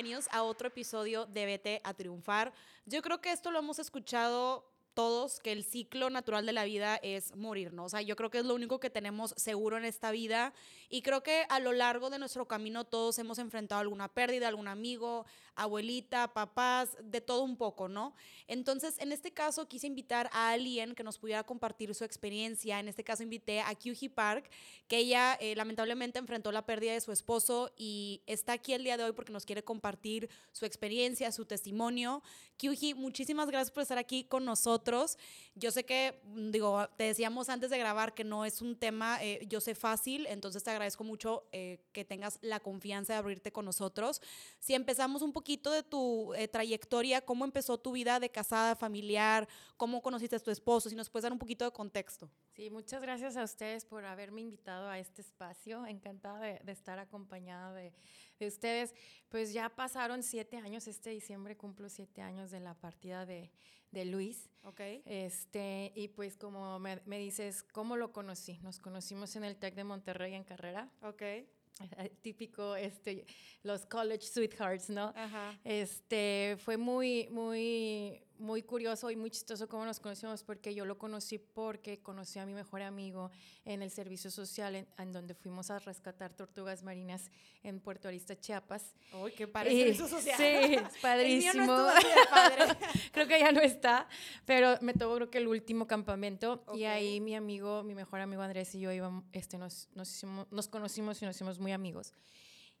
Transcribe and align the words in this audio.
bienvenidos 0.00 0.30
a 0.32 0.44
otro 0.44 0.68
episodio 0.68 1.26
de 1.26 1.44
Vete 1.44 1.82
a 1.84 1.92
Triunfar. 1.92 2.54
Yo 2.86 3.02
creo 3.02 3.20
que 3.20 3.32
esto 3.32 3.50
lo 3.50 3.58
hemos 3.58 3.78
escuchado 3.78 4.64
todos 4.94 5.40
que 5.40 5.52
el 5.52 5.64
ciclo 5.64 6.10
natural 6.10 6.46
de 6.46 6.52
la 6.52 6.64
vida 6.64 6.96
es 7.02 7.36
morir, 7.36 7.72
¿no? 7.72 7.84
O 7.84 7.88
sea, 7.88 8.02
yo 8.02 8.16
creo 8.16 8.30
que 8.30 8.38
es 8.38 8.44
lo 8.44 8.54
único 8.54 8.80
que 8.80 8.90
tenemos 8.90 9.34
seguro 9.36 9.76
en 9.76 9.84
esta 9.84 10.10
vida 10.10 10.52
y 10.88 11.02
creo 11.02 11.22
que 11.22 11.46
a 11.48 11.60
lo 11.60 11.72
largo 11.72 12.10
de 12.10 12.18
nuestro 12.18 12.46
camino 12.48 12.84
todos 12.84 13.18
hemos 13.18 13.38
enfrentado 13.38 13.80
alguna 13.80 14.08
pérdida, 14.08 14.48
algún 14.48 14.66
amigo, 14.66 15.24
abuelita, 15.54 16.32
papás, 16.32 16.96
de 17.02 17.20
todo 17.20 17.42
un 17.42 17.56
poco, 17.56 17.88
¿no? 17.88 18.14
Entonces, 18.48 18.96
en 18.98 19.12
este 19.12 19.32
caso 19.32 19.68
quise 19.68 19.86
invitar 19.86 20.28
a 20.32 20.50
alguien 20.50 20.94
que 20.94 21.04
nos 21.04 21.18
pudiera 21.18 21.44
compartir 21.44 21.94
su 21.94 22.04
experiencia. 22.04 22.80
En 22.80 22.88
este 22.88 23.04
caso 23.04 23.22
invité 23.22 23.60
a 23.60 23.74
Kyuji 23.74 24.08
Park, 24.08 24.50
que 24.88 24.98
ella 24.98 25.34
eh, 25.40 25.54
lamentablemente 25.54 26.18
enfrentó 26.18 26.50
la 26.50 26.66
pérdida 26.66 26.94
de 26.94 27.00
su 27.00 27.12
esposo 27.12 27.72
y 27.76 28.22
está 28.26 28.54
aquí 28.54 28.72
el 28.72 28.82
día 28.82 28.96
de 28.96 29.04
hoy 29.04 29.12
porque 29.12 29.32
nos 29.32 29.44
quiere 29.44 29.62
compartir 29.62 30.28
su 30.52 30.64
experiencia, 30.64 31.30
su 31.30 31.44
testimonio. 31.44 32.22
Kyuji, 32.56 32.94
muchísimas 32.94 33.46
gracias 33.46 33.70
por 33.70 33.82
estar 33.82 33.98
aquí 33.98 34.24
con 34.24 34.44
nosotros. 34.44 34.79
Yo 35.54 35.70
sé 35.70 35.84
que, 35.84 36.20
mm, 36.24 36.50
digo, 36.50 36.88
te 36.96 37.04
decíamos 37.04 37.48
antes 37.48 37.70
de 37.70 37.78
grabar 37.78 38.14
que 38.14 38.24
no 38.24 38.44
es 38.44 38.62
un 38.62 38.76
tema, 38.76 39.22
eh, 39.22 39.44
yo 39.48 39.60
sé 39.60 39.74
fácil, 39.74 40.26
entonces 40.26 40.62
te 40.62 40.70
agradezco 40.70 41.04
mucho 41.04 41.48
eh, 41.52 41.80
que 41.92 42.04
tengas 42.04 42.38
la 42.40 42.60
confianza 42.60 43.12
de 43.12 43.18
abrirte 43.18 43.52
con 43.52 43.64
nosotros. 43.64 44.22
Si 44.58 44.74
empezamos 44.74 45.22
un 45.22 45.32
poquito 45.32 45.70
de 45.70 45.82
tu 45.82 46.32
eh, 46.34 46.48
trayectoria, 46.48 47.20
cómo 47.20 47.44
empezó 47.44 47.78
tu 47.78 47.92
vida 47.92 48.20
de 48.20 48.30
casada, 48.30 48.76
familiar, 48.76 49.48
cómo 49.76 50.00
conociste 50.02 50.36
a 50.36 50.40
tu 50.40 50.50
esposo, 50.50 50.88
si 50.88 50.96
nos 50.96 51.10
puedes 51.10 51.24
dar 51.24 51.32
un 51.32 51.38
poquito 51.38 51.64
de 51.64 51.72
contexto. 51.72 52.30
Sí, 52.54 52.70
muchas 52.70 53.02
gracias 53.02 53.36
a 53.36 53.44
ustedes 53.44 53.84
por 53.84 54.04
haberme 54.04 54.40
invitado 54.40 54.88
a 54.88 54.98
este 54.98 55.22
espacio. 55.22 55.86
Encantada 55.86 56.40
de, 56.40 56.60
de 56.62 56.72
estar 56.72 56.98
acompañada 56.98 57.74
de, 57.74 57.92
de, 58.38 58.46
ustedes. 58.46 58.94
Pues 59.28 59.52
ya 59.52 59.68
pasaron 59.68 60.22
siete 60.22 60.56
años, 60.56 60.86
este 60.86 61.10
diciembre 61.10 61.56
cumplo 61.56 61.88
siete 61.88 62.22
años 62.22 62.50
de 62.50 62.60
la 62.60 62.74
partida 62.74 63.26
de, 63.26 63.50
de 63.90 64.04
Luis. 64.04 64.50
Ok. 64.64 64.80
Este, 65.04 65.92
y 65.94 66.08
pues 66.08 66.36
como 66.36 66.78
me, 66.78 67.00
me, 67.06 67.18
dices, 67.18 67.62
¿cómo 67.62 67.96
lo 67.96 68.12
conocí? 68.12 68.58
Nos 68.62 68.78
conocimos 68.78 69.36
en 69.36 69.44
el 69.44 69.56
TEC 69.56 69.74
de 69.74 69.84
Monterrey 69.84 70.34
en 70.34 70.44
carrera. 70.44 70.90
Ok. 71.02 71.22
Típico, 72.22 72.76
este, 72.76 73.24
los 73.62 73.86
college 73.86 74.26
sweethearts, 74.26 74.90
¿no? 74.90 75.12
Ajá. 75.16 75.58
Este, 75.64 76.56
fue 76.58 76.76
muy, 76.76 77.28
muy, 77.30 78.22
muy 78.40 78.62
curioso 78.62 79.10
y 79.10 79.16
muy 79.16 79.30
chistoso 79.30 79.68
cómo 79.68 79.84
nos 79.84 80.00
conocimos 80.00 80.42
porque 80.42 80.74
yo 80.74 80.84
lo 80.84 80.98
conocí 80.98 81.38
porque 81.38 82.02
conocí 82.02 82.38
a 82.38 82.46
mi 82.46 82.54
mejor 82.54 82.82
amigo 82.82 83.30
en 83.64 83.82
el 83.82 83.90
servicio 83.90 84.30
social 84.30 84.74
en, 84.74 84.88
en 84.98 85.12
donde 85.12 85.34
fuimos 85.34 85.70
a 85.70 85.78
rescatar 85.78 86.34
tortugas 86.34 86.82
marinas 86.82 87.30
en 87.62 87.80
Puerto 87.80 88.08
Arista, 88.08 88.38
Chiapas. 88.38 88.94
Uy, 89.22 89.32
qué 89.32 89.46
padre 89.46 89.70
servicio 89.70 90.08
social. 90.08 90.36
Sí, 90.36 90.44
es 90.74 90.98
padrísimo. 91.02 91.66
No 91.66 91.88
padre. 92.30 92.76
creo 93.12 93.28
que 93.28 93.38
ya 93.38 93.52
no 93.52 93.60
está, 93.60 94.08
pero 94.46 94.78
me 94.80 94.94
tocó 94.94 95.16
creo 95.16 95.30
que 95.30 95.38
el 95.38 95.48
último 95.48 95.86
campamento 95.86 96.62
okay. 96.66 96.80
y 96.80 96.84
ahí 96.84 97.20
mi 97.20 97.34
amigo, 97.34 97.82
mi 97.82 97.94
mejor 97.94 98.20
amigo 98.20 98.42
Andrés 98.42 98.74
y 98.74 98.80
yo 98.80 98.92
íbamos, 98.92 99.24
este, 99.32 99.58
nos, 99.58 99.88
nos, 99.94 100.10
hicimos, 100.10 100.46
nos 100.50 100.68
conocimos 100.68 101.20
y 101.22 101.26
nos 101.26 101.36
hicimos 101.36 101.58
muy 101.58 101.72
amigos. 101.72 102.14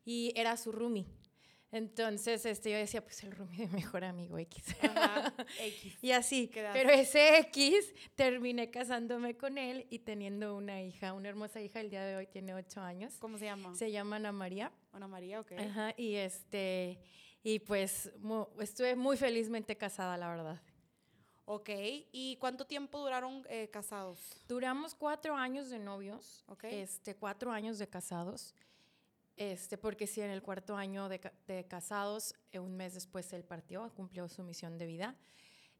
Y 0.04 0.32
era 0.34 0.56
su 0.56 0.72
roomie. 0.72 1.06
Entonces, 1.72 2.44
este, 2.46 2.72
yo 2.72 2.76
decía, 2.76 3.02
pues 3.02 3.22
el 3.22 3.32
roomie 3.32 3.58
de 3.58 3.68
mejor 3.68 4.04
amigo 4.04 4.38
X. 4.38 4.74
Ajá, 4.82 5.32
X. 5.60 5.98
y 6.02 6.10
así. 6.10 6.48
Quedaste. 6.48 6.80
Pero 6.80 6.92
ese 6.92 7.38
X, 7.38 7.94
terminé 8.16 8.70
casándome 8.70 9.36
con 9.36 9.56
él 9.56 9.86
y 9.88 10.00
teniendo 10.00 10.56
una 10.56 10.82
hija, 10.82 11.12
una 11.12 11.28
hermosa 11.28 11.60
hija, 11.60 11.80
el 11.80 11.90
día 11.90 12.04
de 12.04 12.16
hoy 12.16 12.26
tiene 12.26 12.54
ocho 12.54 12.80
años. 12.80 13.14
¿Cómo 13.20 13.38
se 13.38 13.44
llama? 13.44 13.74
Se 13.76 13.92
llama 13.92 14.16
Ana 14.16 14.32
María. 14.32 14.72
Ana 14.92 15.06
María, 15.06 15.40
ok. 15.40 15.52
Ajá, 15.52 15.94
y 15.96 16.16
este, 16.16 16.98
y 17.44 17.60
pues 17.60 18.10
mu 18.18 18.46
estuve 18.58 18.96
muy 18.96 19.16
felizmente 19.16 19.76
casada, 19.76 20.16
la 20.16 20.28
verdad. 20.28 20.60
Ok, 21.44 21.68
¿y 22.12 22.36
cuánto 22.36 22.64
tiempo 22.64 23.00
duraron 23.00 23.44
eh, 23.48 23.68
casados? 23.70 24.20
Duramos 24.46 24.94
cuatro 24.94 25.34
años 25.34 25.68
de 25.68 25.80
novios, 25.80 26.44
okay. 26.46 26.80
este, 26.80 27.16
cuatro 27.16 27.50
años 27.50 27.78
de 27.78 27.88
casados. 27.88 28.54
Este, 29.36 29.78
porque 29.78 30.06
sí, 30.06 30.20
en 30.20 30.30
el 30.30 30.42
cuarto 30.42 30.76
año 30.76 31.08
de, 31.08 31.20
de, 31.46 31.64
casados, 31.66 32.34
un 32.54 32.76
mes 32.76 32.94
después 32.94 33.32
él 33.32 33.44
partió, 33.44 33.90
cumplió 33.94 34.28
su 34.28 34.42
misión 34.42 34.76
de 34.76 34.86
vida. 34.86 35.16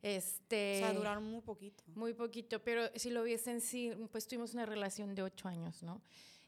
Este, 0.03 0.77
o 0.77 0.79
sea, 0.79 0.93
duraron 0.95 1.25
muy 1.25 1.43
poquito. 1.43 1.85
Muy 1.95 2.15
poquito, 2.15 2.63
pero 2.63 2.89
si 2.97 3.11
lo 3.11 3.23
viesen, 3.23 3.61
sí, 3.61 3.93
pues 4.11 4.27
tuvimos 4.27 4.55
una 4.55 4.65
relación 4.65 5.15
de 5.15 5.23
ocho 5.23 5.49
años, 5.49 5.83
¿no? 5.83 6.01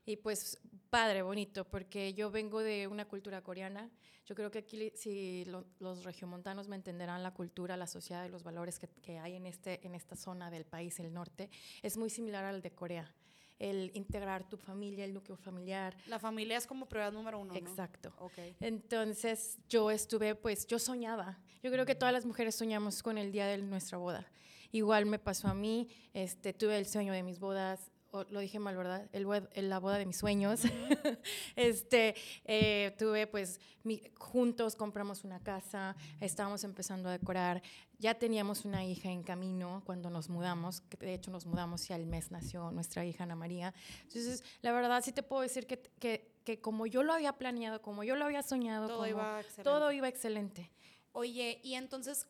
Y 0.05 0.17
pues 0.17 0.59
padre, 0.91 1.23
bonito, 1.23 1.65
porque 1.65 2.15
yo 2.15 2.31
vengo 2.31 2.61
de 2.61 2.87
una 2.87 3.07
cultura 3.07 3.43
coreana. 3.43 3.91
Yo 4.25 4.35
creo 4.35 4.51
que 4.51 4.61
aquí, 4.61 4.93
si 4.95 5.45
lo, 5.45 5.67
los 5.81 6.05
regiomontanos 6.05 6.69
me 6.69 6.77
entenderán, 6.77 7.23
la 7.23 7.35
cultura, 7.35 7.77
la 7.77 7.87
sociedad 7.87 8.25
y 8.25 8.29
los 8.29 8.43
valores 8.43 8.79
que, 8.79 8.89
que 8.89 9.19
hay 9.19 9.35
en, 9.35 9.47
este, 9.47 9.87
en 9.87 9.95
esta 9.95 10.17
zona 10.17 10.51
del 10.51 10.65
país, 10.65 10.99
el 10.99 11.12
norte, 11.12 11.51
es 11.83 11.97
muy 11.97 12.09
similar 12.09 12.45
al 12.45 12.62
de 12.62 12.71
Corea 12.71 13.15
el 13.59 13.91
integrar 13.95 14.49
tu 14.49 14.57
familia, 14.57 15.05
el 15.05 15.15
núcleo 15.15 15.37
familiar. 15.37 15.97
La 16.07 16.19
familia 16.19 16.57
es 16.57 16.67
como 16.67 16.87
prioridad 16.87 17.13
número 17.13 17.39
uno. 17.39 17.55
Exacto. 17.55 18.13
¿no? 18.19 18.27
Okay. 18.27 18.57
Entonces 18.61 19.59
yo 19.69 19.91
estuve, 19.91 20.35
pues 20.35 20.67
yo 20.67 20.79
soñaba. 20.79 21.39
Yo 21.62 21.71
creo 21.71 21.87
que 21.87 21.95
todas 21.95 22.12
las 22.12 22.27
mujeres 22.27 22.55
soñamos 22.55 23.03
con 23.03 23.19
el 23.19 23.31
día 23.31 23.47
de 23.47 23.59
nuestra 23.59 23.99
boda. 23.99 24.27
Igual 24.73 25.07
me 25.07 25.19
pasó 25.19 25.49
a 25.49 25.55
mí, 25.55 25.89
este, 26.15 26.55
tuve 26.55 26.79
el 26.79 26.87
sueño 26.87 27.12
de 27.12 27.23
mis 27.23 27.39
bodas, 27.39 27.92
lo 28.31 28.41
dije 28.41 28.59
mal, 28.59 28.77
¿verdad? 28.77 29.09
El, 29.12 29.69
la 29.69 29.78
boda 29.78 29.99
de 29.99 30.06
mis 30.06 30.19
sueños. 30.19 30.65
Uh 30.65 30.69
-huh. 30.69 31.19
este, 31.56 32.15
eh, 32.45 32.95
tuve 32.99 33.27
pues 33.27 33.61
mi, 33.84 34.03
juntos 34.17 34.77
compramos 34.77 35.25
una 35.25 35.41
casa, 35.41 35.97
estábamos 36.21 36.65
empezando 36.65 37.09
a 37.09 37.12
decorar, 37.12 37.62
ya 37.99 38.15
teníamos 38.15 38.65
una 38.65 38.84
hija 38.84 39.11
en 39.11 39.23
camino 39.23 39.83
cuando 39.87 40.11
nos 40.11 40.28
mudamos, 40.28 40.81
que 40.83 40.97
de 40.99 41.15
hecho 41.15 41.31
nos 41.31 41.47
mudamos 41.47 41.89
y 41.89 41.93
al 41.93 42.06
mes 42.06 42.31
nació 42.31 42.71
nuestra 42.71 43.05
hija 43.05 43.25
Ana 43.25 43.37
María. 43.37 43.75
Entonces, 44.03 44.43
la 44.61 44.73
verdad 44.73 45.03
sí 45.03 45.12
te 45.12 45.23
puedo 45.23 45.43
decir 45.43 45.67
que, 45.67 45.79
que, 45.99 46.33
que 46.44 46.61
como 46.61 46.87
yo 46.87 47.03
lo 47.03 47.12
había 47.12 47.33
planeado, 47.33 47.81
como 47.81 48.05
yo 48.05 48.17
lo 48.17 48.25
había 48.25 48.43
soñado, 48.43 48.89
todo, 48.89 48.99
como, 48.99 49.09
iba, 49.09 49.41
excelente. 49.41 49.62
todo 49.62 49.93
iba 49.93 50.09
excelente. 50.09 50.71
Oye, 51.12 51.61
y 51.62 51.75
entonces, 51.75 52.27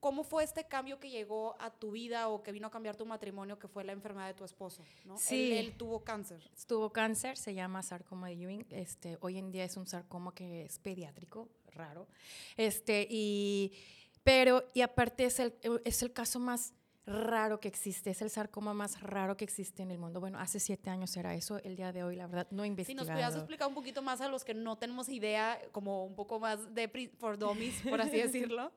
¿cómo 0.00 0.24
fue 0.24 0.44
este 0.44 0.64
cambio 0.64 0.98
que 0.98 1.10
llegó 1.10 1.56
a 1.60 1.70
tu 1.70 1.92
vida 1.92 2.28
o 2.28 2.42
que 2.42 2.52
vino 2.52 2.68
a 2.68 2.70
cambiar 2.70 2.96
tu 2.96 3.06
matrimonio, 3.06 3.58
que 3.58 3.68
fue 3.68 3.84
la 3.84 3.92
enfermedad 3.92 4.28
de 4.28 4.34
tu 4.34 4.44
esposo? 4.44 4.84
¿no? 5.04 5.16
Sí. 5.16 5.52
Él, 5.52 5.66
él, 5.66 5.76
tuvo 5.76 6.04
cáncer. 6.04 6.42
Tuvo 6.66 6.90
cáncer, 6.90 7.36
se 7.36 7.54
llama 7.54 7.82
sarcoma 7.82 8.28
de 8.28 8.34
Ewing. 8.34 8.66
Este, 8.70 9.18
hoy 9.20 9.38
en 9.38 9.50
día 9.50 9.64
es 9.64 9.76
un 9.76 9.86
sarcoma 9.86 10.34
que 10.34 10.64
es 10.64 10.78
pediátrico, 10.78 11.48
raro. 11.72 12.06
Este, 12.56 13.06
y, 13.10 13.72
pero, 14.22 14.64
y 14.74 14.80
aparte 14.80 15.24
es 15.24 15.40
el, 15.40 15.54
es 15.84 16.02
el 16.02 16.12
caso 16.12 16.38
más 16.38 16.74
raro 17.06 17.60
que 17.60 17.68
existe, 17.68 18.10
es 18.10 18.20
el 18.20 18.30
sarcoma 18.30 18.74
más 18.74 19.00
raro 19.00 19.36
que 19.36 19.44
existe 19.44 19.82
en 19.82 19.92
el 19.92 19.98
mundo. 19.98 20.20
Bueno, 20.20 20.38
hace 20.40 20.58
siete 20.58 20.90
años 20.90 21.16
era 21.16 21.34
eso, 21.34 21.58
el 21.62 21.76
día 21.76 21.92
de 21.92 22.02
hoy, 22.02 22.16
la 22.16 22.26
verdad, 22.26 22.48
no 22.50 22.64
he 22.64 22.66
investigado. 22.66 23.04
Si 23.04 23.08
nos 23.08 23.14
pudieras 23.14 23.36
explicar 23.36 23.68
un 23.68 23.74
poquito 23.74 24.02
más 24.02 24.20
a 24.20 24.28
los 24.28 24.44
que 24.44 24.54
no 24.54 24.76
tenemos 24.76 25.08
idea, 25.08 25.60
como 25.70 26.04
un 26.04 26.16
poco 26.16 26.40
más 26.40 26.74
de 26.74 26.88
for 27.18 27.38
dummies, 27.38 27.80
por 27.82 28.00
así 28.00 28.16
decirlo. 28.22 28.72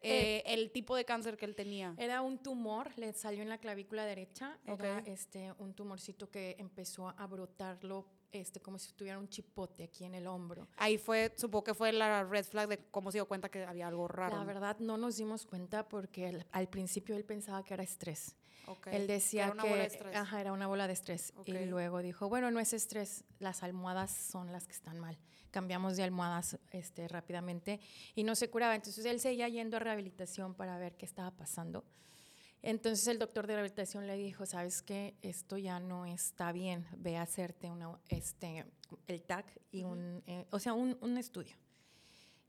Eh, 0.00 0.42
el 0.46 0.70
tipo 0.70 0.94
de 0.94 1.04
cáncer 1.04 1.36
que 1.36 1.44
él 1.44 1.54
tenía. 1.54 1.94
Era 1.98 2.22
un 2.22 2.38
tumor, 2.38 2.96
le 2.96 3.12
salió 3.12 3.42
en 3.42 3.48
la 3.48 3.58
clavícula 3.58 4.04
derecha, 4.04 4.58
okay. 4.68 4.74
era 4.74 4.98
este, 5.00 5.52
un 5.58 5.74
tumorcito 5.74 6.30
que 6.30 6.56
empezó 6.58 7.08
a 7.08 7.26
brotarlo 7.26 8.06
este, 8.30 8.60
como 8.60 8.78
si 8.78 8.92
tuviera 8.92 9.18
un 9.18 9.28
chipote 9.28 9.84
aquí 9.84 10.04
en 10.04 10.14
el 10.14 10.26
hombro. 10.26 10.68
Ahí 10.76 10.98
fue, 10.98 11.32
supongo 11.36 11.64
que 11.64 11.74
fue 11.74 11.92
la 11.92 12.24
red 12.24 12.44
flag 12.44 12.68
de 12.68 12.78
cómo 12.90 13.10
se 13.10 13.18
dio 13.18 13.26
cuenta 13.26 13.48
que 13.48 13.64
había 13.64 13.88
algo 13.88 14.06
raro. 14.06 14.36
La 14.36 14.44
verdad 14.44 14.78
no 14.78 14.96
nos 14.98 15.16
dimos 15.16 15.46
cuenta 15.46 15.88
porque 15.88 16.28
al, 16.28 16.46
al 16.52 16.68
principio 16.68 17.16
él 17.16 17.24
pensaba 17.24 17.64
que 17.64 17.74
era 17.74 17.82
estrés. 17.82 18.36
Okay. 18.66 18.94
Él 18.96 19.06
decía 19.06 19.44
era 19.44 19.52
una 19.52 19.62
que 19.62 19.68
bola 19.70 19.80
de 19.80 19.86
estrés. 19.88 20.16
Ajá, 20.16 20.40
era 20.40 20.52
una 20.52 20.66
bola 20.66 20.86
de 20.86 20.92
estrés. 20.92 21.32
Okay. 21.36 21.56
Y 21.56 21.66
luego 21.66 22.02
dijo, 22.02 22.28
bueno, 22.28 22.50
no 22.50 22.60
es 22.60 22.74
estrés, 22.74 23.24
las 23.38 23.62
almohadas 23.62 24.10
son 24.10 24.52
las 24.52 24.66
que 24.66 24.72
están 24.72 24.98
mal. 25.00 25.18
Cambiamos 25.50 25.96
de 25.96 26.02
almohadas 26.02 26.58
este, 26.70 27.08
rápidamente 27.08 27.80
y 28.14 28.24
no 28.24 28.34
se 28.34 28.50
curaba. 28.50 28.74
Entonces 28.74 29.04
él 29.04 29.20
seguía 29.20 29.48
yendo 29.48 29.76
a 29.76 29.80
rehabilitación 29.80 30.54
para 30.54 30.78
ver 30.78 30.96
qué 30.96 31.06
estaba 31.06 31.30
pasando. 31.30 31.84
Entonces 32.62 33.06
el 33.06 33.18
doctor 33.18 33.46
de 33.46 33.54
rehabilitación 33.54 34.06
le 34.06 34.16
dijo, 34.16 34.44
sabes 34.44 34.82
qué, 34.82 35.14
esto 35.22 35.58
ya 35.58 35.78
no 35.78 36.06
está 36.06 36.50
bien, 36.50 36.86
ve 36.96 37.16
a 37.16 37.22
hacerte 37.22 37.70
una, 37.70 37.98
este, 38.08 38.66
el 39.06 39.22
TAC 39.22 39.46
y 39.70 39.84
un, 39.84 40.22
eh, 40.26 40.44
o 40.50 40.58
sea, 40.58 40.72
un, 40.72 40.98
un, 41.00 41.18
estudio. 41.18 41.56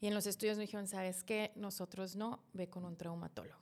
Y 0.01 0.07
en 0.07 0.15
los 0.15 0.25
estudios 0.25 0.57
me 0.57 0.63
dijeron, 0.63 0.87
sabes 0.87 1.23
qué, 1.23 1.51
nosotros 1.55 2.15
no, 2.15 2.39
ve 2.53 2.69
con 2.69 2.85
un 2.85 2.95
traumatólogo. 2.97 3.59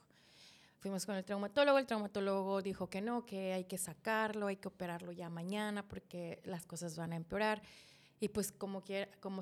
Fuimos 0.80 1.06
con 1.06 1.16
el 1.16 1.26
traumatólogo, 1.26 1.80
el 1.80 1.88
traumatólogo 1.88 2.62
dijo 2.62 2.90
que 2.90 3.02
no, 3.02 3.26
que 3.26 3.52
hay 3.52 3.66
que 3.66 3.78
sacarlo, 3.78 4.48
hay 4.48 4.58
que 4.58 4.68
operarlo 4.68 5.12
ya 5.12 5.30
mañana 5.30 5.86
porque 5.86 6.40
las 6.46 6.66
cosas 6.66 6.96
van 6.96 7.14
a 7.14 7.16
empeorar. 7.16 7.62
Y 8.20 8.30
pues 8.30 8.52
como, 8.52 8.82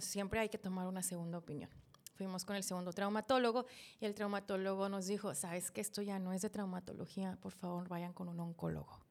siempre 0.01 0.39
hay 0.39 0.49
que 0.49 0.57
tomar 0.57 0.87
una 0.87 1.03
segunda 1.03 1.37
opinión. 1.37 1.69
Fuimos 2.15 2.45
con 2.45 2.55
el 2.55 2.63
segundo 2.63 2.93
traumatólogo 2.93 3.65
y 3.99 4.05
el 4.05 4.15
traumatólogo 4.15 4.87
nos 4.89 5.05
dijo, 5.07 5.35
sabes 5.35 5.69
que 5.69 5.81
esto 5.81 6.01
ya 6.01 6.17
no 6.17 6.31
es 6.33 6.41
de 6.41 6.49
traumatología, 6.49 7.37
por 7.41 7.51
favor 7.51 7.89
vayan 7.89 8.13
con 8.13 8.29
un 8.29 8.39
oncólogo. 8.39 9.04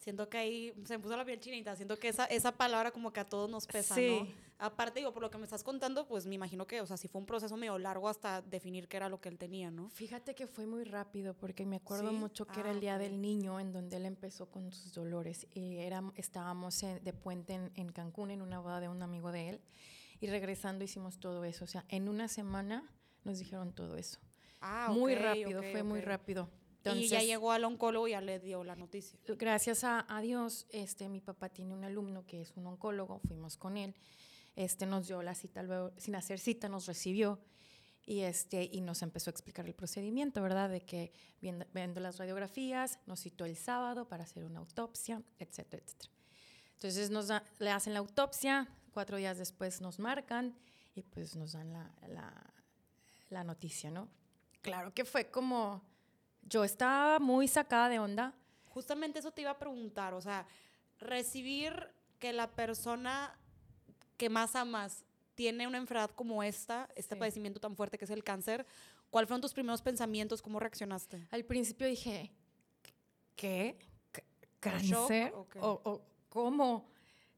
Siento 0.00 0.28
que 0.30 0.38
ahí 0.38 0.72
se 0.86 0.96
me 0.96 1.02
puso 1.02 1.14
la 1.16 1.24
piel 1.26 1.38
chinita. 1.40 1.76
Siento 1.76 1.98
que 1.98 2.08
esa, 2.08 2.24
esa 2.24 2.52
palabra 2.52 2.90
como 2.90 3.12
que 3.12 3.20
a 3.20 3.24
todos 3.28 3.50
nos 3.50 3.66
pesa, 3.66 3.94
Sí. 3.94 4.08
¿no? 4.08 4.50
Aparte, 4.58 5.00
digo, 5.00 5.12
por 5.12 5.22
lo 5.22 5.30
que 5.30 5.38
me 5.38 5.44
estás 5.44 5.62
contando, 5.62 6.06
pues 6.06 6.26
me 6.26 6.34
imagino 6.34 6.66
que, 6.66 6.80
o 6.82 6.86
sea, 6.86 6.96
sí 6.98 7.06
fue 7.08 7.18
un 7.20 7.26
proceso 7.26 7.56
medio 7.56 7.78
largo 7.78 8.08
hasta 8.08 8.42
definir 8.42 8.88
qué 8.88 8.96
era 8.98 9.08
lo 9.08 9.20
que 9.20 9.28
él 9.30 9.38
tenía, 9.38 9.70
¿no? 9.70 9.88
Fíjate 9.90 10.34
que 10.34 10.46
fue 10.46 10.66
muy 10.66 10.84
rápido 10.84 11.32
porque 11.34 11.64
me 11.64 11.76
acuerdo 11.76 12.10
¿Sí? 12.10 12.16
mucho 12.16 12.46
que 12.46 12.60
era 12.60 12.68
Ah, 12.70 12.72
el 12.72 12.80
día 12.80 12.94
ok. 12.96 13.00
del 13.00 13.20
niño 13.22 13.58
en 13.60 13.72
donde 13.72 13.96
él 13.96 14.04
empezó 14.06 14.50
con 14.50 14.70
sus 14.72 14.92
dolores. 14.94 15.46
Y 15.54 15.76
era, 15.76 16.02
estábamos 16.16 16.82
en- 16.82 17.02
de 17.04 17.12
puente 17.12 17.54
en, 17.54 17.70
en 17.74 17.90
Cancún 17.92 18.30
en 18.30 18.42
una 18.42 18.58
boda 18.58 18.80
de 18.80 18.88
un 18.88 19.02
amigo 19.02 19.32
de 19.32 19.48
él 19.50 19.60
y 20.20 20.26
regresando 20.28 20.84
hicimos 20.84 21.18
todo 21.20 21.44
eso. 21.44 21.64
O 21.64 21.68
sea, 21.68 21.84
en 21.88 22.08
una 22.08 22.28
semana 22.28 22.90
nos 23.24 23.38
dijeron 23.38 23.72
todo 23.74 23.96
eso. 23.96 24.18
Ah, 24.60 24.90
muy 24.92 25.14
ok, 25.14 25.20
rápido, 25.22 25.62
fue 25.62 25.82
muy 25.82 26.00
ok. 26.00 26.06
Rápido. 26.84 26.94
y 26.96 27.08
ya 27.08 27.16
Entonces, 27.16 27.28
llegó 27.28 27.52
al 27.52 27.64
oncólogo 27.64 28.08
y 28.08 28.12
ya 28.12 28.20
le 28.20 28.38
dio 28.40 28.64
la 28.64 28.76
noticia. 28.76 29.18
gracias 29.38 29.84
a, 29.84 30.04
a 30.08 30.20
Dios, 30.20 30.66
este, 30.70 31.08
mi 31.08 31.20
papá 31.20 31.48
tiene 31.48 31.72
un 31.74 31.84
alumno 31.84 32.26
que 32.26 32.40
es 32.42 32.52
un 32.56 32.66
oncólogo, 32.66 33.20
fuimos 33.20 33.56
con 33.56 33.76
él, 33.76 33.94
este, 34.56 34.86
nos 34.86 35.06
dio 35.08 35.22
la 35.22 35.34
cita 35.34 35.62
luego, 35.62 35.92
sin 35.96 36.14
hacer 36.16 36.38
cita, 36.38 36.68
nos 36.68 36.86
recibió 36.86 37.38
y, 38.06 38.20
este, 38.20 38.68
y 38.72 38.80
nos 38.80 39.02
empezó 39.02 39.30
a 39.30 39.32
explicar 39.32 39.66
el 39.66 39.74
procedimiento, 39.74 40.42
¿verdad? 40.42 40.68
De 40.70 40.80
que 40.80 41.12
viendo, 41.40 41.64
viendo 41.72 42.00
las 42.00 42.18
radiografías, 42.18 42.98
nos 43.06 43.20
citó 43.20 43.44
el 43.44 43.56
sábado 43.56 44.08
para 44.08 44.24
hacer 44.24 44.44
una 44.44 44.58
autopsia, 44.58 45.22
etcétera, 45.38 45.82
etcétera. 45.84 46.12
Entonces 46.74 47.10
nos 47.10 47.28
da- 47.28 47.44
le 47.58 47.70
hacen 47.70 47.92
la 47.92 47.98
autopsia, 48.00 48.68
cuatro 48.92 49.18
días 49.18 49.36
después 49.38 49.80
nos 49.80 49.98
marcan 49.98 50.56
y 50.94 51.02
pues 51.02 51.36
nos 51.36 51.52
dan 51.52 51.72
la, 51.72 51.94
la, 52.08 52.52
la 53.28 53.44
noticia, 53.44 53.90
¿no? 53.90 54.08
Claro 54.62 54.92
que 54.92 55.04
fue 55.04 55.30
como, 55.30 55.82
yo 56.42 56.64
estaba 56.64 57.18
muy 57.18 57.48
sacada 57.48 57.88
de 57.88 57.98
onda, 57.98 58.34
Justamente 58.72 59.18
eso 59.18 59.32
te 59.32 59.42
iba 59.42 59.50
a 59.50 59.58
preguntar, 59.58 60.14
o 60.14 60.20
sea, 60.20 60.46
recibir 61.00 61.88
que 62.20 62.32
la 62.32 62.48
persona 62.52 63.36
que 64.16 64.28
más 64.28 64.54
amas 64.54 65.04
tiene 65.34 65.66
una 65.66 65.78
enfermedad 65.78 66.10
como 66.14 66.42
esta, 66.44 66.88
este 66.94 67.16
Sí. 67.16 67.18
padecimiento 67.18 67.58
tan 67.58 67.74
fuerte 67.74 67.98
que 67.98 68.04
es 68.04 68.10
el 68.12 68.22
cáncer, 68.22 68.64
¿cuáles 69.10 69.26
fueron 69.26 69.40
tus 69.40 69.52
primeros 69.54 69.82
pensamientos? 69.82 70.40
¿Cómo 70.40 70.60
reaccionaste? 70.60 71.26
Al 71.32 71.44
principio 71.44 71.88
dije, 71.88 72.30
¿qué? 73.34 73.76
C- 74.14 74.22
¿Un 74.70 74.78
shock 74.82 75.08
¿Cáncer? 75.08 75.32
o 75.34 75.48
qué? 75.48 75.58
¿O, 75.60 75.80
o 75.84 76.02
cómo? 76.28 76.88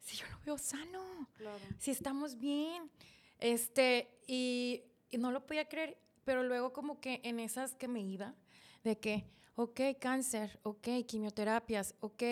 Si 0.01 0.17
yo 0.17 0.27
lo 0.27 0.39
veo 0.45 0.59
sano, 0.59 1.29
Claro. 1.39 1.61
si 1.79 1.93
estamos 1.93 2.37
bien. 2.39 2.91
Este, 3.39 4.19
y, 4.27 4.83
y 5.11 5.17
no 5.19 5.31
lo 5.31 5.47
podía 5.47 5.67
creer, 5.69 5.97
pero 6.25 6.43
luego 6.43 6.73
como 6.73 7.01
que 7.01 7.21
en 7.25 7.41
esas 7.41 7.75
que 7.75 7.89
me 7.89 8.01
iba, 8.01 8.35
de 8.85 8.99
que, 8.99 9.25
ok, 9.57 9.81
cáncer, 10.01 10.59
ok, 10.63 10.89
quimioterapias, 11.07 11.95
ok, 12.01 12.23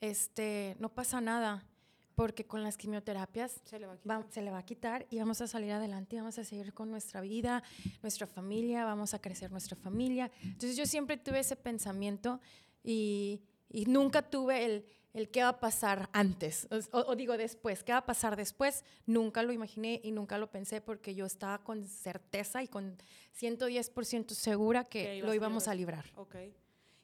este, 0.00 0.76
no 0.78 0.88
pasa 0.88 1.20
nada, 1.20 1.64
porque 2.14 2.44
con 2.46 2.62
las 2.62 2.76
quimioterapias 2.76 3.60
Se 3.64 3.78
le 3.78 3.86
va 3.86 3.94
a 3.94 3.96
quitar. 3.96 4.20
va- 4.20 4.26
se 4.30 4.42
le 4.42 4.50
va 4.50 4.58
a 4.58 4.64
quitar 4.64 5.06
y 5.10 5.18
vamos 5.18 5.40
a 5.40 5.46
salir 5.46 5.72
adelante 5.72 6.16
vamos 6.16 6.38
a 6.38 6.44
seguir 6.44 6.74
con 6.74 6.90
nuestra 6.90 7.20
vida, 7.20 7.62
nuestra 8.02 8.26
familia, 8.26 8.84
vamos 8.84 9.14
a 9.14 9.18
crecer 9.20 9.50
nuestra 9.50 9.76
familia. 9.76 10.30
Entonces 10.42 10.76
yo 10.76 10.84
siempre 10.86 11.16
tuve 11.16 11.38
ese 11.40 11.56
pensamiento 11.56 12.40
y, 12.84 13.40
y 13.70 13.86
nunca 13.86 14.22
tuve 14.28 14.64
el, 14.64 14.84
el 15.14 15.28
qué 15.30 15.42
va 15.42 15.50
a 15.50 15.60
pasar 15.60 16.08
antes, 16.12 16.66
o, 16.70 16.98
o 16.98 17.16
digo 17.16 17.36
después, 17.36 17.84
qué 17.84 17.92
va 17.92 17.98
a 17.98 18.06
pasar 18.06 18.34
después, 18.36 18.82
nunca 19.06 19.42
lo 19.42 19.52
imaginé 19.52 20.00
y 20.02 20.10
nunca 20.10 20.38
lo 20.38 20.50
pensé 20.50 20.80
porque 20.80 21.14
yo 21.14 21.26
estaba 21.26 21.58
con 21.62 21.84
certeza 21.86 22.62
y 22.62 22.68
con 22.68 22.96
110% 23.38 24.30
segura 24.30 24.84
que, 24.84 25.16
ibas 25.16 25.28
lo 25.28 25.34
íbamos 25.34 25.68
a 25.68 25.74
librar. 25.74 26.06
Ok. 26.16 26.36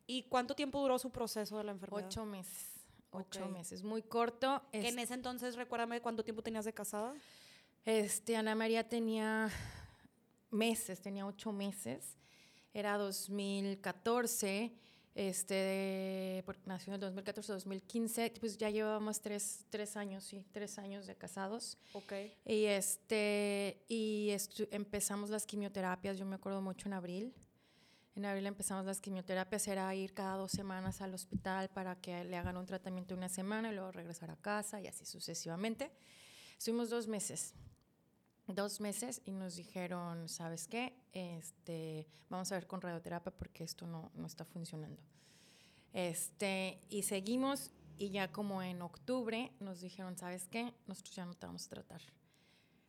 ¿Y 0.06 0.22
cuánto 0.24 0.54
tiempo 0.54 0.80
duró 0.80 0.98
su 0.98 1.10
proceso 1.10 1.58
de 1.58 1.64
la 1.64 1.72
enfermedad? 1.72 2.06
Ocho 2.06 2.24
meses, 2.24 2.70
ocho 3.10 3.44
Ok. 3.44 3.50
meses, 3.50 3.82
muy 3.82 4.00
corto. 4.02 4.62
Es- 4.72 4.86
en 4.92 4.98
ese 4.98 5.12
entonces, 5.14 5.54
recuérdame 5.56 6.00
cuánto 6.00 6.24
tiempo 6.24 6.42
tenías 6.42 6.64
de 6.64 6.72
casada. 6.72 7.14
Este, 7.84 8.36
Ana 8.36 8.54
María 8.54 8.88
tenía 8.88 9.50
meses, 10.50 11.00
tenía 11.02 11.26
ocho 11.26 11.52
meses. 11.52 12.16
Era 12.72 12.96
2014, 12.96 14.72
este, 15.18 16.44
nació 16.64 16.92
en 16.92 16.94
el 16.94 17.00
2014, 17.00 17.52
2015, 17.52 18.34
pues 18.38 18.56
ya 18.56 18.70
llevábamos 18.70 19.20
tres, 19.20 19.64
tres 19.68 19.96
años, 19.96 20.22
sí, 20.22 20.44
tres 20.52 20.78
años 20.78 21.08
de 21.08 21.16
casados. 21.16 21.76
Ok. 21.92 22.12
Y, 22.46 22.66
este, 22.66 23.82
y 23.88 24.30
empezamos 24.70 25.28
las 25.30 25.44
quimioterapias, 25.44 26.18
yo 26.18 26.24
me 26.24 26.36
acuerdo 26.36 26.62
mucho 26.62 26.86
en 26.86 26.92
abril. 26.92 27.34
En 28.14 28.26
abril 28.26 28.46
empezamos 28.46 28.86
las 28.86 29.00
quimioterapias, 29.00 29.66
era 29.66 29.92
ir 29.92 30.14
cada 30.14 30.36
dos 30.36 30.52
semanas 30.52 31.00
al 31.00 31.12
hospital 31.14 31.68
para 31.68 31.96
que 31.96 32.22
le 32.22 32.36
hagan 32.36 32.56
un 32.56 32.66
tratamiento 32.66 33.16
una 33.16 33.28
semana 33.28 33.72
y 33.72 33.74
luego 33.74 33.90
regresar 33.90 34.30
a 34.30 34.36
casa 34.36 34.80
y 34.80 34.86
así 34.86 35.04
sucesivamente. 35.04 35.90
Estuvimos 36.56 36.90
dos 36.90 37.08
meses, 37.08 37.54
dos 38.54 38.80
meses 38.80 39.22
y 39.24 39.32
nos 39.32 39.56
dijeron, 39.56 40.28
¿sabes 40.28 40.68
qué? 40.68 40.96
Este, 41.12 42.06
vamos 42.28 42.50
a 42.52 42.56
ver 42.56 42.66
con 42.66 42.80
radioterapia 42.80 43.32
porque 43.32 43.64
esto 43.64 43.86
no, 43.86 44.10
no 44.14 44.26
está 44.26 44.44
funcionando. 44.44 45.02
Este, 45.92 46.80
y 46.88 47.02
seguimos 47.02 47.70
y 47.98 48.10
ya 48.10 48.30
como 48.30 48.62
en 48.62 48.82
octubre 48.82 49.52
nos 49.60 49.80
dijeron, 49.80 50.16
¿sabes 50.16 50.46
qué? 50.48 50.72
Nosotros 50.86 51.16
ya 51.16 51.26
no 51.26 51.34
te 51.34 51.46
vamos 51.46 51.66
a 51.66 51.68
tratar. 51.68 52.02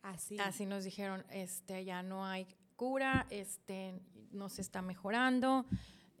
Así. 0.02 0.38
Así 0.38 0.66
nos 0.66 0.84
dijeron, 0.84 1.24
este, 1.30 1.84
ya 1.84 2.02
no 2.02 2.24
hay 2.24 2.46
cura, 2.76 3.26
este, 3.30 4.00
no 4.30 4.48
se 4.48 4.62
está 4.62 4.80
mejorando, 4.80 5.66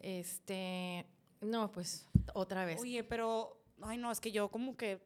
este, 0.00 1.06
no, 1.40 1.70
pues 1.72 2.06
otra 2.34 2.64
vez. 2.64 2.80
Oye, 2.80 3.04
pero, 3.04 3.62
ay, 3.80 3.96
no, 3.96 4.10
es 4.10 4.20
que 4.20 4.32
yo 4.32 4.50
como 4.50 4.76
que, 4.76 5.00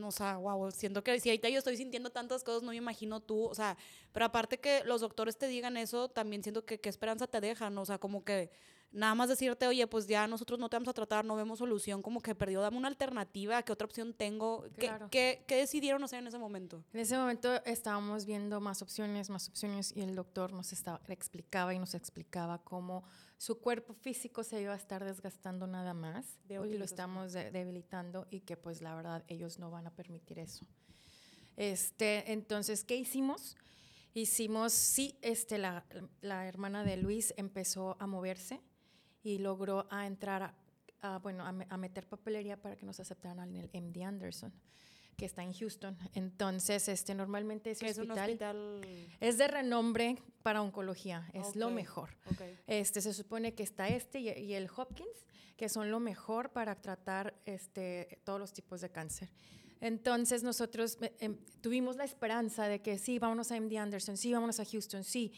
no, 0.00 0.08
o 0.08 0.12
sea, 0.12 0.36
wow, 0.36 0.70
siento 0.72 1.04
que 1.04 1.20
si 1.20 1.28
ahorita 1.28 1.48
yo 1.48 1.58
estoy 1.58 1.76
sintiendo 1.76 2.10
tantas 2.10 2.42
cosas, 2.42 2.62
no 2.62 2.70
me 2.70 2.76
imagino 2.76 3.20
tú, 3.20 3.44
o 3.44 3.54
sea, 3.54 3.76
pero 4.12 4.26
aparte 4.26 4.58
que 4.58 4.82
los 4.84 5.00
doctores 5.00 5.36
te 5.36 5.46
digan 5.46 5.76
eso, 5.76 6.08
también 6.08 6.42
siento 6.42 6.64
que 6.64 6.80
qué 6.80 6.88
esperanza 6.88 7.26
te 7.26 7.40
dejan, 7.40 7.76
o 7.78 7.84
sea, 7.84 7.98
como 7.98 8.24
que 8.24 8.50
nada 8.92 9.14
más 9.14 9.28
decirte, 9.28 9.66
oye, 9.66 9.86
pues 9.86 10.06
ya 10.06 10.26
nosotros 10.26 10.58
no 10.58 10.68
te 10.68 10.76
vamos 10.76 10.88
a 10.88 10.92
tratar, 10.92 11.24
no 11.24 11.36
vemos 11.36 11.58
solución, 11.58 12.02
como 12.02 12.20
que 12.20 12.34
perdió, 12.34 12.60
dame 12.60 12.76
una 12.76 12.88
alternativa, 12.88 13.62
¿qué 13.62 13.72
otra 13.72 13.84
opción 13.84 14.12
tengo? 14.14 14.64
¿Qué, 14.76 14.86
Claro. 14.86 15.08
qué, 15.10 15.44
qué 15.46 15.56
decidieron 15.56 16.02
hacer 16.02 16.18
en 16.18 16.26
ese 16.26 16.38
momento? 16.38 16.82
En 16.92 17.00
ese 17.00 17.16
momento 17.16 17.54
estábamos 17.64 18.26
viendo 18.26 18.60
más 18.60 18.82
opciones, 18.82 19.30
más 19.30 19.48
opciones 19.48 19.92
y 19.94 20.00
el 20.00 20.16
doctor 20.16 20.52
nos 20.52 20.72
estaba, 20.72 21.00
explicaba 21.08 21.72
y 21.72 21.78
nos 21.78 21.94
explicaba 21.94 22.58
cómo 22.58 23.04
su 23.40 23.58
cuerpo 23.58 23.94
físico 23.94 24.44
se 24.44 24.60
iba 24.60 24.74
a 24.74 24.76
estar 24.76 25.02
desgastando 25.02 25.66
nada 25.66 25.94
más 25.94 26.38
De 26.44 26.56
y 26.56 26.76
lo 26.76 26.84
estamos 26.84 27.32
de- 27.32 27.50
debilitando 27.50 28.28
y 28.30 28.40
que 28.40 28.58
pues 28.58 28.82
la 28.82 28.94
verdad 28.94 29.24
ellos 29.28 29.58
no 29.58 29.70
van 29.70 29.86
a 29.86 29.90
permitir 29.96 30.38
eso. 30.38 30.66
Este, 31.56 32.32
entonces, 32.32 32.84
¿qué 32.84 32.96
hicimos? 32.96 33.56
Hicimos, 34.12 34.74
sí, 34.74 35.18
este, 35.22 35.56
la, 35.56 35.86
la 36.20 36.46
hermana 36.48 36.84
de 36.84 36.98
Luis 36.98 37.32
empezó 37.38 37.96
a 37.98 38.06
moverse 38.06 38.60
y 39.22 39.38
logró 39.38 39.86
a 39.90 40.06
entrar 40.06 40.42
a, 40.42 40.54
a, 41.00 41.18
bueno, 41.18 41.46
a, 41.46 41.48
a 41.48 41.76
meter 41.78 42.06
papelería 42.06 42.60
para 42.60 42.76
que 42.76 42.84
nos 42.84 43.00
aceptaran 43.00 43.56
en 43.56 43.56
el 43.56 43.70
MD 43.72 44.02
Anderson, 44.04 44.52
que 45.20 45.26
está 45.26 45.42
en 45.42 45.52
Houston. 45.52 45.98
Entonces, 46.14 46.88
este, 46.88 47.14
normalmente 47.14 47.70
ese 47.72 47.84
Que 47.84 47.90
es 47.90 47.98
un 47.98 48.10
hospital, 48.10 48.56
hospital... 48.80 49.16
es 49.20 49.36
de 49.36 49.48
renombre 49.48 50.16
para 50.42 50.62
oncología, 50.62 51.28
es 51.34 51.54
lo 51.56 51.68
mejor. 51.70 52.16
Este, 52.66 53.02
se 53.02 53.12
supone 53.12 53.52
que 53.54 53.62
está 53.62 53.86
este 53.88 54.18
y, 54.20 54.30
y 54.30 54.54
el 54.54 54.68
Hopkins, 54.74 55.26
que 55.58 55.68
son 55.68 55.90
lo 55.90 56.00
mejor 56.00 56.52
para 56.52 56.74
tratar 56.80 57.34
este, 57.44 58.18
todos 58.24 58.40
los 58.40 58.54
tipos 58.54 58.80
de 58.80 58.88
cáncer. 58.90 59.28
Entonces 59.82 60.42
nosotros 60.42 60.96
eh, 61.02 61.14
em, 61.20 61.36
tuvimos 61.60 61.96
la 61.96 62.04
esperanza 62.04 62.66
de 62.66 62.80
que 62.80 62.98
sí, 62.98 63.18
vámonos 63.18 63.52
a 63.52 63.60
MD 63.60 63.76
Anderson, 63.76 64.16
sí, 64.16 64.32
vámonos 64.32 64.58
a 64.58 64.64
Houston, 64.64 65.04
sí, 65.04 65.32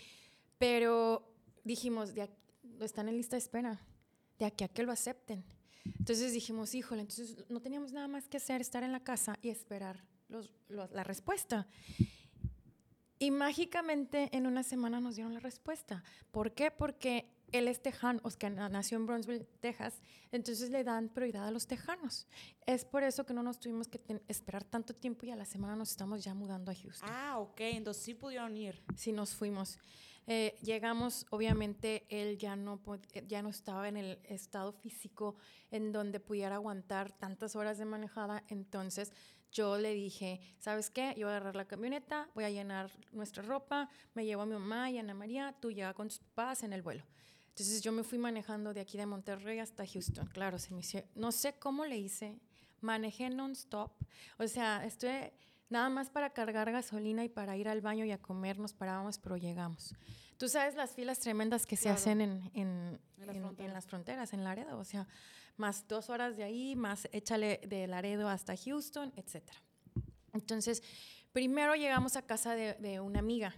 pero 0.59 1.29
dijimos, 1.65 2.15
de 2.15 2.23
aquí- 2.23 2.37
están 2.81 3.09
en 3.09 3.17
lista 3.17 3.35
de 3.37 3.39
espera, 3.41 3.81
de 4.39 4.45
aquí 4.47 4.63
a 4.65 4.69
que 4.69 4.83
lo 4.85 4.93
acepten. 4.93 5.45
Entonces 5.85 6.33
dijimos, 6.33 6.75
híjole, 6.75 7.03
entonces 7.03 7.37
no 7.49 7.61
teníamos 7.61 7.93
nada 7.93 8.09
más 8.09 8.29
que 8.29 8.37
hacer, 8.37 8.61
estar 8.61 8.83
en 8.83 8.93
la 8.93 9.01
casa 9.01 9.37
y 9.43 9.49
esperar 9.51 10.05
los- 10.29 10.53
los- 10.69 10.91
la 10.93 11.05
respuesta. 11.05 11.67
Y 13.19 13.31
mágicamente 13.31 14.29
en 14.37 14.47
una 14.47 14.63
semana 14.65 15.01
nos 15.01 15.15
dieron 15.15 15.33
la 15.35 15.41
respuesta. 15.41 16.03
¿Por 16.33 16.53
qué? 16.55 16.71
Porque 16.73 17.29
él 17.53 17.69
es 17.69 17.81
tejano, 17.83 18.19
o 18.25 18.31
sea, 18.31 18.51
na- 18.51 18.69
nació 18.69 18.97
en 18.97 19.07
Brownsville, 19.07 19.45
Texas, 19.61 20.01
entonces 20.33 20.71
le 20.71 20.83
dan 20.83 21.09
prioridad 21.11 21.47
a 21.47 21.51
los 21.51 21.67
tejanos. 21.67 22.27
Es 22.67 22.85
por 22.85 23.05
eso 23.05 23.25
que 23.27 23.35
no 23.35 23.43
nos 23.43 23.61
tuvimos 23.61 23.89
que 23.89 24.01
esperar 24.27 24.65
tanto 24.65 24.95
tiempo 24.95 25.27
y 25.27 25.31
a 25.31 25.37
la 25.37 25.45
semana 25.45 25.77
nos 25.77 25.91
estamos 25.91 26.25
ya 26.25 26.35
mudando 26.35 26.73
a 26.73 26.75
Houston. 26.75 27.09
Ah, 27.13 27.39
ok, 27.39 27.61
entonces 27.61 28.03
sí 28.03 28.15
pudieron 28.15 28.57
ir. 28.57 28.83
Sí, 28.97 29.13
nos 29.13 29.35
fuimos. 29.35 29.79
Eh, 30.27 30.57
llegamos, 30.63 31.27
obviamente, 31.31 32.05
él 32.09 32.39
ya 32.39 32.55
no, 32.57 32.81
eh, 33.13 33.25
ya 33.27 33.43
no 33.43 33.49
estaba 33.49 33.89
en 33.89 33.97
el 33.97 34.21
estado 34.25 34.73
físico 34.73 35.37
en 35.71 35.93
donde 35.93 36.21
pudiera 36.21 36.55
aguantar 36.57 37.13
tantas 37.13 37.57
horas 37.57 37.79
de 37.79 37.85
manejada, 37.85 38.45
entonces 38.49 39.13
yo 39.51 39.77
le 39.79 39.93
dije, 39.95 40.41
¿sabes 40.59 40.91
qué? 40.91 41.15
Yo 41.17 41.27
voy 41.27 41.35
a 41.35 41.37
agarrar 41.37 41.57
la 41.57 41.67
camioneta, 41.67 42.29
voy 42.35 42.45
a 42.45 42.51
llenar 42.51 42.91
nuestra 43.13 43.43
ropa, 43.43 43.89
me 44.15 44.25
llevo 44.25 44.43
a 44.43 44.47
mi 44.47 44.53
mamá 44.55 44.91
y 44.91 44.97
a 44.97 45.01
Ana 45.01 45.15
María, 45.15 45.55
tú 45.61 45.71
llega 45.71 45.93
con 45.93 46.09
tus 46.09 46.21
papás 46.21 46.63
en 46.63 46.73
el 46.73 46.83
vuelo. 46.83 47.05
Entonces 47.49 47.83
yo 47.83 47.93
me 47.93 48.03
fui 48.03 48.17
manejando 48.17 48.73
de 48.73 48.81
aquí 48.81 48.97
de 48.97 49.05
Monterrey 49.05 49.59
hasta 49.59 49.87
Houston. 49.87 50.27
Claro, 50.29 50.59
se 50.59 50.73
me 50.73 50.81
hizo- 50.81 51.03
no 51.15 51.33
sé 51.33 51.59
cómo 51.59 51.85
le 51.85 51.99
hice 51.99 52.39
manejé 52.81 53.29
non-stop. 53.31 53.93
O 54.39 54.49
sea, 54.49 54.85
estoy 54.87 55.31
nada 55.73 55.89
más 55.89 56.11
para 56.11 56.31
cargar 56.31 56.71
gasolina 56.71 57.25
y 57.25 57.29
para 57.29 57.57
ir 57.57 57.69
al 57.69 57.81
baño 57.81 58.05
y 58.05 58.13
a 58.13 58.19
comer 58.19 58.59
nos 58.59 58.75
parábamos, 58.75 59.19
pero 59.19 59.37
llegamos. 59.37 59.95
Tú 60.37 60.49
sabes 60.49 60.75
las 60.75 60.93
filas 60.93 61.19
tremendas 61.19 61.67
que 61.67 61.77
se 61.77 61.89
hacen 61.89 62.21
en, 62.21 62.51
en, 62.55 63.01
en, 63.59 63.73
las 63.73 63.87
fronteras, 63.87 64.33
en 64.33 64.45
Laredo. 64.45 64.79
O 64.79 64.85
sea, 64.85 65.09
más 65.57 65.87
dos 65.89 66.11
horas 66.11 66.37
de 66.37 66.45
ahí, 66.45 66.77
más 66.77 67.09
échale 67.13 67.61
de 67.67 67.87
Laredo 67.87 68.29
hasta 68.29 68.57
Houston, 68.57 69.13
etc. 69.17 69.43
Entonces, 70.33 70.83
primero 71.33 71.75
llegamos 71.75 72.17
a 72.17 72.23
casa 72.23 72.55
de, 72.55 72.75
de 72.75 73.01
una 73.01 73.21
amiga 73.21 73.55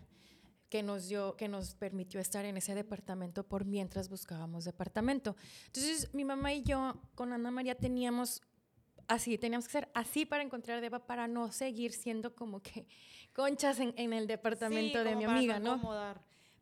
que 0.69 0.83
nos 0.83 1.09
dio, 1.09 1.37
que 1.37 1.49
nos 1.49 1.75
permitió 1.75 2.21
estar 2.21 2.45
en 2.45 2.57
ese 2.57 2.75
departamento 2.75 3.45
por 3.45 3.65
mientras 3.65 4.09
buscábamos 4.09 4.65
departamento. 4.65 5.37
Entonces, 5.67 6.13
mi 6.13 6.25
mamá 6.25 6.53
y 6.53 6.63
yo 6.63 7.01
con 7.15 7.33
Ana 7.33 7.51
María 7.51 7.77
teníamos 7.77 8.43
así, 9.09 9.39
teníamos 9.39 9.67
que 9.67 9.73
ser 9.73 9.89
así 9.95 10.27
para 10.27 10.43
encontrar 10.43 10.81
Deba 10.81 11.07
para 11.07 11.27
no 11.29 11.53
seguir 11.53 11.93
siendo 11.93 12.35
como 12.35 12.61
que 12.63 12.87
conchas 13.33 13.81
en, 13.81 13.95
en 13.97 14.13
el 14.13 14.27
departamento 14.27 15.03
de 15.03 15.17
mi 15.17 15.25
amiga, 15.25 15.59
¿no? 15.59 15.81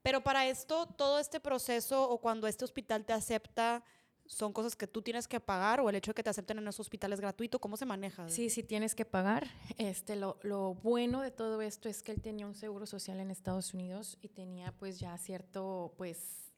Pero 0.03 0.21
para 0.21 0.47
esto, 0.49 0.87
todo 0.87 1.21
este 1.21 1.39
proceso 1.39 2.09
o 2.09 2.19
cuando 2.19 2.49
este 2.49 2.65
hospital 2.65 3.05
te 3.05 3.13
acepta, 3.13 3.85
son 4.27 4.53
cosas 4.53 4.77
que 4.77 4.87
tú 4.87 5.03
tienes 5.03 5.29
que 5.29 5.41
pagar 5.41 5.81
o 5.81 5.89
el 5.89 5.97
hecho 5.97 6.11
de 6.11 6.15
que 6.15 6.23
te 6.23 6.31
acepten 6.31 6.59
en 6.59 6.69
esos 6.69 6.81
hospitales 6.81 7.21
gratuito, 7.21 7.61
¿cómo 7.61 7.77
se 7.77 7.85
maneja? 7.85 8.29
Sí, 8.29 8.51
sí 8.51 8.63
tienes 8.63 8.95
que 8.95 9.05
pagar. 9.05 9.47
Este, 9.79 10.17
lo, 10.17 10.39
lo, 10.43 10.75
bueno 10.75 11.21
de 11.21 11.31
todo 11.31 11.61
esto 11.63 11.89
es 11.89 12.03
que 12.03 12.13
él 12.13 12.21
tenía 12.21 12.47
un 12.47 12.55
seguro 12.55 12.87
social 12.87 13.21
en 13.21 13.31
Estados 13.31 13.75
Unidos 13.75 14.19
y 14.23 14.29
tenía 14.29 14.73
pues 14.73 14.99
ya 14.99 15.17
cierto, 15.19 15.95
pues, 15.97 16.53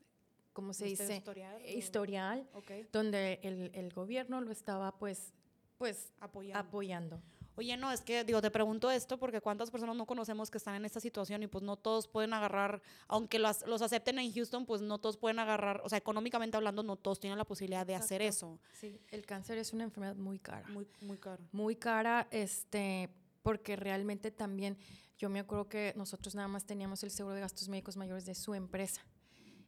¿cómo 0.52 0.72
se 0.72 0.86
dice? 0.86 1.16
Historial. 1.16 1.62
Historial, 1.66 2.48
donde 2.92 3.40
el, 3.42 3.70
el, 3.74 3.92
gobierno 3.92 4.40
lo 4.40 4.52
estaba 4.52 4.96
pues, 4.96 5.32
pues 5.78 6.12
apoyando. 6.20 6.58
apoyando. 6.58 7.22
Oye, 7.56 7.76
no, 7.76 7.92
es 7.92 8.00
que 8.00 8.24
digo, 8.24 8.42
te 8.42 8.50
pregunto 8.50 8.90
esto 8.90 9.16
porque 9.18 9.40
cuántas 9.40 9.70
personas 9.70 9.94
no 9.94 10.06
conocemos 10.06 10.50
que 10.50 10.58
están 10.58 10.74
en 10.74 10.84
esta 10.84 10.98
situación 10.98 11.42
y 11.44 11.46
pues 11.46 11.62
no 11.62 11.76
todos 11.76 12.08
pueden 12.08 12.32
agarrar, 12.32 12.82
aunque 13.06 13.38
los, 13.38 13.64
los 13.66 13.80
acepten 13.80 14.18
en 14.18 14.32
Houston, 14.32 14.66
pues 14.66 14.80
no 14.80 14.98
todos 14.98 15.16
pueden 15.16 15.38
agarrar, 15.38 15.80
o 15.84 15.88
sea, 15.88 15.98
económicamente 15.98 16.56
hablando, 16.56 16.82
no 16.82 16.96
todos 16.96 17.20
tienen 17.20 17.38
la 17.38 17.44
posibilidad 17.44 17.86
de 17.86 17.94
hacer 17.94 18.22
eso. 18.22 18.58
Sí, 18.72 19.00
el 19.08 19.24
cáncer 19.24 19.58
es 19.58 19.72
una 19.72 19.84
enfermedad 19.84 20.16
muy 20.16 20.40
cara. 20.40 20.66
Muy, 20.68 20.88
muy 21.00 21.16
cara. 21.16 21.42
Muy 21.52 21.76
cara, 21.76 22.26
este, 22.32 23.08
porque 23.42 23.76
realmente 23.76 24.32
también, 24.32 24.76
yo 25.16 25.28
me 25.28 25.38
acuerdo 25.38 25.68
que 25.68 25.92
nosotros 25.96 26.34
nada 26.34 26.48
más 26.48 26.64
teníamos 26.64 27.04
el 27.04 27.12
seguro 27.12 27.36
de 27.36 27.42
gastos 27.42 27.68
médicos 27.68 27.96
mayores 27.96 28.26
de 28.26 28.34
su 28.34 28.54
empresa 28.54 29.06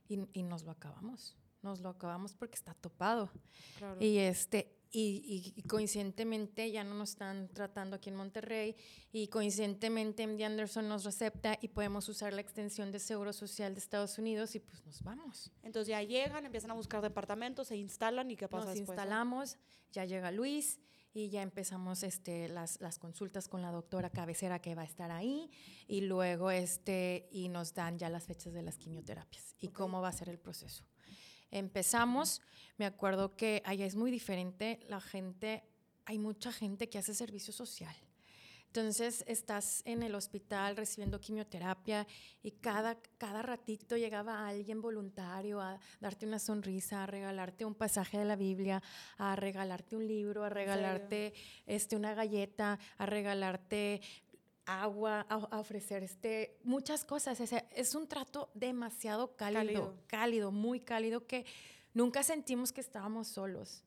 y, 0.08 0.26
y 0.32 0.42
nos 0.42 0.64
lo 0.64 0.72
acabamos 0.72 1.36
nos 1.62 1.80
lo 1.80 1.88
acabamos 1.88 2.32
porque 2.32 2.54
está 2.54 2.74
topado. 2.74 3.28
Claro. 3.78 3.96
Y 4.00 4.18
este 4.18 4.75
y, 4.90 5.62
coincidentemente 5.68 6.70
ya 6.70 6.84
no 6.84 6.94
nos 6.94 7.10
están 7.10 7.48
tratando 7.48 7.96
aquí 7.96 8.10
en 8.10 8.16
Monterrey 8.16 8.76
y 9.12 9.28
coincidentemente 9.28 10.26
MD 10.26 10.42
Anderson 10.42 10.88
nos 10.88 11.04
recepta 11.04 11.58
y 11.60 11.68
podemos 11.68 12.08
usar 12.08 12.32
la 12.32 12.40
extensión 12.40 12.92
de 12.92 12.98
Seguro 12.98 13.32
Social 13.32 13.74
de 13.74 13.80
Estados 13.80 14.18
Unidos 14.18 14.54
y 14.54 14.60
pues 14.60 14.84
nos 14.86 15.02
vamos. 15.02 15.50
Entonces 15.62 15.88
ya 15.88 16.02
llegan, 16.02 16.46
empiezan 16.46 16.70
a 16.70 16.74
buscar 16.74 17.02
departamentos, 17.02 17.68
se 17.68 17.76
instalan 17.76 18.30
y 18.30 18.36
qué 18.36 18.48
pasa 18.48 18.66
nos 18.66 18.74
después. 18.74 18.96
Nos 18.96 19.04
instalamos, 19.04 19.58
ya 19.92 20.04
llega 20.04 20.30
Luis 20.30 20.78
y 21.12 21.30
ya 21.30 21.42
empezamos 21.42 22.02
este, 22.02 22.48
las, 22.48 22.80
las 22.80 22.98
consultas 22.98 23.48
con 23.48 23.62
la 23.62 23.70
doctora 23.70 24.10
cabecera 24.10 24.60
que 24.60 24.74
va 24.74 24.82
a 24.82 24.86
estar 24.86 25.10
ahí 25.10 25.50
y 25.88 26.02
luego 26.02 26.50
este, 26.50 27.28
y 27.30 27.48
nos 27.48 27.74
dan 27.74 27.98
ya 27.98 28.08
las 28.08 28.26
fechas 28.26 28.52
de 28.52 28.62
las 28.62 28.76
quimioterapias 28.76 29.54
y 29.58 29.68
cómo 29.68 30.00
va 30.00 30.08
a 30.08 30.12
ser 30.12 30.28
el 30.28 30.38
proceso. 30.38 30.84
Empezamos, 31.50 32.42
me 32.76 32.86
acuerdo 32.86 33.36
que 33.36 33.62
allá 33.64 33.86
es 33.86 33.94
muy 33.96 34.10
diferente, 34.10 34.80
la 34.88 35.00
gente, 35.00 35.64
hay 36.04 36.18
mucha 36.18 36.52
gente 36.52 36.88
que 36.88 36.98
hace 36.98 37.14
servicio 37.14 37.52
social. 37.52 37.94
Entonces 38.76 39.24
estás 39.26 39.80
en 39.86 40.02
el 40.02 40.14
hospital 40.14 40.76
recibiendo 40.76 41.18
quimioterapia 41.18 42.06
y 42.42 42.50
cada, 42.50 42.98
cada 43.16 43.40
ratito 43.40 43.96
llegaba 43.96 44.46
alguien 44.46 44.82
voluntario 44.82 45.62
a 45.62 45.80
darte 45.98 46.26
una 46.26 46.38
sonrisa, 46.38 47.02
a 47.02 47.06
regalarte 47.06 47.64
un 47.64 47.74
pasaje 47.74 48.18
de 48.18 48.26
la 48.26 48.36
Biblia, 48.36 48.82
a 49.16 49.34
regalarte 49.34 49.96
un 49.96 50.06
libro, 50.06 50.44
a 50.44 50.50
regalarte 50.50 51.32
este, 51.64 51.96
una 51.96 52.12
galleta, 52.12 52.78
a 52.98 53.06
regalarte 53.06 54.02
agua, 54.66 55.26
a, 55.28 55.58
ofrecer 55.58 56.02
este, 56.02 56.58
muchas 56.64 57.04
cosas. 57.04 57.40
es 57.40 57.94
un 57.94 58.06
trato 58.06 58.50
demasiado 58.54 59.36
cálido, 59.36 59.96
cálido, 60.06 60.50
muy 60.50 60.80
cálido, 60.80 61.26
que 61.26 61.46
nunca 61.94 62.22
sentimos 62.22 62.72
que 62.72 62.80
estábamos 62.80 63.28
solos. 63.28 63.82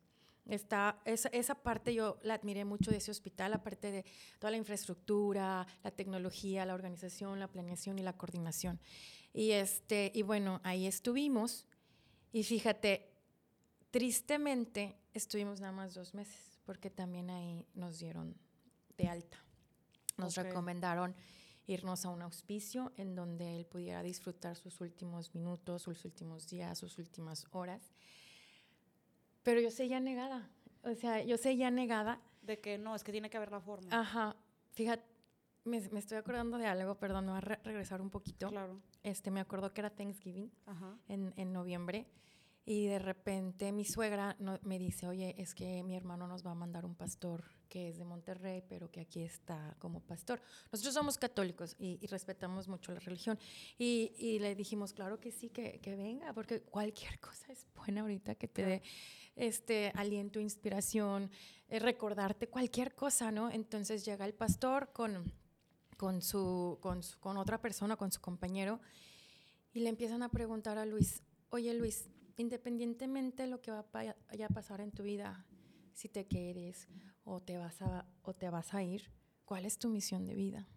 Está, 0.48 1.00
esa, 1.06 1.30
esa, 1.30 1.54
parte 1.54 1.94
yo 1.94 2.18
la 2.24 2.34
admiré 2.34 2.66
mucho 2.66 2.90
de 2.90 2.98
ese 2.98 3.12
hospital, 3.12 3.54
aparte 3.54 3.92
de 3.92 4.06
toda 4.40 4.50
la 4.50 4.58
infraestructura, 4.58 5.68
la 5.84 5.92
tecnología, 5.92 6.66
la 6.66 6.74
organización, 6.74 7.40
la 7.40 7.48
planeación 7.48 8.00
y 8.00 8.02
la 8.02 8.14
coordinación. 8.14 8.80
Y, 9.32 9.52
este, 9.52 10.12
y 10.16 10.24
bueno, 10.24 10.60
ahí 10.64 10.88
estuvimos. 10.88 11.68
Y 12.32 12.44
fíjate, 12.44 13.12
tristemente 13.92 14.98
estuvimos 15.14 15.60
nada 15.60 15.74
más 15.74 15.94
dos 15.94 16.16
meses, 16.16 16.60
porque 16.66 16.90
también 16.90 17.30
ahí 17.30 17.68
nos 17.76 18.00
dieron 18.00 18.36
de 18.98 19.08
alta. 19.08 19.38
Nos 20.20 20.36
recomendaron 20.36 21.16
irnos 21.68 22.06
a 22.06 22.10
un 22.10 22.22
auspicio 22.22 22.92
en 22.98 23.16
donde 23.16 23.56
él 23.56 23.66
pudiera 23.66 24.02
disfrutar 24.02 24.56
sus 24.56 24.82
últimos 24.82 25.34
minutos, 25.36 25.84
sus 25.84 26.04
últimos 26.06 26.48
días, 26.48 26.78
sus 26.78 26.98
últimas 26.98 27.46
horas. 27.52 27.94
Pero 29.44 29.62
yo 29.62 29.72
seguía 29.72 30.00
negada. 30.00 30.50
O 30.84 30.94
sea, 30.96 31.24
yo 31.24 31.38
seguía 31.38 31.72
negada. 31.72 32.22
De 32.42 32.60
que 32.60 32.78
no, 32.78 32.96
es 32.96 33.04
que 33.04 33.12
tiene 33.12 33.30
que 33.30 33.38
haber 33.38 33.52
la 33.52 33.62
forma. 33.62 33.88
Ajá. 33.92 34.36
Fíjate, 34.72 35.04
me, 35.66 35.78
estoy 35.78 36.18
acordando 36.18 36.58
de 36.58 36.66
algo, 36.66 36.96
perdón, 36.96 37.26
me 37.26 37.32
voy 37.32 37.38
a 37.38 37.42
regresar 37.42 38.02
un 38.02 38.10
poquito. 38.10 38.48
Claro. 38.50 38.82
Este, 39.04 39.30
me 39.30 39.40
acuerdo 39.40 39.74
que 39.74 39.82
era 39.82 39.90
Thanksgiving 39.90 40.52
En, 41.08 41.34
en 41.38 41.54
noviembre. 41.54 42.08
Y 42.70 42.86
de 42.86 43.00
repente 43.00 43.72
mi 43.72 43.84
suegra 43.84 44.38
me 44.62 44.78
dice, 44.78 45.08
oye, 45.08 45.34
es 45.40 45.56
que 45.56 45.82
mi 45.82 45.96
hermano 45.96 46.28
nos 46.28 46.46
va 46.46 46.52
a 46.52 46.54
mandar 46.54 46.86
un 46.86 46.94
pastor 46.94 47.44
que 47.68 47.90
es 47.90 47.98
de 47.98 48.06
Monterrey, 48.06 48.64
pero 48.70 48.92
que 48.92 49.00
aquí 49.00 49.24
está 49.24 49.76
como 49.80 50.02
pastor. 50.02 50.40
Nosotros 50.72 50.94
somos 50.94 51.18
católicos 51.18 51.76
y, 51.80 52.06
respetamos 52.06 52.68
mucho 52.68 52.92
la 52.92 53.00
religión. 53.00 53.40
Y, 53.80 54.38
le 54.38 54.54
dijimos, 54.54 54.94
claro 54.94 55.20
que 55.20 55.32
sí, 55.32 55.50
que, 55.50 55.80
que, 55.80 55.96
venga, 55.96 56.32
porque 56.32 56.62
cualquier 56.62 57.20
cosa 57.20 57.52
es 57.52 57.66
buena 57.74 58.02
ahorita 58.02 58.36
que 58.36 58.48
te 58.48 58.64
dé 58.64 58.84
este 59.36 59.92
aliento, 59.96 60.40
inspiración, 60.40 61.32
eh, 61.70 61.80
recordarte 61.80 62.50
cualquier 62.50 62.94
cosa, 62.94 63.32
¿no? 63.32 63.50
Entonces 63.50 64.06
llega 64.06 64.26
el 64.26 64.36
pastor 64.36 64.92
con, 64.94 65.34
con, 65.98 66.22
su, 66.22 66.78
con, 66.82 67.02
con 67.20 67.38
otra 67.38 67.60
persona, 67.60 67.96
con 67.96 68.12
su 68.12 68.22
compañero, 68.22 68.80
y 69.74 69.80
le 69.80 69.90
empiezan 69.90 70.22
a 70.22 70.30
preguntar 70.30 70.78
a 70.78 70.86
Luis, 70.86 71.24
oye 71.50 71.74
Luis, 71.74 72.08
independientemente 72.40 73.44
de 73.44 73.50
lo 73.50 73.62
que 73.62 73.72
vaya 73.92 74.16
a 74.46 74.54
pasar 74.54 74.82
en 74.82 74.92
tu 74.92 75.04
vida, 75.04 75.46
si 75.94 76.08
te 76.08 76.26
quieres 76.26 76.88
o 77.26 77.42
te 77.42 77.58
vas 77.58 77.82
a, 77.82 78.06
o 78.24 78.34
te 78.34 78.50
vas 78.50 78.74
a 78.74 78.82
ir, 78.82 79.12
¿cuál 79.44 79.66
es 79.66 79.78
tu 79.78 79.90
misión 79.90 80.26
de 80.26 80.36
vida? 80.36 80.68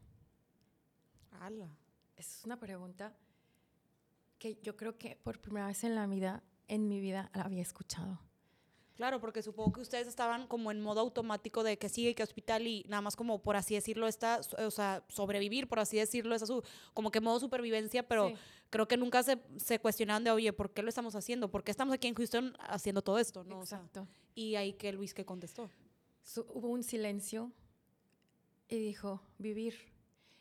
¡Hala! 1.31 1.71
Es 2.17 2.43
una 2.45 2.59
pregunta 2.59 3.17
que 4.39 4.61
yo 4.63 4.77
creo 4.77 4.99
que 4.99 5.15
por 5.15 5.41
primera 5.41 5.69
vez 5.69 5.85
en 5.85 5.95
la 5.95 6.07
vida, 6.09 6.43
en 6.67 6.89
mi 6.89 7.01
vida, 7.01 7.31
la 7.33 7.43
había 7.43 7.63
escuchado. 7.63 8.21
Claro, 8.97 9.21
porque 9.21 9.43
supongo 9.43 9.73
que 9.73 9.81
ustedes 9.81 10.07
estaban 10.07 10.47
como 10.47 10.71
en 10.71 10.81
modo 10.81 11.01
automático 11.01 11.63
de 11.63 11.79
que 11.79 11.89
sigue, 11.89 12.15
que 12.15 12.23
hospital 12.23 12.67
y 12.67 12.85
nada 12.89 13.01
más 13.01 13.17
como 13.17 13.43
por 13.43 13.57
así 13.57 13.75
decirlo 13.75 14.07
está, 14.07 14.41
o 14.59 14.71
sea, 14.71 15.03
sobrevivir, 15.09 15.69
por 15.69 15.81
así 15.81 15.97
decirlo, 15.97 16.35
es 16.35 16.43
su, 16.43 16.63
como 16.93 17.11
que 17.11 17.21
modo 17.21 17.41
supervivencia, 17.41 18.07
pero 18.07 18.33
creo 18.71 18.87
que 18.87 18.97
nunca 18.97 19.23
se, 19.23 19.39
se, 19.57 19.79
cuestionaban 19.79 20.25
de, 20.25 20.31
oye, 20.31 20.53
¿por 20.53 20.73
qué 20.73 20.83
lo 20.83 20.89
estamos 20.89 21.15
haciendo? 21.15 21.51
¿Por 21.51 21.65
qué 21.65 21.71
estamos 21.71 21.95
aquí 21.95 22.09
en 22.09 22.15
Houston 22.15 22.57
haciendo 22.61 23.03
todo 23.03 23.19
esto? 23.19 23.45
¿no? 23.45 23.61
Exacto. 23.61 24.07
y 24.35 24.57
ahí 24.57 24.75
que 24.75 24.93
Luis 24.93 25.15
que 25.15 25.25
contestó. 25.25 25.71
hubo 26.55 26.69
un 26.69 26.83
silencio 26.83 27.51
y 28.69 28.79
dijo, 28.79 29.21
vivir. 29.39 29.93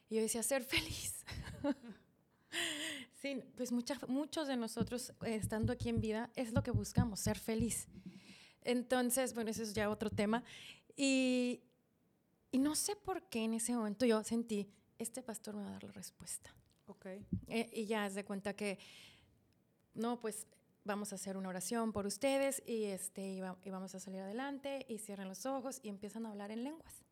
Y 0.10 0.16
yo 0.16 0.22
decía, 0.22 0.44
ser 0.44 0.64
feliz. 0.64 1.26
sí, 3.22 3.42
pues 3.56 3.72
muchos 3.72 4.48
de 4.48 4.56
nosotros, 4.58 5.14
eh, 5.26 5.36
estando 5.36 5.74
aquí 5.74 5.90
en 5.90 6.00
vida, 6.00 6.30
es 6.36 6.54
lo 6.54 6.64
que 6.64 6.72
buscamos, 6.72 7.20
ser 7.20 7.38
feliz. 7.38 7.88
Entonces, 8.64 9.34
bueno, 9.34 9.52
eso 9.52 9.64
es 9.64 9.74
ya 9.74 9.90
otro 9.90 10.10
tema. 10.10 10.44
Y, 10.96 11.62
y 12.52 12.60
no 12.60 12.76
sé 12.76 12.96
por 12.96 13.24
qué 13.24 13.44
en 13.44 13.54
ese 13.54 13.74
momento 13.74 14.06
yo 14.06 14.24
sentí, 14.24 14.70
este 14.98 15.22
pastor 15.22 15.56
me 15.56 15.64
va 15.64 15.70
a 15.70 15.74
dar 15.74 15.84
la 15.84 15.92
respuesta. 15.92 16.54
Ok. 16.88 17.06
Eh, 17.48 17.70
y 17.74 17.86
ya 17.86 18.10
se 18.10 18.16
de 18.16 18.26
cuenta 18.26 18.54
que, 18.54 18.78
no, 19.94 20.20
pues 20.20 20.48
vamos 20.84 21.12
a 21.12 21.16
hacer 21.16 21.38
una 21.38 21.50
oración 21.50 21.92
por 21.92 22.06
ustedes 22.06 22.62
y, 22.66 22.86
este, 22.86 23.36
y, 23.64 23.70
vamos 23.70 23.96
a 23.96 24.00
salir 24.00 24.20
adelante 24.20 24.86
y 24.90 24.98
cierran 24.98 25.28
los 25.28 25.46
ojos 25.46 25.80
y 25.84 25.90
empiezan 25.90 26.26
a 26.26 26.32
hablar 26.32 26.52
en 26.52 26.64
lenguas. 26.64 27.04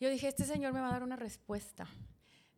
Yo 0.00 0.08
dije, 0.10 0.28
este 0.28 0.44
señor 0.44 0.72
me 0.72 0.80
va 0.80 0.88
a 0.88 0.92
dar 0.92 1.02
una 1.02 1.16
respuesta. 1.16 1.88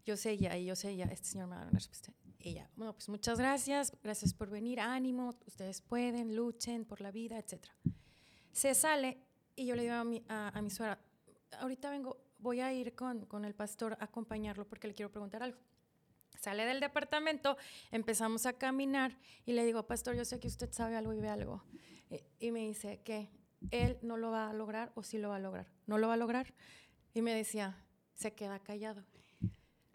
Yo 0.05 0.17
sé 0.17 0.37
ya, 0.37 0.57
y 0.57 0.67
yo 0.67 0.77
sé 0.77 0.97
ya, 0.97 1.07
este 1.07 1.29
señor 1.29 1.49
me 1.49 1.57
va 1.57 1.63
a 1.63 1.65
dar 1.65 1.71
una 1.71 1.79
respuesta. 1.79 2.13
Ella, 2.43 2.71
bueno, 2.75 2.95
pues 2.95 3.09
muchas 3.11 3.39
gracias, 3.39 3.93
gracias 4.03 4.33
por 4.33 4.49
venir, 4.49 4.81
ánimo, 4.81 5.37
ustedes 5.47 5.83
pueden, 5.83 6.35
luchen 6.35 6.87
por 6.87 7.03
la 7.03 7.11
vida, 7.11 7.39
etc. 7.39 7.67
Se 8.51 8.75
sale 8.75 9.19
y 9.55 9.67
yo 9.67 9.77
le 9.77 9.83
digo 9.83 9.95
a 9.95 10.05
mi, 10.05 10.25
a, 10.29 10.59
mi 10.63 10.71
suegra, 10.71 10.99
ahorita 11.59 11.91
vengo, 11.91 12.17
voy 12.39 12.61
a 12.61 12.73
ir 12.73 12.95
con, 12.95 13.27
con 13.27 13.45
el 13.45 13.55
pastor 13.55 13.93
a 14.01 14.05
acompañarlo 14.05 14.67
porque 14.67 14.89
le 14.89 14.95
quiero 14.95 15.11
preguntar 15.11 15.43
algo. 15.43 15.59
Sale 16.41 16.65
del 16.65 16.81
departamento, 16.81 17.59
empezamos 17.91 18.47
a 18.47 18.55
caminar 18.55 19.19
y 19.45 19.53
le 19.53 19.63
digo, 19.67 19.87
pastor, 19.87 20.17
yo 20.17 20.25
sé 20.25 20.41
que 20.41 20.49
usted 20.49 20.73
sabe 20.73 20.97
algo 20.97 21.13
y 21.13 21.21
ve 21.21 21.29
algo. 21.29 21.63
Y, 22.09 22.47
y 22.47 22.51
me 22.53 22.61
dice 22.61 23.03
que 23.05 23.29
él 23.71 23.99
no 24.01 24.17
lo 24.17 24.31
va 24.31 24.49
a 24.49 24.55
lograr 24.55 24.93
o 24.95 25.03
sí 25.03 25.19
lo 25.19 25.29
va 25.29 25.37
a 25.37 25.41
lograr. 25.41 25.67
No 25.87 25.99
lo 25.99 26.09
va 26.09 26.15
a 26.15 26.17
lograr. 26.17 26.55
Y 27.13 27.21
me 27.21 27.35
decía, 27.35 27.85
se 28.15 28.33
queda 28.33 28.59
callado. 28.61 29.05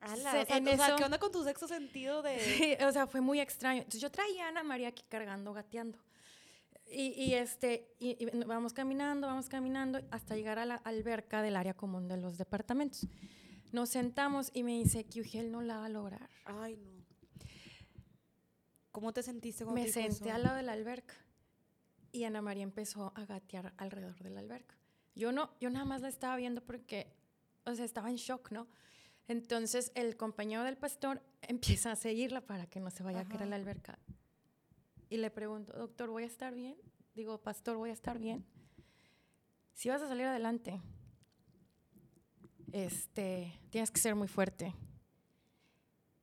Ala, 0.05 0.31
Se- 0.31 0.41
o 0.41 0.45
sea, 0.45 0.57
en 0.57 0.67
o 0.67 0.75
sea, 0.75 0.87
eso- 0.87 0.95
¿qué 0.97 1.03
onda 1.03 1.17
con 1.19 1.31
tu 1.31 1.43
sexto 1.43 1.67
sentido 1.67 2.21
de...? 2.21 2.39
Sí, 2.39 2.75
o 2.83 2.91
sea, 2.91 3.07
fue 3.07 3.21
muy 3.21 3.39
extraño. 3.39 3.79
Entonces 3.79 4.01
yo 4.01 4.11
traía 4.11 4.45
a 4.45 4.49
Ana 4.49 4.63
María 4.63 4.89
aquí 4.89 5.03
cargando, 5.09 5.53
gateando. 5.53 5.97
Y, 6.87 7.07
y, 7.21 7.33
este, 7.33 7.89
y, 7.99 8.23
y 8.23 8.43
vamos 8.45 8.71
caminando, 8.73 9.25
vamos 9.27 9.49
caminando 9.49 10.01
hasta 10.11 10.35
llegar 10.35 10.59
a 10.59 10.65
la 10.65 10.75
alberca 10.75 11.41
del 11.41 11.55
área 11.55 11.73
común 11.73 12.07
de 12.07 12.17
los 12.17 12.37
departamentos. 12.37 13.07
Nos 13.71 13.89
sentamos 13.89 14.51
y 14.53 14.61
me 14.63 14.73
dice 14.77 15.03
que 15.05 15.21
Ugel 15.21 15.51
no 15.51 15.61
la 15.61 15.79
va 15.79 15.85
a 15.85 15.89
lograr. 15.89 16.29
Ay, 16.45 16.77
no. 16.77 16.91
¿Cómo 18.91 19.11
te 19.11 19.23
sentiste 19.23 19.63
cuando 19.65 19.81
Me 19.81 19.87
te 19.87 19.93
senté 19.93 20.31
al 20.31 20.43
lado 20.43 20.55
de 20.55 20.63
la 20.63 20.71
alberca 20.73 21.15
y 22.11 22.23
Ana 22.23 22.41
María 22.41 22.63
empezó 22.63 23.11
a 23.15 23.25
gatear 23.25 23.73
alrededor 23.77 24.21
de 24.23 24.29
la 24.29 24.39
alberca. 24.39 24.75
Yo 25.15 25.31
no, 25.31 25.51
yo 25.59 25.69
nada 25.69 25.83
más 25.85 26.01
la 26.01 26.07
estaba 26.07 26.37
viendo 26.37 26.61
porque, 26.61 27.11
o 27.65 27.75
sea, 27.75 27.83
estaba 27.83 28.09
en 28.09 28.15
shock, 28.15 28.51
¿no? 28.51 28.67
Entonces 29.27 29.91
el 29.95 30.17
compañero 30.17 30.63
del 30.63 30.77
pastor 30.77 31.21
empieza 31.41 31.91
a 31.91 31.95
seguirla 31.95 32.41
para 32.41 32.67
que 32.67 32.79
no 32.79 32.91
se 32.91 33.03
vaya 33.03 33.21
a 33.21 33.25
caer 33.25 33.43
a 33.43 33.45
la 33.45 33.55
alberca. 33.55 33.99
Y 35.09 35.17
le 35.17 35.29
pregunto, 35.29 35.73
doctor, 35.73 36.09
¿voy 36.09 36.23
a 36.23 36.27
estar 36.27 36.53
bien? 36.53 36.75
Digo, 37.13 37.37
pastor, 37.41 37.77
¿voy 37.77 37.91
a 37.91 37.93
estar 37.93 38.19
bien? 38.19 38.45
Si 39.73 39.89
vas 39.89 40.01
a 40.01 40.07
salir 40.07 40.25
adelante, 40.25 40.81
este, 42.71 43.59
tienes 43.69 43.91
que 43.91 43.99
ser 43.99 44.15
muy 44.15 44.27
fuerte. 44.27 44.73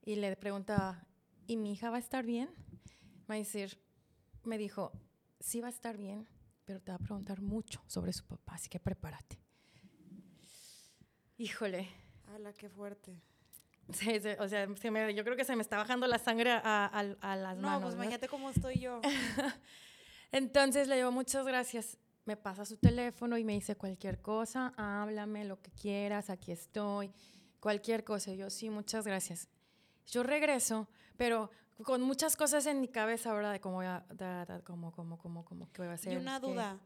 Y 0.04 0.16
le 0.16 0.36
preguntaba, 0.36 1.06
¿y 1.46 1.56
mi 1.56 1.72
hija 1.72 1.90
va 1.90 1.96
a 1.96 2.00
estar 2.00 2.24
bien? 2.26 2.50
Me 3.28 3.38
decir, 3.38 3.78
me 4.44 4.58
dijo, 4.58 4.92
sí 5.40 5.60
va 5.60 5.68
a 5.68 5.70
estar 5.70 5.96
bien, 5.96 6.28
pero 6.64 6.80
te 6.80 6.90
va 6.90 6.96
a 6.96 6.98
preguntar 6.98 7.40
mucho 7.40 7.82
sobre 7.86 8.12
su 8.12 8.24
papá, 8.26 8.54
así 8.54 8.68
que 8.68 8.80
prepárate. 8.80 9.38
Híjole, 11.38 11.88
Ala, 12.34 12.52
qué 12.52 12.68
fuerte. 12.68 13.20
Sí, 13.92 14.20
sí, 14.20 14.28
o 14.38 14.48
sea, 14.48 14.66
se 14.76 14.90
me- 14.90 15.14
yo 15.14 15.24
creo 15.24 15.36
que 15.36 15.44
se 15.44 15.54
me 15.56 15.62
está 15.62 15.76
bajando 15.76 16.06
la 16.06 16.18
sangre 16.18 16.50
a, 16.52 16.60
a- 16.86 16.88
a 17.20 17.36
las 17.36 17.56
No, 17.56 17.62
manos. 17.68 17.82
pues 17.82 17.94
¿no? 17.94 18.02
imagínate 18.02 18.28
cómo 18.28 18.48
estoy 18.50 18.78
yo. 18.78 19.00
Entonces 20.32 20.88
le 20.88 20.96
digo, 20.96 21.10
muchas 21.12 21.46
gracias. 21.46 21.98
Me 22.24 22.36
pasa 22.36 22.64
su 22.64 22.76
teléfono 22.76 23.36
y 23.36 23.44
me 23.44 23.52
dice 23.54 23.74
cualquier 23.76 24.20
cosa, 24.22 24.72
háblame 24.76 25.44
lo 25.44 25.60
que 25.60 25.72
quieras, 25.72 26.30
aquí 26.30 26.52
estoy, 26.52 27.12
cualquier 27.58 28.04
cosa. 28.04 28.30
Y 28.30 28.36
yo, 28.36 28.48
sí, 28.48 28.70
muchas 28.70 29.04
gracias. 29.06 29.48
Yo 30.06 30.22
regreso, 30.22 30.88
pero 31.16 31.50
con 31.82 32.00
muchas 32.02 32.36
cosas 32.36 32.64
en 32.66 32.80
mi 32.80 32.86
cabeza, 32.88 33.32
¿verdad? 33.34 33.52
De 33.52 33.60
cómo 33.60 33.76
voy 33.76 33.86
a, 33.86 34.04
da- 34.14 34.44
da- 34.46 34.60
cómo, 34.62 34.92
cómo, 34.92 35.18
cómo, 35.18 35.44
cómo, 35.44 35.68
qué 35.72 35.82
voy 35.82 35.90
a 35.90 35.94
hacer. 35.94 36.12
Y 36.12 36.16
una 36.16 36.36
es 36.36 36.40
que- 36.40 36.46
duda. 36.46 36.78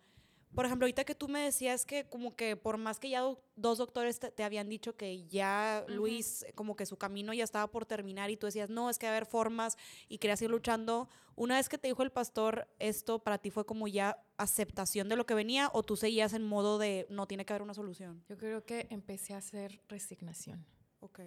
Por 0.55 0.65
ejemplo, 0.65 0.85
ahorita 0.87 1.05
que 1.05 1.15
tú 1.15 1.29
me 1.29 1.41
decías 1.41 1.85
que 1.85 2.09
como 2.09 2.35
que 2.35 2.57
por 2.57 2.79
más 2.79 2.99
que 2.99 3.11
ya 3.11 3.21
do- 3.21 3.43
dos 3.57 3.76
doctores 3.79 4.19
te, 4.19 4.31
te 4.31 4.43
habían 4.43 4.69
dicho 4.71 4.97
que 4.97 5.26
ya 5.26 5.85
Ujú. 5.87 5.95
Luis, 5.97 6.45
eh, 6.45 6.53
como 6.55 6.76
que 6.76 6.87
su 6.87 6.97
camino 6.97 7.35
ya 7.35 7.45
estaba 7.45 7.67
por 7.71 7.85
terminar 7.85 8.31
y 8.31 8.37
tú 8.38 8.47
decías, 8.47 8.71
no, 8.71 8.88
es 8.88 8.99
que 8.99 9.07
haber 9.07 9.26
formas 9.26 9.76
y 10.09 10.17
querías 10.19 10.41
ir 10.41 10.50
luchando. 10.50 11.09
Una 11.35 11.57
vez 11.57 11.69
que 11.69 11.76
te 11.76 11.88
dijo 11.88 12.03
el 12.03 12.11
pastor 12.11 12.69
esto, 12.79 13.19
para 13.19 13.37
ti 13.37 13.50
fue 13.50 13.67
como 13.67 13.87
ya 13.87 14.25
aceptación 14.38 15.11
de 15.11 15.17
lo 15.17 15.26
que 15.26 15.35
venía 15.35 15.69
o 15.75 15.83
tú 15.83 15.97
seguías 15.97 16.33
en 16.33 16.43
modo 16.45 16.79
de 16.79 17.07
no 17.11 17.26
tiene 17.26 17.44
que 17.44 17.53
haber 17.53 17.62
una 17.62 17.75
solución. 17.75 18.25
Yo 18.29 18.38
creo 18.38 18.64
que 18.64 18.87
empecé 18.90 19.35
a 19.35 19.38
hacer 19.38 19.83
resignación. 19.88 20.64
Ok. 21.01 21.20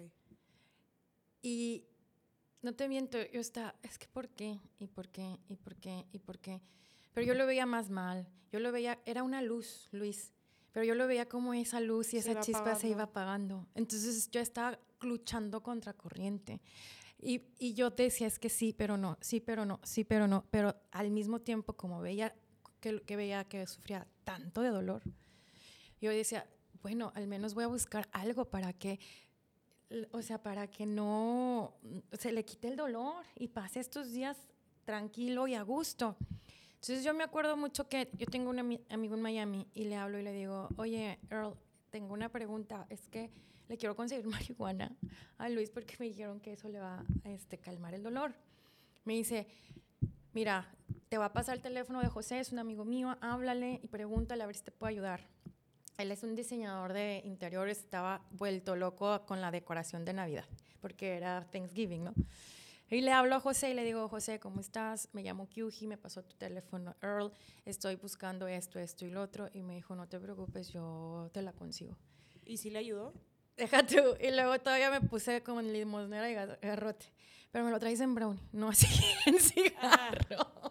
Y 1.42 1.86
no 2.62 2.74
te 2.74 2.88
miento, 2.88 3.18
yo 3.32 3.40
estaba, 3.40 3.74
es 3.82 3.98
que 3.98 4.08
¿por 4.08 4.28
qué? 4.28 4.58
¿Y 4.78 4.88
por 4.88 5.08
qué? 5.08 5.38
¿Y 5.48 5.56
por 5.56 5.76
qué? 5.76 6.04
¿Y 6.12 6.18
por 6.18 6.38
qué? 6.38 6.60
Pero 7.12 7.26
yo 7.26 7.34
lo 7.34 7.46
veía 7.46 7.66
más 7.66 7.90
mal. 7.90 8.28
Yo 8.52 8.60
lo 8.60 8.72
veía, 8.72 9.00
era 9.04 9.22
una 9.22 9.42
luz, 9.42 9.88
Luis. 9.92 10.32
Pero 10.72 10.84
yo 10.84 10.94
lo 10.94 11.06
veía 11.06 11.28
como 11.28 11.54
esa 11.54 11.80
luz 11.80 12.14
y 12.14 12.18
esa 12.18 12.40
chispa 12.40 12.74
se 12.76 12.88
iba 12.88 13.04
apagando. 13.04 13.66
Entonces 13.74 14.30
yo 14.30 14.40
estaba 14.40 14.78
luchando 15.00 15.62
contra 15.62 15.92
corriente. 15.92 16.60
Y, 17.18 17.42
y 17.58 17.74
yo 17.74 17.90
decía, 17.90 18.26
es 18.26 18.38
que 18.38 18.48
sí, 18.48 18.72
pero 18.72 18.96
no, 18.96 19.18
sí, 19.20 19.40
pero 19.40 19.66
no, 19.66 19.80
sí, 19.82 20.04
pero 20.04 20.26
no. 20.26 20.44
Pero 20.50 20.74
al 20.90 21.10
mismo 21.10 21.40
tiempo, 21.40 21.74
como 21.74 22.00
veía 22.00 22.34
que, 22.80 23.02
que 23.02 23.16
veía 23.16 23.44
que 23.44 23.66
sufría 23.66 24.06
tanto 24.24 24.62
de 24.62 24.70
dolor, 24.70 25.02
yo 26.00 26.10
decía, 26.10 26.48
bueno, 26.82 27.12
al 27.14 27.26
menos 27.26 27.54
voy 27.54 27.64
a 27.64 27.68
buscar 27.68 28.08
algo 28.12 28.46
para 28.46 28.72
que 28.72 29.00
o 30.12 30.22
sea, 30.22 30.42
para 30.42 30.68
que 30.68 30.86
no 30.86 31.74
se 32.12 32.32
le 32.32 32.44
quite 32.44 32.68
el 32.68 32.76
dolor 32.76 33.24
y 33.34 33.48
pase 33.48 33.80
estos 33.80 34.12
días 34.12 34.36
tranquilo 34.84 35.48
y 35.48 35.54
a 35.54 35.62
gusto. 35.62 36.16
Entonces 36.80 37.04
yo 37.04 37.12
me 37.12 37.24
acuerdo 37.24 37.56
mucho 37.58 37.88
que 37.88 38.08
yo 38.14 38.26
tengo 38.26 38.48
un 38.48 38.56
ami- 38.56 38.80
amigo 38.88 39.14
en 39.14 39.20
Miami 39.20 39.66
y 39.74 39.84
le 39.84 39.96
hablo 39.96 40.18
y 40.18 40.22
le 40.22 40.32
digo, 40.32 40.68
oye, 40.78 41.18
Earl, 41.30 41.54
tengo 41.90 42.14
una 42.14 42.30
pregunta, 42.30 42.86
es 42.88 43.06
que 43.08 43.30
le 43.68 43.76
quiero 43.76 43.94
conseguir 43.94 44.26
marihuana 44.26 44.90
a 45.36 45.48
Luis 45.50 45.70
porque 45.70 45.94
me 45.98 46.06
dijeron 46.06 46.40
que 46.40 46.54
eso 46.54 46.68
le 46.68 46.80
va 46.80 47.04
a 47.24 47.30
este, 47.30 47.58
calmar 47.58 47.92
el 47.94 48.02
dolor. 48.02 48.32
Me 49.04 49.12
dice, 49.12 49.46
mira, 50.32 50.66
te 51.10 51.18
va 51.18 51.26
a 51.26 51.32
pasar 51.34 51.56
el 51.56 51.62
teléfono 51.62 52.00
de 52.00 52.08
José, 52.08 52.40
es 52.40 52.50
un 52.50 52.58
amigo 52.58 52.84
mío, 52.86 53.14
háblale 53.20 53.80
y 53.82 53.88
pregúntale 53.88 54.42
a 54.42 54.46
ver 54.46 54.56
si 54.56 54.62
te 54.64 54.70
puede 54.70 54.92
ayudar. 54.94 55.20
Él 55.98 56.10
es 56.12 56.22
un 56.22 56.34
diseñador 56.34 56.94
de 56.94 57.20
interiores, 57.26 57.78
estaba 57.78 58.22
vuelto 58.30 58.74
loco 58.74 59.26
con 59.26 59.42
la 59.42 59.50
decoración 59.50 60.06
de 60.06 60.14
Navidad, 60.14 60.46
porque 60.80 61.16
era 61.18 61.44
Thanksgiving, 61.50 62.04
¿no? 62.04 62.14
Y 62.90 63.02
le 63.02 63.12
hablo 63.12 63.36
a 63.36 63.40
José 63.40 63.70
y 63.70 63.74
le 63.74 63.84
digo, 63.84 64.08
José, 64.08 64.40
¿cómo 64.40 64.60
estás? 64.60 65.08
Me 65.12 65.22
llamo 65.22 65.48
Kyuji, 65.48 65.86
me 65.86 65.96
pasó 65.96 66.22
tu 66.24 66.34
teléfono 66.36 66.96
Earl, 67.02 67.32
estoy 67.64 67.94
buscando 67.96 68.48
esto, 68.48 68.78
esto 68.80 69.04
y 69.06 69.10
lo 69.10 69.22
otro. 69.22 69.48
Y 69.54 69.62
me 69.62 69.74
dijo, 69.76 69.94
no 69.94 70.08
te 70.08 70.18
preocupes, 70.18 70.70
yo 70.72 71.30
te 71.32 71.40
la 71.42 71.52
consigo. 71.52 71.96
¿Y 72.44 72.56
si 72.56 72.68
le 72.70 72.80
ayudó? 72.80 73.14
Deja 73.56 73.86
tú. 73.86 73.96
Y 74.20 74.30
luego 74.32 74.58
todavía 74.58 74.90
me 74.90 75.00
puse 75.02 75.42
como 75.42 75.60
en 75.60 75.72
limosnera 75.72 76.28
y 76.30 76.34
gar- 76.34 76.58
garrote. 76.60 77.06
Pero 77.52 77.64
me 77.64 77.70
lo 77.70 77.78
traes 77.78 78.00
en 78.00 78.14
brownie, 78.14 78.42
no 78.52 78.68
así 78.70 78.86
en 79.26 79.38
cigarro. 79.38 80.69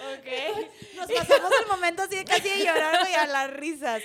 Ok. 0.00 0.96
Nos 0.96 1.12
pasamos 1.12 1.52
el 1.60 1.66
momento 1.68 2.02
así 2.02 2.16
de 2.16 2.24
casi 2.24 2.48
de 2.48 2.64
llorar, 2.64 3.00
güey, 3.00 3.14
a 3.14 3.26
las 3.26 3.50
risas. 3.50 4.02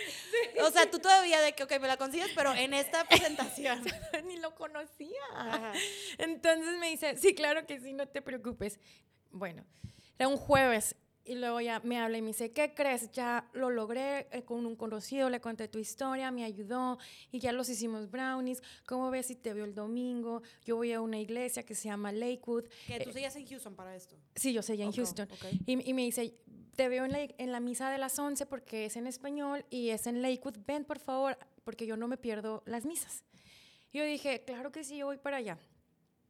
O 0.62 0.70
sea, 0.72 0.90
tú 0.90 1.00
todavía 1.00 1.42
de 1.42 1.54
que, 1.54 1.64
ok, 1.64 1.80
me 1.80 1.88
la 1.88 1.98
consigues, 1.98 2.32
pero 2.36 2.54
en 2.54 2.74
esta 2.74 3.04
presentación. 3.08 3.84
Ni 4.26 4.38
lo 4.38 4.54
conocía. 4.56 5.22
Ajá. 5.34 5.74
Entonces 6.18 6.78
me 6.78 6.90
dice, 6.90 7.18
sí, 7.18 7.34
claro 7.34 7.66
que 7.66 7.80
sí, 7.80 7.94
no 7.94 8.08
te 8.08 8.22
preocupes. 8.22 8.80
Bueno, 9.32 9.66
era 10.18 10.28
un 10.28 10.38
jueves 10.38 10.96
y 11.26 11.36
luego 11.36 11.60
ya 11.60 11.80
me 11.82 11.98
habla 12.00 12.18
y 12.18 12.22
me 12.22 12.28
dice, 12.28 12.52
¿qué 12.52 12.74
crees? 12.74 13.12
Ya 13.12 13.50
lo 13.54 13.70
logré 13.70 14.28
eh, 14.32 14.44
con 14.44 14.66
un 14.66 14.76
conocido, 14.76 15.30
le 15.30 15.42
conté 15.42 15.68
tu 15.68 15.80
historia, 15.80 16.30
me 16.32 16.44
ayudó 16.44 16.98
y 17.32 17.40
ya 17.40 17.52
los 17.52 17.68
hicimos 17.70 18.10
brownies. 18.12 18.62
¿Cómo 18.86 19.10
ves 19.10 19.26
si 19.28 19.36
te 19.36 19.54
veo 19.54 19.66
el 19.66 19.74
domingo? 19.74 20.42
Yo 20.64 20.76
voy 20.76 20.94
a 20.94 21.02
una 21.02 21.20
iglesia 21.20 21.64
que 21.64 21.74
se 21.76 21.90
llama 21.90 22.12
Lakewood. 22.12 22.66
Que 22.88 23.00
tú 23.00 23.12
seguías 23.12 23.36
en 23.36 23.48
Houston 23.48 23.76
para 23.76 23.96
esto. 23.96 24.16
Sí, 24.36 24.54
yo 24.54 24.62
seguía 24.62 24.86
en 24.86 24.90
Ok, 24.92 24.96
Houston. 24.98 25.28
ok. 25.32 25.46
Y, 25.66 25.90
y 25.90 25.94
me 25.94 26.04
dice, 26.04 26.36
te 26.76 26.90
veo 26.90 27.06
en 27.06 27.12
la, 27.12 27.20
en 27.22 27.52
la 27.52 27.60
misa 27.60 27.90
de 27.90 27.98
las 27.98 28.20
11 28.20 28.46
porque 28.46 28.86
es 28.86 28.96
en 28.96 29.08
español 29.08 29.66
y 29.70 29.90
es 29.90 30.08
en 30.08 30.22
Lakewood. 30.22 30.58
Ven, 30.68 30.86
por 30.86 31.00
favor, 31.00 31.38
porque 31.64 31.88
yo 31.88 31.98
no 31.98 32.08
me 32.08 32.18
pierdo 32.18 32.62
las 32.66 32.86
misas. 32.86 33.24
Y 33.92 33.98
yo 33.98 34.04
dije, 34.06 34.44
claro 34.46 34.72
que 34.72 34.84
sí, 34.84 34.98
yo 34.98 35.06
voy 35.08 35.18
para 35.18 35.38
allá. 35.38 35.58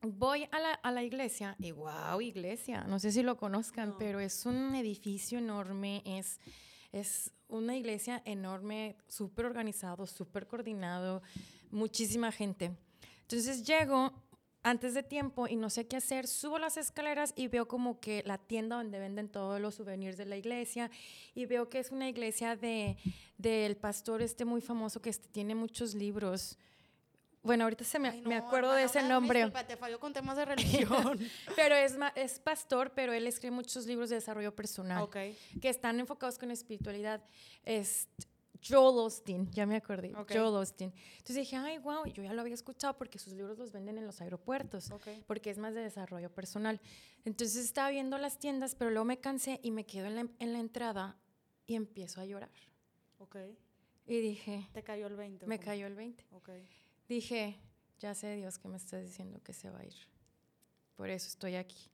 Voy 0.05 0.47
a 0.51 0.59
la, 0.59 0.73
a 0.73 0.91
la 0.91 1.03
iglesia 1.03 1.55
y 1.59 1.71
wow, 1.71 2.21
iglesia, 2.21 2.83
no 2.83 2.99
sé 2.99 3.11
si 3.11 3.23
lo 3.23 3.37
conozcan, 3.37 3.89
No. 3.89 3.97
pero 3.97 4.19
es 4.19 4.45
un 4.45 4.75
edificio 4.75 5.39
enorme, 5.39 6.01
es, 6.05 6.39
es 6.91 7.31
una 7.47 7.75
iglesia 7.75 8.21
enorme, 8.25 8.95
súper 9.07 9.45
organizado, 9.45 10.05
súper 10.07 10.47
coordinado, 10.47 11.21
muchísima 11.71 12.31
gente. 12.31 12.71
Entonces 13.21 13.63
llego 13.65 14.13
antes 14.63 14.95
de 14.95 15.03
tiempo 15.03 15.47
y 15.47 15.55
no 15.55 15.69
sé 15.69 15.85
qué 15.85 15.95
hacer, 15.97 16.25
subo 16.25 16.57
las 16.57 16.77
escaleras 16.77 17.33
y 17.35 17.47
veo 17.47 17.67
como 17.67 17.99
que 17.99 18.23
la 18.25 18.39
tienda 18.39 18.77
donde 18.77 18.97
venden 18.97 19.29
todos 19.29 19.61
los 19.61 19.75
souvenirs 19.75 20.17
de 20.17 20.25
la 20.25 20.37
iglesia 20.37 20.89
y 21.35 21.45
veo 21.45 21.69
que 21.69 21.77
es 21.79 21.91
una 21.91 22.09
iglesia 22.09 22.55
de 22.55 22.97
del 23.37 23.75
pastor 23.77 24.21
este 24.23 24.43
muy 24.45 24.61
famoso 24.61 25.01
que 25.01 25.09
este, 25.11 25.27
tiene 25.29 25.53
muchos 25.53 25.93
libros. 25.93 26.57
Bueno, 27.45 27.63
ahorita 27.65 27.84
se 27.84 27.99
me, 27.99 28.10
Ay, 28.10 28.21
me 28.23 28.39
no, 28.39 28.45
acuerdo 28.47 28.73
de 28.73 28.84
ese 28.84 29.03
nombre. 29.03 29.39
disculpa, 29.39 29.65
te 29.67 29.77
falló 29.77 29.99
con 29.99 30.12
temas 30.13 30.36
de 30.36 30.45
religión. 30.45 31.19
Pero 31.55 31.75
es, 31.75 31.95
es 32.15 32.39
pastor, 32.39 32.91
pero 32.95 33.13
él 33.13 33.27
escribe 33.27 33.55
muchos 33.55 33.86
libros 33.86 34.10
de 34.10 34.15
desarrollo 34.15 34.53
personal 34.55 35.03
ok. 35.03 35.15
que 35.62 35.69
están 35.69 35.99
enfocados 35.99 36.38
con 36.39 36.49
espiritualidad. 36.51 37.23
Es 37.63 38.10
Joel 38.67 38.97
Osteen, 38.97 39.51
ya 39.51 39.67
me 39.67 39.75
acordé. 39.75 40.12
Ok. 40.15 40.31
Joel 40.31 40.55
Osteen. 40.55 40.91
Entonces 41.17 41.36
dije, 41.36 41.55
ay, 41.55 41.77
wow, 41.77 42.05
yo 42.08 42.23
ya 42.23 42.34
lo 42.34 42.41
había 42.41 42.55
escuchado 42.55 42.97
porque 42.97 43.19
sus 43.19 43.34
libros 43.34 43.60
los 43.60 43.71
venden 43.71 43.99
en 43.99 44.08
los 44.08 44.21
aeropuertos, 44.21 44.89
Ok. 44.89 45.08
porque 45.27 45.51
es 45.51 45.60
más 45.60 45.75
de 45.75 45.81
desarrollo 45.81 46.31
personal. 46.34 46.81
Entonces 47.25 47.63
estaba 47.63 47.91
viendo 47.91 48.17
las 48.17 48.39
tiendas, 48.39 48.73
pero 48.73 48.89
luego 48.89 49.05
me 49.05 49.19
cansé 49.19 49.60
y 49.62 49.69
me 49.69 49.86
quedo 49.86 50.08
en 50.08 50.15
la, 50.15 50.27
en 50.39 50.53
la 50.53 50.60
entrada 50.60 51.15
y 51.67 51.75
empiezo 51.75 52.21
a 52.21 52.25
llorar. 52.25 52.49
Ok. 53.19 53.36
Y 54.08 54.19
dije, 54.19 54.67
Te 54.73 54.81
cayó 54.84 55.05
el 55.08 55.15
20. 55.15 55.45
¿o 55.45 55.47
me 55.47 55.58
cómo? 55.58 55.65
cayó 55.65 55.86
el 55.88 55.93
20. 55.95 56.25
Ok. 56.31 56.49
Dije, 57.07 57.59
ya 57.99 58.13
sé 58.15 58.35
Dios 58.35 58.57
que 58.57 58.67
me 58.67 58.77
está 58.77 58.97
diciendo 58.99 59.39
que 59.43 59.53
se 59.53 59.69
va 59.69 59.79
a 59.79 59.85
ir. 59.85 59.95
Por 60.95 61.09
eso 61.09 61.27
estoy 61.27 61.55
aquí. 61.55 61.89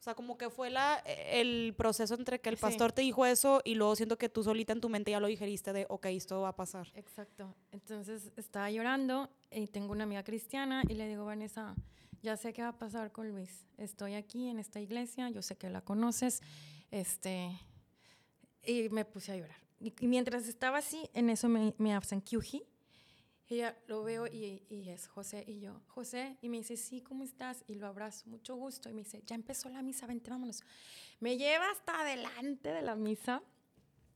O 0.00 0.02
sea, 0.02 0.14
como 0.14 0.38
que 0.38 0.48
fue 0.48 0.70
la, 0.70 0.96
el 1.06 1.74
proceso 1.76 2.14
entre 2.14 2.40
que 2.40 2.48
el 2.50 2.56
Sí. 2.56 2.62
pastor 2.62 2.92
te 2.92 3.02
dijo 3.02 3.26
eso 3.26 3.60
y 3.64 3.74
luego 3.74 3.96
siento 3.96 4.16
que 4.16 4.28
tú 4.28 4.44
solita 4.44 4.72
en 4.72 4.80
tu 4.80 4.88
mente 4.88 5.10
ya 5.10 5.18
lo 5.20 5.26
digeriste 5.26 5.72
de, 5.72 5.86
ok, 5.88 6.06
esto 6.06 6.40
va 6.40 6.50
a 6.50 6.56
pasar. 6.56 6.88
Exacto. 6.94 7.54
Entonces 7.72 8.30
estaba 8.36 8.70
llorando 8.70 9.28
y 9.50 9.66
tengo 9.66 9.92
una 9.92 10.04
amiga 10.04 10.22
cristiana 10.22 10.82
y 10.88 10.94
le 10.94 11.08
digo, 11.08 11.24
Vanessa, 11.24 11.74
ya 12.22 12.36
sé 12.36 12.52
qué 12.52 12.62
va 12.62 12.68
a 12.68 12.78
pasar 12.78 13.10
con 13.10 13.28
Luis. 13.30 13.66
Estoy 13.76 14.14
aquí 14.14 14.48
en 14.48 14.58
esta 14.60 14.80
iglesia, 14.80 15.30
yo 15.30 15.42
sé 15.42 15.56
que 15.56 15.68
la 15.68 15.80
conoces. 15.80 16.42
Este, 16.92 17.50
y 18.64 18.88
me 18.90 19.04
puse 19.04 19.32
a 19.32 19.36
llorar. 19.36 19.56
Y, 19.80 19.92
y 20.00 20.06
mientras 20.06 20.46
estaba 20.48 20.78
así, 20.78 21.08
en 21.12 21.28
eso 21.30 21.48
me, 21.48 21.74
me. 21.78 21.98
Y 23.50 23.56
ya 23.56 23.76
lo 23.86 24.02
veo 24.02 24.26
y, 24.26 24.62
y 24.68 24.90
es 24.90 25.06
José 25.08 25.42
y 25.46 25.60
yo, 25.60 25.80
José, 25.88 26.36
y 26.42 26.48
me 26.50 26.58
dice, 26.58 26.76
sí, 26.76 27.00
¿cómo 27.00 27.24
estás? 27.24 27.64
Y 27.66 27.76
lo 27.76 27.86
abrazo, 27.86 28.26
mucho 28.28 28.54
gusto. 28.56 28.90
Y 28.90 28.92
me 28.92 29.02
dice, 29.04 29.22
ya 29.26 29.34
empezó 29.34 29.70
la 29.70 29.80
misa, 29.80 30.06
vente, 30.06 30.30
vámonos. 30.30 30.62
Me 31.20 31.36
lleva 31.38 31.70
hasta 31.70 32.00
adelante 32.00 32.70
de 32.72 32.82
la 32.82 32.94
misa, 32.94 33.42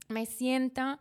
me 0.09 0.27
sienta, 0.27 1.01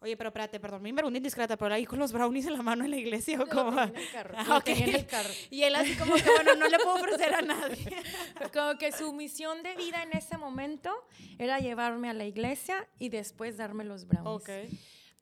Oye, 0.00 0.16
pero 0.16 0.30
espérate, 0.30 0.58
perdón, 0.58 0.82
mi 0.82 0.92
pregunta 0.92 1.16
indiscreta, 1.16 1.56
pero 1.56 1.72
ahí 1.76 1.86
con 1.86 1.96
los 2.00 2.10
brownies 2.12 2.46
en 2.46 2.54
la 2.54 2.62
mano 2.62 2.84
en 2.84 2.90
la 2.90 2.96
iglesia 2.96 3.40
o 3.40 3.46
cómo. 3.46 3.70
tenía 3.70 3.84
en 3.86 3.96
el 3.96 4.10
carro, 4.10 4.34
Ah, 4.36 4.44
lo 4.48 4.56
ok. 4.56 4.64
tenía 4.64 4.84
en 4.86 4.94
el 4.96 5.06
carro. 5.06 5.28
Y 5.50 5.62
él 5.62 5.74
así 5.76 5.94
como 5.94 6.16
que, 6.16 6.24
bueno, 6.28 6.56
no 6.56 6.66
le 6.68 6.76
puedo 6.78 6.94
ofrecer 6.96 7.32
a 7.32 7.40
nadie. 7.42 7.88
Como 8.52 8.76
que 8.78 8.90
su 8.90 9.12
misión 9.12 9.62
de 9.62 9.76
vida 9.76 10.02
en 10.02 10.10
ese 10.16 10.36
momento 10.38 10.90
era 11.38 11.60
llevarme 11.60 12.10
a 12.10 12.14
la 12.14 12.24
iglesia 12.24 12.84
y 12.98 13.10
después 13.10 13.56
darme 13.56 13.84
los 13.84 14.08
brownies. 14.08 14.42
ok. 14.42 14.50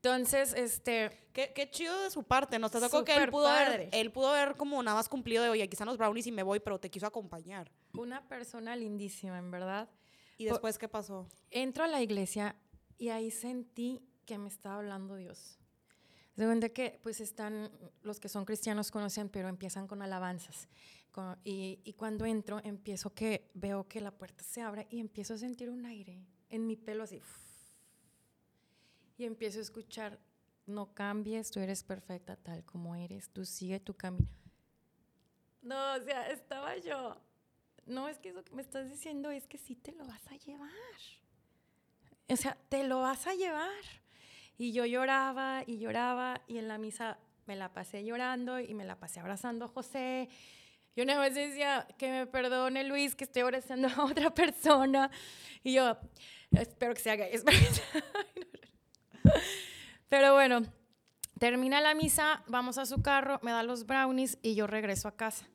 Entonces, 0.03 0.55
este, 0.55 1.11
Qué, 1.33 1.53
qué 1.55 1.71
chido 1.71 2.03
de 2.03 2.11
su 2.11 2.25
parte, 2.25 2.59
¿no? 2.59 2.69
Te 2.71 2.81
tocó 2.81 3.05
que 3.05 3.15
él 3.15 3.31
pudo, 3.31 3.47
haber, 3.47 3.89
él 3.93 4.11
pudo 4.11 4.31
haber 4.31 4.57
como 4.57 4.83
nada 4.83 4.97
más 4.97 5.09
cumplido 5.09 5.45
de, 5.45 5.51
oye, 5.51 5.69
están 5.71 5.87
los 5.87 5.97
brownies 5.97 6.27
y 6.27 6.33
me 6.33 6.43
voy, 6.43 6.59
pero 6.59 6.81
te 6.81 6.91
quiso 6.91 7.07
acompañar. 7.07 7.71
una 7.95 8.27
persona 8.27 8.75
lindísima, 8.75 9.39
en 9.39 9.51
verdad. 9.51 9.89
¿Y 10.39 10.47
después 10.47 10.79
qué 10.79 10.89
pasó? 10.89 11.29
Entro 11.51 11.85
a 11.85 11.87
la 11.87 12.03
iglesia 12.03 12.57
y 12.99 13.11
ahí 13.11 13.31
sentí 13.31 14.01
que 14.25 14.39
me 14.39 14.49
estaba 14.49 14.77
hablando 14.77 15.15
Dios. 15.17 15.59
De 16.35 16.47
cuenta 16.47 16.71
que, 16.71 16.99
pues, 17.03 17.21
están, 17.21 17.71
los 18.03 18.19
que 18.19 18.29
son 18.29 18.45
cristianos 18.45 18.91
conocen, 18.91 19.29
pero 19.29 19.49
empiezan 19.49 19.87
con 19.87 20.03
alabanzas. 20.03 20.69
Con- 21.13 21.39
y, 21.45 21.81
y 21.85 21.93
cuando 21.93 22.25
entro, 22.25 22.61
empiezo 22.65 23.13
que, 23.15 23.51
veo 23.55 23.87
que 23.87 24.01
la 24.01 24.11
puerta 24.11 24.43
se 24.43 24.63
abre 24.63 24.89
y 24.91 24.99
empiezo 25.01 25.35
a 25.35 25.39
sentir 25.39 25.69
un 25.71 25.85
aire 25.87 26.25
en 26.49 26.67
mi 26.67 26.77
pelo 26.77 27.05
así. 27.05 27.21
Y 29.21 29.27
empiezo 29.27 29.59
a 29.59 29.61
escuchar, 29.61 30.19
no 30.65 30.95
cambies, 30.95 31.51
tú 31.51 31.61
eres 31.61 31.85
perfecta 31.85 32.37
tal 32.37 32.65
como 32.65 32.97
eres, 32.97 33.29
tú 33.29 33.45
sigue 33.45 33.79
tu 33.79 33.93
camino. 33.93 34.31
No, 35.61 35.77
o 35.93 36.01
sea, 36.01 36.31
estaba 36.31 36.79
yo. 36.79 37.21
No, 37.85 38.09
es 38.09 38.19
que 38.19 38.31
eso 38.31 38.43
que 38.43 38.55
me 38.55 38.63
estás 38.63 38.89
diciendo 38.89 39.31
es 39.31 39.47
que 39.47 39.59
sí 39.59 39.77
te 39.77 39.93
lo 39.93 40.07
vas 40.07 40.27
a 40.29 40.39
llevar. 40.39 40.71
O 42.31 42.37
sea, 42.37 42.57
te 42.71 42.83
lo 42.85 43.03
vas 43.03 43.27
a 43.27 43.35
llevar. 43.35 43.85
Y 44.57 44.73
yo 44.73 44.87
lloraba 44.87 45.65
y 45.67 45.77
lloraba 45.77 46.41
y 46.47 46.57
en 46.57 46.67
la 46.67 46.79
misa 46.79 47.19
me 47.45 47.57
la 47.57 47.75
pasé 47.75 48.03
llorando 48.03 48.59
y 48.59 48.73
me 48.73 48.87
la 48.87 48.99
pasé 48.99 49.21
abrazando 49.21 49.67
a 49.67 49.69
José. 49.69 50.31
Y 50.97 51.03
una 51.03 51.21
vez 51.21 51.35
decía 51.35 51.87
que 51.99 52.11
me 52.11 52.27
perdone 52.27 52.85
Luis, 52.85 53.15
que 53.15 53.25
estoy 53.25 53.43
abrazando 53.43 53.89
a 53.89 54.03
otra 54.03 54.33
persona. 54.33 55.11
Y 55.63 55.75
yo, 55.75 55.99
espero 56.53 56.95
que 56.95 57.01
se 57.03 57.11
haga. 57.11 57.27
Pero 60.09 60.35
bueno, 60.35 60.63
termina 61.39 61.81
la 61.81 61.95
misa, 61.95 62.43
vamos 62.47 62.79
a 62.79 62.87
su 62.87 63.03
carro, 63.03 63.39
me 63.43 63.51
da 63.51 63.63
los 63.63 63.87
brownies 63.87 64.39
y 64.43 64.55
yo 64.55 64.67
regreso 64.67 65.09
a 65.09 65.17
casa. 65.17 65.47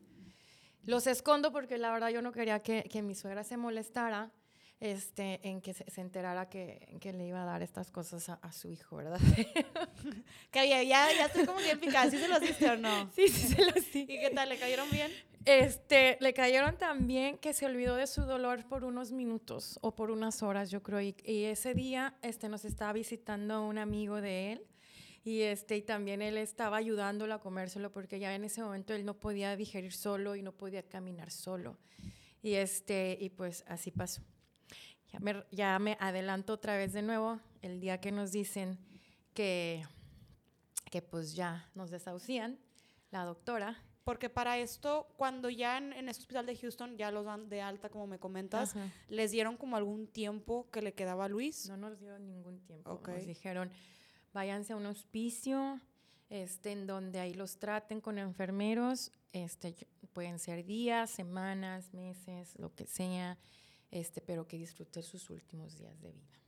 Los 0.84 1.08
escondo 1.08 1.51
porque 1.51 1.78
la 1.78 1.91
verdad 1.91 2.10
yo 2.10 2.21
no 2.21 2.32
quería 2.32 2.62
que, 2.62 2.84
que 2.84 3.01
mi 3.01 3.15
suegra 3.15 3.43
se 3.43 3.58
molestara 3.58 4.32
este, 4.79 5.39
en 5.47 5.61
que 5.61 5.73
se, 5.73 5.89
se 5.89 6.01
enterara 6.01 6.49
que, 6.49 6.97
que 6.99 7.13
le 7.13 7.25
iba 7.25 7.41
a 7.41 7.45
dar 7.45 7.61
estas 7.63 7.91
cosas 7.91 8.29
a, 8.29 8.33
a 8.35 8.51
su 8.51 8.69
hijo, 8.69 8.97
¿verdad? 8.97 9.19
Que 10.51 10.69
ya, 10.69 10.83
ya, 10.83 11.07
ya 11.17 11.25
estoy 11.25 11.45
como 11.45 11.59
bien 11.59 11.79
picada, 11.79 12.09
¿sí 12.09 12.17
se 12.17 12.27
los 12.27 12.41
diste 12.41 12.69
o 12.69 12.77
no? 12.77 13.09
sí, 13.15 13.27
sí, 13.27 13.47
se 13.47 13.65
lo 13.65 13.71
sí. 13.73 14.01
¿Y 14.07 14.19
qué 14.19 14.31
tal? 14.33 14.49
¿Le 14.49 14.57
cayeron 14.57 14.89
bien? 14.89 15.11
Este, 15.45 16.17
le 16.21 16.33
cayeron 16.33 16.77
también 16.77 17.38
que 17.38 17.53
se 17.53 17.65
olvidó 17.65 17.95
de 17.95 18.07
su 18.07 18.23
dolor 18.23 18.65
por 18.67 18.83
unos 18.83 19.11
minutos 19.11 19.77
o 19.81 19.95
por 19.95 20.11
unas 20.11 20.41
horas, 20.43 20.71
yo 20.71 20.81
creo. 20.81 21.01
Y, 21.01 21.15
y 21.23 21.43
ese 21.45 21.73
día 21.73 22.15
este, 22.21 22.49
nos 22.49 22.65
estaba 22.65 22.93
visitando 22.93 23.65
un 23.65 23.77
amigo 23.77 24.21
de 24.21 24.53
él 24.53 24.67
y, 25.25 25.41
este, 25.41 25.75
y 25.77 25.81
también 25.81 26.21
él 26.21 26.38
estaba 26.38 26.77
ayudándolo 26.77 27.33
a 27.33 27.39
comérselo 27.39 27.91
porque 27.91 28.19
ya 28.19 28.35
en 28.35 28.43
ese 28.43 28.61
momento 28.61 28.93
él 28.93 29.05
no 29.05 29.15
podía 29.19 29.55
digerir 29.55 29.91
solo 29.91 30.35
y 30.35 30.43
no 30.43 30.51
podía 30.51 30.83
caminar 30.83 31.31
solo. 31.31 31.77
Y, 32.43 32.53
este, 32.53 33.17
y 33.19 33.29
pues 33.29 33.63
así 33.67 33.89
pasó. 33.89 34.21
Ya 35.15 35.19
me, 35.19 35.43
ya 35.51 35.80
me 35.80 35.97
adelanto 35.99 36.54
otra 36.54 36.75
vez 36.78 36.93
de 36.93 37.01
nuevo 37.01 37.39
el 37.62 37.80
día 37.80 37.99
que 37.99 38.12
nos 38.12 38.32
dicen 38.32 38.78
que, 39.34 39.84
que 40.91 41.01
pues 41.01 41.36
ya 41.36 41.69
nos 41.73 41.89
desahucian, 41.89 42.60
la 43.12 43.23
doctora. 43.23 43.78
Porque 44.04 44.30
para 44.30 44.60
esto, 44.60 45.08
cuando 45.17 45.49
ya 45.49 45.78
en, 45.78 45.93
en 45.93 46.10
ese 46.10 46.19
hospital 46.19 46.45
de 46.45 46.56
Houston 46.56 46.95
ya 46.97 47.10
los 47.10 47.25
dan 47.25 47.49
de 47.49 47.62
alta, 47.62 47.89
como 47.89 48.06
me 48.06 48.19
comentas, 48.19 48.75
Ajá. 48.75 48.91
¿les 49.10 49.32
dieron 49.32 49.58
como 49.58 49.78
algún 49.78 50.08
tiempo 50.08 50.69
que 50.69 50.82
le 50.82 50.93
quedaba 50.93 51.25
a 51.25 51.28
Luis? 51.30 51.67
No 51.69 51.78
nos 51.78 51.99
dieron 51.99 52.28
ningún 52.28 52.60
tiempo. 52.60 52.91
Ok. 52.91 53.08
Nos 53.08 53.25
dijeron, 53.25 53.71
váyanse 54.32 54.73
a 54.73 54.75
un 54.75 54.86
hospicio, 54.86 55.82
este, 56.30 56.71
en 56.71 56.86
donde 56.86 57.19
ahí 57.19 57.34
los 57.34 57.58
traten 57.58 57.99
con 57.99 58.19
enfermeros. 58.19 59.12
Este, 59.34 59.75
pueden 60.13 60.38
ser 60.38 60.65
días, 60.65 61.10
semanas, 61.10 61.93
meses, 61.93 62.54
lo 62.60 62.73
que 62.75 62.86
sea, 62.86 63.39
este, 63.91 64.21
pero 64.21 64.48
que 64.48 64.58
disfrute 64.58 65.02
sus 65.04 65.30
últimos 65.30 65.78
días 65.78 66.00
de 66.02 66.12
vida. 66.12 66.39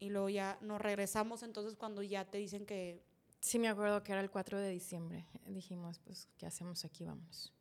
Y 0.00 0.10
luego 0.10 0.28
ya 0.28 0.58
nos 0.60 0.80
regresamos 0.80 1.42
entonces 1.42 1.74
cuando 1.76 2.02
ya 2.02 2.24
te 2.24 2.38
dicen 2.38 2.64
que... 2.66 3.02
Sí, 3.40 3.58
me 3.58 3.68
acuerdo 3.68 4.02
que 4.02 4.12
era 4.12 4.20
el 4.20 4.30
4 4.30 4.58
de 4.58 4.70
diciembre. 4.70 5.26
Dijimos, 5.46 5.98
pues, 6.00 6.28
¿qué 6.38 6.46
hacemos 6.46 6.84
aquí? 6.84 7.04
Vamos. 7.04 7.52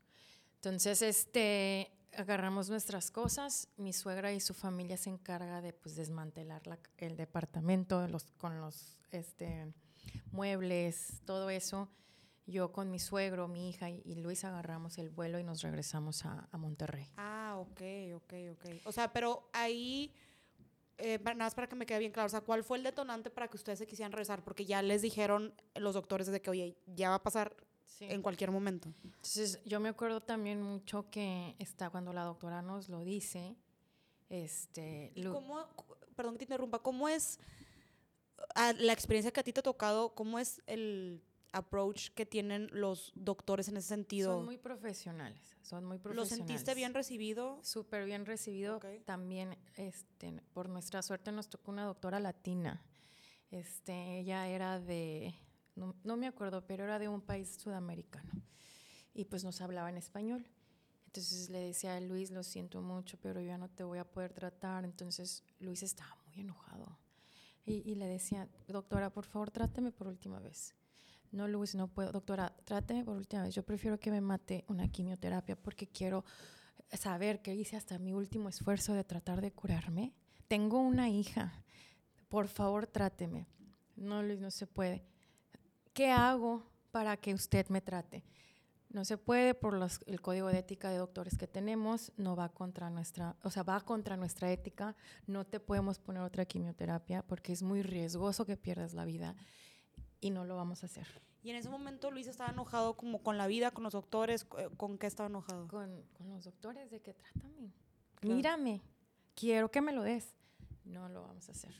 Entonces, 0.56 1.02
este, 1.04 1.92
agarramos 2.16 2.70
nuestras 2.70 3.12
cosas. 3.12 3.70
Mi 3.78 3.94
suegra 3.94 4.34
y 4.34 4.40
su 4.40 4.54
familia 4.56 4.98
se 4.98 5.10
encarga 5.12 5.62
de, 5.62 5.74
pues, 5.74 5.96
desmantelar 5.96 6.66
la- 6.66 6.80
el 6.98 7.16
departamento 7.16 8.08
los, 8.08 8.24
con 8.40 8.60
los, 8.60 8.98
este, 9.12 9.72
muebles, 10.32 11.22
todo 11.26 11.50
eso. 11.50 11.90
Yo 12.48 12.72
con 12.72 12.90
mi 12.90 12.98
suegro, 12.98 13.50
mi 13.50 13.70
hija 13.70 13.90
y, 13.90 14.16
Luis 14.16 14.46
agarramos 14.46 14.98
el 14.98 15.10
vuelo 15.10 15.38
y 15.38 15.44
nos 15.44 15.62
regresamos 15.62 16.26
a, 16.26 16.48
a 16.50 16.58
Monterrey. 16.58 17.12
Ah, 17.18 17.58
ok, 17.60 17.82
ok, 18.16 18.34
ok. 18.54 18.66
O 18.86 18.92
sea, 18.94 19.12
pero 19.12 19.50
ahí, 19.52 20.14
eh, 20.98 21.20
nada 21.22 21.36
más 21.36 21.56
para 21.56 21.68
que 21.68 21.76
me 21.76 21.86
quede 21.86 22.00
bien 22.00 22.14
claro, 22.14 22.28
o 22.28 22.30
sea, 22.30 22.40
¿cuál 22.40 22.64
fue 22.64 22.78
el 22.78 22.84
detonante 22.84 23.30
para 23.30 23.50
que 23.50 23.58
ustedes 23.58 23.80
se 23.80 23.86
quisieran 23.86 24.14
regresar? 24.14 24.46
Porque 24.46 24.66
ya 24.66 24.82
les 24.82 25.02
dijeron 25.02 25.54
los 25.76 25.94
doctores 25.94 26.28
de 26.28 26.42
que, 26.42 26.50
oye, 26.50 26.78
ya 26.86 27.10
va 27.10 27.16
a 27.16 27.24
pasar 27.24 27.54
en 28.00 28.22
cualquier 28.22 28.52
momento. 28.52 28.94
Entonces, 29.04 29.60
yo 29.66 29.80
me 29.82 29.90
acuerdo 29.90 30.22
también 30.22 30.62
mucho 30.62 31.10
que 31.10 31.56
está 31.60 31.90
cuando 31.90 32.14
la 32.14 32.24
doctora 32.24 32.62
nos 32.62 32.88
lo 32.88 33.04
dice, 33.04 33.58
este, 34.30 35.12
¿Y 35.16 35.24
Lu- 35.24 35.34
cómo, 35.34 35.68
perdón 36.16 36.36
que 36.36 36.40
te 36.40 36.44
interrumpa, 36.46 36.80
cómo 36.80 37.10
es 37.10 37.40
ah, 38.56 38.74
la 38.78 38.94
experiencia 38.94 39.32
que 39.32 39.40
a 39.40 39.44
ti 39.44 39.52
te 39.52 39.60
ha 39.60 39.64
tocado, 39.64 40.16
cómo 40.16 40.40
es 40.40 40.62
el 40.68 41.22
approach 41.58 42.10
que 42.10 42.26
tienen 42.26 42.70
los 42.72 43.12
doctores 43.16 43.68
en 43.68 43.78
ese 43.78 43.90
sentido? 43.90 44.36
son 44.36 44.46
muy 44.46 44.58
profesionales, 44.58 45.58
son 45.62 45.86
muy 45.86 45.98
¿Lo 45.98 46.04
profesionales. 46.04 46.48
sentiste 46.48 46.76
bien 46.76 46.94
recibido? 46.94 47.60
Súper 47.64 48.06
bien 48.06 48.26
recibido. 48.26 48.78
Ok. 48.78 48.86
También, 49.06 49.58
este, 49.76 50.42
por 50.54 50.70
nuestra 50.70 51.02
suerte, 51.02 51.32
nos 51.32 51.50
tocó 51.50 51.72
una 51.72 51.86
doctora 51.86 52.20
latina. 52.20 52.84
Este, 53.52 54.20
ella 54.20 54.48
era 54.48 54.80
de, 54.80 55.34
no, 55.76 55.96
no 56.04 56.18
me 56.18 56.28
acuerdo, 56.28 56.66
pero 56.66 56.84
era 56.84 57.00
de 57.00 57.08
un 57.08 57.22
país 57.22 57.58
sudamericano. 57.62 58.32
Y 59.14 59.26
pues 59.26 59.44
nos 59.44 59.62
hablaba 59.62 59.90
en 59.90 59.98
español. 59.98 60.48
Entonces 61.08 61.50
le 61.50 61.60
decía 61.60 61.96
a 61.96 62.02
Luis, 62.02 62.30
lo 62.32 62.44
siento 62.44 62.82
mucho, 62.82 63.18
pero 63.20 63.40
yo 63.42 63.48
ya 63.48 63.58
no 63.58 63.70
te 63.70 63.84
voy 63.84 63.98
a 63.98 64.06
poder 64.06 64.34
tratar. 64.34 64.86
Entonces 64.86 65.44
Luis 65.60 65.82
estaba 65.82 66.16
muy 66.28 66.40
enojado. 66.42 67.00
Y, 67.66 67.90
y 67.90 67.96
le 67.96 68.06
decía, 68.06 68.48
doctora, 68.68 69.10
por 69.10 69.26
favor, 69.26 69.52
tráteme 69.52 69.92
por 69.92 70.08
última 70.08 70.40
vez. 70.40 70.74
No, 71.32 71.48
Luis, 71.48 71.76
no 71.76 71.88
puedo. 71.88 72.12
Doctora, 72.12 72.54
tráteme 72.64 73.04
por 73.04 73.18
última 73.18 73.44
vez. 73.44 73.56
Yo 73.56 73.64
prefiero 73.64 74.00
que 74.00 74.12
me 74.12 74.22
mate 74.22 74.66
una 74.68 74.88
quimioterapia 74.88 75.56
porque 75.56 75.88
quiero 75.88 76.24
saber 76.92 77.42
que 77.42 77.56
hice 77.56 77.76
hasta 77.76 78.00
mi 78.00 78.14
último 78.14 78.50
esfuerzo 78.50 78.94
de 78.94 79.04
tratar 79.04 79.42
de 79.42 79.52
curarme. 79.52 80.14
Tengo 80.48 80.80
una 80.80 81.10
hija. 81.10 81.54
Por 82.30 82.48
favor, 82.48 82.88
tráteme. 82.88 83.48
No, 83.96 84.24
Luis, 84.24 84.40
no 84.40 84.52
se 84.52 84.68
puede. 84.68 85.04
¿Qué 85.94 86.12
hago 86.12 86.64
para 86.92 87.18
que 87.18 87.34
usted 87.34 87.68
me 87.70 87.82
trate? 87.82 88.24
no 88.90 89.06
se 89.06 89.18
puede 89.18 89.54
por 89.54 89.78
el 90.06 90.22
código 90.22 90.48
de 90.48 90.60
ética 90.60 90.90
de 90.90 90.98
doctores 90.98 91.38
que 91.38 91.48
tenemos, 91.48 92.12
no 92.18 92.36
va 92.36 92.50
contra 92.50 92.90
nuestra, 92.90 93.36
o 93.44 93.52
sea, 93.52 93.64
va 93.64 93.82
contra 93.82 94.18
nuestra 94.18 94.52
ética, 94.52 94.96
no 95.26 95.46
te 95.46 95.60
podemos 95.60 96.00
poner 96.00 96.24
otra 96.24 96.46
quimioterapia 96.46 97.22
porque 97.24 97.54
es 97.54 97.64
muy 97.64 97.82
riesgoso 97.82 98.46
que 98.46 98.58
pierdas 98.58 98.94
la 98.94 99.06
vida 99.06 99.36
y 100.28 100.30
no 100.30 100.46
lo 100.46 100.56
vamos 100.56 100.84
a 100.84 100.86
hacer. 100.88 101.08
Y 101.44 101.50
en 101.52 101.56
ese 101.56 101.70
momento 101.70 102.12
Luis 102.12 102.28
estaba 102.28 102.52
enojado 102.52 102.96
como 102.98 103.24
con 103.24 103.38
la 103.38 103.48
vida, 103.48 103.72
con 103.72 103.84
los 103.84 103.94
doctores, 103.94 104.46
eh, 104.58 104.70
¿con 104.78 104.98
qué 104.98 105.08
estaba 105.08 105.28
enojado? 105.30 105.68
Con, 105.68 106.04
con 106.18 106.30
los 106.30 106.44
doctores, 106.44 106.92
¿de 106.92 107.02
qué 107.02 107.14
trátame? 107.14 107.72
Mírame, 108.22 108.82
quiero 109.36 109.70
que 109.72 109.82
me 109.82 109.94
lo 109.94 110.04
des. 110.04 110.34
No 110.84 111.08
lo 111.10 111.22
vamos 111.24 111.48
a 111.50 111.52
hacer. 111.52 111.74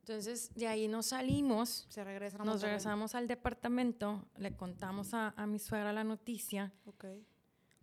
Entonces, 0.00 0.52
de 0.54 0.66
ahí 0.66 0.88
nos 0.88 1.06
salimos. 1.06 1.86
Se 1.88 2.02
regresan 2.02 2.44
Nos 2.44 2.62
regresamos 2.62 3.14
al 3.14 3.28
departamento, 3.28 4.24
le 4.36 4.56
contamos 4.56 5.14
a, 5.14 5.28
a 5.36 5.46
mi 5.46 5.58
suegra 5.58 5.92
la 5.92 6.04
noticia. 6.04 6.72
Ok. 6.86 7.04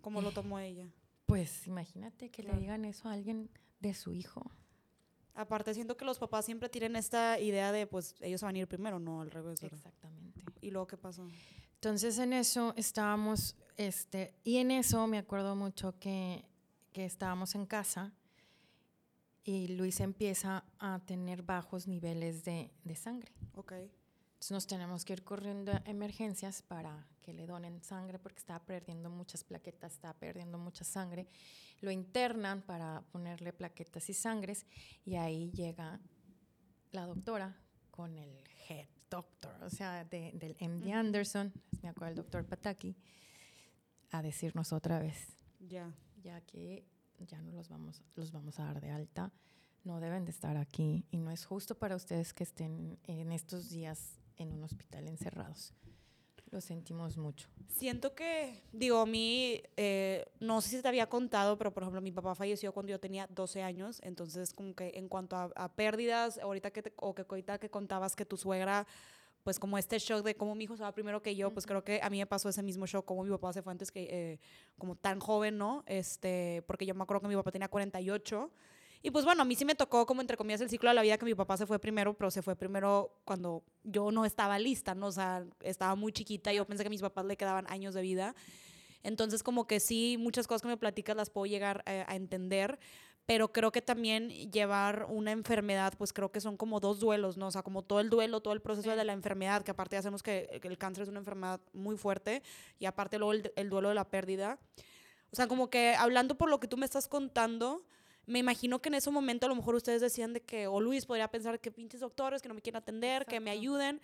¿Cómo 0.02 0.22
lo 0.22 0.32
tomó 0.32 0.60
ella? 0.60 0.92
Pues 1.26 1.68
imagínate 1.68 2.30
que 2.30 2.42
Claro. 2.44 2.58
le 2.58 2.62
digan 2.62 2.86
eso 2.86 3.08
a 3.10 3.14
alguien 3.14 3.50
de 3.80 3.94
su 3.94 4.14
hijo. 4.14 4.52
Aparte, 5.38 5.74
siento 5.76 5.96
que 5.96 6.04
los 6.04 6.18
papás 6.18 6.46
siempre 6.46 6.68
tienen 6.68 6.96
esta 6.96 7.40
idea 7.40 7.72
de, 7.72 7.86
pues, 7.86 8.16
ellos 8.22 8.42
van 8.42 8.56
a 8.56 8.60
ir 8.60 8.68
primero, 8.68 8.98
no 8.98 9.22
al 9.22 9.30
revés, 9.30 9.62
¿verdad? 9.62 9.78
Exactamente. 9.78 10.42
¿Y 10.62 10.72
luego 10.72 10.88
qué 10.88 10.98
pasó? 10.98 11.28
Entonces 11.76 12.18
en 12.18 12.34
eso 12.34 12.74
estábamos, 12.76 13.56
este, 13.78 14.34
y 14.44 14.58
en 14.58 14.72
eso 14.72 15.06
me 15.06 15.20
acuerdo 15.20 15.56
mucho 15.56 15.94
que, 16.00 16.44
que 16.92 17.06
estábamos 17.06 17.54
en 17.54 17.68
casa 17.68 18.12
y 19.44 19.68
Luis 19.68 20.00
empieza 20.00 20.66
a 20.80 21.00
tener 21.06 21.44
bajos 21.44 21.88
niveles 21.88 22.44
de, 22.44 22.72
de 22.84 22.96
sangre. 22.96 23.32
Ok. 23.54 23.74
Entonces 24.38 24.52
nos 24.52 24.68
tenemos 24.68 25.04
que 25.04 25.14
ir 25.14 25.24
corriendo 25.24 25.72
a 25.72 25.82
emergencias 25.86 26.62
para 26.62 27.08
que 27.24 27.34
le 27.34 27.48
donen 27.48 27.82
sangre 27.82 28.20
porque 28.20 28.38
estaba 28.38 28.64
perdiendo 28.64 29.10
muchas 29.10 29.44
plaquetas, 29.44 29.94
estaba 29.94 30.14
perdiendo 30.14 30.60
mucha 30.60 30.84
sangre. 30.86 31.28
Lo 31.82 31.90
internan 31.90 32.62
para 32.62 33.02
ponerle 33.12 33.52
plaquetas 33.52 34.08
y 34.10 34.14
sangres 34.14 34.68
y 35.06 35.16
ahí 35.16 35.50
llega 35.52 36.00
la 36.92 37.08
doctora 37.08 37.58
con 37.90 38.16
el 38.16 38.44
head 38.70 38.88
doctor, 39.10 39.64
o 39.64 39.70
sea, 39.72 40.06
de- 40.06 40.32
del 40.34 40.56
MD. 40.60 40.94
Anderson, 40.94 41.52
me 41.82 41.90
acuerdo 41.90 42.10
el 42.12 42.16
doctor 42.18 42.46
Pataki, 42.46 42.96
a 44.12 44.22
decirnos 44.22 44.72
otra 44.72 45.00
vez, 45.00 45.36
Ya. 45.60 45.92
ya 46.22 46.42
que 46.42 46.86
ya 47.20 47.42
no 47.42 47.52
los 47.54 47.70
vamos, 47.70 48.04
los 48.16 48.32
vamos 48.32 48.60
a 48.60 48.66
dar 48.66 48.82
de 48.82 48.92
alta, 48.92 49.32
no 49.84 50.00
deben 50.00 50.26
de 50.26 50.32
estar 50.32 50.58
aquí 50.58 51.06
y 51.10 51.18
no 51.18 51.32
es 51.32 51.46
justo 51.46 51.76
para 51.80 51.96
ustedes 51.96 52.34
que 52.34 52.44
estén 52.44 53.00
en 53.04 53.32
estos 53.32 53.70
días 53.70 54.20
en 54.38 54.54
un 54.54 54.64
hospital 54.64 55.08
encerrados. 55.08 55.74
Lo 56.50 56.62
sentimos 56.62 57.18
mucho. 57.18 57.50
Siento 57.68 58.16
que, 58.16 58.64
digo, 58.72 59.00
a 59.02 59.06
mí, 59.06 59.62
eh, 59.76 60.26
no 60.40 60.62
sé 60.62 60.70
si 60.78 60.82
te 60.82 60.88
había 60.88 61.10
contado, 61.10 61.58
pero 61.58 61.74
por 61.74 61.84
ejemplo, 61.84 62.00
mi 62.02 62.12
papá 62.14 62.36
falleció 62.36 62.72
cuando 62.74 62.90
yo 62.92 63.00
tenía 63.02 63.28
12 63.30 63.62
años, 63.64 64.00
entonces 64.02 64.54
como 64.54 64.74
que 64.74 64.94
en 64.96 65.10
cuanto 65.10 65.36
a, 65.36 65.52
a 65.58 65.74
pérdidas, 65.74 66.38
ahorita 66.38 66.72
que, 66.72 66.84
te- 66.84 66.94
o 66.96 67.14
que 67.14 67.26
ahorita 67.28 67.60
que 67.60 67.70
contabas 67.70 68.16
que 68.16 68.26
tu 68.26 68.38
suegra, 68.38 68.88
pues 69.44 69.60
como 69.60 69.78
este 69.78 70.00
shock 70.00 70.24
de 70.24 70.36
cómo 70.36 70.56
mi 70.56 70.64
hijo 70.64 70.78
se 70.78 70.84
va 70.84 70.94
primero 70.94 71.22
que 71.22 71.36
yo, 71.36 71.52
pues 71.54 71.66
creo 71.66 71.84
que 71.84 72.00
a 72.02 72.10
mí 72.10 72.18
me 72.18 72.26
pasó 72.26 72.48
ese 72.48 72.64
mismo 72.64 72.86
shock, 72.86 73.04
como 73.06 73.24
mi 73.26 73.30
papá 73.30 73.52
se 73.52 73.62
fue 73.62 73.72
antes 73.74 73.92
que, 73.92 74.04
eh, 74.10 74.40
como 74.78 74.96
tan 74.96 75.20
joven, 75.20 75.58
¿no? 75.58 75.84
Este, 75.86 76.64
porque 76.66 76.86
yo 76.86 76.96
me 76.96 77.04
acuerdo 77.04 77.22
que 77.24 77.28
mi 77.28 77.36
papá 77.36 77.52
tenía 77.52 77.68
48. 77.68 78.52
Y 79.08 79.12
pues 79.12 79.24
bueno, 79.24 79.42
a 79.44 79.46
mí 79.46 79.56
sí 79.56 79.64
me 79.64 79.74
tocó 79.74 80.06
como 80.06 80.20
entre 80.20 80.36
comillas 80.36 80.60
el 80.60 80.70
ciclo 80.70 80.90
de 80.90 80.94
la 80.94 81.02
vida 81.02 81.18
que 81.18 81.24
mi 81.24 81.34
papá 81.34 81.56
se 81.56 81.66
fue 81.66 81.80
primero, 81.80 82.14
pero 82.14 82.30
se 82.30 82.42
fue 82.42 82.58
primero 82.58 83.22
cuando 83.24 83.64
yo 83.86 84.12
no 84.12 84.26
estaba 84.26 84.60
lista, 84.60 84.96
¿no? 84.96 85.08
O 85.08 85.12
sea, 85.14 85.46
estaba 85.62 85.96
muy 85.96 86.12
chiquita 86.12 86.52
y 86.52 86.58
yo 86.58 86.66
pensé 86.68 86.84
que 86.84 86.88
a 86.88 86.90
mis 86.90 87.00
papás 87.00 87.24
le 87.24 87.38
quedaban 87.38 87.66
años 87.70 87.94
de 87.94 88.02
vida. 88.02 88.36
Entonces 89.04 89.44
como 89.44 89.66
que 89.66 89.80
sí, 89.80 90.18
muchas 90.20 90.46
cosas 90.46 90.62
que 90.64 90.68
me 90.68 90.76
platicas 90.76 91.16
las 91.16 91.30
puedo 91.30 91.46
llegar 91.46 91.86
eh, 91.86 92.04
a 92.06 92.18
entender, 92.18 92.80
pero 93.26 93.54
creo 93.54 93.72
que 93.72 93.82
también 93.82 94.28
llevar 94.52 95.06
una 95.10 95.32
enfermedad, 95.32 95.94
pues 95.98 96.12
creo 96.12 96.34
que 96.34 96.42
son 96.42 96.58
como 96.58 96.82
dos 96.82 97.00
duelos, 97.00 97.38
¿no? 97.38 97.48
O 97.48 97.52
sea, 97.52 97.64
como 97.64 97.84
todo 97.84 98.02
el 98.02 98.10
duelo, 98.10 98.42
todo 98.42 98.54
el 98.56 98.60
proceso 98.62 98.92
Sí. 98.92 98.98
de 98.98 99.06
la 99.06 99.14
enfermedad, 99.14 99.64
que 99.64 99.72
aparte 99.72 99.96
ya 99.96 100.02
sabemos 100.02 100.22
que 100.22 100.60
el 100.62 100.78
cáncer 100.78 101.04
es 101.04 101.10
una 101.10 101.20
enfermedad 101.20 101.62
muy 101.72 101.96
fuerte 101.96 102.44
y 102.78 102.88
aparte 102.88 103.20
luego 103.20 103.32
el, 103.32 103.54
el 103.56 103.70
duelo 103.70 103.88
de 103.88 103.96
la 103.96 104.10
pérdida. 104.10 104.60
O 105.32 105.36
sea, 105.38 105.48
como 105.48 105.70
que 105.70 105.96
hablando 105.96 106.36
por 106.36 106.50
lo 106.50 106.60
que 106.60 106.68
tú 106.68 106.76
me 106.76 106.84
estás 106.86 107.08
contando, 107.08 107.86
me 108.28 108.40
imagino 108.40 108.80
que 108.80 108.90
en 108.90 108.96
ese 108.96 109.10
momento 109.10 109.46
a 109.46 109.50
lo 109.50 109.56
mejor 109.56 109.74
ustedes 109.76 110.02
decían 110.02 110.34
de 110.34 110.42
que, 110.42 110.68
o 110.68 110.80
Luis 110.80 111.06
podría 111.06 111.28
pensar 111.30 111.60
que 111.60 111.72
pinches 111.72 112.02
doctores 112.02 112.42
que 112.42 112.48
no 112.50 112.54
me 112.54 112.62
quieren 112.62 112.78
atender, 112.82 113.26
que 113.26 113.40
me 113.40 113.50
ayuden, 113.50 114.00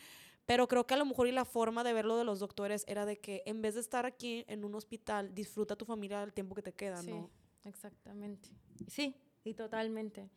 pero 0.46 0.68
creo 0.68 0.86
que 0.88 0.94
a 0.94 0.98
lo 0.98 1.06
mejor 1.06 1.28
y 1.28 1.32
la 1.32 1.46
forma 1.46 1.84
de 1.84 1.94
verlo 1.94 2.18
de 2.18 2.24
los 2.24 2.40
doctores 2.40 2.84
era 2.88 3.06
de 3.06 3.20
que 3.20 3.44
en 3.46 3.62
vez 3.62 3.76
de 3.76 3.82
estar 3.82 4.06
aquí 4.06 4.44
en 4.48 4.64
un 4.66 4.76
hospital, 4.76 5.34
disfruta 5.36 5.76
tu 5.76 5.86
familia 5.86 6.24
el 6.24 6.34
tiempo 6.34 6.56
que 6.56 6.62
te 6.64 6.74
queda, 6.74 7.02
Sí, 7.02 7.12
¿no? 7.12 7.30
exactamente. 7.66 8.50
Sí, 8.88 9.16
y 9.44 9.54
totalmente. 9.54 10.30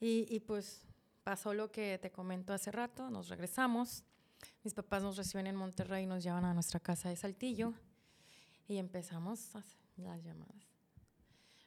Y, 0.00 0.26
y 0.28 0.40
pues 0.40 0.82
pasó 1.24 1.52
lo 1.54 1.70
que 1.72 1.98
te 1.98 2.10
comento 2.10 2.52
hace 2.52 2.70
rato, 2.70 3.10
nos 3.10 3.28
regresamos. 3.28 4.04
Mis 4.62 4.74
papás 4.74 5.02
nos 5.02 5.16
reciben 5.16 5.46
en 5.46 5.56
Monterrey 5.56 6.04
y 6.04 6.06
nos 6.06 6.22
llevan 6.22 6.44
a 6.44 6.52
nuestra 6.54 6.78
casa 6.80 7.08
de 7.08 7.16
Saltillo 7.16 7.72
y 8.68 8.76
empezamos 8.76 9.54
a 9.56 9.60
hacer 9.60 9.80
las 9.96 10.22
llamadas. 10.22 10.65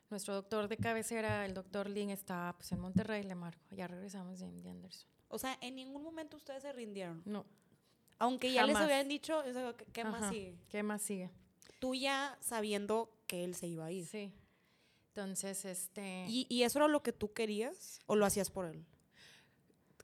Nuestro 0.10 0.34
doctor 0.34 0.68
de 0.68 0.78
cabecera, 0.78 1.46
el 1.46 1.54
doctor 1.54 1.90
Lin, 1.90 2.10
está 2.10 2.56
pues, 2.58 2.72
en 2.72 2.80
Monterrey, 2.80 3.24
le 3.24 3.36
marco. 3.36 3.76
Ya 3.76 3.88
regresamos 3.88 4.40
de 4.40 4.46
Anderson. 4.46 5.08
O 5.28 5.38
sea, 5.38 5.58
en 5.62 5.76
ningún 5.76 6.02
momento 6.02 6.38
ustedes 6.38 6.64
se 6.64 6.74
rindieron. 6.74 7.22
No, 7.26 7.46
Aunque 8.18 8.52
ya 8.52 8.66
les 8.66 8.76
habían 8.76 9.08
dicho, 9.08 9.38
o 9.38 9.54
sea, 9.54 9.74
¿qué, 9.74 9.86
qué 9.86 10.04
más 10.04 10.30
sigue? 10.32 10.56
¿qué 10.70 10.84
más 10.84 11.02
sigue? 11.02 11.30
Tú 11.80 11.94
ya 11.94 12.38
sabiendo 12.42 13.10
que 13.28 13.44
él 13.44 13.54
se 13.56 13.68
iba 13.68 13.86
a 13.86 13.92
ir. 13.92 14.08
Sí. 14.08 14.34
Entonces, 15.10 15.66
este, 15.66 16.26
¿Y, 16.28 16.48
¿Y 16.50 16.64
eso 16.64 16.80
era 16.80 16.88
lo 16.88 17.04
que 17.04 17.14
tú 17.14 17.32
querías 17.34 18.00
o 18.08 18.16
lo 18.16 18.26
hacías 18.26 18.50
por 18.50 18.66
él? 18.66 18.86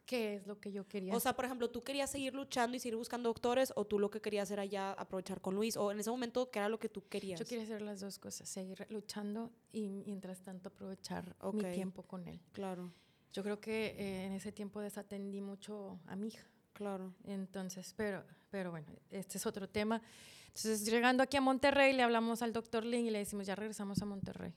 ¿Qué 0.05 0.35
es 0.35 0.47
lo 0.47 0.59
que 0.59 0.71
yo 0.71 0.87
quería? 0.87 1.15
O 1.15 1.19
sea, 1.19 1.35
por 1.35 1.45
ejemplo, 1.45 1.69
¿tú 1.69 1.83
querías 1.83 2.09
seguir 2.11 2.33
luchando 2.33 2.75
y 2.77 2.79
seguir 2.79 2.95
buscando 2.95 3.29
doctores 3.29 3.73
o 3.75 3.85
tú 3.85 3.99
lo 3.99 4.09
que 4.09 4.21
querías 4.21 4.49
era 4.51 4.63
ya 4.65 4.91
aprovechar 4.93 5.41
con 5.41 5.55
Luis? 5.55 5.77
¿O 5.77 5.91
en 5.91 5.99
ese 5.99 6.09
momento 6.09 6.49
qué 6.51 6.59
era 6.59 6.69
lo 6.69 6.79
que 6.79 6.89
tú 6.89 7.07
querías? 7.07 7.39
Yo 7.39 7.45
quería 7.45 7.63
hacer 7.63 7.81
las 7.81 7.99
dos 8.01 8.19
cosas, 8.19 8.47
seguir 8.47 8.85
luchando 8.89 9.51
y 9.71 9.87
mientras 9.89 10.41
tanto 10.41 10.69
aprovechar 10.69 11.35
Ok. 11.41 11.55
mi 11.55 11.71
tiempo 11.73 12.03
con 12.03 12.27
él. 12.27 12.39
Claro, 12.51 12.91
Yo 13.33 13.43
creo 13.43 13.59
que 13.59 13.87
eh, 13.97 14.25
en 14.25 14.31
ese 14.31 14.51
tiempo 14.51 14.79
desatendí 14.79 15.41
mucho 15.41 15.99
a 16.07 16.15
mi 16.15 16.27
hija. 16.27 16.45
claro. 16.73 17.13
Entonces, 17.25 17.93
pero, 17.97 18.23
pero 18.49 18.71
bueno, 18.71 18.87
este 19.09 19.37
es 19.37 19.45
otro 19.45 19.67
tema. 19.67 20.01
Entonces, 20.47 20.85
llegando 20.85 21.21
aquí 21.21 21.35
a 21.35 21.41
Monterrey, 21.41 21.91
le 21.93 22.01
hablamos 22.03 22.41
al 22.41 22.53
doctor 22.53 22.85
Lin 22.85 23.05
y 23.07 23.09
le 23.11 23.17
decimos, 23.19 23.45
ya 23.45 23.55
regresamos 23.55 24.01
a 24.01 24.05
Monterrey. 24.05 24.53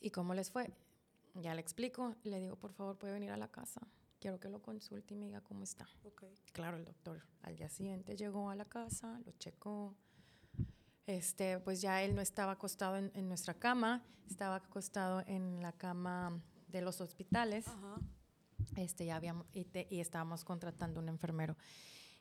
¿Y 0.00 0.10
cómo 0.10 0.32
les 0.34 0.50
fue? 0.50 0.72
Ya 1.34 1.54
le 1.54 1.60
explico, 1.60 2.14
le 2.24 2.38
digo, 2.40 2.56
por 2.56 2.72
favor, 2.72 2.96
puede 2.96 3.12
venir 3.12 3.30
a 3.30 3.36
la 3.36 3.48
casa. 3.48 3.80
Quiero 4.24 4.40
que 4.40 4.48
lo 4.48 4.62
consulte 4.62 5.12
y 5.12 5.18
me 5.18 5.26
diga 5.26 5.42
cómo 5.42 5.64
está. 5.64 5.86
Ok. 6.02 6.24
Claro, 6.54 6.78
el 6.78 6.86
doctor 6.86 7.20
al 7.42 7.56
día 7.56 7.68
siguiente 7.68 8.16
llegó 8.16 8.48
a 8.48 8.54
la 8.56 8.64
casa, 8.64 9.20
lo 9.26 9.32
checó. 9.32 9.94
Este, 11.06 11.58
pues 11.60 11.82
ya 11.82 12.02
él 12.02 12.14
no 12.14 12.22
estaba 12.22 12.52
acostado 12.52 12.96
en, 12.96 13.10
en 13.14 13.28
nuestra 13.28 13.52
cama, 13.52 14.02
estaba 14.26 14.54
acostado 14.56 15.22
en 15.26 15.60
la 15.60 15.72
cama 15.72 16.42
de 16.68 16.80
los 16.80 17.02
hospitales. 17.02 17.68
Ajá. 17.68 17.96
Este, 18.76 19.04
ya 19.04 19.16
habíamos, 19.16 19.46
y, 19.52 19.66
te- 19.66 19.88
y 19.90 20.00
estábamos 20.00 20.42
contratando 20.42 21.00
un 21.00 21.10
enfermero. 21.10 21.58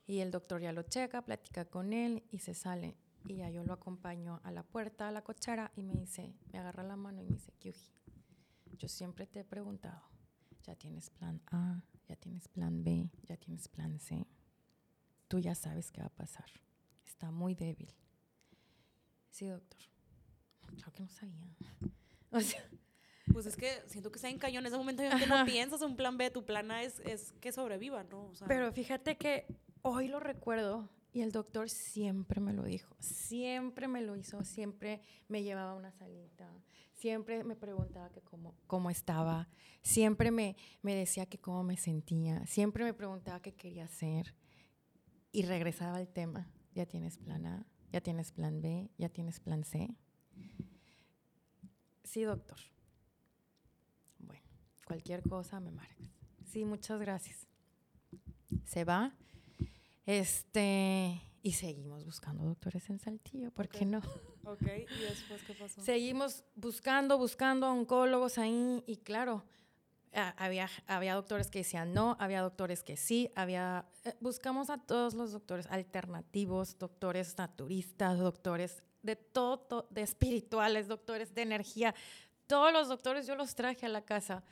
Y 0.05 0.19
el 0.19 0.29
doctor 0.29 0.59
ya 0.59 0.73
lo 0.73 0.83
checa, 0.83 1.21
platica 1.23 1.63
con 1.63 1.93
él 1.93 2.25
y 2.31 2.39
se 2.39 2.53
sale. 2.53 2.97
Y 3.29 3.35
ya 3.37 3.49
yo 3.49 3.63
lo 3.63 3.71
acompaño 3.71 4.41
a 4.43 4.51
la 4.51 4.63
puerta, 4.63 5.07
a 5.07 5.11
la 5.11 5.23
cochera, 5.23 5.71
y 5.77 5.83
me 5.83 5.93
dice, 5.93 6.35
me 6.51 6.59
agarra 6.59 6.83
la 6.83 6.97
mano 6.97 7.21
y 7.21 7.23
me 7.23 7.35
dice, 7.35 7.53
Kyuji, 7.59 7.93
yo 8.77 8.89
siempre 8.89 9.25
te 9.25 9.39
he 9.39 9.43
preguntado, 9.45 10.01
ya 10.63 10.75
tienes 10.75 11.09
plan 11.09 11.41
A, 11.49 11.81
ya 12.07 12.15
tienes 12.15 12.47
plan 12.47 12.83
B, 12.83 13.09
ya 13.23 13.37
tienes 13.37 13.67
plan 13.67 13.99
C. 13.99 14.25
Tú 15.27 15.39
ya 15.39 15.55
sabes 15.55 15.91
qué 15.91 16.01
va 16.01 16.07
a 16.07 16.15
pasar. 16.15 16.45
Está 17.05 17.31
muy 17.31 17.55
débil. 17.55 17.93
Sí, 19.29 19.47
doctor. 19.47 19.79
Claro 20.75 20.91
que 20.93 21.03
no 21.03 21.09
sabía. 21.09 21.47
O 22.35 22.41
sea, 22.41 22.67
Pues 23.31 23.45
es 23.45 23.55
que 23.55 23.83
siento 23.85 24.11
que 24.11 24.17
está 24.17 24.27
en 24.27 24.39
cañón. 24.39 24.63
En 24.63 24.67
ese 24.67 24.77
momento 24.77 25.03
en 25.03 25.19
que 25.19 25.27
no 25.27 25.45
piensas 25.45 25.81
en 25.83 25.91
un 25.91 25.95
plan 25.95 26.17
B, 26.17 26.31
tu 26.31 26.43
plan 26.45 26.71
A 26.71 26.81
es, 26.81 26.99
es 27.01 27.31
que 27.33 27.51
sobreviva, 27.51 28.03
¿no? 28.05 28.25
O 28.25 28.33
sea, 28.33 28.47
Pero 28.47 28.71
fíjate 28.71 29.17
que 29.17 29.45
hoy 29.83 30.07
lo 30.07 30.19
recuerdo 30.19 30.89
y 31.13 31.21
el 31.21 31.31
doctor 31.31 31.69
siempre 31.69 32.41
me 32.41 32.53
lo 32.53 32.63
dijo, 32.63 32.95
siempre 32.99 33.87
me 33.87 34.01
lo 34.01 34.15
hizo, 34.15 34.43
siempre 34.43 35.01
me 35.27 35.43
llevaba 35.43 35.75
una 35.75 35.91
salita, 35.91 36.49
siempre 36.93 37.43
me 37.43 37.55
preguntaba 37.55 38.09
que 38.09 38.21
cómo, 38.21 38.55
cómo 38.65 38.89
estaba, 38.89 39.47
siempre 39.83 40.31
me, 40.31 40.57
me 40.81 40.95
decía 40.95 41.27
que 41.27 41.37
cómo 41.37 41.63
me 41.63 41.77
sentía, 41.77 42.45
siempre 42.47 42.83
me 42.83 42.95
preguntaba 42.95 43.41
qué 43.41 43.53
quería 43.53 43.85
hacer 43.85 44.33
y 45.31 45.43
regresaba 45.43 45.97
al 45.97 46.07
tema, 46.07 46.51
ya 46.73 46.87
tienes 46.87 47.19
plan 47.19 47.45
A, 47.45 47.67
ya 47.91 48.01
tienes 48.01 48.31
plan 48.31 48.59
B, 48.59 48.89
ya 48.97 49.09
tienes 49.09 49.39
plan 49.39 49.63
C. 49.63 49.95
Sí, 52.03 52.23
doctor. 52.23 52.57
Bueno, 54.17 54.43
cualquier 54.85 55.21
cosa 55.21 55.59
me 55.59 55.71
marcas. 55.71 56.07
Sí, 56.45 56.65
muchas 56.65 56.99
gracias. 56.99 57.47
Se 58.65 58.83
va. 58.83 59.15
Este, 60.05 61.21
y 61.41 61.53
seguimos 61.53 62.05
buscando 62.05 62.43
doctores 62.43 62.89
en 62.89 62.99
Saltillo, 62.99 63.51
¿por 63.51 63.69
qué 63.69 63.85
no? 63.85 64.01
Ok, 64.45 64.63
¿y 64.63 65.01
después 65.01 65.41
qué 65.47 65.53
pasó? 65.53 65.81
Seguimos 65.81 66.43
buscando, 66.55 67.17
buscando 67.17 67.69
oncólogos 67.69 68.37
ahí 68.37 68.83
y 68.85 68.97
claro, 68.97 69.43
había, 70.13 70.69
había 70.87 71.15
doctores 71.15 71.49
que 71.49 71.59
decían 71.59 71.93
no, 71.93 72.17
había 72.19 72.41
doctores 72.41 72.83
que 72.83 72.97
sí, 72.97 73.31
había... 73.35 73.85
Eh, 74.03 74.13
buscamos 74.19 74.69
a 74.69 74.77
todos 74.77 75.13
los 75.13 75.31
doctores 75.31 75.67
alternativos, 75.67 76.77
doctores 76.77 77.37
naturistas, 77.37 78.19
doctores 78.19 78.83
de 79.01 79.15
todo, 79.15 79.87
de 79.89 80.01
espirituales, 80.01 80.87
doctores 80.87 81.33
de 81.33 81.41
energía. 81.41 81.95
Todos 82.47 82.71
los 82.71 82.87
doctores 82.87 83.25
yo 83.25 83.35
los 83.35 83.55
traje 83.55 83.85
a 83.85 83.89
la 83.89 84.01
casa. 84.03 84.43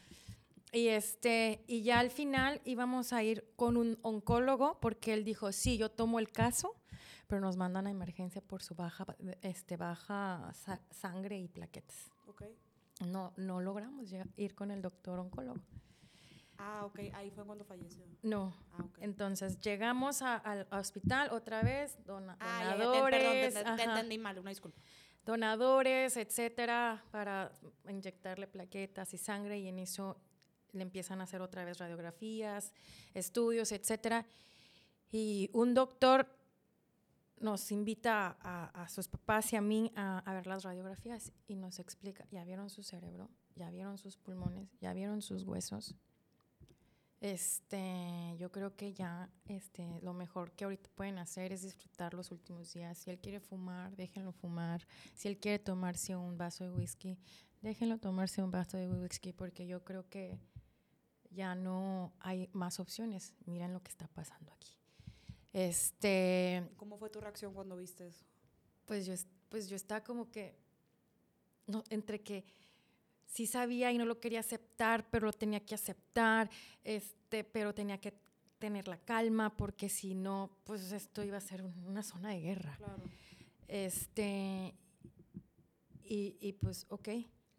Y, 0.71 0.87
este, 0.87 1.63
y 1.67 1.83
ya 1.83 1.99
al 1.99 2.11
final 2.11 2.61
íbamos 2.63 3.11
a 3.11 3.23
ir 3.23 3.45
con 3.57 3.75
un 3.75 3.99
oncólogo 4.03 4.79
porque 4.79 5.13
él 5.13 5.25
dijo, 5.25 5.51
sí, 5.51 5.77
yo 5.77 5.91
tomo 5.91 6.17
el 6.17 6.31
caso, 6.31 6.75
pero 7.27 7.41
nos 7.41 7.57
mandan 7.57 7.87
a 7.87 7.91
emergencia 7.91 8.41
por 8.41 8.63
su 8.63 8.75
baja, 8.75 9.05
este, 9.41 9.75
baja 9.75 10.53
sangre 10.89 11.39
y 11.39 11.47
plaquetas. 11.49 12.11
Okay. 12.27 12.55
No, 13.05 13.33
no 13.35 13.59
logramos 13.59 14.13
ir 14.37 14.55
con 14.55 14.71
el 14.71 14.81
doctor 14.81 15.19
oncólogo. 15.19 15.59
Ah, 16.57 16.85
ok, 16.85 16.99
ahí 17.13 17.31
fue 17.31 17.43
cuando 17.43 17.65
falleció. 17.65 18.05
No. 18.21 18.53
Ah, 18.73 18.85
Entonces 18.99 19.59
llegamos 19.59 20.21
al 20.21 20.67
hospital 20.71 21.31
otra 21.31 21.63
vez, 21.63 21.97
dona, 22.05 22.37
ah, 22.39 22.75
donadores. 22.77 23.53
perdón, 23.53 23.75
te, 23.77 23.83
entendí 23.83 24.17
mal, 24.19 24.37
una 24.37 24.51
disculpa. 24.51 24.79
Donadores, 25.25 26.17
etcétera, 26.17 27.03
para 27.11 27.51
inyectarle 27.89 28.47
plaquetas 28.47 29.13
y 29.13 29.17
sangre, 29.17 29.59
y 29.59 29.67
en 29.67 29.79
eso 29.79 30.17
le 30.73 30.83
empiezan 30.83 31.21
a 31.21 31.25
hacer 31.25 31.41
otra 31.41 31.65
vez 31.65 31.77
radiografías, 31.77 32.73
estudios, 33.13 33.71
etcétera. 33.71 34.25
Y 35.11 35.49
un 35.53 35.73
doctor 35.73 36.27
nos 37.41 37.71
invita 37.71 38.37
a, 38.39 38.87
sus 38.87 39.07
papás 39.07 39.51
y 39.53 39.55
a 39.55 39.61
mí 39.61 39.91
a, 39.95 40.23
ver 40.27 40.47
las 40.47 40.63
radiografías 40.63 41.31
y 41.47 41.55
nos 41.55 41.79
explica, 41.79 42.25
ya 42.31 42.43
vieron 42.43 42.69
su 42.69 42.83
cerebro, 42.83 43.29
ya 43.55 43.69
vieron 43.71 43.97
sus 43.97 44.17
pulmones, 44.17 44.69
ya 44.79 44.93
vieron 44.93 45.21
sus 45.21 45.43
huesos. 45.43 45.95
Este, 47.19 48.35
yo 48.39 48.51
creo 48.51 48.75
que 48.75 48.93
ya 48.93 49.29
este, 49.45 49.99
lo 50.01 50.13
mejor 50.13 50.53
que 50.53 50.63
ahorita 50.63 50.89
pueden 50.95 51.19
hacer 51.19 51.51
es 51.51 51.61
disfrutar 51.61 52.15
los 52.15 52.31
últimos 52.31 52.73
días. 52.73 52.97
Si 52.97 53.11
él 53.11 53.19
quiere 53.19 53.39
fumar, 53.39 53.95
déjenlo 53.95 54.31
fumar. 54.31 54.87
Si 55.13 55.27
él 55.27 55.37
quiere 55.37 55.59
tomarse 55.59 56.15
un 56.15 56.35
vaso 56.35 56.63
de 56.63 56.71
whisky, 56.71 57.19
déjenlo 57.61 57.99
tomarse 57.99 58.41
un 58.41 58.49
vaso 58.49 58.77
de 58.77 58.87
whisky 58.87 59.33
porque 59.33 59.67
yo 59.67 59.83
creo 59.83 60.09
que 60.09 60.39
ya 61.31 61.55
no 61.55 62.13
hay 62.19 62.49
más 62.53 62.79
opciones. 62.79 63.33
Miren 63.45 63.73
lo 63.73 63.81
que 63.81 63.89
está 63.89 64.07
pasando 64.07 64.51
aquí. 64.51 64.71
Este, 65.53 66.69
¿Cómo 66.77 66.97
fue 66.97 67.09
tu 67.09 67.19
reacción 67.19 67.53
cuando 67.53 67.75
viste 67.75 68.07
eso? 68.07 68.25
Pues 68.85 69.05
yo, 69.05 69.13
pues 69.49 69.67
yo 69.67 69.75
estaba 69.75 70.03
como 70.03 70.29
que, 70.31 70.55
no, 71.67 71.83
entre 71.89 72.21
que 72.21 72.45
sí 73.25 73.47
sabía 73.47 73.91
y 73.91 73.97
no 73.97 74.05
lo 74.05 74.19
quería 74.19 74.39
aceptar, 74.39 75.09
pero 75.09 75.25
lo 75.25 75.33
tenía 75.33 75.59
que 75.65 75.75
aceptar, 75.75 76.49
este, 76.83 77.43
pero 77.43 77.73
tenía 77.73 77.99
que 77.99 78.13
tener 78.59 78.87
la 78.87 78.97
calma 78.97 79.55
porque 79.55 79.89
si 79.89 80.13
no, 80.13 80.57
pues 80.63 80.91
esto 80.91 81.23
iba 81.23 81.37
a 81.37 81.41
ser 81.41 81.63
una 81.63 82.03
zona 82.03 82.29
de 82.29 82.41
guerra. 82.41 82.75
Claro. 82.77 83.03
Este, 83.67 84.73
y, 86.03 86.37
y 86.39 86.53
pues, 86.53 86.85
ok, 86.89 87.09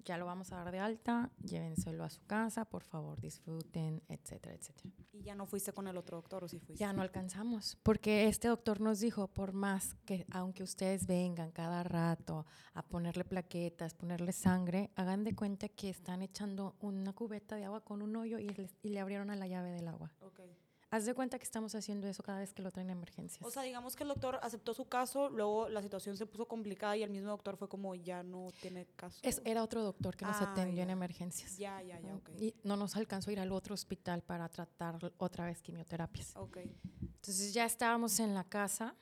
ya 0.04 0.18
lo 0.18 0.26
vamos 0.26 0.52
a 0.52 0.56
dar 0.56 0.72
de 0.72 0.78
alta, 0.78 1.30
llévenselo 1.42 2.04
a 2.04 2.10
su 2.10 2.24
casa, 2.26 2.64
por 2.64 2.82
favor, 2.82 3.20
disfruten, 3.20 4.02
etcétera, 4.08 4.54
etcétera. 4.54 4.94
¿Y 5.12 5.22
ya 5.22 5.34
no 5.34 5.46
fuiste 5.46 5.72
con 5.72 5.86
el 5.86 5.96
otro 5.96 6.16
doctor 6.16 6.44
o 6.44 6.48
sí 6.48 6.58
fuiste? 6.58 6.82
Ya 6.82 6.92
no 6.92 7.02
alcanzamos, 7.02 7.78
porque 7.82 8.28
este 8.28 8.48
doctor 8.48 8.80
nos 8.80 9.00
dijo, 9.00 9.28
por 9.28 9.52
más 9.52 9.94
que 10.04 10.26
aunque 10.30 10.62
ustedes 10.62 11.06
vengan 11.06 11.50
cada 11.52 11.82
rato 11.82 12.46
a 12.74 12.82
ponerle 12.82 13.24
plaquetas, 13.24 13.94
ponerle 13.94 14.32
sangre, 14.32 14.90
hagan 14.96 15.24
de 15.24 15.34
cuenta 15.34 15.68
que 15.68 15.90
están 15.90 16.22
echando 16.22 16.76
una 16.80 17.12
cubeta 17.12 17.56
de 17.56 17.64
agua 17.64 17.84
con 17.84 18.02
un 18.02 18.16
hoyo 18.16 18.38
y 18.38 18.48
le, 18.48 18.70
y 18.82 18.88
le 18.90 19.00
abrieron 19.00 19.30
a 19.30 19.36
la 19.36 19.46
llave 19.46 19.70
del 19.70 19.88
agua. 19.88 20.12
Okay. 20.20 20.56
Haz 20.92 21.06
de 21.06 21.14
cuenta 21.14 21.38
que 21.38 21.44
estamos 21.44 21.74
haciendo 21.74 22.06
eso 22.06 22.22
cada 22.22 22.40
vez 22.40 22.52
que 22.52 22.60
lo 22.60 22.70
traen 22.70 22.90
a 22.90 22.92
emergencias. 22.92 23.42
O 23.46 23.50
sea, 23.50 23.62
digamos 23.62 23.96
que 23.96 24.02
el 24.02 24.10
doctor 24.10 24.38
aceptó 24.42 24.74
su 24.74 24.84
caso, 24.84 25.30
luego 25.30 25.70
la 25.70 25.80
situación 25.80 26.18
se 26.18 26.26
puso 26.26 26.46
complicada 26.46 26.98
y 26.98 27.02
el 27.02 27.08
mismo 27.08 27.30
doctor 27.30 27.56
fue 27.56 27.66
como, 27.66 27.94
ya 27.94 28.22
no 28.22 28.50
tiene 28.60 28.86
caso. 28.94 29.18
Es, 29.22 29.40
era 29.46 29.62
otro 29.62 29.82
doctor 29.82 30.14
que 30.14 30.26
nos 30.26 30.36
ah, 30.42 30.52
atendió 30.52 30.82
en 30.82 30.90
emergencias. 30.90 31.56
Ya, 31.56 31.80
ya, 31.80 31.98
ya, 31.98 32.14
ok. 32.14 32.28
Y 32.38 32.54
no 32.62 32.76
nos 32.76 32.94
alcanzó 32.94 33.30
a 33.30 33.32
ir 33.32 33.40
al 33.40 33.52
otro 33.52 33.72
hospital 33.72 34.20
para 34.20 34.50
tratar 34.50 34.98
otra 35.16 35.46
vez 35.46 35.62
quimioterapias. 35.62 36.36
Ok. 36.36 36.58
Entonces 37.00 37.54
ya 37.54 37.64
estábamos 37.64 38.20
en 38.20 38.34
la 38.34 38.44
casa. 38.44 38.94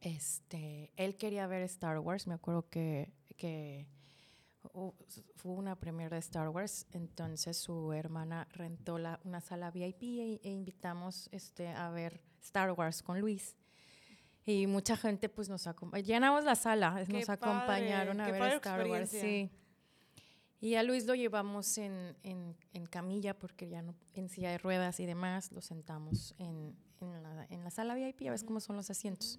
Este, 0.00 0.90
él 0.96 1.18
quería 1.18 1.46
ver 1.46 1.60
Star 1.64 1.98
Wars, 1.98 2.26
me 2.26 2.32
acuerdo 2.32 2.66
que, 2.70 3.12
que 3.36 3.86
fue 5.36 5.52
una 5.52 5.76
premiere 5.76 6.16
de 6.16 6.20
Star 6.20 6.48
Wars, 6.48 6.86
entonces 6.92 7.56
su 7.56 7.92
hermana 7.92 8.48
rentó 8.52 8.98
la, 8.98 9.20
una 9.24 9.40
sala 9.40 9.70
VIP 9.70 10.02
e, 10.02 10.40
e, 10.42 10.50
invitamos 10.50 11.28
este, 11.32 11.68
a 11.68 11.90
ver 11.90 12.20
Star 12.42 12.72
Wars 12.72 13.02
con 13.02 13.20
Luis. 13.20 13.56
Y 14.46 14.66
mucha 14.66 14.96
gente 14.96 15.28
pues 15.28 15.48
nos 15.48 15.66
acompañó, 15.66 16.04
llenamos 16.04 16.44
la 16.44 16.54
sala, 16.54 17.04
nos 17.08 17.28
acompañaron 17.28 18.20
a 18.20 18.30
ver 18.30 18.54
Star 18.54 18.86
Wars. 18.86 19.10
Sí. 19.10 19.50
Y 20.60 20.76
a 20.76 20.82
Luis 20.82 21.06
lo 21.06 21.14
llevamos 21.14 21.76
en, 21.78 22.16
en, 22.22 22.56
en, 22.72 22.86
camilla 22.86 23.38
porque 23.38 23.68
ya 23.68 23.82
no, 23.82 23.94
en 24.14 24.28
silla 24.28 24.50
de 24.50 24.58
ruedas 24.58 24.98
y 24.98 25.06
demás, 25.06 25.52
lo 25.52 25.60
sentamos 25.60 26.34
en, 26.38 26.74
en 27.00 27.22
la, 27.22 27.46
la, 27.50 27.70
sala 27.70 27.94
VIP, 27.94 28.22
ya 28.22 28.30
ves 28.30 28.44
cómo 28.44 28.60
son 28.60 28.76
los 28.76 28.88
asientos. 28.88 29.38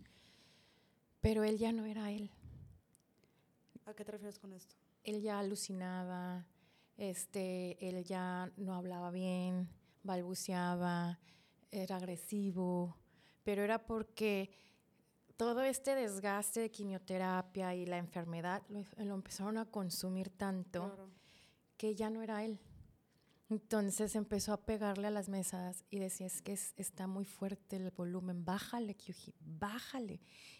Pero 1.21 1.43
él 1.43 1.57
ya 1.57 1.71
no 1.71 1.85
era 1.85 2.11
él. 2.11 2.29
¿A 3.85 3.93
qué 3.95 4.05
te 4.05 4.11
refieres 4.11 4.37
con 4.37 4.53
esto? 4.53 4.75
Él 5.05 5.21
ya 5.21 5.39
alucinaba, 5.39 6.45
este, 6.97 7.77
él 7.87 8.03
ya 8.03 8.51
no 8.57 8.73
hablaba 8.73 9.11
bien, 9.11 9.69
balbuceaba, 10.03 11.19
era 11.71 11.97
agresivo, 11.97 12.97
pero 13.43 13.63
era 13.63 13.85
porque 13.85 14.49
todo 15.37 15.61
este 15.63 15.95
desgaste 15.95 16.61
de 16.61 16.71
quimioterapia 16.71 17.75
y 17.75 17.85
la 17.85 17.97
enfermedad 17.97 18.63
lo, 18.69 19.13
empezaron 19.13 19.57
a 19.57 19.65
consumir 19.65 20.29
tanto 20.29 21.11
que 21.77 21.95
ya 21.95 22.09
no 22.09 22.21
era 22.21 22.43
él. 22.43 22.59
Entonces 23.49 24.15
empezó 24.15 24.53
a 24.53 24.65
pegarle 24.65 25.07
a 25.07 25.11
las 25.11 25.29
mesas 25.29 25.83
y 25.91 25.99
decía, 25.99 26.25
es 26.25 26.41
que 26.41 26.53
está 26.53 27.05
muy 27.05 27.25
fuerte 27.25 27.75
el 27.75 27.91
volumen, 27.91 28.43
bájale, 28.43 28.95
Kyuji, 28.95 29.35
bájale. 29.39 30.19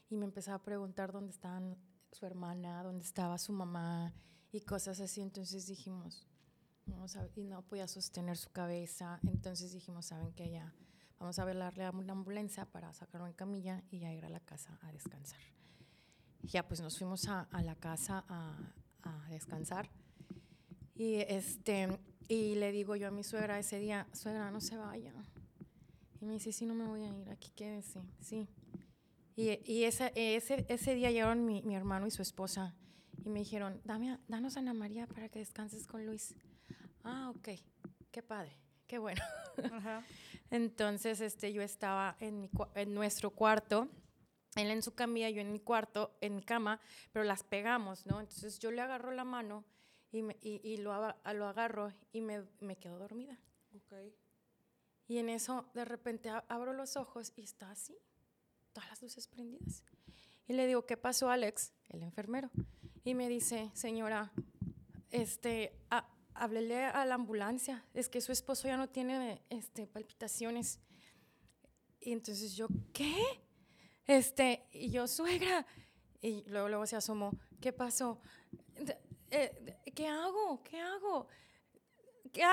Y 0.10 0.15
me 0.15 0.25
empezaba 0.25 0.58
a 0.58 0.62
preguntar 0.62 1.12
dónde 1.12 1.31
estaban 1.31 1.77
su 2.12 2.25
hermana, 2.25 2.84
dónde 2.84 3.03
estaba 3.03 3.39
su 3.39 3.53
mamá, 3.53 4.13
y 4.55 4.61
cosas 4.61 4.99
así. 4.99 5.21
Entonces 5.21 5.67
dijimos, 5.67 6.25
vamos 6.85 7.15
a, 7.17 7.27
y 7.35 7.43
no 7.43 7.61
podía 7.63 7.87
sostener 7.87 8.37
su 8.37 8.49
cabeza. 8.51 9.19
Entonces 9.27 9.73
dijimos, 9.73 10.07
¿saben 10.07 10.31
qué? 10.33 10.49
Ya 10.49 10.73
vamos 11.19 11.37
a 11.39 11.45
velarle 11.45 11.83
a 11.85 11.91
una 11.91 12.13
ambulancia 12.13 12.65
para 12.65 12.93
sacarlo 12.93 13.27
en 13.27 13.33
camilla 13.33 13.83
y 13.89 13.99
ya 13.99 14.13
ir 14.13 14.25
a 14.25 14.29
la 14.29 14.39
casa 14.39 14.79
a 14.81 14.91
descansar. 14.91 15.39
ya 16.43 16.67
pues 16.67 16.79
nos 16.79 16.97
fuimos 16.97 17.27
a, 17.27 17.41
a 17.41 17.61
la 17.63 17.75
casa 17.75 18.23
a, 18.27 18.73
a, 19.03 19.29
descansar. 19.29 19.89
Y, 20.95 21.15
este, 21.15 21.99
y 22.29 22.55
le 22.55 22.71
digo 22.71 22.95
yo 22.95 23.09
a 23.09 23.11
mi 23.11 23.23
suegra 23.23 23.59
ese 23.59 23.79
día, 23.79 24.07
suegra, 24.13 24.51
no 24.51 24.61
se 24.61 24.77
vaya. 24.77 25.13
Y 26.21 26.25
me 26.25 26.33
dice, 26.33 26.53
sí, 26.53 26.65
no 26.65 26.73
me 26.73 26.85
voy 26.85 27.03
a 27.03 27.13
ir, 27.13 27.29
aquí 27.29 27.51
quédese, 27.51 28.01
sí. 28.21 28.47
Y, 29.35 29.59
y 29.69 29.83
ese, 29.83 30.13
ese, 30.15 30.65
ese 30.69 30.95
día 30.95 31.11
llegaron 31.11 31.45
mi, 31.45 31.61
mi 31.63 31.75
hermano 31.75 32.07
y 32.07 32.11
su 32.11 32.21
esposa 32.21 32.73
y 33.25 33.29
me 33.29 33.39
dijeron, 33.39 33.81
Dame, 33.83 34.19
danos 34.27 34.55
a 34.55 34.59
Ana 34.59 34.73
María 34.73 35.07
para 35.07 35.29
que 35.29 35.39
descanses 35.39 35.88
con 35.88 36.05
Luis. 36.05 36.35
Ah, 37.03 37.31
ok, 37.35 37.49
qué 38.11 38.21
padre, 38.21 38.55
qué 38.85 38.99
bueno. 38.99 39.21
Entonces, 40.51 41.19
este, 41.21 41.51
yo 41.51 41.63
estaba 41.63 42.15
en, 42.19 42.39
mi, 42.39 42.49
en 42.75 42.93
nuestro 42.93 43.31
cuarto, 43.31 43.89
él 44.55 44.69
en 44.69 44.83
su 44.83 44.93
camilla, 44.93 45.29
yo 45.31 45.41
en 45.41 45.51
mi 45.51 45.59
cuarto, 45.59 46.15
en 46.21 46.36
mi 46.36 46.43
cama, 46.43 46.80
pero 47.11 47.26
las 47.26 47.43
pegamos, 47.43 48.05
¿no? 48.05 48.21
Entonces 48.21 48.59
yo 48.59 48.69
le 48.69 48.82
agarro 48.82 49.11
la 49.11 49.23
mano 49.23 49.65
y, 50.11 50.21
me, 50.21 50.38
y, 50.41 50.61
y 50.63 50.78
lo, 50.78 50.93
lo, 51.34 51.47
agarro 51.47 51.91
y 52.13 52.21
me, 52.21 52.43
me 52.59 52.76
quedo 52.76 52.99
dormida. 52.99 53.39
Okay. 53.86 54.15
Y 55.07 55.17
en 55.17 55.30
eso, 55.30 55.65
de 55.73 55.84
repente, 55.84 56.30
abro 56.47 56.73
los 56.73 56.95
ojos 56.95 57.34
y 57.36 57.41
está 57.41 57.71
así, 57.71 57.97
todas 58.71 58.88
las 58.88 59.01
luces 59.01 59.28
prendidas. 59.28 59.84
Y 60.47 60.53
le 60.53 60.67
digo, 60.67 60.86
¿qué 60.86 60.95
pasó, 60.95 61.32
Alex? 61.32 61.73
El 61.89 62.03
enfermero 62.03 62.51
y 63.06 63.14
me 63.14 63.30
dice, 63.30 63.70
señora, 63.76 64.32
este, 65.12 65.78
háblele 66.34 66.86
a 66.86 67.06
la 67.06 67.16
ambulancia, 67.16 67.86
es 67.93 68.10
que 68.10 68.20
su 68.20 68.32
esposo 68.32 68.68
ya 68.68 68.78
no 68.78 68.89
tiene 68.89 69.43
este, 69.49 69.86
palpitaciones. 69.86 70.80
Y 72.01 72.12
entonces 72.12 72.56
yo, 72.56 72.68
¿qué? 72.91 73.16
Este, 74.08 74.66
y 74.72 74.89
yo, 74.89 75.08
suegra. 75.08 75.66
Y 76.20 76.43
luego, 76.47 76.68
luego 76.68 76.88
se 76.88 76.95
asomó, 76.95 77.32
¿qué 77.62 77.72
pasó? 77.72 78.20
Eh, 79.30 79.78
¿Qué 79.93 80.08
hago? 80.08 80.64
¿Qué 80.64 80.82
hago? 80.82 81.28
¿qué 82.36 82.43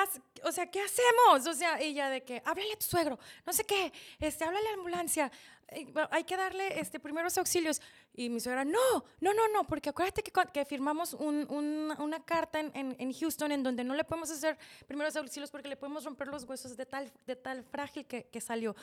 o 0.45 0.53
sea, 0.53 0.71
¿qué 0.71 0.81
hacemos? 0.81 1.47
O 1.47 1.55
sea, 1.55 1.81
ella 1.81 2.09
de 2.09 2.23
que, 2.23 2.41
háblale 2.45 2.73
a 2.73 2.77
tu 2.77 2.87
suegro, 2.87 3.19
no 3.45 3.53
sé 3.53 3.65
qué, 3.65 3.93
este, 4.21 4.45
háblale 4.45 4.67
a 4.69 4.71
la 4.71 4.77
ambulancia, 4.77 5.33
eh, 5.69 5.93
hay 6.11 6.25
que 6.25 6.37
darle 6.37 6.79
este, 6.79 7.01
primeros 7.01 7.37
auxilios. 7.39 7.81
Y 8.15 8.29
mi 8.29 8.41
suegra, 8.41 8.65
no, 8.65 9.05
no, 9.21 9.33
no, 9.33 9.49
no, 9.49 9.67
porque 9.67 9.89
acuérdate 9.89 10.23
que, 10.23 10.33
que 10.53 10.65
firmamos 10.67 11.15
una 11.15 12.25
carta 12.25 12.61
en, 12.61 12.71
en, 12.75 13.13
Houston 13.13 13.53
en 13.53 13.63
donde 13.63 13.85
no 13.85 13.95
le 13.95 14.05
podemos 14.05 14.31
hacer 14.31 14.59
primeros 14.87 15.17
auxilios 15.17 15.51
porque 15.51 15.69
le 15.69 15.77
podemos 15.77 16.05
romper 16.05 16.29
los 16.29 16.45
huesos 16.45 16.77
de 16.77 16.85
tal, 16.85 17.11
de 17.27 17.37
tal 17.37 17.65
frágil 17.65 18.07
que, 18.07 18.25
que 18.25 18.41
salió. 18.41 18.77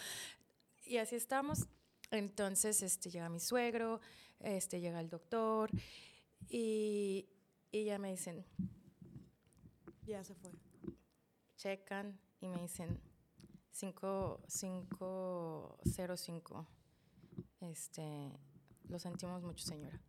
Y 0.86 0.98
así 0.98 1.16
estamos. 1.16 1.68
Entonces, 2.10 2.82
este, 2.82 3.12
llega 3.12 3.30
mi 3.30 3.40
suegro, 3.40 4.02
este, 4.40 4.80
llega 4.80 5.00
el 5.00 5.10
doctor 5.10 5.70
y, 6.50 7.30
y 7.72 7.84
ya 7.84 8.00
me 8.00 8.10
dicen... 8.10 8.44
Ya 10.08 10.24
se 10.24 10.34
fue. 10.34 10.50
Checan 11.56 12.20
y 12.42 12.48
me 12.48 12.64
dicen 12.64 13.00
5505. 13.70 16.68
Este, 17.62 18.32
lo 18.90 19.00
sentimos 19.00 19.42
mucho, 19.44 19.66
señora. 19.66 20.02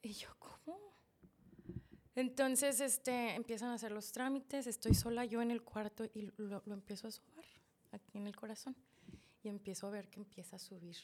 Y 0.00 0.12
yo, 0.12 0.28
¿cómo? 0.38 0.78
Entonces, 2.14 2.80
este, 2.80 3.34
empiezan 3.34 3.70
a 3.70 3.74
hacer 3.74 3.92
los 3.92 4.10
trámites, 4.12 4.66
estoy 4.66 4.94
sola 4.94 5.24
yo 5.24 5.42
en 5.42 5.50
el 5.50 5.62
cuarto 5.62 6.04
y 6.14 6.30
lo, 6.36 6.62
empiezo 6.68 7.08
a 7.08 7.10
sobar 7.10 7.44
aquí 7.92 8.16
en 8.16 8.26
el 8.26 8.34
corazón. 8.34 8.74
Y 9.42 9.48
empiezo 9.48 9.86
a 9.86 9.90
ver 9.90 10.08
que 10.08 10.20
empieza 10.20 10.56
a 10.56 10.58
subir 10.58 10.96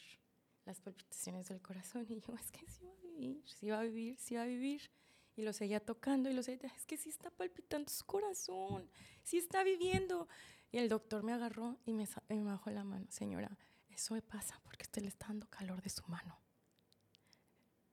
las 0.64 0.80
palpitaciones 0.80 1.48
del 1.48 1.60
corazón. 1.60 2.06
Y 2.08 2.20
yo, 2.20 2.34
es 2.34 2.50
que 2.50 2.64
sí 2.70 2.84
va 2.86 2.92
a 2.92 3.02
vivir, 3.02 3.44
sí 3.46 3.70
va 3.70 3.80
a 3.80 3.82
vivir, 3.82 4.18
sí 4.18 4.34
va 4.36 4.42
a 4.42 4.46
vivir. 4.46 4.90
Y 5.36 5.42
lo 5.42 5.52
seguía 5.52 5.80
tocando 5.80 6.30
y 6.30 6.34
lo 6.34 6.42
seguía, 6.42 6.70
es 6.76 6.86
que 6.86 6.96
sí 6.96 7.08
está 7.08 7.30
palpitando 7.30 7.90
su 7.90 8.04
corazón, 8.04 8.88
sí 9.22 9.38
está 9.38 9.64
viviendo. 9.64 10.28
Y 10.70 10.78
el 10.78 10.88
doctor 10.88 11.22
me 11.22 11.32
agarró 11.32 11.78
y 11.84 11.92
me 11.92 12.06
bajó 12.28 12.70
la 12.70 12.84
mano. 12.84 13.06
Señora, 13.10 13.58
eso 13.90 14.14
me 14.14 14.22
pasa 14.22 14.58
porque 14.64 14.84
usted 14.84 15.02
le 15.02 15.08
está 15.08 15.26
dando 15.28 15.46
calor 15.48 15.82
de 15.82 15.90
su 15.90 16.02
mano. 16.08 16.41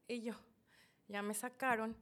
Y 0.10 0.22
yo, 0.24 0.34
ya 1.08 1.22
me 1.22 1.36
sacaron 1.36 1.96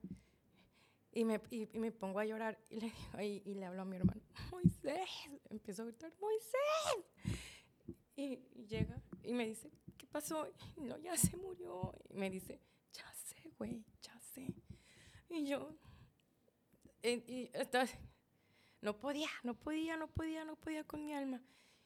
y 1.11 1.25
me, 1.25 1.41
y, 1.51 1.67
me 1.77 1.91
pongo 1.91 2.19
a 2.19 2.25
llorar 2.25 2.57
y 2.69 2.79
le, 2.79 2.93
y, 3.21 3.41
y, 3.43 3.53
le 3.55 3.65
hablo 3.65 3.81
a 3.81 3.85
mi 3.85 3.97
hermano, 3.97 4.21
Moisés, 4.49 5.09
empiezo 5.49 5.81
a 5.81 5.85
gritar, 5.85 6.13
Moisés. 6.21 7.37
Y, 8.15 8.37
llega 8.65 9.01
y 9.23 9.33
me 9.33 9.45
dice, 9.45 9.69
¿qué 9.97 10.07
pasó? 10.07 10.47
no, 10.77 10.97
ya 10.99 11.17
se 11.17 11.35
murió. 11.35 11.93
Y 12.09 12.15
me 12.15 12.29
dice, 12.29 12.61
ya 12.93 13.11
sé, 13.13 13.51
güey, 13.57 13.83
ya 14.01 14.17
sé. 14.21 14.55
Y 15.29 15.45
yo, 15.45 15.77
y, 17.03 17.51
no 18.79 18.97
podía, 18.97 19.29
no 19.43 19.53
podía, 19.53 19.97
no 19.97 20.07
podía, 20.07 20.45
no 20.45 20.55
podía 20.55 20.85
con 20.85 21.03
mi 21.03 21.13
alma. 21.13 21.41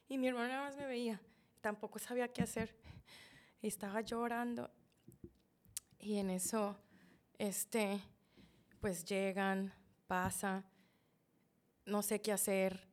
Y 0.07 0.19
mi 0.19 0.27
hermano 0.27 0.49
nada 0.49 0.65
más 0.65 0.77
me 0.77 0.85
veía, 0.85 1.19
tampoco 1.61 1.97
sabía 1.97 2.31
qué 2.31 2.43
hacer. 2.43 2.75
Y 3.59 3.67
estaba 3.67 4.01
llorando. 4.01 4.69
Y 6.01 6.17
en 6.17 6.31
eso, 6.31 6.75
este, 7.37 8.01
pues 8.79 9.05
llegan, 9.05 9.71
pasa, 10.07 10.63
no 11.85 12.01
sé 12.01 12.21
qué 12.21 12.31
hacer. 12.31 12.87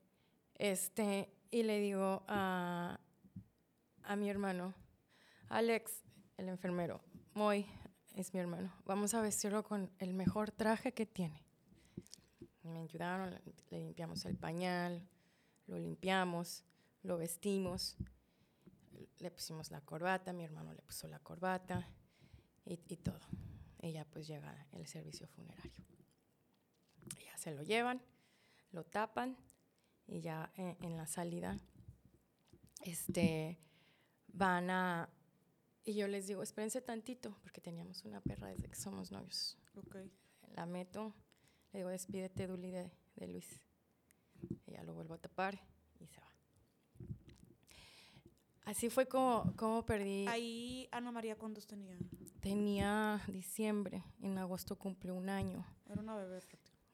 Este, 0.55 1.33
y 1.51 1.63
le 1.63 1.81
digo 1.81 2.23
a, 2.29 3.01
a 4.03 4.17
mi 4.17 4.29
hermano, 4.29 4.75
Alex, 5.49 6.03
el 6.37 6.51
enfermero, 6.51 7.01
Moy 7.33 7.65
es 8.15 8.35
mi 8.35 8.41
hermano, 8.41 8.75
vamos 8.85 9.15
a 9.15 9.23
vestirlo 9.23 9.63
con 9.63 9.91
el 10.01 10.13
mejor 10.13 10.51
traje 10.51 10.93
que 10.93 11.07
tiene. 11.07 11.43
Me 12.63 12.81
ayudaron, 12.81 13.41
le 13.71 13.79
limpiamos 13.79 14.27
el 14.27 14.37
pañal, 14.37 15.09
lo 15.67 15.79
limpiamos, 15.79 16.63
lo 17.03 17.17
vestimos, 17.17 17.97
le 19.19 19.31
pusimos 19.31 19.71
la 19.71 19.81
corbata, 19.81 20.35
mi 20.35 20.45
hermano 20.45 20.75
le 20.75 20.83
puso 20.83 21.09
la 21.09 21.21
corbata 21.21 21.89
y, 22.69 22.79
y 22.89 22.97
todo. 22.97 23.21
Ella 23.81 24.05
pues 24.05 24.27
llega 24.27 24.67
el 24.73 24.87
servicio 24.87 25.27
funerario. 25.29 25.73
Ya 27.25 27.37
se 27.39 27.53
lo 27.53 27.63
llevan, 27.63 28.03
lo 28.73 28.85
tapan 28.85 29.37
y 30.07 30.21
ya 30.21 30.53
en, 30.57 30.77
en 30.83 30.97
la 30.97 31.07
salida, 31.07 31.59
este, 32.83 33.59
van 34.29 34.71
a... 34.71 35.09
Y 35.85 35.95
yo 35.95 36.07
les 36.07 36.27
digo, 36.27 36.43
espérense 36.43 36.83
tantito, 36.83 37.35
porque 37.43 37.61
teníamos 37.61 38.05
una 38.05 38.21
perra 38.21 38.49
desde 38.49 38.69
que 38.69 38.77
somos 38.77 39.11
novios. 39.11 39.57
Okay. 39.75 40.13
La 40.55 40.67
meto, 40.67 41.15
le 41.73 41.81
digo, 41.81 41.89
despídete, 41.89 42.47
Duli, 42.47 42.71
de, 42.71 42.91
de 43.17 43.27
Luis. 43.29 43.61
Ella 44.67 44.83
lo 44.83 44.93
vuelvo 44.93 45.15
a 45.15 45.19
tapar 45.19 45.59
y 45.99 46.07
se 46.07 46.21
va. 46.21 46.28
Así 48.69 48.91
fue 48.91 49.07
como, 49.07 49.53
como 49.57 49.85
perdí. 49.85 50.27
Ahí, 50.29 50.89
Ana 50.93 51.11
María, 51.11 51.37
¿cuántos 51.37 51.67
tenía? 51.67 51.97
Tenía 52.41 53.21
diciembre, 53.27 54.05
en 54.21 54.39
agosto 54.39 54.77
cumplió 54.77 55.15
un 55.15 55.29
año. 55.29 55.65
Era 55.87 56.01
una 56.01 56.17
bebé. 56.17 56.41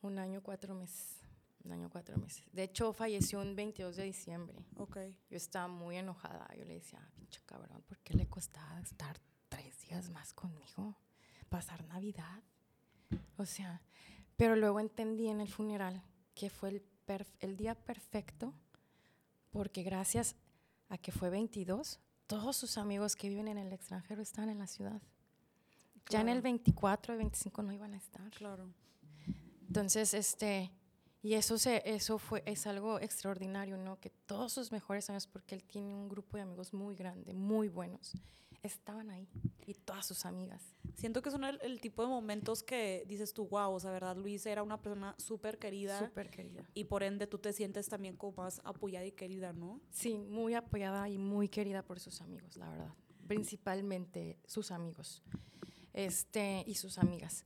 Un 0.02 0.18
año, 0.18 0.42
cuatro 0.42 0.74
meses 0.74 1.24
un 1.64 1.72
año, 1.72 1.88
cuatro 1.90 2.16
meses. 2.18 2.44
De 2.52 2.62
hecho, 2.62 2.92
falleció 2.92 3.40
un 3.40 3.56
22 3.56 3.96
de 3.96 4.04
diciembre. 4.04 4.64
Ok. 4.76 4.98
Yo 5.30 5.36
estaba 5.36 5.66
muy 5.66 5.96
enojada. 5.96 6.48
Yo 6.56 6.64
le 6.64 6.74
decía, 6.74 7.00
pinche 7.16 7.40
cabrón, 7.46 7.82
¿por 7.82 7.98
qué 8.00 8.14
le 8.14 8.26
costaba 8.26 8.80
estar 8.80 9.18
tres 9.48 9.80
días 9.80 10.10
más 10.10 10.32
conmigo? 10.32 10.96
Pasar 11.48 11.84
Navidad. 11.86 12.42
O 13.36 13.46
sea, 13.46 13.82
pero 14.36 14.56
luego 14.56 14.80
entendí 14.80 15.28
en 15.28 15.40
el 15.40 15.48
funeral 15.48 16.02
que 16.34 16.50
fue 16.50 16.68
el, 16.68 16.82
el 17.40 17.56
día 17.56 17.74
perfecto 17.74 18.54
porque 19.50 19.82
gracias 19.82 20.36
a 20.88 20.98
que 20.98 21.12
fue 21.12 21.30
22, 21.30 22.00
todos 22.26 22.56
sus 22.56 22.78
amigos 22.78 23.16
que 23.16 23.28
viven 23.28 23.48
en 23.48 23.58
el 23.58 23.72
extranjero 23.72 24.22
están 24.22 24.48
en 24.48 24.58
la 24.58 24.66
ciudad. 24.66 25.00
Ya 26.10 26.20
en 26.20 26.28
el 26.28 26.42
24 26.42 27.14
y 27.14 27.16
25 27.16 27.62
no 27.62 27.72
iban 27.72 27.94
a 27.94 27.96
estar. 27.96 28.30
Claro. 28.30 28.72
Entonces, 29.66 30.12
este, 30.14 30.70
y 31.22 31.34
eso, 31.34 31.56
se, 31.56 31.82
eso 31.86 32.18
fue, 32.18 32.42
es 32.46 32.66
algo 32.66 33.00
extraordinario, 33.00 33.78
¿no? 33.78 33.98
Que 33.98 34.10
todos 34.10 34.52
sus 34.52 34.70
mejores 34.70 35.08
años, 35.08 35.26
porque 35.26 35.54
él 35.54 35.64
tiene 35.64 35.94
un 35.94 36.08
grupo 36.08 36.36
de 36.36 36.42
amigos 36.42 36.74
muy 36.74 36.94
grande, 36.94 37.32
muy 37.32 37.68
buenos, 37.68 38.12
estaban 38.68 39.10
ahí. 39.10 39.28
Y 39.66 39.74
todas 39.74 40.06
sus 40.06 40.26
amigas. 40.26 40.74
Siento 40.94 41.22
que 41.22 41.30
son 41.30 41.44
el, 41.44 41.80
tipo 41.80 42.02
de 42.02 42.08
momentos 42.08 42.62
que 42.62 43.04
dices 43.06 43.32
tú, 43.32 43.48
wow, 43.48 43.72
o 43.72 43.80
sea, 43.80 43.90
¿verdad? 43.90 44.16
Luis 44.16 44.44
era 44.46 44.62
una 44.62 44.80
persona 44.80 45.14
súper 45.18 45.58
querida. 45.58 45.98
Súper 45.98 46.30
querida. 46.30 46.68
Y 46.74 46.84
por 46.84 47.02
ende 47.02 47.26
tú 47.26 47.38
te 47.38 47.52
sientes 47.52 47.88
también 47.88 48.16
como 48.16 48.42
más 48.42 48.60
apoyada 48.64 49.06
y 49.06 49.12
querida, 49.12 49.52
¿no? 49.52 49.80
Sí, 49.90 50.18
muy 50.18 50.54
apoyada 50.54 51.08
y 51.08 51.18
muy 51.18 51.48
querida 51.48 51.82
por 51.82 51.98
sus 52.00 52.20
amigos, 52.20 52.56
la 52.56 52.68
verdad. 52.68 52.94
Principalmente 53.26 54.38
sus 54.46 54.70
amigos 54.70 55.22
este, 55.92 56.62
y 56.66 56.74
sus 56.74 56.98
amigas. 56.98 57.44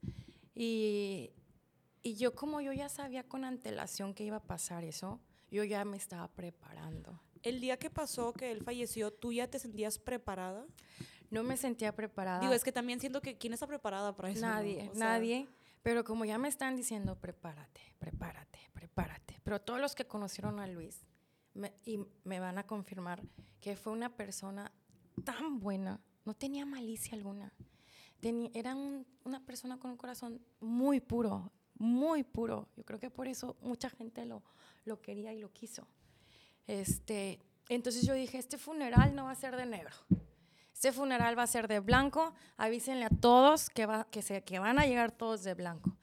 Y 0.54 1.32
y 2.02 2.14
yo 2.14 2.34
como 2.34 2.60
yo 2.60 2.72
ya 2.72 2.88
sabía 2.88 3.22
con 3.22 3.44
antelación 3.44 4.14
que 4.14 4.24
iba 4.24 4.36
a 4.36 4.42
pasar 4.42 4.84
eso, 4.84 5.20
yo 5.50 5.64
ya 5.64 5.84
me 5.84 5.96
estaba 5.96 6.28
preparando. 6.28 7.20
El 7.42 7.60
día 7.60 7.78
que 7.78 7.90
pasó 7.90 8.32
que 8.32 8.50
él 8.50 8.62
falleció, 8.62 9.12
¿tú 9.12 9.32
ya 9.32 9.48
te 9.48 9.58
sentías 9.58 9.98
preparada? 9.98 10.66
No 11.30 11.42
me 11.42 11.56
sentía 11.56 11.94
preparada. 11.94 12.40
Digo, 12.40 12.52
es 12.52 12.64
que 12.64 12.72
también 12.72 13.00
siento 13.00 13.20
que 13.20 13.36
¿quién 13.36 13.52
está 13.52 13.66
preparada 13.66 14.14
para 14.16 14.30
eso? 14.30 14.40
Nadie, 14.40 14.90
nadie. 14.94 15.48
Pero 15.82 16.04
como 16.04 16.24
ya 16.24 16.38
me 16.38 16.48
están 16.48 16.76
diciendo, 16.76 17.16
prepárate, 17.16 17.80
prepárate, 17.98 18.58
prepárate. 18.72 19.40
Pero 19.42 19.60
todos 19.60 19.80
los 19.80 19.94
que 19.94 20.06
conocieron 20.06 20.58
a 20.58 20.66
Luis 20.66 21.06
y 21.84 22.00
me 22.24 22.40
van 22.40 22.58
a 22.58 22.66
confirmar 22.66 23.22
que 23.60 23.76
fue 23.76 23.92
una 23.92 24.16
persona 24.16 24.72
tan 25.24 25.60
buena, 25.60 26.00
no 26.24 26.34
tenía 26.34 26.66
malicia 26.66 27.16
alguna. 27.16 27.52
Tenía, 28.20 28.50
era 28.54 28.76
una 29.24 29.40
persona 29.44 29.78
con 29.78 29.92
un 29.92 29.96
corazón 29.96 30.40
muy 30.60 31.00
puro, 31.00 31.52
muy 31.74 32.24
puro. 32.24 32.68
Yo 32.76 32.84
creo 32.84 32.98
que 32.98 33.10
por 33.10 33.28
eso 33.28 33.56
mucha 33.62 33.88
gente 33.88 34.24
lo, 34.26 34.42
lo 34.88 35.00
quería 35.00 35.32
y 35.32 35.38
lo 35.38 35.52
quiso. 35.52 35.86
Este, 36.66 37.38
entonces 37.68 38.06
yo 38.06 38.14
dije, 38.14 38.38
este 38.38 38.58
funeral 38.58 39.14
no 39.14 39.24
va 39.24 39.30
a 39.30 39.36
ser 39.36 39.54
de 39.56 39.66
negro. 39.66 39.94
Este 40.72 40.92
funeral 40.92 41.38
va 41.38 41.44
a 41.44 41.46
ser 41.46 41.68
de 41.68 41.80
blanco. 41.80 42.34
Avísenle 42.56 43.04
a 43.04 43.10
todos 43.10 43.70
que, 43.70 43.86
va, 43.86 44.08
que, 44.10 44.22
se, 44.22 44.42
que 44.42 44.58
van 44.58 44.78
a 44.78 44.86
llegar 44.86 45.12
todos 45.12 45.44
de 45.44 45.54
blanco. 45.54 45.96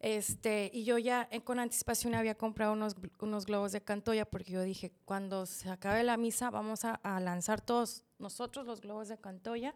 Este, 0.00 0.70
y 0.72 0.84
yo 0.84 0.96
ya 0.96 1.28
eh, 1.30 1.42
con 1.42 1.58
anticipación 1.58 2.14
había 2.14 2.34
comprado 2.34 2.72
unos, 2.72 2.96
unos 3.18 3.44
globos 3.44 3.72
de 3.72 3.82
Cantoya 3.82 4.24
porque 4.24 4.52
yo 4.52 4.62
dije, 4.62 4.92
cuando 5.04 5.44
se 5.44 5.68
acabe 5.68 6.02
la 6.04 6.16
misa 6.16 6.48
vamos 6.48 6.86
a, 6.86 6.94
a 6.94 7.20
lanzar 7.20 7.60
todos 7.60 8.04
nosotros 8.18 8.66
los 8.66 8.80
globos 8.80 9.08
de 9.08 9.18
Cantoya 9.18 9.74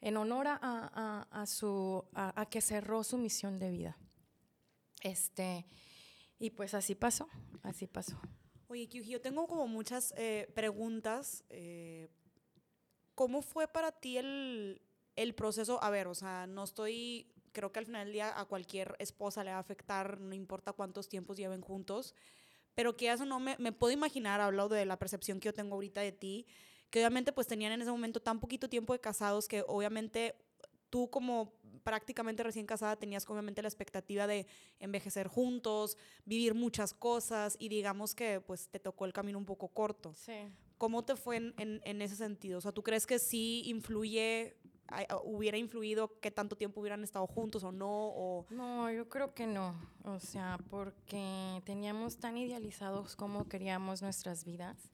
en 0.00 0.16
honor 0.16 0.46
a, 0.46 0.58
a, 0.62 1.26
a 1.30 1.46
su, 1.46 2.04
a, 2.14 2.46
que 2.46 2.60
cerró 2.60 3.02
su 3.02 3.18
misión 3.18 3.58
de 3.58 3.70
vida. 3.70 3.96
Este, 5.02 5.66
y 6.38 6.50
pues 6.50 6.74
así 6.74 6.94
pasó, 6.94 7.28
así 7.62 7.86
pasó. 7.86 8.20
Oye, 8.68 8.86
Kyuji, 8.86 9.10
yo 9.10 9.20
tengo 9.20 9.46
como 9.46 9.66
muchas 9.66 10.12
eh, 10.16 10.50
preguntas. 10.54 11.44
Eh, 11.48 12.08
¿Cómo 13.14 13.42
fue 13.42 13.66
para 13.66 13.92
ti 13.92 14.18
el, 14.18 14.82
el 15.16 15.34
proceso? 15.34 15.82
A 15.82 15.90
ver, 15.90 16.06
o 16.06 16.14
sea, 16.14 16.46
no 16.46 16.64
estoy, 16.64 17.32
creo 17.52 17.72
que 17.72 17.78
al 17.80 17.86
final 17.86 18.04
del 18.04 18.12
día 18.12 18.38
a 18.38 18.44
cualquier 18.44 18.94
esposa 18.98 19.42
le 19.42 19.50
va 19.50 19.56
a 19.56 19.60
afectar, 19.60 20.20
no 20.20 20.34
importa 20.34 20.72
cuántos 20.72 21.08
tiempos 21.08 21.36
lleven 21.36 21.62
juntos, 21.62 22.14
pero 22.74 22.96
que 22.96 23.10
eso 23.10 23.24
no 23.24 23.40
me, 23.40 23.56
me 23.58 23.72
puedo 23.72 23.92
imaginar, 23.92 24.40
hablo 24.40 24.68
de 24.68 24.84
la 24.84 24.98
percepción 24.98 25.40
que 25.40 25.46
yo 25.46 25.54
tengo 25.54 25.74
ahorita 25.74 26.02
de 26.02 26.12
ti, 26.12 26.46
que 26.90 27.00
obviamente 27.00 27.32
pues 27.32 27.46
tenían 27.46 27.72
en 27.72 27.82
ese 27.82 27.90
momento 27.90 28.20
tan 28.20 28.38
poquito 28.38 28.68
tiempo 28.68 28.92
de 28.92 29.00
casados 29.00 29.48
que 29.48 29.64
obviamente 29.66 30.36
tú 30.90 31.10
como 31.10 31.52
prácticamente 31.82 32.42
recién 32.42 32.66
casada 32.66 32.96
tenías 32.96 33.28
obviamente 33.28 33.62
la 33.62 33.68
expectativa 33.68 34.26
de 34.26 34.46
envejecer 34.78 35.28
juntos, 35.28 35.96
vivir 36.24 36.54
muchas 36.54 36.92
cosas 36.92 37.56
y 37.58 37.68
digamos 37.68 38.14
que 38.14 38.40
pues 38.40 38.68
te 38.68 38.78
tocó 38.78 39.06
el 39.06 39.12
camino 39.12 39.38
un 39.38 39.46
poco 39.46 39.68
corto. 39.68 40.14
Sí. 40.14 40.34
¿Cómo 40.76 41.04
te 41.04 41.16
fue 41.16 41.36
en, 41.36 41.54
en, 41.58 41.80
en 41.84 42.02
ese 42.02 42.14
sentido? 42.14 42.58
O 42.58 42.60
sea, 42.60 42.72
¿tú 42.72 42.82
crees 42.82 43.06
que 43.06 43.18
sí 43.18 43.62
influye, 43.66 44.56
hubiera 45.24 45.56
influido 45.56 46.20
qué 46.20 46.30
tanto 46.30 46.56
tiempo 46.56 46.80
hubieran 46.80 47.02
estado 47.02 47.26
juntos 47.26 47.64
o 47.64 47.72
no? 47.72 47.88
O... 47.90 48.46
No, 48.50 48.90
yo 48.92 49.08
creo 49.08 49.34
que 49.34 49.46
no. 49.46 49.74
O 50.04 50.20
sea, 50.20 50.58
porque 50.70 51.62
teníamos 51.64 52.18
tan 52.18 52.36
idealizados 52.36 53.16
cómo 53.16 53.48
queríamos 53.48 54.02
nuestras 54.02 54.44
vidas 54.44 54.92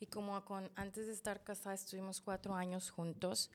y 0.00 0.06
como 0.06 0.44
con, 0.44 0.70
antes 0.76 1.06
de 1.06 1.12
estar 1.12 1.42
casadas 1.42 1.82
estuvimos 1.82 2.20
cuatro 2.20 2.54
años 2.54 2.90
juntos, 2.90 3.50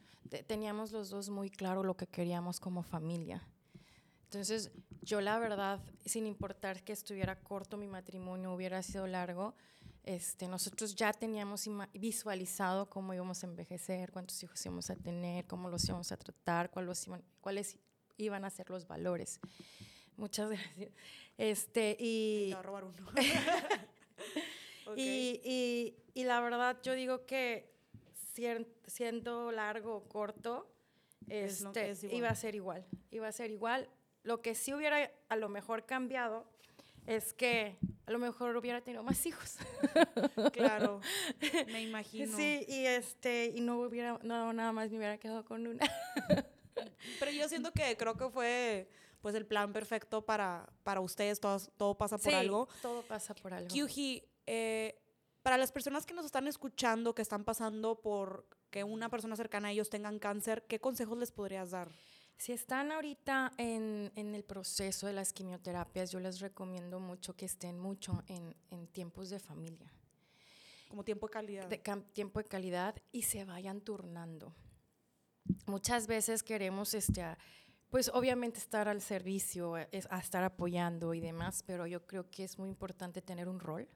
teníamos 0.47 0.91
los 0.91 1.09
dos 1.09 1.29
muy 1.29 1.49
claro 1.49 1.83
lo 1.83 1.95
que 1.95 2.07
queríamos 2.07 2.59
como 2.59 2.83
familia. 2.83 3.47
Entonces, 4.25 4.71
yo 5.01 5.21
la 5.21 5.37
verdad, 5.37 5.79
sin 6.05 6.25
importar 6.25 6.83
que 6.83 6.91
estuviera 6.91 7.39
corto 7.39 7.77
mi 7.77 7.87
matrimonio, 7.87 8.53
hubiera 8.53 8.81
sido 8.81 9.05
largo, 9.05 9.53
este, 10.03 10.47
nosotros 10.47 10.95
ya 10.95 11.13
teníamos 11.13 11.69
visualizado 11.93 12.89
cómo 12.89 13.13
íbamos 13.13 13.43
a 13.43 13.47
envejecer, 13.47 14.11
cuántos 14.11 14.41
hijos 14.43 14.65
íbamos 14.65 14.89
a 14.89 14.95
tener, 14.95 15.45
cómo 15.45 15.69
los 15.69 15.87
íbamos 15.87 16.11
a 16.11 16.17
tratar, 16.17 16.71
cuáles 16.71 17.07
iban, 17.07 17.23
cuáles 17.41 17.77
iban 18.17 18.43
a 18.43 18.49
ser 18.49 18.69
los 18.69 18.87
valores. 18.87 19.39
Muchas 20.17 20.49
gracias. 20.49 20.91
Este, 21.37 21.95
y... 21.99 22.49
Te 22.49 22.55
voy 22.55 22.59
a 22.59 22.63
robar 22.63 22.83
uno. 22.85 22.95
Y, 24.95 25.41
y, 25.43 25.95
y, 26.13 26.23
la 26.23 26.39
verdad, 26.41 26.77
yo 26.83 26.93
digo 26.93 27.25
que 27.25 27.71
siendo 28.87 29.51
largo 29.51 29.95
o 29.95 30.07
corto, 30.07 30.67
este, 31.29 31.93
iba 32.11 32.29
a 32.29 32.35
ser 32.35 32.55
igual. 32.55 32.85
Iba 33.11 33.27
a 33.27 33.31
ser 33.31 33.51
igual. 33.51 33.89
Lo 34.23 34.41
que 34.41 34.55
sí 34.55 34.73
hubiera 34.73 35.11
a 35.29 35.35
lo 35.35 35.49
mejor 35.49 35.85
cambiado 35.85 36.45
es 37.05 37.33
que 37.33 37.77
a 38.05 38.11
lo 38.11 38.19
mejor 38.19 38.55
hubiera 38.55 38.81
tenido 38.81 39.03
más 39.03 39.25
hijos. 39.25 39.57
Claro, 40.53 41.01
me 41.67 41.81
imagino. 41.81 42.35
Sí, 42.35 42.65
y 42.67 42.85
este, 42.85 43.51
y 43.55 43.61
no 43.61 43.79
hubiera, 43.79 44.19
no, 44.23 44.53
nada 44.53 44.71
más 44.71 44.89
me 44.91 44.97
hubiera 44.97 45.17
quedado 45.17 45.43
con 45.43 45.65
una. 45.67 45.85
Pero 47.19 47.31
yo 47.31 47.47
siento 47.49 47.71
que 47.71 47.95
creo 47.97 48.15
que 48.15 48.29
fue 48.29 48.87
pues 49.21 49.35
el 49.35 49.45
plan 49.45 49.71
perfecto 49.71 50.21
para, 50.23 50.69
para 50.83 50.99
ustedes, 50.99 51.39
todo, 51.39 51.59
todo 51.77 51.97
pasa 51.97 52.17
por 52.17 52.31
sí, 52.31 52.33
algo. 52.35 52.67
todo 52.81 53.03
pasa 53.03 53.33
por 53.33 53.53
algo. 53.53 53.69
Kyuji, 53.69 54.23
eh, 54.45 54.99
para 55.41 55.57
las 55.57 55.71
personas 55.71 56.05
que 56.05 56.13
nos 56.13 56.25
están 56.25 56.47
escuchando, 56.47 57.13
que 57.13 57.21
están 57.21 57.43
pasando 57.43 58.01
por 58.01 58.47
que 58.69 58.83
una 58.83 59.09
persona 59.09 59.35
cercana 59.35 59.67
a 59.67 59.71
ellos 59.71 59.89
tengan 59.89 60.17
cáncer, 60.17 60.65
¿qué 60.67 60.79
consejos 60.79 61.17
les 61.17 61.31
podrías 61.31 61.71
dar? 61.71 61.91
Si 62.37 62.51
están 62.51 62.91
ahorita 62.91 63.53
en, 63.57 64.11
en 64.15 64.33
el 64.33 64.43
proceso 64.43 65.05
de 65.05 65.13
las 65.13 65.31
quimioterapias, 65.31 66.11
yo 66.11 66.19
les 66.19 66.39
recomiendo 66.39 66.99
mucho 66.99 67.35
que 67.35 67.45
estén 67.45 67.77
mucho 67.77 68.23
en, 68.27 68.55
en 68.71 68.87
tiempos 68.87 69.29
de 69.29 69.39
familia. 69.39 69.93
Como 70.89 71.03
tiempo 71.03 71.27
de 71.27 71.33
calidad. 71.33 71.67
De, 71.67 71.81
tiempo 72.13 72.39
de 72.39 72.45
calidad 72.45 72.95
y 73.11 73.23
se 73.23 73.45
vayan 73.45 73.81
turnando. 73.81 74.53
Muchas 75.65 76.07
veces 76.07 76.41
queremos, 76.41 76.93
este, 76.93 77.23
pues 77.89 78.09
obviamente 78.13 78.59
estar 78.59 78.87
al 78.87 79.01
servicio, 79.01 79.77
es, 79.77 80.07
a 80.09 80.19
estar 80.19 80.43
apoyando 80.43 81.13
y 81.13 81.19
demás, 81.19 81.63
pero 81.65 81.85
yo 81.85 82.05
creo 82.07 82.29
que 82.29 82.43
es 82.43 82.57
muy 82.57 82.69
importante 82.69 83.21
tener 83.21 83.49
un 83.49 83.59
rol 83.59 83.87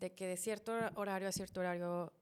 de 0.00 0.12
que 0.14 0.26
de 0.26 0.36
cierto 0.36 0.72
horario 0.96 1.28
a 1.28 1.32
cierto 1.32 1.60
horario 1.60 2.12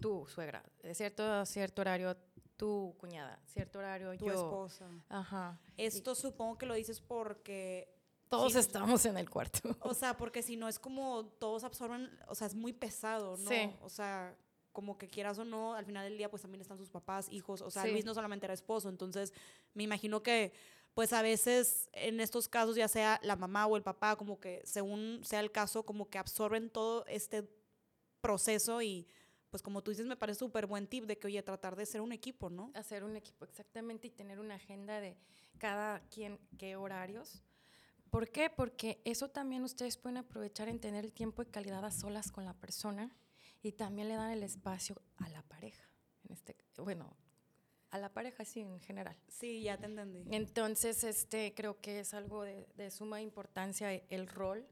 tu 0.00 0.26
suegra, 0.28 0.62
de 0.82 0.94
cierto 0.94 1.24
a 1.30 1.44
cierto 1.44 1.82
horario 1.82 2.16
tu 2.56 2.94
cuñada, 2.98 3.38
cierto 3.46 3.80
horario 3.80 4.16
tu 4.16 4.26
yo. 4.26 4.32
esposa. 4.34 4.88
Ajá. 5.08 5.60
Esto 5.76 6.14
supongo 6.14 6.56
que 6.58 6.66
lo 6.66 6.74
dices 6.74 7.00
porque 7.00 7.92
todos 8.28 8.54
estamos 8.56 9.04
en 9.06 9.16
el 9.16 9.28
cuarto. 9.28 9.76
O 9.80 9.94
sea, 9.94 10.16
porque 10.16 10.42
si 10.42 10.56
no 10.56 10.68
es 10.68 10.78
como 10.78 11.26
todos 11.38 11.64
absorben, 11.64 12.10
o 12.28 12.34
sea, 12.34 12.46
es 12.46 12.54
muy 12.54 12.72
pesado, 12.72 13.36
¿no? 13.36 13.48
Sí. 13.50 13.70
O 13.82 13.88
sea, 13.88 14.36
como 14.72 14.96
que 14.98 15.08
quieras 15.08 15.38
o 15.38 15.44
no, 15.44 15.74
al 15.74 15.84
final 15.84 16.04
del 16.08 16.16
día 16.18 16.30
pues 16.30 16.42
también 16.42 16.60
están 16.60 16.78
sus 16.78 16.90
papás, 16.90 17.28
hijos, 17.30 17.62
o 17.62 17.70
sea, 17.70 17.82
Sí. 17.84 17.90
Luis 17.90 18.04
no 18.04 18.14
solamente 18.14 18.46
era 18.46 18.54
esposo, 18.54 18.88
entonces 18.88 19.32
me 19.74 19.82
imagino 19.82 20.22
que 20.22 20.52
pues 20.98 21.12
a 21.12 21.22
veces 21.22 21.88
en 21.92 22.18
estos 22.18 22.48
casos 22.48 22.74
ya 22.74 22.88
sea 22.88 23.20
la 23.22 23.36
mamá 23.36 23.68
o 23.68 23.76
el 23.76 23.84
papá, 23.84 24.16
como 24.16 24.40
que 24.40 24.62
según 24.64 25.20
sea 25.22 25.38
el 25.38 25.52
caso, 25.52 25.86
como 25.86 26.10
que 26.10 26.18
absorben 26.18 26.70
todo 26.70 27.06
este 27.06 27.48
proceso 28.20 28.82
y 28.82 29.06
pues 29.48 29.62
como 29.62 29.80
tú 29.80 29.92
dices 29.92 30.06
me 30.06 30.16
parece 30.16 30.40
súper 30.40 30.66
buen 30.66 30.88
tip 30.88 31.04
de 31.04 31.16
que 31.16 31.28
oye, 31.28 31.40
tratar 31.44 31.76
de 31.76 31.86
ser 31.86 32.00
un 32.00 32.10
equipo, 32.10 32.50
¿no? 32.50 32.72
Hacer 32.74 33.04
un 33.04 33.14
equipo 33.14 33.44
exactamente 33.44 34.08
y 34.08 34.10
tener 34.10 34.40
una 34.40 34.56
agenda 34.56 35.00
de 35.00 35.16
cada 35.58 36.00
quien 36.08 36.40
qué 36.58 36.74
horarios. 36.74 37.44
¿Por 38.10 38.28
qué? 38.32 38.50
Porque 38.50 39.00
eso 39.04 39.28
también 39.28 39.62
ustedes 39.62 39.96
pueden 39.96 40.16
aprovechar 40.16 40.68
en 40.68 40.80
tener 40.80 41.04
el 41.04 41.12
tiempo 41.12 41.44
de 41.44 41.50
calidad 41.52 41.84
a 41.84 41.92
solas 41.92 42.32
con 42.32 42.44
la 42.44 42.54
persona 42.54 43.14
y 43.62 43.70
también 43.70 44.08
le 44.08 44.16
dan 44.16 44.32
el 44.32 44.42
espacio 44.42 45.00
a 45.18 45.28
la 45.28 45.42
pareja. 45.42 45.88
En 46.24 46.32
este, 46.32 46.56
bueno, 46.76 47.16
a 47.90 47.98
la 47.98 48.12
pareja 48.12 48.44
sí 48.44 48.60
en 48.60 48.80
general. 48.80 49.16
Sí, 49.28 49.62
ya 49.62 49.76
te 49.78 49.86
entendí. 49.86 50.24
Entonces, 50.30 51.04
este, 51.04 51.54
creo 51.54 51.80
que 51.80 52.00
es 52.00 52.14
algo 52.14 52.42
de, 52.42 52.68
de 52.76 52.90
suma 52.90 53.20
importancia 53.20 53.92
el 53.92 54.26
rol 54.26 54.66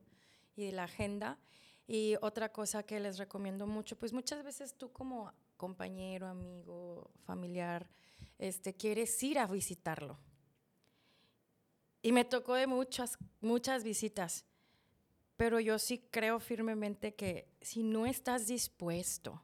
y 0.54 0.70
la 0.70 0.84
agenda. 0.84 1.38
Y 1.86 2.16
otra 2.20 2.52
cosa 2.52 2.82
que 2.82 2.98
les 2.98 3.18
recomiendo 3.18 3.66
mucho, 3.66 3.96
pues 3.96 4.12
muchas 4.12 4.42
veces 4.42 4.74
tú 4.74 4.92
como 4.92 5.32
compañero, 5.56 6.26
amigo, 6.26 7.10
familiar, 7.24 7.88
este, 8.38 8.74
quieres 8.74 9.22
ir 9.22 9.38
a 9.38 9.46
visitarlo. 9.46 10.18
Y 12.02 12.12
me 12.12 12.24
tocó 12.24 12.54
de 12.54 12.66
muchas, 12.66 13.18
muchas 13.40 13.82
visitas, 13.82 14.44
pero 15.36 15.60
yo 15.60 15.78
sí 15.78 16.06
creo 16.10 16.38
firmemente 16.40 17.14
que 17.14 17.48
si 17.60 17.82
no 17.82 18.06
estás 18.06 18.46
dispuesto 18.46 19.42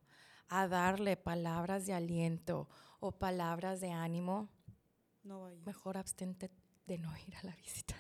a 0.49 0.69
darle 0.69 1.17
palabras 1.17 1.87
de 1.87 1.95
aliento 1.95 2.69
o 3.03 3.11
palabras 3.11 3.81
de 3.81 3.91
ánimo, 3.91 4.49
no 5.25 5.43
vayas. 5.43 5.67
mejor 5.67 5.97
abstente 5.97 6.51
de 6.87 6.99
no 6.99 7.11
ir 7.27 7.35
a 7.37 7.43
la 7.43 7.55
visita. 7.57 7.97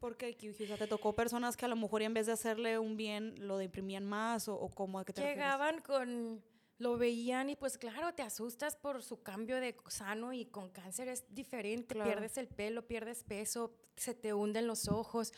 ¿Por 0.00 0.16
qué, 0.16 0.36
Kyuji? 0.36 0.64
O 0.64 0.66
sea, 0.66 0.76
¿te 0.76 0.88
tocó 0.88 1.14
personas 1.14 1.56
que 1.56 1.64
a 1.64 1.68
lo 1.68 1.76
mejor 1.76 2.02
en 2.02 2.12
vez 2.12 2.26
de 2.26 2.32
hacerle 2.32 2.78
un 2.78 2.96
bien 2.96 3.34
lo 3.46 3.56
deprimían 3.56 4.04
más 4.04 4.48
o, 4.48 4.56
o 4.56 4.68
cómo 4.68 4.98
a 4.98 5.04
qué 5.04 5.12
te 5.12 5.22
Llegaban 5.22 5.80
con, 5.80 6.42
lo 6.78 6.98
veían 6.98 7.50
y 7.50 7.56
pues 7.56 7.78
claro, 7.78 8.12
te 8.14 8.22
asustas 8.22 8.74
por 8.76 9.02
su 9.04 9.22
cambio 9.22 9.60
de 9.60 9.76
sano 9.88 10.32
y 10.32 10.46
con 10.46 10.70
cáncer 10.70 11.06
es 11.08 11.24
diferente, 11.32 11.94
Claro. 11.94 12.10
pierdes 12.10 12.36
el 12.36 12.48
pelo, 12.48 12.86
pierdes 12.86 13.22
peso, 13.22 13.76
se 13.96 14.12
te 14.14 14.34
hunden 14.34 14.66
los 14.66 14.88
ojos 14.88 15.32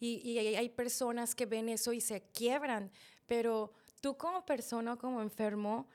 y, 0.00 0.16
y 0.28 0.38
hay 0.38 0.68
personas 0.70 1.34
que 1.36 1.46
ven 1.46 1.68
eso 1.68 1.92
y 1.92 2.00
se 2.00 2.20
quiebran, 2.32 2.90
pero 3.26 3.72
tú 4.00 4.16
como 4.16 4.44
persona 4.44 4.96
como 4.96 5.22
enfermo 5.22 5.88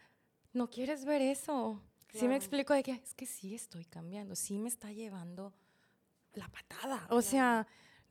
no 0.54 0.70
quieres 0.70 1.06
ver 1.06 1.22
eso. 1.22 1.84
Sí 2.12 2.20
Claro. 2.20 2.30
me 2.30 2.36
explico 2.38 2.74
de 2.74 2.84
que 2.84 2.92
es 2.92 3.14
que 3.14 3.26
sí 3.26 3.54
estoy 3.56 3.86
cambiando, 3.86 4.36
sí 4.36 4.58
me 4.58 4.68
está 4.70 4.92
llevando 4.92 5.54
la 6.34 6.48
patada. 6.50 7.06
O 7.10 7.22
sea, 7.22 7.68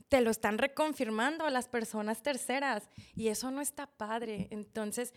te 0.09 0.21
lo 0.21 0.31
están 0.31 0.57
reconfirmando 0.59 1.49
las 1.51 1.69
personas 1.69 2.23
terceras 2.23 2.89
y 3.17 3.29
eso 3.29 3.51
no 3.51 3.61
está 3.61 3.87
padre. 3.87 4.49
Entonces, 4.51 5.13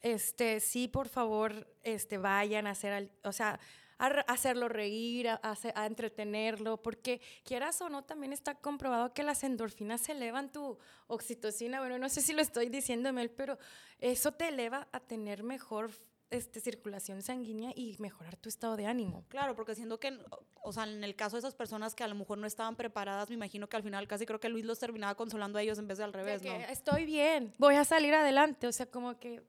este, 0.00 0.60
sí, 0.60 0.88
por 0.88 1.08
favor, 1.08 1.72
este, 1.82 2.18
vayan 2.18 2.66
a 2.66 2.70
hacer, 2.70 2.92
al- 2.92 3.12
o 3.24 3.32
sea, 3.32 3.58
a 4.00 4.06
hacerlo 4.28 4.68
reír, 4.68 5.28
a, 5.28 5.40
a 5.42 5.56
a 5.74 5.86
entretenerlo, 5.86 6.80
porque 6.82 7.20
quieras 7.44 7.80
o 7.80 7.88
no, 7.88 8.04
también 8.04 8.32
está 8.32 8.54
comprobado 8.54 9.12
que 9.12 9.24
las 9.24 9.42
endorfinas 9.42 10.08
elevan 10.08 10.52
tu 10.52 10.78
oxitocina. 11.08 11.80
Bueno, 11.80 11.98
no 11.98 12.08
sé 12.08 12.20
si 12.20 12.32
lo 12.32 12.40
estoy 12.42 12.68
diciendo, 12.68 13.12
Mel, 13.12 13.30
pero 13.30 13.58
eso 13.98 14.32
te 14.32 14.48
eleva 14.48 14.86
a 14.92 15.00
tener 15.00 15.42
mejor 15.42 15.90
este, 16.30 16.60
circulación 16.60 17.22
sanguínea 17.22 17.72
y 17.74 17.96
mejorar 17.98 18.36
tu 18.36 18.48
estado 18.48 18.76
de 18.76 18.86
ánimo. 18.86 19.24
Claro, 19.28 19.54
porque 19.54 19.74
siento 19.74 19.98
que, 19.98 20.18
o 20.62 20.72
sea, 20.72 20.84
en 20.84 21.02
el 21.02 21.16
caso 21.16 21.36
de 21.36 21.40
esas 21.40 21.54
personas 21.54 21.94
que 21.94 22.04
a 22.04 22.08
lo 22.08 22.14
mejor 22.14 22.38
no 22.38 22.46
estaban 22.46 22.76
preparadas, 22.76 23.28
me 23.28 23.34
imagino 23.34 23.68
que 23.68 23.76
al 23.76 23.82
final 23.82 24.06
casi 24.06 24.26
creo 24.26 24.40
que 24.40 24.48
Luis 24.48 24.64
los 24.64 24.78
terminaba 24.78 25.14
consolando 25.14 25.58
a 25.58 25.62
ellos 25.62 25.78
en 25.78 25.88
vez 25.88 25.98
de 25.98 26.04
al 26.04 26.12
revés, 26.12 26.42
que 26.42 26.50
¿no? 26.50 26.64
estoy 26.66 27.04
bien, 27.04 27.52
voy 27.58 27.76
a 27.76 27.84
salir 27.84 28.14
adelante. 28.14 28.66
O 28.66 28.72
sea, 28.72 28.86
como 28.86 29.18
que 29.18 29.42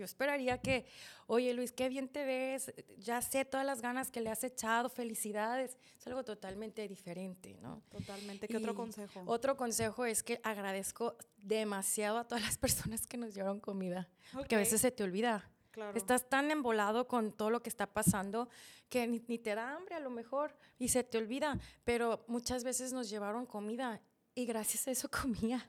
yo 0.00 0.04
esperaría 0.04 0.58
que, 0.58 0.86
oye 1.26 1.52
Luis, 1.52 1.72
qué 1.72 1.88
bien 1.88 2.08
te 2.08 2.24
ves, 2.24 2.72
ya 2.96 3.20
sé 3.20 3.44
todas 3.44 3.66
las 3.66 3.82
ganas 3.82 4.10
que 4.10 4.20
le 4.20 4.30
has 4.30 4.42
echado, 4.44 4.88
felicidades. 4.88 5.76
Es 5.98 6.06
algo 6.06 6.24
totalmente 6.24 6.86
diferente, 6.88 7.58
¿no? 7.60 7.82
Totalmente. 7.90 8.48
¿Qué 8.48 8.56
otro 8.56 8.74
consejo? 8.74 9.22
Otro 9.26 9.56
consejo 9.56 10.06
es 10.06 10.22
que 10.22 10.40
agradezco 10.42 11.16
demasiado 11.36 12.18
a 12.18 12.24
todas 12.24 12.42
las 12.44 12.56
personas 12.58 13.06
que 13.06 13.18
nos 13.18 13.34
dieron 13.34 13.60
comida, 13.60 14.08
porque 14.32 14.54
a 14.54 14.58
veces 14.58 14.80
se 14.80 14.90
te 14.90 15.02
olvida. 15.02 15.50
Claro. 15.70 15.96
Estás 15.96 16.28
tan 16.28 16.50
embolado 16.50 17.06
con 17.08 17.32
todo 17.32 17.50
lo 17.50 17.62
que 17.62 17.68
está 17.68 17.86
pasando 17.86 18.48
que 18.88 19.06
ni, 19.06 19.22
ni 19.28 19.38
te 19.38 19.54
da 19.54 19.74
hambre 19.76 19.94
a 19.94 20.00
lo 20.00 20.10
mejor 20.10 20.56
y 20.78 20.88
se 20.88 21.04
te 21.04 21.18
olvida, 21.18 21.58
pero 21.84 22.24
muchas 22.28 22.64
veces 22.64 22.92
nos 22.92 23.08
llevaron 23.10 23.46
comida 23.46 24.00
y 24.34 24.46
gracias 24.46 24.86
a 24.88 24.90
eso 24.90 25.08
comía. 25.22 25.68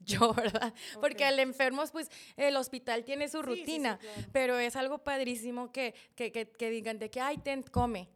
yo, 0.00 0.32
¿verdad? 0.32 0.72
Porque 1.00 1.24
al 1.24 1.38
enfermo, 1.40 1.82
pues 1.90 2.08
el 2.36 2.56
hospital 2.56 3.04
tiene 3.04 3.28
su 3.28 3.38
Sí, 3.42 3.44
sí, 3.48 3.54
sí, 3.54 3.60
rutina, 3.60 3.98
claro. 3.98 4.22
pero 4.32 4.58
es 4.58 4.76
algo 4.76 4.98
padrísimo 4.98 5.72
que, 5.72 5.92
que, 6.14 6.30
que, 6.30 6.48
que 6.50 6.70
digan 6.70 6.98
de 7.00 7.10
que, 7.10 7.20
ay, 7.20 7.38
ten, 7.38 7.62
come. 7.64 8.08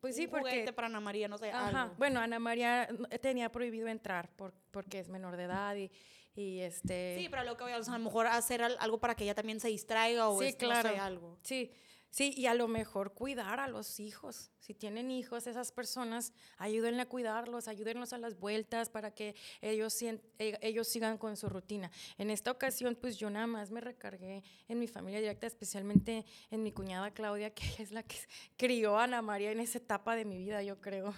Pues 0.00 0.14
sí, 0.14 0.28
porque... 0.28 0.72
para 0.72 0.86
Ana 0.86 1.00
María, 1.00 1.26
no 1.26 1.38
sé, 1.38 1.50
Ajá. 1.50 1.82
algo. 1.82 1.94
Bueno, 1.98 2.20
Ana 2.20 2.38
María 2.38 2.88
no- 2.96 3.08
tenía 3.08 3.50
prohibido 3.50 3.88
entrar 3.88 4.28
por, 4.36 4.52
porque 4.70 5.00
es 5.00 5.08
menor 5.08 5.36
de 5.36 5.44
edad 5.44 5.74
y, 5.74 5.90
y 6.36 6.60
este... 6.60 7.16
Sí, 7.18 7.28
pero 7.30 7.42
lo 7.44 7.56
que 7.56 7.64
voy 7.64 7.72
a, 7.72 7.78
lo 7.78 7.98
mejor 7.98 8.26
hacer 8.26 8.62
al- 8.62 8.76
algo 8.78 8.98
para 9.00 9.14
que 9.14 9.24
ella 9.24 9.34
también 9.34 9.58
se 9.58 9.68
distraiga 9.68 10.28
o 10.28 10.38
Sí, 10.40 10.48
es, 10.48 10.54
no 10.54 10.58
claro. 10.58 10.88
sé, 10.90 10.98
algo. 10.98 11.38
Sí, 11.42 11.72
sí, 12.10 12.32
y 12.36 12.46
a 12.46 12.54
lo 12.54 12.68
mejor 12.68 13.14
cuidar 13.14 13.58
a 13.58 13.68
los 13.68 13.98
hijos. 14.00 14.50
Si 14.58 14.74
tienen 14.74 15.10
hijos, 15.10 15.46
esas 15.46 15.72
personas, 15.72 16.32
ayúdenle 16.58 17.02
a 17.02 17.06
cuidarlos, 17.08 17.68
ayúdenlos 17.68 18.12
a 18.12 18.18
las 18.18 18.38
vueltas 18.38 18.90
para 18.90 19.12
que 19.14 19.34
ellos, 19.60 20.00
e- 20.02 20.20
ellos 20.38 20.88
sigan 20.88 21.18
con 21.18 21.36
su 21.36 21.48
rutina. 21.48 21.90
En 22.18 22.30
esta 22.30 22.50
ocasión, 22.50 22.96
pues 23.00 23.16
yo 23.16 23.30
nada 23.30 23.46
más 23.46 23.70
me 23.70 23.80
recargué 23.80 24.42
en 24.68 24.78
mi 24.78 24.88
familia 24.88 25.20
directa, 25.20 25.46
especialmente 25.46 26.24
en 26.50 26.62
mi 26.62 26.72
cuñada 26.72 27.12
Claudia, 27.12 27.54
que 27.54 27.82
es 27.82 27.92
la 27.92 28.02
que 28.02 28.16
crió 28.56 28.98
a 28.98 29.04
Ana 29.04 29.22
María 29.22 29.52
en 29.52 29.60
esa 29.60 29.78
etapa 29.78 30.16
de 30.16 30.24
mi 30.24 30.36
vida, 30.36 30.62
yo 30.62 30.80
creo. 30.80 31.14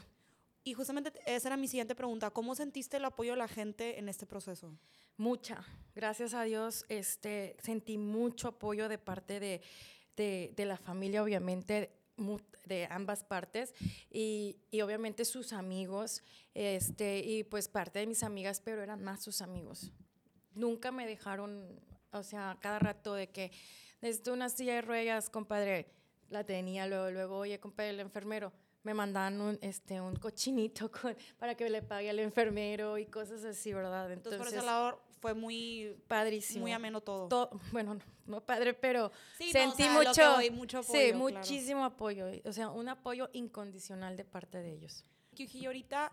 Y 0.68 0.74
justamente 0.74 1.10
esa 1.24 1.48
era 1.48 1.56
mi 1.56 1.66
siguiente 1.66 1.94
pregunta. 1.94 2.30
¿Cómo 2.30 2.54
sentiste 2.54 2.98
el 2.98 3.04
apoyo 3.06 3.30
de 3.30 3.38
la 3.38 3.48
gente 3.48 3.98
en 3.98 4.06
este 4.10 4.26
proceso? 4.26 4.76
Mucha. 5.16 5.64
Gracias 5.94 6.34
a 6.34 6.42
Dios, 6.42 6.84
este, 6.90 7.56
sentí 7.62 7.96
mucho 7.96 8.48
apoyo 8.48 8.86
de 8.90 8.98
parte 8.98 9.40
de, 9.40 9.62
de- 10.14 10.64
la 10.66 10.76
familia, 10.76 11.22
obviamente, 11.22 11.90
de 12.66 12.86
ambas 12.90 13.24
partes, 13.24 13.72
y, 14.10 14.58
y 14.70 14.82
obviamente 14.82 15.24
sus 15.24 15.54
amigos, 15.54 16.22
este, 16.52 17.20
y 17.20 17.44
pues 17.44 17.66
parte 17.68 18.00
de 18.00 18.06
mis 18.06 18.22
amigas, 18.22 18.60
pero 18.60 18.82
eran 18.82 19.02
más 19.02 19.22
sus 19.22 19.40
amigos. 19.40 19.90
Nunca 20.52 20.92
me 20.92 21.06
dejaron, 21.06 21.80
o 22.12 22.22
sea, 22.22 22.58
cada 22.60 22.78
rato 22.78 23.14
de 23.14 23.30
que, 23.30 23.52
desde 24.02 24.32
una 24.32 24.50
silla 24.50 24.74
de 24.74 24.82
ruedas, 24.82 25.30
compadre, 25.30 25.86
la 26.28 26.44
tenía, 26.44 26.86
luego, 26.86 27.10
luego, 27.10 27.38
oye, 27.38 27.58
compadre, 27.58 27.90
el 27.90 28.00
enfermero, 28.00 28.52
me 28.82 28.94
mandaban 28.94 29.40
un, 29.40 29.58
este, 29.60 30.00
un 30.00 30.16
cochinito 30.16 30.90
con- 30.92 31.16
para 31.38 31.54
que 31.54 31.68
le 31.68 31.82
pague 31.82 32.10
al 32.10 32.18
enfermero 32.20 32.98
y 32.98 33.06
cosas 33.06 33.44
así, 33.44 33.72
¿verdad? 33.72 34.10
Entonces, 34.12 34.38
por 34.38 34.48
ese 34.48 34.62
lado 34.64 35.00
fue 35.20 35.34
muy, 35.34 35.96
padrísimo. 36.06 36.60
muy 36.62 36.72
ameno 36.72 37.00
todo. 37.00 37.28
To- 37.28 37.50
bueno, 37.72 37.94
no, 37.94 38.00
no 38.26 38.40
padre, 38.40 38.72
pero 38.74 39.10
Sí, 39.36 39.44
no, 39.44 39.50
o 39.50 39.52
sentí 39.52 39.82
sea, 39.82 39.92
mucho, 39.92 40.52
mucho 40.52 40.82
sí, 40.82 40.90
apoyo, 40.90 41.08
claro. 41.10 41.18
muchísimo 41.18 41.84
apoyo, 41.84 42.26
o 42.44 42.52
sea, 42.52 42.70
un 42.70 42.88
apoyo 42.88 43.28
incondicional 43.32 44.16
de 44.16 44.24
parte 44.24 44.58
de 44.58 44.72
ellos. 44.72 45.04
Y 45.36 45.66
ahorita, 45.66 46.10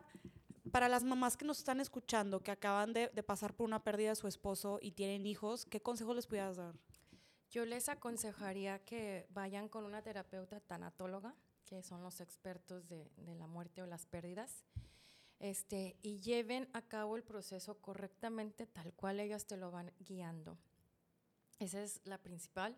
para 0.71 0.89
las 0.89 1.03
mamás 1.03 1.37
que 1.37 1.45
nos 1.45 1.59
están 1.59 1.79
escuchando, 1.79 2.41
que 2.41 2.51
acaban 2.51 2.93
de, 2.93 3.09
de 3.13 3.23
pasar 3.23 3.53
por 3.55 3.65
una 3.65 3.83
pérdida 3.83 4.09
de 4.09 4.15
su 4.15 4.27
esposo 4.27 4.79
y 4.81 4.91
tienen 4.91 5.25
hijos, 5.25 5.65
¿qué 5.65 5.79
consejos 5.81 6.15
les 6.15 6.27
pudieras 6.27 6.57
dar? 6.57 6.75
Yo 7.51 7.63
les 7.65 7.89
aconsejaría 7.89 8.79
que 8.79 9.27
vayan 9.29 9.69
con 9.69 9.85
una 9.85 10.01
terapeuta 10.01 10.59
tanatóloga, 10.59 11.33
que 11.65 11.83
son 11.83 12.03
los 12.03 12.21
expertos 12.21 12.87
de, 12.87 13.11
de 13.17 13.35
la 13.35 13.47
muerte 13.47 13.81
o 13.81 13.85
las 13.85 14.05
pérdidas, 14.05 14.63
este, 15.39 15.97
y 16.01 16.19
lleven 16.19 16.69
a 16.73 16.81
cabo 16.81 17.17
el 17.17 17.23
proceso 17.23 17.79
correctamente 17.79 18.65
tal 18.65 18.93
cual 18.93 19.19
ellas 19.19 19.45
te 19.45 19.57
lo 19.57 19.71
van 19.71 19.91
guiando. 19.99 20.57
Esa 21.59 21.83
es 21.83 22.01
la 22.05 22.17
principal. 22.17 22.77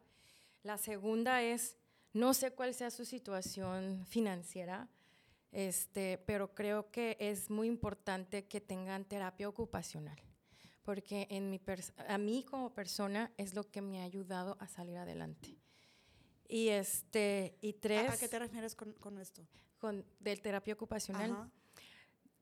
La 0.63 0.77
segunda 0.77 1.41
es, 1.41 1.77
no 2.13 2.33
sé 2.33 2.51
cuál 2.51 2.73
sea 2.73 2.91
su 2.91 3.05
situación 3.05 4.05
financiera, 4.07 4.89
este, 5.51 6.17
pero 6.25 6.53
creo 6.53 6.91
que 6.91 7.15
es 7.19 7.49
muy 7.49 7.67
importante 7.67 8.47
que 8.47 8.59
tengan 8.59 9.05
terapia 9.05 9.47
ocupacional, 9.47 10.19
porque 10.83 11.27
en 11.29 11.49
mi 11.49 11.61
a 12.07 12.17
mí 12.17 12.43
como 12.43 12.73
persona 12.73 13.31
es 13.38 13.53
lo 13.53 13.69
que 13.69 13.81
me 13.81 14.01
ha 14.01 14.03
ayudado 14.03 14.57
a 14.59 14.67
salir 14.67 14.97
adelante. 14.97 15.57
Y, 16.48 16.70
este, 16.70 17.58
y 17.62 17.72
¿A, 17.72 17.80
tres, 17.80 18.12
a 18.12 18.18
qué 18.18 18.28
te 18.30 18.39
refieres 18.39 18.76
con, 18.76 18.93
con 18.93 19.18
esto? 19.18 19.45
con, 19.80 20.06
del 20.20 20.41
terapia 20.41 20.74
ocupacional, 20.74 21.32
Ajá. 21.32 21.52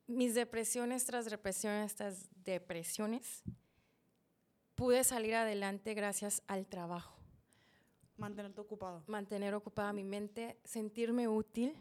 mis 0.08 0.36
depresiones 0.36 1.04
tras 1.06 1.26
depresiones 1.26 1.96
tras 1.96 2.30
depresiones, 2.44 3.44
pude 4.76 5.04
salir 5.04 5.36
adelante 5.36 5.94
gracias 5.94 6.44
al 6.48 6.66
trabajo 6.68 7.18
Mantenerte 8.18 8.62
ocupado. 8.62 9.04
mantener 9.08 9.54
ocupada 9.54 9.92
mi 9.92 10.04
mente, 10.06 10.58
sentirme 10.64 11.28
útil, 11.28 11.76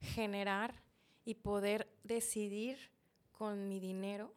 generar 0.00 0.82
y 1.24 1.34
poder 1.34 1.88
decidir 2.04 2.76
con 3.32 3.68
mi 3.68 3.80
dinero 3.80 4.34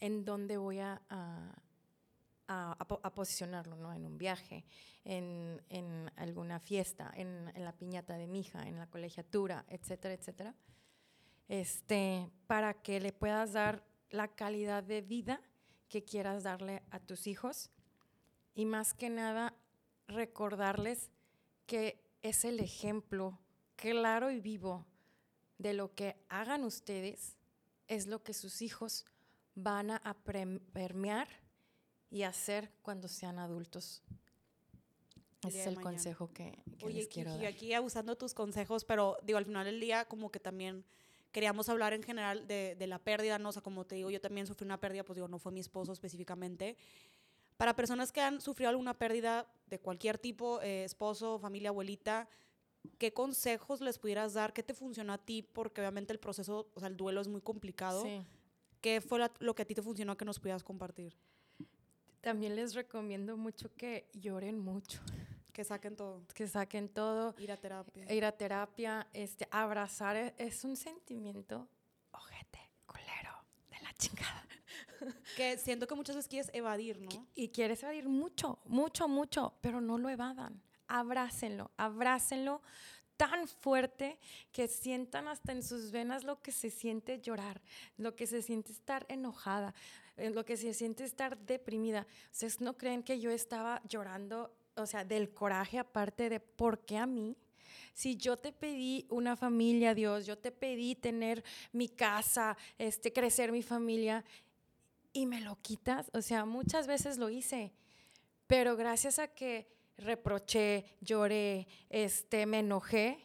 en 0.00 0.24
dónde 0.24 0.56
voy 0.56 0.78
a, 0.80 1.00
a- 1.10 1.54
a- 2.48 2.72
a 2.78 2.84
po- 2.86 3.00
a 3.02 3.14
posicionarlo, 3.14 3.76
¿no? 3.76 3.92
En 3.92 4.04
un 4.06 4.18
viaje, 4.18 4.64
en, 5.04 5.62
en 5.68 6.10
alguna 6.16 6.58
fiesta, 6.60 7.10
en, 7.14 7.52
la 7.56 7.72
piñata 7.72 8.16
de 8.16 8.26
mi 8.26 8.40
hija, 8.40 8.66
en 8.68 8.78
la 8.78 8.86
colegiatura, 8.86 9.64
etcétera, 9.68 10.14
etcétera. 10.14 10.54
Este, 11.48 12.30
para 12.46 12.74
que 12.74 13.00
le 13.00 13.12
puedas 13.12 13.52
dar 13.52 13.84
la 14.10 14.28
calidad 14.28 14.82
de 14.82 15.02
vida 15.02 15.40
que 15.88 16.02
quieras 16.04 16.42
darle 16.42 16.82
a 16.90 17.00
tus 17.00 17.26
hijos 17.26 17.70
y 18.54 18.64
más 18.64 18.94
que 18.94 19.10
nada 19.10 19.54
recordarles 20.06 21.10
que 21.66 22.00
es 22.22 22.44
el 22.44 22.60
ejemplo 22.60 23.38
claro 23.76 24.30
y 24.30 24.40
vivo 24.40 24.86
de 25.58 25.74
lo 25.74 25.94
que 25.94 26.16
hagan 26.28 26.64
ustedes, 26.64 27.36
es 27.88 28.06
lo 28.06 28.22
que 28.22 28.32
sus 28.34 28.62
hijos 28.62 29.04
van 29.54 29.90
a 29.90 30.16
permear 30.72 31.28
y 32.14 32.22
hacer 32.22 32.70
cuando 32.82 33.08
sean 33.08 33.38
adultos. 33.38 34.02
Ese 35.46 35.60
es 35.60 35.66
el 35.66 35.74
mañana. 35.74 35.90
consejo 35.90 36.28
que, 36.32 36.62
que 36.78 36.86
Oye, 36.86 36.94
les 37.00 37.08
quiero 37.08 37.32
Kiki, 37.32 37.42
dar. 37.44 37.52
aquí 37.52 37.72
abusando 37.74 38.16
tus 38.16 38.32
consejos, 38.32 38.84
pero 38.84 39.18
digo, 39.24 39.36
al 39.36 39.44
final 39.44 39.66
del 39.66 39.80
día 39.80 40.06
como 40.06 40.30
que 40.30 40.40
también 40.40 40.84
queríamos 41.32 41.68
hablar 41.68 41.92
en 41.92 42.02
general 42.02 42.46
de, 42.46 42.76
de 42.76 42.86
la 42.86 42.98
pérdida, 42.98 43.38
¿no? 43.38 43.48
O 43.48 43.52
sea, 43.52 43.60
como 43.62 43.84
te 43.84 43.96
digo, 43.96 44.10
yo 44.10 44.20
también 44.20 44.46
sufrí 44.46 44.64
una 44.64 44.80
pérdida, 44.80 45.04
pues 45.04 45.16
digo, 45.16 45.28
no 45.28 45.38
fue 45.38 45.52
mi 45.52 45.60
esposo 45.60 45.92
específicamente. 45.92 46.76
Para 47.56 47.74
personas 47.76 48.10
que 48.12 48.20
han 48.20 48.40
sufrido 48.40 48.70
alguna 48.70 48.94
pérdida 48.94 49.46
de 49.66 49.78
cualquier 49.80 50.18
tipo, 50.18 50.60
eh, 50.62 50.84
esposo, 50.84 51.38
familia, 51.38 51.70
abuelita, 51.70 52.28
¿qué 52.98 53.12
consejos 53.12 53.80
les 53.80 53.98
pudieras 53.98 54.32
dar? 54.34 54.52
¿Qué 54.52 54.62
te 54.62 54.72
funcionó 54.74 55.12
a 55.12 55.18
ti? 55.18 55.42
Porque 55.42 55.80
obviamente 55.80 56.12
el 56.12 56.20
proceso, 56.20 56.68
o 56.74 56.80
sea, 56.80 56.88
el 56.88 56.96
duelo 56.96 57.20
es 57.20 57.28
muy 57.28 57.40
complicado. 57.42 58.02
Sí. 58.04 58.24
¿Qué 58.80 59.00
fue 59.00 59.18
la- 59.18 59.32
lo 59.40 59.54
que 59.54 59.62
a 59.62 59.64
ti 59.66 59.74
te 59.74 59.82
funcionó 59.82 60.16
que 60.16 60.24
nos 60.24 60.38
pudieras 60.38 60.62
compartir? 60.62 61.16
También 62.24 62.56
les 62.56 62.74
recomiendo 62.74 63.36
mucho 63.36 63.70
que 63.76 64.08
lloren 64.14 64.58
mucho, 64.58 65.00
Que 65.52 65.62
saquen 65.62 65.94
todo. 65.94 66.22
que 66.34 66.48
saquen 66.48 66.88
todo, 66.88 67.34
Ir 67.38 67.52
a 67.52 67.56
terapia. 67.58 68.10
ir 68.12 68.24
a 68.24 68.32
terapia, 68.32 69.06
este, 69.12 69.46
abrazar 69.50 70.16
e- 70.16 70.34
es 70.38 70.64
un 70.64 70.74
sentimiento, 70.76 71.68
ojete, 72.12 72.70
culero, 72.86 73.34
de 73.70 73.80
la 73.82 73.92
chingada. 73.94 74.42
Que 75.36 75.58
siento 75.58 75.86
que 75.86 75.94
muchas 75.94 76.16
veces 76.16 76.28
quieres 76.30 76.50
evadir, 76.54 76.98
¿no? 76.98 77.26
Y 77.34 77.48
quieres 77.50 77.82
evadir 77.82 78.08
mucho, 78.08 78.58
mucho, 78.64 79.06
mucho, 79.06 79.52
pero 79.60 79.82
no 79.82 79.98
lo 79.98 80.08
evadan. 80.08 80.62
Abrácenlo, 80.88 81.70
abrácenlo 81.76 82.62
tan 83.18 83.46
fuerte 83.46 84.18
que 84.50 84.66
sientan 84.66 85.28
hasta 85.28 85.52
en 85.52 85.62
sus 85.62 85.90
venas 85.92 86.24
lo 86.24 86.40
que 86.40 86.52
se 86.52 86.70
siente 86.70 87.20
llorar, 87.20 87.60
lo 87.98 88.16
que 88.16 88.26
se 88.26 88.40
siente 88.42 88.72
estar 88.72 89.04
enojada, 89.08 89.74
eh, 90.16 90.30
lo 90.30 90.44
que 90.44 90.56
se 90.56 90.74
siente 90.74 91.04
estar 91.04 91.38
deprimida. 91.38 92.06
Ustedes 92.32 92.60
no 92.60 92.76
creen 92.76 93.02
que 93.02 93.20
yo 93.20 93.30
estaba 93.30 93.82
llorando, 93.88 94.54
o 94.76 94.86
sea, 94.86 95.04
del 95.04 95.32
coraje 95.32 95.78
aparte 95.78 96.28
de 96.28 96.40
por 96.40 96.84
qué 96.84 96.98
a 96.98 97.06
mí. 97.06 97.36
Si 97.92 98.16
yo 98.16 98.36
te 98.36 98.52
pedí 98.52 99.06
una 99.08 99.36
familia, 99.36 99.94
Dios, 99.94 100.26
yo 100.26 100.36
te 100.36 100.50
pedí 100.50 100.96
tener 100.96 101.44
mi 101.72 101.88
casa, 101.88 102.56
este, 102.76 103.12
crecer 103.12 103.52
mi 103.52 103.62
familia, 103.62 104.24
y 105.14 105.26
me 105.26 105.40
lo 105.40 105.56
quitas. 105.62 106.10
O 106.12 106.20
sea, 106.20 106.44
muchas 106.44 106.86
veces 106.86 107.16
lo 107.16 107.30
hice, 107.30 107.72
pero 108.46 108.76
gracias 108.76 109.18
a 109.18 109.28
que 109.28 109.66
reproché, 109.96 110.84
lloré, 111.00 111.66
este, 111.88 112.44
me 112.44 112.58
enojé, 112.58 113.18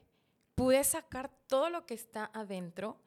pude 0.55 0.83
sacar 0.83 1.29
todo 1.47 1.69
lo 1.69 1.85
que 1.85 1.95
está 1.95 2.29
adentro 2.33 2.97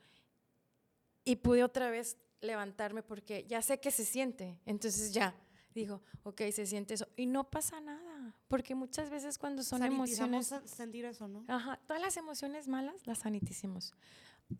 y 1.24 1.36
pude 1.36 1.62
otra 1.62 1.90
vez 1.90 2.18
levantarme 2.42 3.02
porque 3.02 3.44
ya 3.48 3.62
sé 3.62 3.80
que 3.80 3.90
se 3.90 4.04
siente. 4.04 4.58
Entonces 4.66 5.12
ya 5.14 5.34
digo, 5.74 6.02
ok, 6.24 6.42
se 6.52 6.66
siente 6.66 6.94
eso. 6.94 7.06
Y 7.16 7.24
no 7.26 7.48
pasa 7.50 7.80
nada, 7.80 8.34
porque 8.48 8.74
muchas 8.74 9.08
veces 9.08 9.38
cuando 9.38 9.62
son 9.62 9.78
Sanitizamos 9.78 10.28
emociones... 10.50 10.52
sen- 10.52 10.66
sentir 10.76 11.04
eso, 11.06 11.28
¿no? 11.28 11.44
Ajá, 11.48 11.80
todas 11.86 12.02
las 12.02 12.16
emociones 12.18 12.68
malas 12.68 13.06
las 13.06 13.20
saniticimos. 13.20 13.94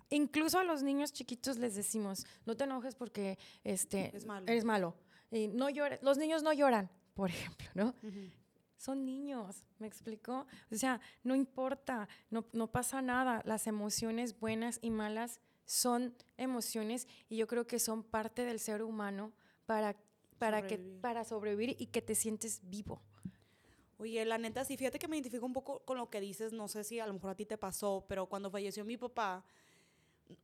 Incluso 0.09 0.59
a 0.59 0.65
los 0.65 0.83
niños 0.83 1.13
chiquitos 1.13 1.59
les 1.59 1.75
decimos, 1.75 2.25
no 2.47 2.57
te 2.57 2.65
enojes 2.65 2.95
porque 2.95 3.39
este, 3.63 4.17
Es 4.17 4.25
malo. 4.25 4.47
eres 4.49 4.65
malo. 4.65 4.95
Y 5.31 5.49
no 5.49 5.69
llores. 5.69 6.03
Los 6.03 6.17
niños 6.19 6.43
no 6.43 6.53
lloran, 6.53 6.89
por 7.15 7.29
ejemplo, 7.31 7.67
¿no? 7.75 7.89
Ujú. 8.03 8.31
Son 8.79 9.05
niños, 9.05 9.65
¿me 9.79 9.87
explicó? 9.87 10.47
O 10.71 10.75
sea, 10.77 11.01
no 11.23 11.35
importa, 11.37 12.09
no, 12.31 12.47
no 12.53 12.73
pasa 12.73 13.01
nada. 13.03 13.43
Las 13.45 13.67
emociones 13.67 14.41
buenas 14.41 14.79
y 14.83 14.91
malas 14.91 15.41
son 15.65 16.15
emociones 16.37 17.07
y 17.29 17.37
yo 17.37 17.47
creo 17.47 17.67
que 17.67 17.79
son 17.79 18.03
parte 18.03 18.45
del 18.45 18.61
ser 18.61 18.83
humano 18.83 19.33
para, 19.67 19.97
para, 20.39 20.63
que, 20.63 20.77
Sobrevivir. 20.77 21.01
para 21.01 21.25
sobrevivir 21.25 21.77
y 21.79 21.87
que 21.87 22.03
te 22.03 22.15
sientes 22.15 22.61
vivo. 22.65 23.01
Oye, 23.99 24.25
la 24.25 24.37
neta, 24.37 24.65
sí, 24.65 24.77
fíjate 24.77 24.99
que 24.99 25.07
me 25.07 25.17
identifico 25.17 25.47
un 25.47 25.53
poco 25.53 25.81
con 25.85 25.97
lo 25.97 26.11
que 26.11 26.21
dices, 26.21 26.53
no 26.53 26.67
sé 26.67 26.83
si 26.83 26.99
a 26.99 27.07
lo 27.07 27.15
mejor 27.15 27.31
a 27.31 27.35
ti 27.37 27.47
te 27.47 27.57
pasó, 27.57 28.05
pero 28.09 28.27
cuando 28.27 28.51
falleció 28.51 28.85
mi 28.85 28.97
papá, 28.97 29.45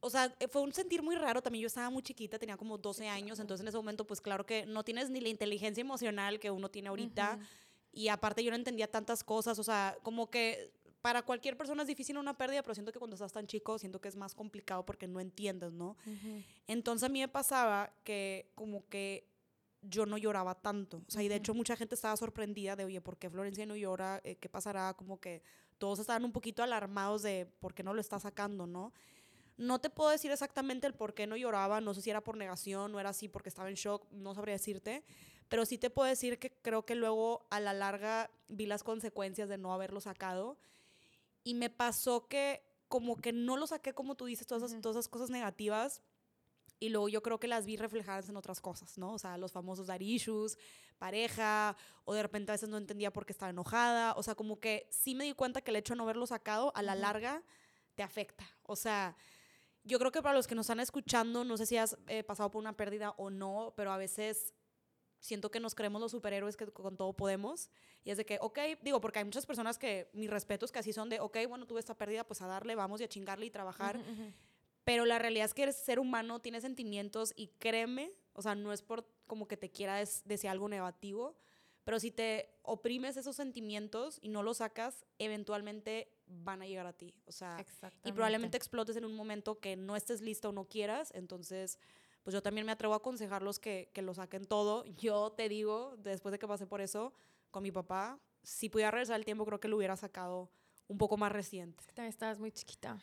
o 0.00 0.10
sea, 0.10 0.32
eh, 0.38 0.48
fue 0.48 0.62
un 0.62 0.72
sentir 0.72 1.02
muy 1.02 1.16
raro, 1.16 1.42
también 1.42 1.62
yo 1.62 1.66
estaba 1.66 1.90
muy 1.90 2.02
chiquita, 2.02 2.38
tenía 2.38 2.56
como 2.56 2.78
12 2.78 3.08
años, 3.08 3.40
entonces 3.40 3.62
en 3.62 3.68
ese 3.68 3.76
momento, 3.76 4.06
pues 4.06 4.20
claro 4.20 4.46
que 4.46 4.66
no 4.66 4.84
tienes 4.84 5.10
ni 5.10 5.20
la 5.20 5.28
inteligencia 5.28 5.80
emocional 5.80 6.38
que 6.38 6.50
uno 6.50 6.70
tiene 6.70 6.88
ahorita, 6.88 7.38
y 7.92 8.08
aparte 8.08 8.44
yo 8.44 8.50
no 8.50 8.56
entendía 8.56 8.88
tantas 8.88 9.24
cosas, 9.24 9.58
o 9.58 9.64
sea, 9.64 9.96
como 10.02 10.30
que 10.30 10.70
para 11.08 11.22
cualquier 11.22 11.56
persona 11.56 11.84
es 11.84 11.88
difícil 11.88 12.18
una 12.18 12.36
pérdida, 12.36 12.62
pero 12.62 12.74
siento 12.74 12.92
que 12.92 12.98
cuando 12.98 13.14
estás 13.14 13.32
tan 13.32 13.46
chico, 13.46 13.78
siento 13.78 13.98
que 13.98 14.08
es 14.08 14.16
más 14.16 14.34
complicado 14.34 14.84
porque 14.84 15.08
no 15.08 15.20
entiendes, 15.20 15.72
¿no? 15.72 15.96
Ujú. 16.04 16.42
Entonces 16.66 17.08
a 17.08 17.08
mí 17.08 17.20
me 17.20 17.28
pasaba 17.28 17.94
que 18.04 18.50
como 18.54 18.86
que 18.90 19.26
yo 19.80 20.04
no 20.04 20.18
lloraba 20.18 20.54
tanto. 20.54 20.98
O 21.08 21.10
sea, 21.10 21.22
y 21.22 21.28
de 21.28 21.36
hecho 21.36 21.54
mucha 21.54 21.76
gente 21.76 21.94
estaba 21.94 22.14
sorprendida 22.18 22.76
de, 22.76 22.84
oye, 22.84 23.00
¿por 23.00 23.16
qué 23.16 23.30
Florencia 23.30 23.64
no 23.64 23.74
llora? 23.74 24.20
Eh, 24.22 24.36
¿Qué 24.36 24.50
pasará? 24.50 24.92
Como 24.92 25.18
que 25.18 25.42
todos 25.78 25.98
estaban 25.98 26.26
un 26.26 26.32
poquito 26.32 26.62
alarmados 26.62 27.22
de 27.22 27.50
por 27.58 27.72
qué 27.72 27.82
no 27.82 27.94
lo 27.94 28.02
está 28.02 28.20
sacando, 28.20 28.66
¿no? 28.66 28.92
No 29.56 29.80
te 29.80 29.88
puedo 29.88 30.10
decir 30.10 30.30
exactamente 30.30 30.86
el 30.86 30.92
por 30.92 31.14
qué 31.14 31.26
no 31.26 31.38
lloraba, 31.38 31.80
no 31.80 31.94
sé 31.94 32.02
si 32.02 32.10
era 32.10 32.20
por 32.20 32.36
negación, 32.36 32.92
no 32.92 33.00
era 33.00 33.08
así 33.08 33.28
porque 33.28 33.48
estaba 33.48 33.70
en 33.70 33.76
shock, 33.76 34.04
no 34.10 34.34
sabría 34.34 34.56
decirte, 34.56 35.04
pero 35.48 35.64
sí 35.64 35.78
te 35.78 35.88
puedo 35.88 36.06
decir 36.06 36.38
que 36.38 36.50
creo 36.50 36.84
que 36.84 36.94
luego 36.94 37.46
a 37.48 37.60
la 37.60 37.72
larga 37.72 38.30
vi 38.48 38.66
las 38.66 38.82
consecuencias 38.82 39.48
de 39.48 39.56
no 39.56 39.72
haberlo 39.72 40.02
sacado 40.02 40.58
y 41.48 41.54
me 41.54 41.70
pasó 41.70 42.28
que 42.28 42.62
como 42.88 43.16
que 43.16 43.32
no 43.32 43.56
lo 43.56 43.66
saqué 43.66 43.94
como 43.94 44.16
tú 44.16 44.26
dices, 44.26 44.46
todas, 44.46 44.70
esas, 44.70 44.82
todas 44.82 44.96
esas 44.96 45.08
cosas 45.08 45.30
negativas 45.30 46.02
y 46.78 46.90
luego 46.90 47.08
yo 47.08 47.22
creo 47.22 47.40
que 47.40 47.48
las 47.48 47.64
vi 47.64 47.78
reflejadas 47.78 48.28
en 48.28 48.36
otras 48.36 48.60
cosas, 48.60 48.98
¿no? 48.98 49.14
O 49.14 49.18
sea, 49.18 49.38
los 49.38 49.52
famosos 49.52 49.86
daddy 49.86 50.12
issues, 50.12 50.58
pareja, 50.98 51.74
o 52.04 52.12
de 52.12 52.22
repente 52.22 52.52
a 52.52 52.54
veces 52.54 52.68
no 52.68 52.76
entendía 52.76 53.14
por 53.14 53.24
qué 53.24 53.32
estaba 53.32 53.48
enojada, 53.48 54.12
o 54.18 54.22
sea, 54.22 54.34
como 54.34 54.60
que 54.60 54.90
sí 54.90 55.14
me 55.14 55.24
di 55.24 55.32
cuenta 55.32 55.62
que 55.62 55.70
el 55.70 55.76
hecho 55.76 55.94
de 55.94 55.96
no 55.96 56.02
haberlo 56.02 56.26
sacado 56.26 56.70
a 56.76 56.82
la 56.82 56.94
larga 56.94 57.42
te 57.94 58.02
afecta, 58.02 58.46
o 58.64 58.76
sea, 58.76 59.16
yo 59.84 59.98
creo 59.98 60.12
que 60.12 60.20
para 60.20 60.34
los 60.34 60.46
que 60.46 60.54
nos 60.54 60.66
están 60.66 60.80
escuchando, 60.80 61.46
no 61.46 61.56
sé 61.56 61.64
si 61.64 61.78
has 61.78 61.96
eh, 62.08 62.24
pasado 62.24 62.50
por 62.50 62.60
una 62.60 62.76
pérdida 62.76 63.14
o 63.16 63.30
no, 63.30 63.72
pero 63.74 63.90
a 63.90 63.96
veces 63.96 64.52
siento 65.20 65.50
que 65.50 65.60
nos 65.60 65.74
creemos 65.74 66.00
los 66.00 66.10
superhéroes 66.12 66.56
que 66.56 66.66
con 66.66 66.96
todo 66.96 67.12
podemos. 67.12 67.70
Y 68.04 68.10
es 68.10 68.16
de 68.16 68.24
que, 68.24 68.38
ok, 68.40 68.58
digo, 68.82 69.00
porque 69.00 69.18
hay 69.18 69.24
muchas 69.24 69.46
personas 69.46 69.78
que, 69.78 70.10
mis 70.12 70.30
respetos, 70.30 70.72
que 70.72 70.78
así 70.78 70.92
son 70.92 71.08
de, 71.08 71.20
ok, 71.20 71.38
bueno, 71.48 71.66
tuve 71.66 71.80
esta 71.80 71.96
pérdida, 71.96 72.24
pues 72.24 72.40
a 72.42 72.46
darle, 72.46 72.74
vamos 72.74 73.00
y 73.00 73.04
a 73.04 73.08
chingarle 73.08 73.46
y 73.46 73.50
trabajar. 73.50 73.96
Ujú, 73.98 74.10
ujú. 74.10 74.32
Pero 74.84 75.04
la 75.04 75.18
realidad 75.18 75.44
es 75.44 75.54
que 75.54 75.64
eres 75.64 75.76
ser 75.76 75.98
humano, 75.98 76.40
tienes 76.40 76.62
sentimientos 76.62 77.34
y 77.36 77.48
créeme, 77.58 78.12
o 78.32 78.40
sea, 78.42 78.54
no 78.54 78.72
es 78.72 78.80
por 78.80 79.06
como 79.26 79.46
que 79.46 79.56
te 79.58 79.70
quiera 79.70 79.96
des- 79.96 80.22
decir 80.24 80.48
algo 80.48 80.68
negativo, 80.68 81.36
pero 81.84 82.00
si 82.00 82.10
te 82.10 82.48
oprimes 82.62 83.16
esos 83.16 83.36
sentimientos 83.36 84.18
y 84.22 84.28
no 84.28 84.42
los 84.42 84.58
sacas, 84.58 85.04
eventualmente 85.18 86.10
van 86.26 86.62
a 86.62 86.66
llegar 86.66 86.86
a 86.86 86.92
ti. 86.92 87.14
O 87.26 87.32
sea, 87.32 87.56
y 88.04 88.12
probablemente 88.12 88.56
explotes 88.56 88.96
en 88.96 89.04
un 89.04 89.14
momento 89.14 89.58
que 89.58 89.76
no 89.76 89.96
estés 89.96 90.20
lista 90.20 90.48
o 90.48 90.52
no 90.52 90.64
quieras. 90.68 91.10
Entonces, 91.14 91.78
pues 92.28 92.34
yo 92.34 92.42
también 92.42 92.66
me 92.66 92.72
atrevo 92.72 92.92
a 92.92 92.98
aconsejarlos 92.98 93.58
que, 93.58 93.88
que 93.94 94.02
lo 94.02 94.12
saquen 94.12 94.44
todo. 94.44 94.84
Yo 94.98 95.32
te 95.32 95.48
digo, 95.48 95.96
después 95.96 96.30
de 96.30 96.38
que 96.38 96.46
pasé 96.46 96.66
por 96.66 96.82
eso 96.82 97.14
con 97.50 97.62
mi 97.62 97.72
papá, 97.72 98.18
si 98.42 98.68
pudiera 98.68 98.90
regresar 98.90 99.16
el 99.16 99.24
tiempo, 99.24 99.46
creo 99.46 99.60
que 99.60 99.66
lo 99.66 99.78
hubiera 99.78 99.96
sacado 99.96 100.50
un 100.88 100.98
poco 100.98 101.16
más 101.16 101.32
reciente. 101.32 101.82
También 101.94 102.10
estabas 102.10 102.38
muy 102.38 102.52
chiquita. 102.52 103.00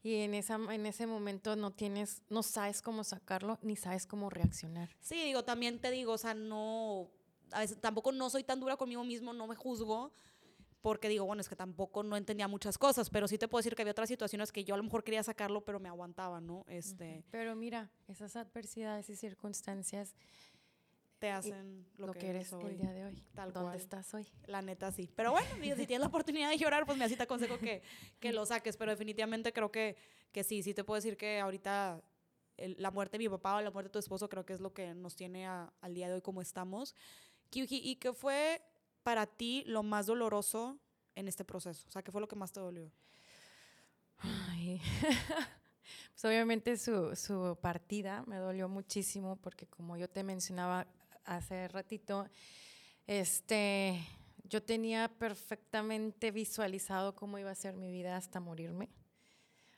Y 0.00 0.14
en, 0.20 0.32
esa, 0.32 0.60
en 0.70 0.86
ese 0.86 1.08
momento 1.08 1.56
no 1.56 1.72
tienes, 1.72 2.22
no 2.28 2.44
sabes 2.44 2.80
cómo 2.80 3.02
sacarlo, 3.02 3.58
ni 3.62 3.74
sabes 3.74 4.06
cómo 4.06 4.30
reaccionar. 4.30 4.90
Sí, 5.00 5.24
digo, 5.24 5.42
también 5.42 5.80
te 5.80 5.90
digo, 5.90 6.12
o 6.12 6.18
sea, 6.18 6.34
no, 6.34 7.10
a 7.50 7.58
veces 7.58 7.80
tampoco 7.80 8.12
no 8.12 8.30
soy 8.30 8.44
tan 8.44 8.60
dura 8.60 8.76
conmigo 8.76 9.02
mismo, 9.02 9.32
no 9.32 9.48
me 9.48 9.56
juzgo, 9.56 10.12
porque 10.80 11.08
digo, 11.08 11.24
bueno, 11.24 11.40
es 11.40 11.48
que 11.48 11.56
tampoco 11.56 12.02
no 12.02 12.16
entendía 12.16 12.46
muchas 12.48 12.78
cosas, 12.78 13.10
pero 13.10 13.26
sí 13.26 13.36
te 13.38 13.48
puedo 13.48 13.60
decir 13.60 13.74
que 13.74 13.82
había 13.82 13.92
otras 13.92 14.08
situaciones 14.08 14.52
que 14.52 14.64
yo 14.64 14.74
a 14.74 14.78
lo 14.78 14.84
mejor 14.84 15.02
quería 15.04 15.22
sacarlo, 15.22 15.64
pero 15.64 15.80
me 15.80 15.88
aguantaba, 15.88 16.40
¿no? 16.40 16.64
Este, 16.68 17.24
Pero 17.30 17.56
mira, 17.56 17.90
esas 18.06 18.36
adversidades 18.36 19.10
y 19.10 19.16
circunstancias, 19.16 20.14
te 21.18 21.30
hacen 21.30 21.84
lo, 21.96 22.06
lo, 22.06 22.12
que, 22.12 22.28
eres 22.30 22.52
hoy. 22.52 22.64
el 22.72 22.78
día 22.78 22.92
de 22.92 23.04
hoy, 23.06 23.24
Tal 23.34 23.52
¿dónde 23.52 23.70
cual. 23.70 23.80
estás 23.80 24.14
hoy? 24.14 24.28
La 24.46 24.62
neta 24.62 24.92
sí. 24.92 25.10
Pero 25.16 25.32
bueno, 25.32 25.48
si 25.76 25.86
tienes 25.86 25.98
la 26.00 26.06
oportunidad 26.06 26.48
de 26.48 26.56
llorar, 26.58 26.86
pues 26.86 26.96
me 26.96 27.04
así 27.04 27.16
te 27.16 27.24
aconsejo 27.24 27.58
que, 27.58 27.82
que 28.20 28.32
lo 28.32 28.46
saques. 28.46 28.76
Pero 28.76 28.92
definitivamente 28.92 29.52
creo 29.52 29.72
que, 29.72 29.96
que 30.30 30.44
sí, 30.44 30.62
sí 30.62 30.74
te 30.74 30.84
puedo 30.84 30.94
decir 30.94 31.16
que 31.16 31.40
ahorita 31.40 32.00
el- 32.56 32.76
la 32.78 32.92
muerte 32.92 33.18
de 33.18 33.24
mi 33.24 33.28
papá 33.28 33.56
o 33.56 33.60
la 33.62 33.72
muerte 33.72 33.88
de 33.88 33.92
tu 33.94 33.98
esposo 33.98 34.28
creo 34.28 34.46
que 34.46 34.52
es 34.52 34.60
lo 34.60 34.72
que 34.72 34.94
nos 34.94 35.16
tiene 35.16 35.44
a- 35.48 35.72
al 35.80 35.92
día 35.92 36.06
de 36.06 36.14
hoy 36.14 36.22
como 36.22 36.40
estamos. 36.40 36.94
¿y 37.50 37.96
qué 37.96 38.12
fue 38.12 38.62
para 39.08 39.24
ti 39.24 39.64
lo 39.66 39.82
más 39.82 40.04
doloroso 40.04 40.78
en 41.14 41.28
este 41.28 41.42
proceso? 41.42 41.82
O 41.88 41.90
sea, 41.90 42.02
¿qué 42.02 42.12
fue 42.12 42.20
lo 42.20 42.28
que 42.28 42.36
más 42.36 42.52
te 42.52 42.60
dolió? 42.60 42.92
Ay. 44.18 44.82
pues 46.12 46.24
obviamente 46.26 46.76
su, 46.76 47.16
su 47.16 47.56
partida 47.58 48.22
me 48.26 48.36
dolió 48.36 48.68
muchísimo 48.68 49.36
porque 49.36 49.66
como 49.66 49.96
yo 49.96 50.10
te 50.10 50.22
mencionaba 50.22 50.86
hace 51.24 51.68
ratito, 51.68 52.28
este, 53.06 53.98
yo 54.44 54.62
tenía 54.62 55.08
perfectamente 55.08 56.30
visualizado 56.30 57.14
cómo 57.14 57.38
iba 57.38 57.50
a 57.50 57.54
ser 57.54 57.76
mi 57.76 57.90
vida 57.90 58.14
hasta 58.14 58.40
morirme. 58.40 58.90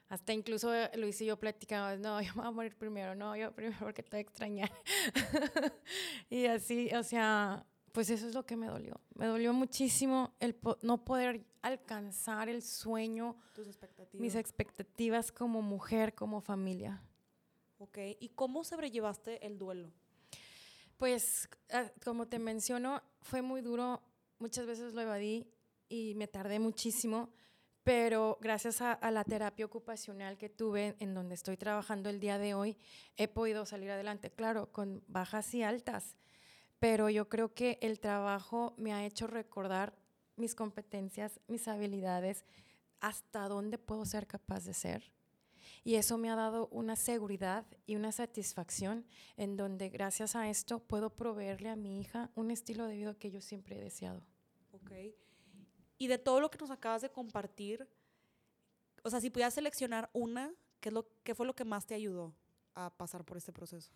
Hasta 0.08 0.32
incluso 0.32 0.74
eh, 0.74 0.90
Luis 0.96 1.20
y 1.20 1.26
yo 1.26 1.38
platicábamos, 1.38 2.00
no, 2.00 2.20
yo 2.20 2.32
me 2.34 2.40
voy 2.40 2.48
a 2.48 2.50
morir 2.50 2.76
primero, 2.76 3.14
no, 3.14 3.36
yo 3.36 3.52
primero 3.52 3.78
porque 3.78 4.02
te 4.02 4.10
voy 4.10 4.18
a 4.18 4.22
extrañar. 4.22 4.72
y 6.28 6.46
así, 6.46 6.90
o 6.96 7.04
sea, 7.04 7.64
pues 7.92 8.10
eso 8.10 8.26
es 8.28 8.34
lo 8.34 8.44
que 8.46 8.56
me 8.56 8.66
dolió. 8.66 9.00
Me 9.14 9.26
dolió 9.26 9.52
muchísimo 9.52 10.34
el 10.40 10.54
po- 10.54 10.78
no 10.82 11.04
poder 11.04 11.44
alcanzar 11.62 12.48
el 12.48 12.62
sueño 12.62 13.36
Tus 13.54 13.66
expectativas. 13.66 14.20
mis 14.20 14.34
expectativas 14.34 15.32
como 15.32 15.62
mujer, 15.62 16.14
como 16.14 16.40
familia. 16.40 17.02
ok, 17.78 17.98
¿y 18.20 18.28
cómo 18.30 18.62
sobrellevaste 18.64 19.44
el 19.46 19.58
duelo? 19.58 19.90
Pues, 20.96 21.48
ah, 21.72 21.90
como 22.04 22.28
te 22.28 22.38
menciono, 22.38 23.02
fue 23.22 23.42
muy 23.42 23.62
duro. 23.62 24.02
Muchas 24.38 24.66
veces 24.66 24.92
lo 24.94 25.00
evadí 25.00 25.46
y 25.88 26.14
me 26.14 26.28
tardé 26.28 26.58
muchísimo, 26.58 27.30
pero 27.82 28.38
gracias 28.40 28.80
a, 28.82 28.92
a 28.92 29.10
la 29.10 29.24
terapia 29.24 29.64
ocupacional 29.64 30.36
que 30.38 30.48
tuve, 30.50 30.96
en 30.98 31.14
donde 31.14 31.34
estoy 31.34 31.56
trabajando 31.56 32.10
el 32.10 32.20
día 32.20 32.38
de 32.38 32.54
hoy, 32.54 32.76
he 33.16 33.28
podido 33.28 33.64
salir 33.66 33.90
adelante, 33.90 34.30
claro, 34.30 34.70
con 34.72 35.02
bajas 35.08 35.52
y 35.54 35.62
altas, 35.62 36.16
pero 36.80 37.10
yo 37.10 37.28
creo 37.28 37.54
que 37.54 37.78
el 37.82 38.00
trabajo 38.00 38.74
me 38.78 38.92
ha 38.92 39.04
hecho 39.04 39.26
recordar 39.26 39.94
mis 40.36 40.54
competencias, 40.54 41.38
mis 41.46 41.68
habilidades, 41.68 42.44
hasta 43.00 43.48
dónde 43.48 43.78
puedo 43.78 44.04
ser 44.06 44.26
capaz 44.26 44.64
de 44.64 44.74
ser. 44.74 45.12
Y 45.84 45.94
eso 45.94 46.18
me 46.18 46.30
ha 46.30 46.36
dado 46.36 46.68
una 46.68 46.96
seguridad 46.96 47.66
y 47.86 47.96
una 47.96 48.12
satisfacción 48.12 49.06
en 49.36 49.56
donde 49.56 49.90
gracias 49.90 50.34
a 50.34 50.48
esto 50.48 50.80
puedo 50.80 51.10
proveerle 51.10 51.68
a 51.68 51.76
mi 51.76 52.00
hija 52.00 52.30
un 52.34 52.50
estilo 52.50 52.86
de 52.86 52.96
vida 52.96 53.14
que 53.14 53.30
yo 53.30 53.40
siempre 53.40 53.78
he 53.78 53.80
deseado. 53.80 54.22
Ok. 54.72 54.92
Y 55.98 56.06
de 56.06 56.18
todo 56.18 56.40
lo 56.40 56.50
que 56.50 56.58
nos 56.58 56.70
acabas 56.70 57.02
de 57.02 57.10
compartir, 57.10 57.86
o 59.04 59.10
sea, 59.10 59.20
si 59.20 59.30
pudieras 59.30 59.54
seleccionar 59.54 60.10
una, 60.12 60.52
¿qué, 60.80 60.88
es 60.88 60.94
lo, 60.94 61.06
¿qué 61.22 61.34
fue 61.34 61.46
lo 61.46 61.54
que 61.54 61.64
más 61.64 61.86
te 61.86 61.94
ayudó 61.94 62.34
a 62.74 62.90
pasar 62.90 63.24
por 63.24 63.36
este 63.36 63.52
proceso? 63.52 63.92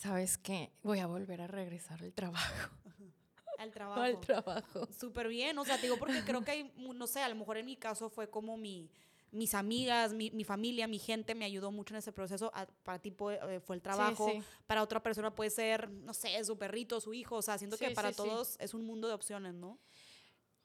¿Sabes 0.00 0.38
qué? 0.38 0.72
Voy 0.82 0.98
a 0.98 1.06
volver 1.06 1.42
a 1.42 1.46
regresar 1.46 2.02
al 2.02 2.14
trabajo. 2.14 2.70
Al 3.58 3.70
trabajo. 3.74 4.00
Al 4.00 4.18
trabajo. 4.18 4.88
Súper 4.98 5.28
bien, 5.28 5.58
o 5.58 5.64
sea, 5.66 5.76
te 5.76 5.82
digo 5.82 5.98
porque 5.98 6.22
creo 6.24 6.42
que 6.42 6.52
hay, 6.52 6.72
no 6.78 7.06
sé, 7.06 7.20
a 7.20 7.28
lo 7.28 7.34
mejor 7.34 7.58
en 7.58 7.66
mi 7.66 7.76
caso 7.76 8.08
fue 8.08 8.30
como 8.30 8.56
mi, 8.56 8.90
mis 9.30 9.52
amigas, 9.52 10.14
mi, 10.14 10.30
mi 10.30 10.42
familia, 10.44 10.88
mi 10.88 10.98
gente 10.98 11.34
me 11.34 11.44
ayudó 11.44 11.70
mucho 11.70 11.92
en 11.92 11.98
ese 11.98 12.12
proceso. 12.12 12.50
A- 12.54 12.64
para 12.82 12.98
ti 12.98 13.10
fue, 13.10 13.38
eh, 13.46 13.60
fue 13.60 13.76
el 13.76 13.82
trabajo, 13.82 14.30
sí. 14.32 14.42
para 14.66 14.82
otra 14.82 15.02
persona 15.02 15.34
puede 15.34 15.50
ser, 15.50 15.90
no 15.90 16.14
sé, 16.14 16.42
su 16.46 16.56
perrito, 16.56 16.98
su 17.02 17.12
hijo, 17.12 17.36
o 17.36 17.42
sea, 17.42 17.58
siento 17.58 17.76
que 17.76 17.90
para 17.90 18.12
todos 18.12 18.56
es 18.58 18.72
un 18.72 18.86
mundo 18.86 19.06
de 19.06 19.12
opciones, 19.12 19.52
¿no? 19.52 19.78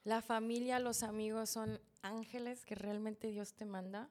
La 0.06 0.22
familia, 0.22 0.80
los 0.80 1.04
amigos 1.04 1.50
son 1.50 1.82
ángeles 2.04 2.64
que 2.64 2.76
realmente 2.76 3.28
Dios 3.28 3.54
te 3.54 3.66
manda, 3.66 4.10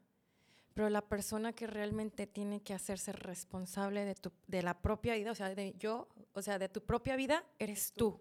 pero 0.75 0.91
la 0.91 1.03
persona 1.03 1.53
que 1.53 1.67
realmente 1.67 2.27
tiene 2.27 2.61
que 2.63 2.75
hacerse 2.75 3.13
responsable 3.13 4.05
de, 4.05 4.15
tu, 4.17 4.33
de 4.49 4.63
la 4.63 4.75
propia 4.83 5.15
vida, 5.15 5.31
o 5.31 5.35
sea, 5.35 5.55
de 5.55 5.75
yo, 5.79 6.09
o 6.33 6.43
sea, 6.43 6.59
de 6.59 6.69
tu 6.69 6.83
propia 6.83 7.15
vida, 7.17 7.45
eres 7.59 7.93
tú. 7.93 8.21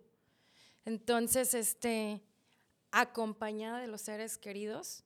Entonces, 0.85 1.53
este, 1.53 2.21
acompañada 2.91 3.79
de 3.79 3.87
los 3.87 4.01
seres 4.01 4.37
queridos, 4.37 5.03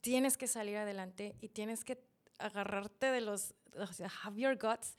tienes 0.00 0.36
que 0.36 0.46
salir 0.46 0.76
adelante 0.78 1.36
y 1.40 1.48
tienes 1.48 1.84
que 1.84 2.02
agarrarte 2.38 3.06
de 3.06 3.20
los, 3.20 3.54
o 3.76 3.86
sea, 3.88 4.10
have 4.22 4.40
your 4.40 4.56
guts 4.56 4.96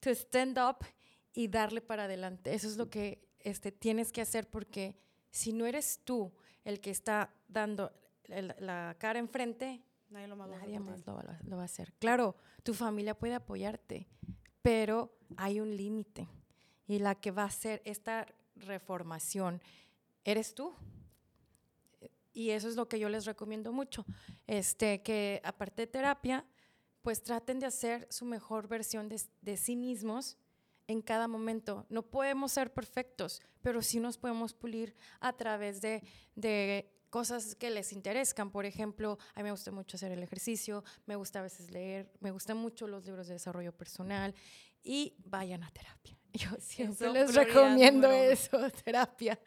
to 0.00 0.10
stand 0.10 0.58
up 0.58 0.84
y 1.32 1.48
darle 1.48 1.80
para 1.80 2.04
adelante. 2.04 2.54
Eso 2.54 2.66
es 2.66 2.76
lo 2.76 2.88
que 2.90 3.28
este, 3.40 3.70
tienes 3.70 4.10
que 4.12 4.22
hacer 4.22 4.48
porque 4.48 4.96
si 5.30 5.52
no 5.52 5.66
eres 5.66 6.00
tú 6.02 6.32
el 6.64 6.80
que 6.80 6.90
está 6.90 7.32
dando 7.46 7.92
el- 8.24 8.54
la 8.58 8.96
cara 8.98 9.18
enfrente, 9.18 9.82
Nadie 10.16 10.28
lo 10.28 10.36
más 10.36 10.48
nadie 10.48 10.78
va, 10.78 11.38
lo 11.44 11.56
va 11.56 11.62
a 11.62 11.66
hacer. 11.66 11.92
Claro, 11.98 12.36
tu 12.62 12.72
familia 12.72 13.14
puede 13.14 13.34
apoyarte, 13.34 14.08
pero 14.62 15.14
hay 15.36 15.60
un 15.60 15.76
límite 15.76 16.26
y 16.86 17.00
la 17.00 17.16
que 17.16 17.32
va 17.32 17.42
a 17.42 17.46
hacer 17.46 17.82
esta 17.84 18.26
reformación 18.54 19.60
eres 20.24 20.54
tú. 20.54 20.72
Y 22.32 22.48
eso 22.48 22.66
es 22.66 22.76
lo 22.76 22.88
que 22.88 22.98
yo 22.98 23.10
les 23.10 23.26
recomiendo 23.26 23.72
mucho, 23.72 24.06
este, 24.46 25.02
que 25.02 25.42
aparte 25.44 25.82
de 25.82 25.86
terapia, 25.86 26.46
pues 27.02 27.22
traten 27.22 27.58
de 27.58 27.66
hacer 27.66 28.06
su 28.10 28.24
mejor 28.24 28.68
versión 28.68 29.10
de, 29.10 29.20
de 29.42 29.58
sí 29.58 29.76
mismos 29.76 30.38
en 30.86 31.02
cada 31.02 31.28
momento. 31.28 31.84
No 31.90 32.00
podemos 32.00 32.52
ser 32.52 32.72
perfectos, 32.72 33.42
pero 33.60 33.82
sí 33.82 34.00
nos 34.00 34.16
podemos 34.16 34.54
pulir 34.54 34.94
a 35.20 35.34
través 35.34 35.82
de, 35.82 36.02
de 36.36 36.95
cosas 37.16 37.54
que 37.54 37.70
les 37.70 37.94
interesan. 37.94 38.50
Por 38.50 38.66
ejemplo, 38.66 39.16
a 39.34 39.40
mí 39.40 39.44
me 39.44 39.50
gusta 39.50 39.70
mucho 39.70 39.96
hacer 39.96 40.12
el 40.12 40.22
ejercicio, 40.22 40.84
me 41.06 41.16
gusta 41.16 41.38
a 41.38 41.42
veces 41.42 41.70
leer, 41.70 42.12
me 42.20 42.30
gustan 42.30 42.58
mucho 42.58 42.86
los 42.86 43.06
libros 43.06 43.26
de 43.26 43.32
desarrollo 43.32 43.72
personal 43.72 44.34
y 44.82 45.14
vayan 45.24 45.62
a 45.62 45.70
terapia. 45.70 46.14
Yo 46.34 46.50
siempre 46.60 47.10
les 47.12 47.34
recomiendo 47.34 48.10
eso, 48.10 48.58
terapia. 48.84 49.40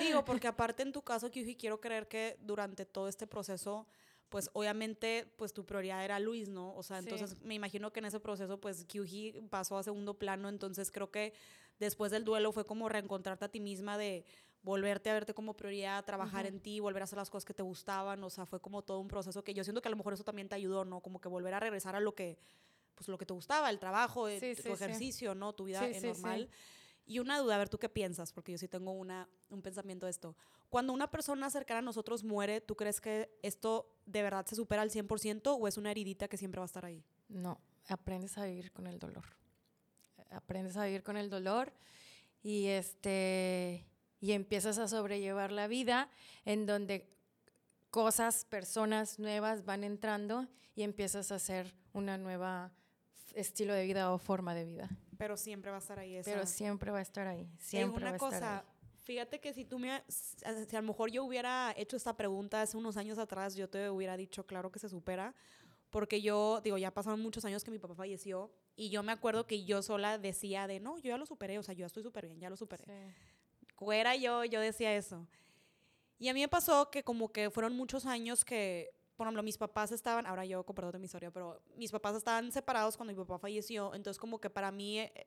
Digo, 0.00 0.22
porque 0.22 0.48
aparte 0.48 0.82
en 0.82 0.92
tu 0.92 1.00
caso, 1.00 1.30
Kyuji, 1.30 1.56
quiero 1.56 1.80
creer 1.80 2.08
que 2.08 2.36
durante 2.42 2.84
todo 2.84 3.08
este 3.08 3.26
proceso, 3.26 3.86
pues 4.28 4.50
obviamente, 4.52 5.32
pues 5.38 5.54
tu 5.54 5.64
prioridad 5.64 6.04
era 6.04 6.18
Luis, 6.18 6.50
¿no? 6.50 6.74
O 6.74 6.82
sea, 6.82 6.98
entonces 6.98 7.40
me 7.40 7.54
imagino 7.54 7.90
que 7.90 8.00
en 8.00 8.04
ese 8.04 8.20
proceso, 8.20 8.60
pues 8.60 8.84
Kyuji 8.84 9.46
pasó 9.48 9.78
a 9.78 9.82
segundo 9.82 10.18
plano, 10.18 10.50
entonces 10.50 10.90
creo 10.90 11.10
que 11.10 11.32
después 11.78 12.12
del 12.12 12.24
duelo 12.24 12.52
fue 12.52 12.66
como 12.66 12.90
reencontrarte 12.90 13.46
a 13.46 13.48
ti 13.48 13.60
misma 13.60 13.96
de 13.96 14.26
volverte 14.64 15.10
a 15.10 15.12
verte 15.12 15.34
como 15.34 15.54
prioridad, 15.54 16.04
trabajar 16.04 16.46
en 16.46 16.58
ti, 16.58 16.80
volver 16.80 17.02
a 17.02 17.04
hacer 17.04 17.18
las 17.18 17.28
cosas 17.28 17.44
que 17.44 17.54
te 17.54 17.62
gustaban, 17.62 18.24
o 18.24 18.30
sea, 18.30 18.46
fue 18.46 18.60
como 18.60 18.82
todo 18.82 18.98
un 18.98 19.08
proceso 19.08 19.44
que 19.44 19.52
yo 19.52 19.62
siento 19.62 19.82
que 19.82 19.88
a 19.88 19.90
lo 19.90 19.96
mejor 19.96 20.14
eso 20.14 20.24
también 20.24 20.48
te 20.48 20.54
ayudó, 20.54 20.84
¿no? 20.84 21.00
Como 21.00 21.20
que 21.20 21.28
volver 21.28 21.52
a 21.52 21.60
regresar 21.60 21.94
a 21.94 22.00
lo 22.00 22.14
que, 22.14 22.38
pues 22.94 23.08
lo 23.08 23.18
que 23.18 23.26
te 23.26 23.34
gustaba, 23.34 23.68
el 23.68 23.78
trabajo, 23.78 24.26
eh, 24.26 24.40
tu 24.40 24.72
ejercicio, 24.72 25.34
¿no? 25.34 25.52
Tu 25.52 25.64
vida 25.64 25.86
normal. 26.02 26.48
Y 27.06 27.18
una 27.18 27.38
duda, 27.38 27.56
a 27.56 27.58
ver, 27.58 27.68
¿tú 27.68 27.78
qué 27.78 27.90
piensas? 27.90 28.32
Porque 28.32 28.52
yo 28.52 28.56
sí 28.56 28.66
tengo 28.66 28.92
una, 28.92 29.28
un 29.50 29.60
pensamiento 29.60 30.06
de 30.06 30.10
esto. 30.10 30.34
Cuando 30.70 30.94
una 30.94 31.10
persona 31.10 31.50
cercana 31.50 31.80
a 31.80 31.82
nosotros 31.82 32.24
muere, 32.24 32.62
¿tú 32.62 32.74
crees 32.76 33.02
que 33.02 33.30
esto 33.42 33.94
de 34.06 34.22
verdad 34.22 34.46
se 34.46 34.56
supera 34.56 34.80
al 34.80 34.90
100% 34.90 35.58
o 35.60 35.68
es 35.68 35.76
una 35.76 35.90
heridita 35.90 36.28
que 36.28 36.38
siempre 36.38 36.60
va 36.60 36.64
a 36.64 36.72
estar 36.72 36.86
ahí? 36.86 37.04
No, 37.28 37.60
aprendes 37.88 38.38
a 38.38 38.46
vivir 38.46 38.72
con 38.72 38.86
el 38.86 38.98
dolor. 38.98 39.24
Aprendes 40.30 40.78
a 40.78 40.86
vivir 40.86 41.02
con 41.02 41.18
el 41.18 41.28
dolor 41.28 41.74
y 42.42 42.68
este 42.68 43.86
y 44.24 44.32
empiezas 44.32 44.78
a 44.78 44.88
sobrellevar 44.88 45.52
la 45.52 45.68
vida 45.68 46.08
en 46.46 46.64
donde 46.64 47.10
cosas, 47.90 48.46
personas 48.46 49.18
nuevas 49.18 49.66
van 49.66 49.84
entrando 49.84 50.48
y 50.74 50.82
empiezas 50.82 51.30
a 51.30 51.34
hacer 51.34 51.74
una 51.92 52.16
nueva 52.16 52.72
estilo 53.34 53.74
de 53.74 53.84
vida 53.84 54.10
o 54.14 54.16
forma 54.16 54.54
de 54.54 54.64
vida. 54.64 54.88
Pero 55.18 55.36
siempre 55.36 55.70
va 55.70 55.76
a 55.76 55.80
estar 55.80 55.98
ahí. 55.98 56.22
Pero 56.24 56.46
siempre 56.46 56.90
va 56.90 57.00
a 57.00 57.02
estar 57.02 57.26
ahí. 57.26 57.46
Siempre 57.58 58.02
va 58.02 58.12
a 58.12 58.14
estar 58.14 58.42
ahí. 58.42 58.62
Fíjate 59.02 59.40
que 59.40 59.52
si 59.52 59.66
tú 59.66 59.78
me, 59.78 60.02
si 60.08 60.42
a 60.46 60.80
lo 60.80 60.88
mejor 60.88 61.10
yo 61.10 61.22
hubiera 61.22 61.74
hecho 61.76 61.98
esta 61.98 62.16
pregunta 62.16 62.62
hace 62.62 62.78
unos 62.78 62.96
años 62.96 63.18
atrás, 63.18 63.54
yo 63.54 63.68
te 63.68 63.90
hubiera 63.90 64.16
dicho, 64.16 64.46
claro 64.46 64.72
que 64.72 64.78
se 64.78 64.88
supera, 64.88 65.34
porque 65.90 66.22
yo, 66.22 66.62
digo, 66.64 66.78
ya 66.78 66.90
pasaron 66.90 67.20
muchos 67.20 67.44
años 67.44 67.62
que 67.62 67.70
mi 67.70 67.78
papá 67.78 67.94
falleció 67.94 68.50
y 68.74 68.88
yo 68.88 69.02
me 69.02 69.12
acuerdo 69.12 69.46
que 69.46 69.66
yo 69.66 69.82
sola 69.82 70.16
decía 70.16 70.66
de, 70.66 70.80
no, 70.80 70.96
yo 70.96 71.10
ya 71.10 71.18
lo 71.18 71.26
superé, 71.26 71.58
o 71.58 71.62
sea, 71.62 71.74
yo 71.74 71.80
ya 71.80 71.86
estoy 71.86 72.02
súper 72.02 72.26
bien, 72.26 72.40
ya 72.40 72.48
lo 72.48 72.56
superé. 72.56 72.84
Fuera 73.84 74.16
yo, 74.16 74.44
yo 74.44 74.60
decía 74.60 74.94
eso. 74.96 75.26
Y 76.18 76.28
a 76.28 76.34
mí 76.34 76.40
me 76.40 76.48
pasó 76.48 76.90
que 76.90 77.02
como 77.02 77.30
que 77.30 77.50
fueron 77.50 77.76
muchos 77.76 78.06
años 78.06 78.44
que 78.44 78.90
por 79.16 79.26
ejemplo, 79.26 79.42
mis 79.42 79.58
papás 79.58 79.92
estaban, 79.92 80.26
ahora 80.26 80.44
yo 80.44 80.64
comparto 80.64 80.98
mi 80.98 81.04
historia, 81.04 81.30
pero 81.30 81.60
mis 81.76 81.92
papás 81.92 82.16
estaban 82.16 82.50
separados 82.50 82.96
cuando 82.96 83.12
mi 83.12 83.18
papá 83.18 83.38
falleció, 83.38 83.94
entonces 83.94 84.18
como 84.18 84.40
que 84.40 84.50
para 84.50 84.72
mí 84.72 84.98
eh, 84.98 85.26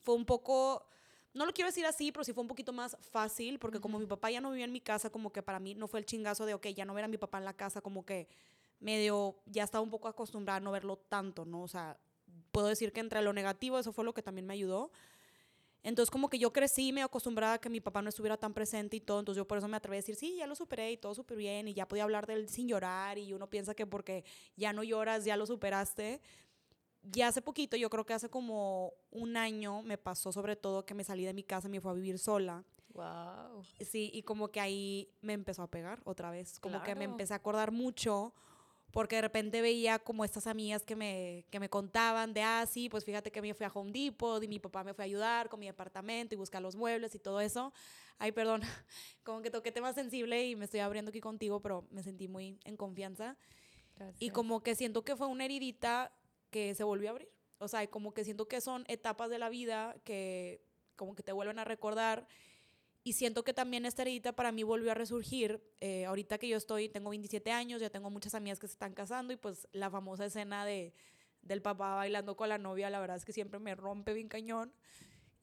fue 0.00 0.14
un 0.14 0.24
poco, 0.24 0.86
no 1.34 1.44
lo 1.44 1.52
quiero 1.52 1.68
decir 1.68 1.84
así, 1.84 2.12
pero 2.12 2.24
sí 2.24 2.32
fue 2.32 2.40
un 2.40 2.48
poquito 2.48 2.72
más 2.72 2.96
fácil, 3.10 3.58
porque 3.58 3.78
como 3.78 3.98
mi 3.98 4.06
papá 4.06 4.30
ya 4.30 4.40
no 4.40 4.50
vivía 4.50 4.64
en 4.64 4.72
mi 4.72 4.80
casa, 4.80 5.10
como 5.10 5.32
que 5.32 5.42
para 5.42 5.60
mí 5.60 5.74
no 5.74 5.86
fue 5.86 6.00
el 6.00 6.06
chingazo 6.06 6.46
de, 6.46 6.54
ok, 6.54 6.68
ya 6.68 6.86
no 6.86 6.94
ver 6.94 7.04
a 7.04 7.08
mi 7.08 7.18
papá 7.18 7.36
en 7.38 7.44
la 7.44 7.52
casa, 7.52 7.82
como 7.82 8.06
que 8.06 8.28
medio, 8.80 9.36
ya 9.44 9.64
estaba 9.64 9.82
un 9.82 9.90
poco 9.90 10.08
acostumbrada 10.08 10.56
a 10.56 10.60
no 10.60 10.72
verlo 10.72 10.96
tanto, 10.96 11.44
¿no? 11.44 11.62
O 11.62 11.68
sea, 11.68 11.98
puedo 12.52 12.68
decir 12.68 12.92
que 12.92 13.00
entre 13.00 13.20
lo 13.20 13.34
negativo, 13.34 13.78
eso 13.78 13.92
fue 13.92 14.04
lo 14.04 14.14
que 14.14 14.22
también 14.22 14.46
me 14.46 14.54
ayudó. 14.54 14.90
Entonces 15.86 16.10
como 16.10 16.28
que 16.28 16.36
yo 16.36 16.52
crecí 16.52 16.92
me 16.92 17.04
acostumbrada 17.04 17.54
a 17.54 17.58
que 17.60 17.70
mi 17.70 17.80
papá 17.80 18.02
no 18.02 18.08
estuviera 18.08 18.36
tan 18.36 18.52
presente 18.52 18.96
y 18.96 19.00
todo, 19.00 19.20
entonces 19.20 19.38
yo 19.38 19.46
por 19.46 19.58
eso 19.58 19.68
me 19.68 19.76
atreví 19.76 19.94
a 19.94 19.98
decir, 19.98 20.16
sí, 20.16 20.34
ya 20.36 20.48
lo 20.48 20.56
superé 20.56 20.90
y 20.90 20.96
todo 20.96 21.14
súper 21.14 21.36
bien 21.36 21.68
y 21.68 21.74
ya 21.74 21.86
podía 21.86 22.02
hablar 22.02 22.26
de 22.26 22.34
él 22.34 22.48
sin 22.48 22.66
llorar 22.66 23.18
y 23.18 23.32
uno 23.32 23.48
piensa 23.48 23.72
que 23.72 23.86
porque 23.86 24.24
ya 24.56 24.72
no 24.72 24.82
lloras 24.82 25.24
ya 25.24 25.36
lo 25.36 25.46
superaste. 25.46 26.20
Ya 27.04 27.28
hace 27.28 27.40
poquito, 27.40 27.76
yo 27.76 27.88
creo 27.88 28.04
que 28.04 28.14
hace 28.14 28.28
como 28.28 28.94
un 29.12 29.36
año 29.36 29.82
me 29.82 29.96
pasó 29.96 30.32
sobre 30.32 30.56
todo 30.56 30.84
que 30.84 30.92
me 30.92 31.04
salí 31.04 31.24
de 31.24 31.32
mi 31.32 31.44
casa 31.44 31.68
y 31.68 31.70
me 31.70 31.80
fui 31.80 31.92
a 31.92 31.94
vivir 31.94 32.18
sola. 32.18 32.64
Wow. 32.92 33.62
Sí, 33.80 34.10
y 34.12 34.24
como 34.24 34.48
que 34.48 34.58
ahí 34.58 35.08
me 35.20 35.34
empezó 35.34 35.62
a 35.62 35.70
pegar 35.70 36.00
otra 36.04 36.32
vez, 36.32 36.58
como 36.58 36.82
que 36.82 36.96
me 36.96 37.04
empecé 37.04 37.32
a 37.32 37.36
acordar 37.36 37.70
mucho 37.70 38.34
porque 38.96 39.16
de 39.16 39.20
repente 39.20 39.60
veía 39.60 39.98
como 39.98 40.24
estas 40.24 40.46
amigas 40.46 40.82
que 40.82 40.96
me, 40.96 41.44
que 41.50 41.60
me 41.60 41.68
contaban 41.68 42.32
de, 42.32 42.40
ah, 42.40 42.64
sí, 42.64 42.88
pues 42.88 43.04
fíjate 43.04 43.30
que 43.30 43.42
me 43.42 43.52
fui 43.52 43.66
a 43.66 43.68
Home 43.74 43.92
Depot 43.92 44.42
y 44.42 44.48
mi 44.48 44.58
papá 44.58 44.84
me 44.84 44.94
fue 44.94 45.04
a 45.04 45.04
ayudar 45.04 45.50
con 45.50 45.60
mi 45.60 45.68
apartamento 45.68 46.34
y 46.34 46.38
buscar 46.38 46.62
los 46.62 46.76
muebles 46.76 47.14
y 47.14 47.18
todo 47.18 47.42
eso. 47.42 47.74
Ay, 48.16 48.32
perdón, 48.32 48.62
como 49.22 49.42
que 49.42 49.50
toqué 49.50 49.70
tema 49.70 49.92
sensible 49.92 50.46
y 50.46 50.56
me 50.56 50.64
estoy 50.64 50.80
abriendo 50.80 51.10
aquí 51.10 51.20
contigo, 51.20 51.60
pero 51.60 51.86
me 51.90 52.02
sentí 52.02 52.26
muy 52.26 52.58
en 52.64 52.78
confianza. 52.78 53.36
Y 54.18 54.30
como 54.30 54.62
que 54.62 54.74
siento 54.74 55.04
que 55.04 55.14
fue 55.14 55.26
una 55.26 55.44
heridita 55.44 56.10
que 56.48 56.74
se 56.74 56.82
volvió 56.82 57.10
a 57.10 57.10
abrir. 57.10 57.28
O 57.58 57.68
sea, 57.68 57.86
como 57.88 58.14
que 58.14 58.24
siento 58.24 58.48
que 58.48 58.62
son 58.62 58.86
etapas 58.88 59.28
de 59.28 59.38
la 59.38 59.50
vida 59.50 59.94
que 60.04 60.62
como 60.96 61.14
que 61.14 61.22
te 61.22 61.32
vuelven 61.32 61.58
a 61.58 61.64
recordar 61.64 62.26
y 63.06 63.12
siento 63.12 63.44
que 63.44 63.54
también 63.54 63.86
esta 63.86 64.02
heredita 64.02 64.32
para 64.32 64.50
mí 64.50 64.64
volvió 64.64 64.90
a 64.90 64.94
resurgir. 64.94 65.62
Eh, 65.80 66.06
ahorita 66.06 66.38
que 66.38 66.48
yo 66.48 66.56
estoy, 66.56 66.88
tengo 66.88 67.10
27 67.10 67.52
años, 67.52 67.80
ya 67.80 67.88
tengo 67.88 68.10
muchas 68.10 68.34
amigas 68.34 68.58
que 68.58 68.66
se 68.66 68.72
están 68.72 68.94
casando 68.94 69.32
y 69.32 69.36
pues 69.36 69.68
la 69.70 69.88
famosa 69.88 70.26
escena 70.26 70.64
de, 70.64 70.92
del 71.40 71.62
papá 71.62 71.94
bailando 71.94 72.36
con 72.36 72.48
la 72.48 72.58
novia, 72.58 72.90
la 72.90 72.98
verdad 72.98 73.16
es 73.16 73.24
que 73.24 73.32
siempre 73.32 73.60
me 73.60 73.76
rompe 73.76 74.12
bien 74.12 74.28
cañón. 74.28 74.72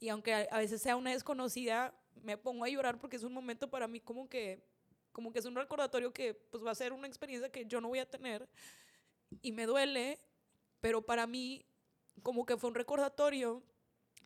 Y 0.02 0.10
aunque 0.10 0.34
a, 0.52 0.58
veces 0.58 0.82
sea 0.82 0.98
una 0.98 1.12
desconocida, 1.12 1.96
me 2.22 2.36
pongo 2.38 2.66
a 2.66 2.68
llorar 2.68 3.00
porque 3.00 3.16
es 3.16 3.24
un 3.24 3.32
momento 3.32 3.70
para 3.70 3.88
mí 3.88 4.02
como 4.02 4.28
que, 4.28 4.62
como 5.14 5.32
que 5.32 5.40
es 5.40 5.46
un 5.46 5.56
recordatorio 5.56 6.12
que 6.12 6.34
pues 6.34 6.66
va 6.66 6.72
a 6.72 6.76
ser 6.76 6.92
una 6.92 7.08
experiencia 7.08 7.50
que 7.50 7.66
yo 7.66 7.80
no 7.80 7.88
voy 7.88 8.00
a 8.00 8.10
tener. 8.10 8.46
Y 9.42 9.54
me 9.54 9.68
duele, 9.68 10.20
pero 10.82 11.02
para 11.02 11.28
mí 11.28 11.66
como 12.24 12.46
que 12.46 12.58
fue 12.58 12.72
un 12.72 12.76
recordatorio 12.76 13.64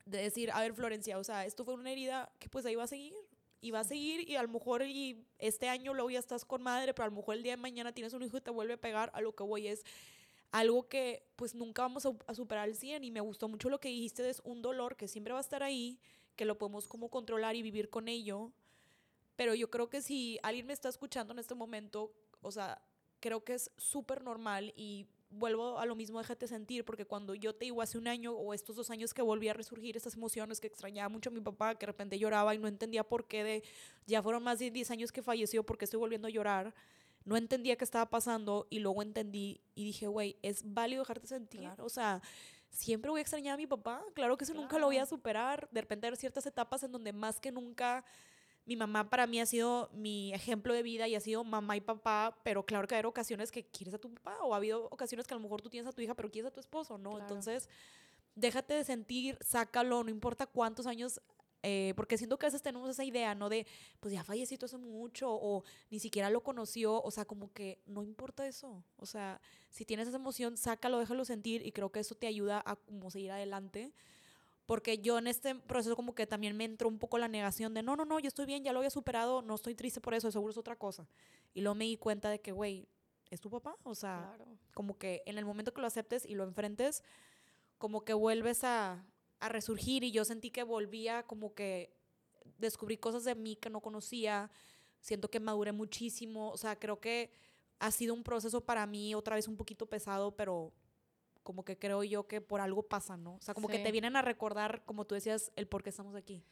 de 0.07 0.23
decir, 0.23 0.49
a 0.51 0.61
ver 0.61 0.73
Florencia, 0.73 1.19
o 1.19 1.23
sea, 1.23 1.45
esto 1.45 1.65
fue 1.65 1.73
una 1.73 1.91
herida 1.91 2.31
que 2.39 2.49
pues 2.49 2.65
ahí 2.65 2.75
va 2.75 2.85
a 2.85 2.87
seguir, 2.87 3.13
y 3.61 3.71
va 3.71 3.79
a 3.79 3.83
seguir 3.83 4.29
y 4.29 4.35
a 4.35 4.43
lo 4.43 4.49
mejor 4.49 4.83
y 4.83 5.25
este 5.39 5.69
año 5.69 5.93
luego 5.93 6.09
ya 6.09 6.19
estás 6.19 6.45
con 6.45 6.61
madre, 6.61 6.93
pero 6.93 7.05
a 7.05 7.09
lo 7.09 7.15
mejor 7.15 7.35
el 7.35 7.43
día 7.43 7.53
de 7.53 7.61
mañana 7.61 7.91
tienes 7.91 8.13
un 8.13 8.23
hijo 8.23 8.37
y 8.37 8.41
te 8.41 8.51
vuelve 8.51 8.73
a 8.73 8.77
pegar, 8.77 9.11
a 9.13 9.21
lo 9.21 9.35
que 9.35 9.43
voy 9.43 9.67
es 9.67 9.83
algo 10.51 10.87
que 10.87 11.23
pues 11.35 11.55
nunca 11.55 11.81
vamos 11.81 12.05
a, 12.05 12.33
superar 12.33 12.63
al 12.65 12.75
100 12.75 13.03
y 13.03 13.11
me 13.11 13.21
gustó 13.21 13.47
mucho 13.47 13.69
lo 13.69 13.79
que 13.79 13.89
dijiste, 13.89 14.29
es 14.29 14.41
un 14.43 14.61
dolor 14.61 14.95
que 14.95 15.07
siempre 15.07 15.33
va 15.33 15.39
a 15.39 15.41
estar 15.41 15.63
ahí, 15.63 15.99
que 16.35 16.45
lo 16.45 16.57
podemos 16.57 16.87
como 16.87 17.09
controlar 17.09 17.55
y 17.55 17.61
vivir 17.61 17.89
con 17.89 18.07
ello, 18.07 18.51
pero 19.35 19.53
yo 19.55 19.69
creo 19.69 19.89
que 19.89 20.01
si 20.01 20.39
alguien 20.43 20.65
me 20.67 20.73
está 20.73 20.89
escuchando 20.89 21.33
en 21.33 21.39
este 21.39 21.55
momento, 21.55 22.13
o 22.41 22.51
sea, 22.51 22.81
creo 23.19 23.43
que 23.43 23.55
es 23.55 23.71
súper 23.77 24.23
normal 24.23 24.73
y 24.75 25.07
vuelvo 25.29 25.77
a 25.77 25.85
lo 25.85 25.95
mismo, 25.95 26.19
déjate 26.19 26.47
sentir, 26.47 26.85
porque 26.85 27.05
cuando 27.05 27.35
yo 27.35 27.53
te 27.53 27.65
digo 27.65 27.81
hace 27.81 27.97
un 27.97 28.07
año 28.07 28.33
o 28.33 28.53
estos 28.53 28.75
dos 28.75 28.89
años 28.89 29.13
que 29.13 29.21
volví 29.21 29.49
a 29.49 29.53
resurgir 29.53 29.97
estas 29.97 30.15
emociones, 30.15 30.59
que 30.59 30.67
extrañaba 30.67 31.09
mucho 31.09 31.29
a 31.29 31.33
mi 31.33 31.41
papá, 31.41 31.75
que 31.75 31.85
de 31.85 31.91
repente 31.91 32.17
lloraba 32.17 32.55
y 32.55 32.59
no 32.59 32.67
entendía 32.67 33.03
por 33.03 33.25
qué, 33.27 33.43
de, 33.43 33.63
ya 34.05 34.21
fueron 34.21 34.43
más 34.43 34.59
de 34.59 34.71
10 34.71 34.91
años 34.91 35.11
que 35.11 35.21
falleció, 35.21 35.63
porque 35.65 35.85
estoy 35.85 35.99
volviendo 35.99 36.27
a 36.27 36.31
llorar, 36.31 36.73
no 37.25 37.35
entendía 37.35 37.75
qué 37.75 37.83
estaba 37.83 38.09
pasando 38.09 38.67
y 38.69 38.79
luego 38.79 39.01
entendí 39.01 39.59
y 39.75 39.83
dije, 39.83 40.07
güey, 40.07 40.37
es 40.41 40.61
válido 40.73 41.01
dejarte 41.01 41.27
sentir, 41.27 41.69
o 41.79 41.89
sea, 41.89 42.21
siempre 42.69 43.11
voy 43.11 43.19
a 43.19 43.21
extrañar 43.21 43.55
a 43.55 43.57
mi 43.57 43.67
papá, 43.67 44.01
claro 44.13 44.37
que 44.37 44.45
eso 44.45 44.53
nunca 44.53 44.79
lo 44.79 44.85
voy 44.85 44.97
a 44.97 45.05
superar, 45.05 45.67
de 45.71 45.81
repente 45.81 46.07
hay 46.07 46.15
ciertas 46.15 46.45
etapas 46.45 46.83
en 46.83 46.91
donde 46.91 47.11
más 47.11 47.39
que 47.39 47.51
nunca 47.51 48.05
mi 48.67 48.75
mamá 48.75 49.09
para 49.09 49.25
mí 49.27 49.39
ha 49.39 49.45
sido 49.45 49.89
mi 49.93 50.33
ejemplo 50.33 50.73
de 50.73 50.83
vida 50.83 51.07
y 51.07 51.15
ha 51.15 51.21
sido 51.21 51.43
mamá 51.45 51.77
y 51.77 51.81
papá, 51.81 52.37
pero 52.43 52.65
claro 52.65 52.85
que 52.85 52.95
hay 52.95 53.05
ocasiones 53.05 53.49
que 53.49 53.63
quieres 53.63 53.93
a 53.93 53.97
tu 53.97 54.13
papá 54.13 54.37
o 54.43 54.53
ha 54.53 54.57
habido 54.57 54.87
ocasiones 54.91 55.25
que 55.25 55.33
a 55.33 55.37
lo 55.37 55.41
mejor 55.41 55.61
tú 55.61 55.69
tienes 55.69 55.87
a 55.87 55.93
tu 55.93 56.01
hija, 56.01 56.13
pero 56.13 56.29
quieres 56.29 56.51
a 56.51 56.53
tu 56.53 56.59
esposo, 56.59 56.97
¿no? 56.97 57.17
Entonces, 57.17 57.69
déjate 58.35 58.73
de 58.73 58.83
sentir, 58.83 59.37
sácalo, 59.39 60.03
no 60.03 60.09
importa 60.09 60.45
cuántos 60.45 60.85
años 60.85 61.21
eh, 61.63 61.93
porque 61.95 62.17
siento 62.17 62.37
que 62.37 62.45
a 62.45 62.49
veces 62.49 62.61
tenemos 62.61 62.89
esa 62.89 63.03
idea, 63.05 63.35
¿no? 63.35 63.49
De, 63.49 63.65
pues 63.99 64.13
ya 64.13 64.23
falleció 64.23 64.57
hace 64.61 64.77
mucho 64.77 65.29
o 65.31 65.63
ni 65.89 65.99
siquiera 65.99 66.29
lo 66.29 66.43
conoció, 66.43 67.01
o 67.01 67.09
sea, 67.09 67.23
como 67.25 67.51
que 67.53 67.79
no 67.85 68.03
importa 68.03 68.45
eso, 68.45 68.83
o 68.97 69.05
sea, 69.05 69.41
si 69.69 69.85
tienes 69.85 70.09
esa 70.09 70.17
emoción, 70.17 70.57
sácalo, 70.57 70.99
déjalo 70.99 71.25
sentir 71.25 71.65
y 71.65 71.71
creo 71.71 71.89
que 71.91 72.01
eso 72.01 72.15
te 72.15 72.27
ayuda 72.27 72.61
a 72.65 72.75
como 72.75 73.09
seguir 73.11 73.31
adelante 73.31 73.93
porque 74.67 74.99
yo 74.99 75.17
en 75.17 75.27
este 75.27 75.55
proceso 75.55 75.95
como 75.95 76.13
que 76.13 76.27
también 76.27 76.55
me 76.55 76.65
entró 76.65 76.89
un 76.89 76.99
poco 76.99 77.17
la 77.17 77.29
negación 77.29 77.73
de, 77.73 77.81
no, 77.81 77.95
no, 77.95 78.03
no, 78.03 78.19
yo 78.19 78.27
estoy 78.27 78.45
bien, 78.45 78.63
ya 78.65 78.73
lo 78.73 78.79
había 78.79 78.89
superado, 78.89 79.41
no 79.41 79.55
estoy 79.55 79.73
triste 79.73 80.01
por 80.01 80.13
eso, 80.13 80.29
seguro 80.29 80.51
es 80.51 80.57
otra 80.57 80.75
cosa. 80.75 81.07
Y 81.53 81.61
luego 81.61 81.73
me 81.73 81.85
di 81.85 81.95
cuenta 81.95 82.29
de 82.29 82.41
que, 82.41 82.51
güey, 82.51 82.85
es 83.31 83.39
tu 83.39 83.49
papá, 83.49 83.77
o 83.83 83.95
sea, 83.95 84.37
como 84.73 84.97
que 84.97 85.23
en 85.25 85.37
el 85.37 85.45
momento 85.45 85.73
que 85.73 85.79
lo 85.79 85.87
aceptes 85.87 86.25
y 86.25 86.35
lo 86.35 86.43
enfrentes, 86.43 87.01
como 87.77 88.03
que 88.03 88.13
vuelves 88.13 88.65
a, 88.65 89.05
a 89.39 89.49
resurgir 89.49 90.03
y 90.03 90.11
yo 90.11 90.25
sentí 90.25 90.51
que 90.51 90.63
volvía 90.63 91.23
como 91.23 91.53
que 91.53 91.95
descubrí 92.57 92.97
cosas 92.97 93.23
de 93.23 93.35
mí 93.35 93.55
que 93.55 93.69
no 93.69 93.79
conocía, 93.79 94.51
siento 94.99 95.29
que 95.29 95.39
maduré 95.39 95.71
muchísimo, 95.71 96.51
o 96.51 96.57
sea, 96.57 96.77
creo 96.77 96.99
que 96.99 97.31
ha 97.79 97.91
sido 97.91 98.13
un 98.13 98.23
proceso 98.23 98.59
para 98.59 98.85
mí 98.85 99.15
otra 99.15 99.35
vez 99.35 99.47
un 99.47 99.55
poquito 99.55 99.85
pesado, 99.85 100.35
pero 100.35 100.73
como 101.47 101.63
que 101.63 101.79
creo 101.79 102.03
yo 102.03 102.27
que 102.27 102.41
por 102.41 102.59
algo 102.59 102.83
pasa, 102.83 103.15
¿no? 103.15 103.35
O 103.35 103.41
sea, 103.41 103.53
como 103.53 103.69
que 103.69 103.79
te 103.79 103.89
vienen 103.93 104.17
a 104.17 104.21
recordar, 104.21 104.83
como 104.83 105.05
tú 105.05 105.15
decías, 105.15 105.53
el 105.55 105.65
por 105.65 105.81
qué 105.81 105.91
estamos 105.91 106.13
aquí. 106.13 106.43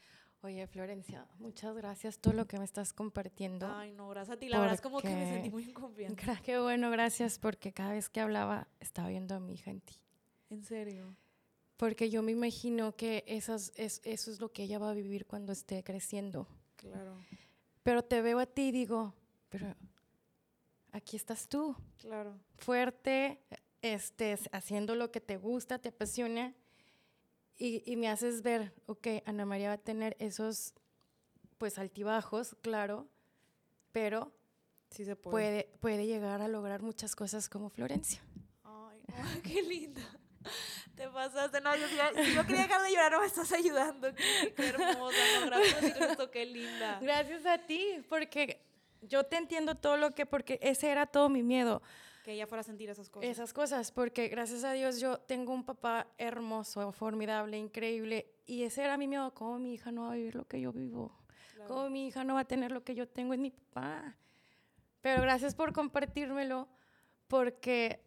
Oye, 0.41 0.65
Florencia, 0.67 1.27
muchas 1.37 1.75
gracias 1.75 2.17
todo 2.17 2.33
lo 2.33 2.47
que 2.47 2.57
me 2.57 2.63
estás 2.63 2.93
compartiendo. 2.93 3.67
Ay, 3.75 3.91
no, 3.91 4.07
gracias 4.07 4.37
a 4.37 4.39
ti. 4.39 4.47
La 4.47 4.57
verdad 4.57 4.75
es 4.75 4.79
como 4.79 5.01
que 5.01 5.13
me 5.13 5.29
sentí 5.33 5.49
muy 5.49 5.65
en 5.65 5.73
confianza. 5.73 6.39
Qué 6.45 6.59
bueno, 6.61 6.89
gracias, 6.91 7.39
porque 7.39 7.73
cada 7.73 7.91
vez 7.91 8.07
que 8.07 8.21
hablaba 8.21 8.69
estaba 8.79 9.09
viendo 9.09 9.35
a 9.35 9.41
mi 9.41 9.55
hija 9.55 9.69
en 9.69 9.81
ti. 9.81 9.95
¿En 10.49 10.63
serio? 10.63 11.13
Porque 11.75 12.09
yo 12.09 12.23
me 12.23 12.31
imagino 12.31 12.95
que 12.95 13.25
esas, 13.27 13.73
es, 13.75 13.99
eso 14.05 14.31
es 14.31 14.39
lo 14.39 14.53
que 14.53 14.63
ella 14.63 14.79
va 14.79 14.91
a 14.91 14.93
vivir 14.93 15.25
cuando 15.25 15.51
esté 15.51 15.83
creciendo. 15.83 16.47
Claro. 16.77 17.17
Pero 17.83 18.01
te 18.01 18.21
veo 18.21 18.39
a 18.39 18.45
ti 18.45 18.69
y 18.69 18.71
digo, 18.71 19.13
pero 19.49 19.75
aquí 20.93 21.17
estás 21.17 21.49
tú. 21.49 21.75
Claro. 21.97 22.39
Fuerte, 22.55 23.41
este, 23.93 24.37
haciendo 24.51 24.95
lo 24.95 25.11
que 25.11 25.21
te 25.21 25.37
gusta, 25.37 25.79
te 25.79 25.89
apasiona. 25.89 26.53
Y, 27.57 27.83
y, 27.89 27.95
me 27.95 28.09
haces 28.09 28.41
ver, 28.41 28.73
ok, 28.85 29.07
Ana 29.25 29.45
María 29.45 29.69
va 29.69 29.75
a 29.75 29.77
tener 29.77 30.17
esos, 30.19 30.73
pues, 31.57 31.77
altibajos, 31.77 32.55
claro, 32.61 33.07
pero 33.91 34.33
sí 34.89 35.05
se 35.05 35.15
puede. 35.15 35.31
puede. 35.31 35.77
Puede 35.79 36.07
llegar 36.07 36.41
a 36.41 36.47
lograr 36.47 36.81
muchas 36.81 37.15
cosas 37.15 37.47
como 37.47 37.69
Florencia. 37.69 38.21
Ay, 38.63 39.01
no, 39.07 39.41
qué 39.43 39.61
linda. 39.61 40.01
Te 40.95 41.07
pasaste, 41.09 41.61
no, 41.61 41.75
yo, 41.75 41.87
yo 41.87 42.45
quería 42.45 42.63
dejar 42.63 42.81
de 42.83 42.91
llorar, 42.91 43.11
no 43.11 43.19
me 43.21 43.25
estás 43.25 43.51
ayudando. 43.51 44.13
Qué, 44.15 44.53
qué 44.55 44.67
hermosa, 44.67 45.17
no, 45.39 45.45
gracias 45.47 45.83
esto, 45.83 46.31
qué 46.31 46.45
linda. 46.45 46.99
Gracias 47.01 47.45
a 47.45 47.57
ti, 47.57 48.03
porque 48.09 48.61
yo 49.01 49.25
te 49.25 49.37
entiendo 49.37 49.75
todo 49.75 49.97
lo 49.97 50.11
que, 50.11 50.25
porque 50.25 50.59
ese 50.61 50.89
era 50.89 51.05
todo 51.05 51.29
mi 51.29 51.43
miedo. 51.43 51.81
Que 52.25 52.33
ella 52.33 52.47
fuera 52.47 52.61
a 52.61 52.63
sentir 52.63 52.89
esas 52.89 53.07
cosas. 53.07 53.29
Esas 53.29 53.53
cosas, 53.53 53.91
porque 53.91 54.29
gracias 54.29 54.63
a 54.63 54.73
Dios 54.73 54.99
yo 54.99 55.19
tengo 55.19 55.53
un 55.53 55.63
papá 55.63 56.07
hermoso, 56.17 56.91
formidable, 56.91 57.55
increíble, 57.55 58.33
y 58.47 58.63
ese 58.63 58.83
era 58.83 58.97
mi 58.97 59.07
miedo, 59.07 59.31
¿cómo 59.35 59.59
mi 59.59 59.75
hija 59.75 59.91
no 59.91 60.05
va 60.05 60.13
a 60.13 60.15
vivir 60.15 60.33
lo 60.33 60.47
que 60.47 60.59
yo 60.59 60.73
vivo? 60.73 61.15
Claro. 61.53 61.67
¿Cómo 61.67 61.89
mi 61.91 62.07
hija 62.07 62.23
no 62.23 62.33
va 62.33 62.39
a 62.39 62.45
tener 62.45 62.71
lo 62.71 62.83
que 62.83 62.95
yo 62.95 63.07
tengo 63.07 63.35
en 63.35 63.43
mi 63.43 63.51
papá? 63.51 64.17
Pero 65.01 65.21
gracias 65.21 65.53
por 65.53 65.71
compartírmelo, 65.71 66.67
porque 67.27 68.03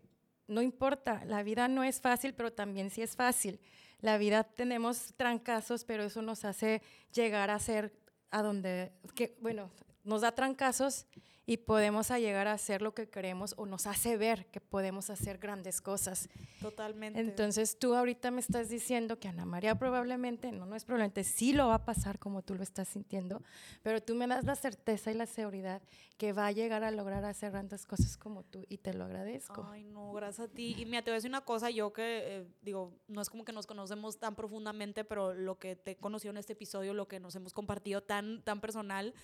no 0.48 0.62
importa, 0.62 1.24
la 1.24 1.44
vida 1.44 1.68
no 1.68 1.84
es 1.84 2.00
fácil, 2.00 2.34
pero 2.34 2.52
también 2.52 2.90
sí 2.90 3.02
es 3.02 3.14
fácil. 3.14 3.60
La 4.00 4.18
vida 4.18 4.42
tenemos 4.42 5.14
trancazos, 5.16 5.84
pero 5.84 6.02
eso 6.02 6.22
nos 6.22 6.44
hace 6.44 6.82
llegar 7.12 7.50
a 7.50 7.58
ser 7.60 7.92
a 8.32 8.42
donde, 8.42 8.90
que, 9.14 9.36
bueno, 9.40 9.70
nos 10.02 10.22
da 10.22 10.34
trancazos 10.34 11.06
y 11.48 11.56
podemos 11.56 12.10
llegar 12.10 12.46
a 12.46 12.52
hacer 12.52 12.82
lo 12.82 12.92
que 12.92 13.08
queremos 13.08 13.54
o 13.56 13.64
nos 13.64 13.86
hace 13.86 14.18
ver 14.18 14.44
que 14.48 14.60
podemos 14.60 15.08
hacer 15.08 15.38
grandes 15.38 15.80
cosas. 15.80 16.28
Totalmente. 16.60 17.18
Entonces 17.18 17.78
tú 17.78 17.94
ahorita 17.94 18.30
me 18.30 18.42
estás 18.42 18.68
diciendo 18.68 19.18
que 19.18 19.28
Ana 19.28 19.46
María 19.46 19.74
probablemente, 19.78 20.52
no, 20.52 20.66
no 20.66 20.76
es 20.76 20.84
probablemente, 20.84 21.24
sí 21.24 21.54
lo 21.54 21.68
va 21.68 21.76
a 21.76 21.84
pasar 21.86 22.18
como 22.18 22.42
tú 22.42 22.54
lo 22.54 22.62
estás 22.62 22.88
sintiendo, 22.88 23.42
pero 23.82 24.02
tú 24.02 24.14
me 24.14 24.26
das 24.26 24.44
la 24.44 24.56
certeza 24.56 25.10
y 25.10 25.14
la 25.14 25.24
seguridad 25.24 25.80
que 26.18 26.34
va 26.34 26.48
a 26.48 26.52
llegar 26.52 26.84
a 26.84 26.90
lograr 26.90 27.24
hacer 27.24 27.50
grandes 27.50 27.86
cosas 27.86 28.18
como 28.18 28.42
tú 28.42 28.66
y 28.68 28.76
te 28.76 28.92
lo 28.92 29.04
agradezco. 29.04 29.66
Ay, 29.70 29.84
no, 29.84 30.12
gracias 30.12 30.50
a 30.50 30.52
ti. 30.52 30.74
Y 30.78 30.84
mira, 30.84 31.00
te 31.00 31.10
voy 31.10 31.14
a 31.14 31.16
decir 31.16 31.30
una 31.30 31.46
cosa, 31.46 31.70
yo 31.70 31.94
que 31.94 32.40
eh, 32.40 32.46
digo, 32.60 32.92
no 33.06 33.22
es 33.22 33.30
como 33.30 33.46
que 33.46 33.54
nos 33.54 33.66
conocemos 33.66 34.18
tan 34.18 34.34
profundamente, 34.34 35.02
pero 35.02 35.32
lo 35.32 35.58
que 35.58 35.76
te 35.76 35.92
he 35.92 35.96
conocido 35.96 36.32
en 36.32 36.36
este 36.36 36.52
episodio, 36.52 36.92
lo 36.92 37.08
que 37.08 37.20
nos 37.20 37.34
hemos 37.36 37.54
compartido 37.54 38.02
tan, 38.02 38.42
tan 38.44 38.60
personal, 38.60 39.14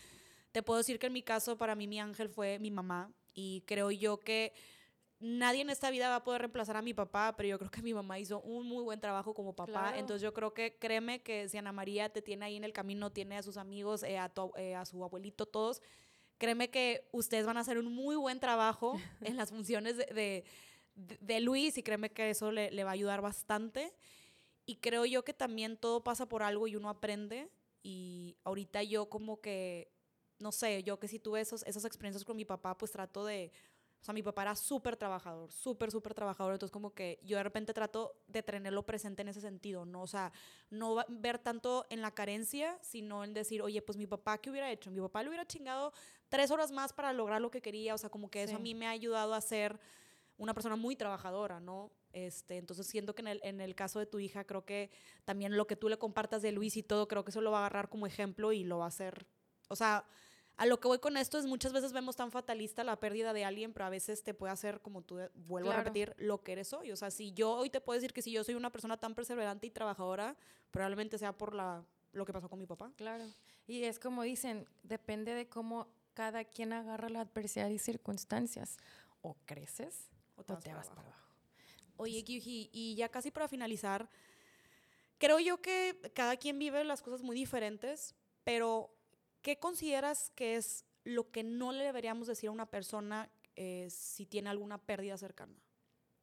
te 0.55 0.62
puedo 0.62 0.78
decir 0.78 1.00
que 1.00 1.09
en 1.09 1.12
mi 1.12 1.22
caso, 1.22 1.59
para 1.59 1.74
mí 1.74 1.88
mi 1.88 1.98
ángel 1.98 2.28
fue 2.28 2.61
mi 2.61 2.70
mamá 2.70 3.12
y 3.34 3.64
creo 3.66 3.90
yo 3.90 4.20
que 4.20 4.55
nadie 5.18 5.62
en 5.62 5.68
esta 5.68 5.90
vida 5.90 6.09
va 6.09 6.16
a 6.16 6.22
poder 6.22 6.42
reemplazar 6.42 6.76
a 6.76 6.82
mi 6.82 6.94
papá, 6.94 7.34
pero 7.36 7.48
yo 7.48 7.59
creo 7.59 7.72
que 7.72 7.82
mi 7.82 7.92
mamá 7.92 8.20
hizo 8.20 8.40
un 8.40 8.64
muy 8.64 8.84
buen 8.84 9.00
trabajo 9.00 9.34
como 9.34 9.57
papá. 9.57 9.72
Claro. 9.72 9.96
Entonces 9.96 10.22
yo 10.22 10.32
creo 10.32 10.55
que 10.55 10.78
créeme 10.78 11.24
que 11.24 11.48
si 11.48 11.59
Ana 11.59 11.72
María 11.72 12.09
te 12.09 12.22
tiene 12.22 12.44
ahí 12.44 12.55
en 12.55 12.62
el 12.62 12.72
camino, 12.72 13.11
tiene 13.11 13.36
a 13.36 13.42
sus 13.42 13.57
amigos, 13.57 14.05
eh, 14.05 14.16
a, 14.16 14.28
tu, 14.28 14.52
eh, 14.57 14.76
a, 14.76 14.84
su 14.84 15.02
abuelito, 15.02 15.44
todos, 15.44 15.82
créeme 16.38 16.70
que 16.70 17.09
ustedes 17.11 17.46
van 17.46 17.57
a 17.57 17.61
hacer 17.61 17.76
un 17.76 17.92
muy 17.92 18.14
buen 18.14 18.38
trabajo 18.38 18.94
en 19.22 19.36
las 19.36 19.50
funciones 19.50 19.96
de, 19.96 20.07
de, 20.07 20.44
de 21.20 21.40
Luis 21.40 21.76
y 21.78 21.82
créeme 21.82 22.12
que 22.12 22.30
eso 22.30 22.52
le, 22.52 22.70
le 22.70 22.84
va 22.84 22.90
a 22.90 22.94
ayudar 22.94 23.22
bastante. 23.22 23.92
Y 24.66 24.76
creo 24.76 25.05
yo 25.05 25.24
que 25.24 25.34
también 25.34 25.76
todo 25.76 26.05
pasa 26.05 26.28
por 26.28 26.44
algo 26.44 26.68
y 26.68 26.76
uno 26.76 26.90
aprende. 26.90 27.50
Y 27.82 28.36
ahorita 28.44 28.84
yo 28.84 29.11
como 29.11 29.40
que 29.40 29.92
no 30.39 30.53
sé, 30.53 30.82
yo 30.82 30.99
que 30.99 31.09
si 31.09 31.18
tuve 31.18 31.41
esos, 31.41 31.62
esas 31.64 31.85
experiencias 31.85 32.24
con 32.24 32.37
mi 32.37 32.45
papá, 32.45 32.76
pues 32.76 32.91
trato 32.93 33.24
de, 33.24 33.53
o 34.01 34.05
sea, 34.05 34.12
mi 34.12 34.22
papá 34.22 34.43
era 34.43 34.55
súper 34.55 34.97
trabajador, 34.97 35.51
súper, 35.51 35.91
súper 35.91 36.12
trabajador, 36.12 36.53
entonces 36.53 36.72
como 36.72 36.93
que 36.93 37.18
yo 37.22 37.37
de 37.37 37.43
repente 37.43 37.72
trato 37.72 38.20
de 38.26 38.43
tenerlo 38.43 38.85
presente 38.85 39.22
en 39.22 39.28
ese 39.28 39.41
sentido, 39.41 39.87
¿no? 39.87 40.03
O 40.03 40.07
sea, 40.07 40.32
no 40.68 41.03
ver 41.09 41.39
tanto 41.39 41.87
en 41.89 42.03
la 42.03 42.11
carencia, 42.11 42.78
sino 42.82 43.24
en 43.24 43.32
decir, 43.32 43.62
oye, 43.62 43.80
pues 43.80 43.97
mi 43.97 44.07
papá, 44.07 44.39
¿qué 44.39 44.51
hubiera 44.51 44.70
hecho? 44.70 44.91
Mi 44.91 45.01
papá 45.01 45.22
le 45.22 45.30
hubiera 45.30 45.47
chingado 45.47 45.93
tres 46.28 46.51
horas 46.51 46.70
más 46.70 46.93
para 46.93 47.12
lograr 47.12 47.41
lo 47.41 47.51
que 47.51 47.62
quería, 47.62 47.95
o 47.95 47.99
sea, 47.99 48.11
como 48.11 48.30
que 48.30 48.43
eso 48.43 48.57
a 48.57 48.59
mí 48.59 48.74
me 48.74 48.87
ha 48.87 48.91
ayudado 48.91 49.32
a 49.32 49.41
ser 49.41 49.80
una 50.37 50.53
persona 50.53 50.76
muy 50.76 50.97
trabajadora, 50.97 51.61
¿no? 51.61 51.93
Este, 52.12 52.59
entonces 52.59 52.87
siento 52.87 53.14
que 53.14 53.22
en 53.22 53.28
el, 53.28 53.41
en 53.43 53.61
el 53.61 53.74
caso 53.74 53.99
de 53.99 54.07
tu 54.07 54.18
hija, 54.18 54.45
creo 54.45 54.64
que 54.64 54.91
también 55.24 55.57
lo 55.57 55.66
que 55.66 55.76
tú 55.76 55.89
le 55.89 55.99
compartas 55.99 56.43
de 56.43 56.53
Luis 56.53 56.76
y 56.76 56.82
todo, 56.82 57.09
creo 57.09 57.24
que 57.24 57.30
eso 57.30 57.41
lo 57.41 57.51
va 57.51 57.59
a 57.59 57.61
agarrar 57.61 57.89
como 57.89 58.07
ejemplo 58.07 58.53
y 58.53 58.64
lo 58.64 58.78
va 58.78 58.85
a 58.85 58.89
hacer, 58.89 59.26
o 59.75 59.77
sea, 59.77 60.07
a 60.57 60.66
lo 60.66 60.79
que 60.79 60.87
voy 60.87 61.01
con 61.01 61.16
esto 61.16 61.37
es 61.37 61.47
muchas 61.47 61.72
veces 61.72 61.93
vemos 61.93 62.14
tan 62.14 62.31
fatalista 62.31 62.85
la 62.85 62.95
pérdida 63.01 63.33
de 63.33 63.45
alguien, 63.45 63.72
pero 63.72 63.87
a 63.87 63.91
veces 63.91 64.22
te 64.22 64.35
puede 64.35 64.53
hacer, 64.53 64.81
como 64.81 65.03
tú 65.03 65.18
vuelvo 65.35 65.66
claro. 65.66 65.81
a 65.81 65.85
repetir, 65.85 66.14
lo 66.16 66.45
que 66.45 66.53
eres 66.53 66.72
hoy. 66.72 66.93
O 66.93 66.97
sea, 66.97 67.11
si 67.11 67.33
yo 67.33 67.51
hoy 67.55 67.70
te 67.70 67.81
puedo 67.81 67.99
decir 67.99 68.12
que 68.12 68.22
si 68.22 68.31
yo 68.31 68.45
soy 68.45 68.55
una 68.55 68.70
persona 68.70 68.97
tan 68.97 69.16
perseverante 69.16 69.66
y 69.66 69.70
trabajadora, 69.70 70.37
probablemente 70.70 71.18
sea 71.18 71.37
por 71.37 71.57
la, 71.57 71.85
lo 72.12 72.25
que 72.25 72.33
pasó 72.33 72.49
con 72.49 72.61
mi 72.61 72.66
papá. 72.66 72.93
Claro. 72.97 73.25
Y 73.66 73.83
es 73.83 73.99
como 73.99 74.22
dicen, 74.22 74.68
depende 74.85 75.35
de 75.35 75.49
cómo 75.49 75.89
cada 76.14 76.45
quien 76.45 76.72
agarra 76.72 77.09
la 77.09 77.22
adversidad 77.22 77.68
y 77.70 77.81
circunstancias. 77.81 78.77
O 79.22 79.37
creces 79.47 80.09
o 80.37 80.45
te, 80.45 80.53
o 80.53 80.59
te 80.59 80.72
vas 80.72 80.89
para 80.89 81.09
abajo. 81.09 81.35
Oye, 81.97 82.22
Kyuji, 82.22 82.70
y 82.72 82.95
ya 82.95 83.09
casi 83.09 83.33
para 83.33 83.49
finalizar, 83.49 84.09
creo 85.18 85.41
yo 85.41 85.61
que 85.61 86.12
cada 86.14 86.37
quien 86.37 86.61
vive 86.61 86.85
las 86.85 87.03
cosas 87.03 87.22
muy 87.22 87.35
diferentes, 87.35 88.14
pero 88.45 88.95
¿Qué 89.45 89.59
consideras 89.59 90.32
que 90.34 90.57
es 90.57 90.86
lo 91.05 91.30
que 91.30 91.45
no 91.45 91.70
le 91.70 91.84
deberíamos 91.84 92.26
decir 92.26 92.49
a 92.49 92.53
una 92.53 92.64
persona 92.64 93.28
eh, 93.57 93.88
si 93.90 94.24
tiene 94.24 94.49
alguna 94.49 94.78
pérdida 94.78 95.18
cercana? 95.18 95.55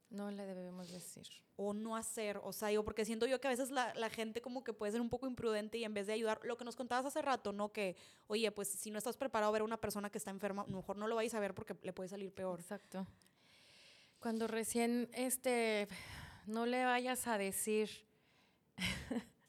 No 0.09 0.31
le 0.31 0.43
debemos 0.43 0.91
decir. 0.91 1.27
O 1.55 1.71
no 1.71 1.95
hacer, 1.95 2.39
o 2.43 2.51
sea, 2.51 2.69
digo, 2.69 2.83
porque 2.83 3.05
siento 3.05 3.27
yo 3.27 3.39
que 3.39 3.47
a 3.47 3.51
veces 3.51 3.69
la, 3.69 3.93
la, 3.93 4.09
gente 4.09 4.41
como 4.41 4.63
que 4.63 4.73
puede 4.73 4.91
ser 4.91 5.01
un 5.01 5.09
poco 5.11 5.27
imprudente 5.27 5.77
y 5.77 5.83
en 5.83 5.93
vez 5.93 6.07
de 6.07 6.13
ayudar, 6.13 6.39
lo 6.43 6.57
que 6.57 6.65
nos 6.65 6.75
contabas 6.75 7.05
hace 7.05 7.21
rato, 7.21 7.53
¿no? 7.53 7.71
Que, 7.71 7.95
oye, 8.25 8.51
pues 8.51 8.69
si 8.69 8.89
no 8.89 8.97
estás 8.97 9.17
preparado 9.17 9.49
a 9.49 9.53
ver 9.53 9.61
a 9.61 9.65
una 9.65 9.77
persona 9.79 10.09
que 10.09 10.17
está 10.17 10.31
enferma, 10.31 10.65
mejor 10.65 10.97
no 10.97 11.05
lo 11.07 11.15
vais 11.15 11.35
a 11.35 11.39
ver 11.39 11.53
porque 11.53 11.75
le 11.83 11.93
puede 11.93 12.09
salir 12.09 12.33
peor. 12.33 12.59
Exacto. 12.59 13.05
Cuando 14.19 14.47
recién, 14.47 15.11
este, 15.13 15.87
no 16.47 16.65
le 16.65 16.85
vayas 16.85 17.27
a 17.27 17.37
decir... 17.37 18.03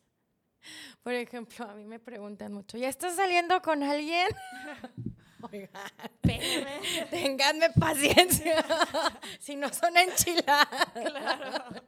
Por 1.02 1.14
ejemplo, 1.14 1.64
a 1.64 1.74
mí 1.74 1.84
me 1.84 1.98
preguntan 1.98 2.52
mucho, 2.52 2.78
¿ya 2.78 2.88
estás 2.88 3.16
saliendo 3.16 3.60
con 3.62 3.82
alguien? 3.82 4.28
Oigan, 5.50 5.70
ténganme 7.10 7.70
paciencia, 7.70 8.64
si 9.40 9.56
no 9.56 9.72
son 9.72 9.96
enchiladas. 9.96 10.86
Claro. 10.92 11.82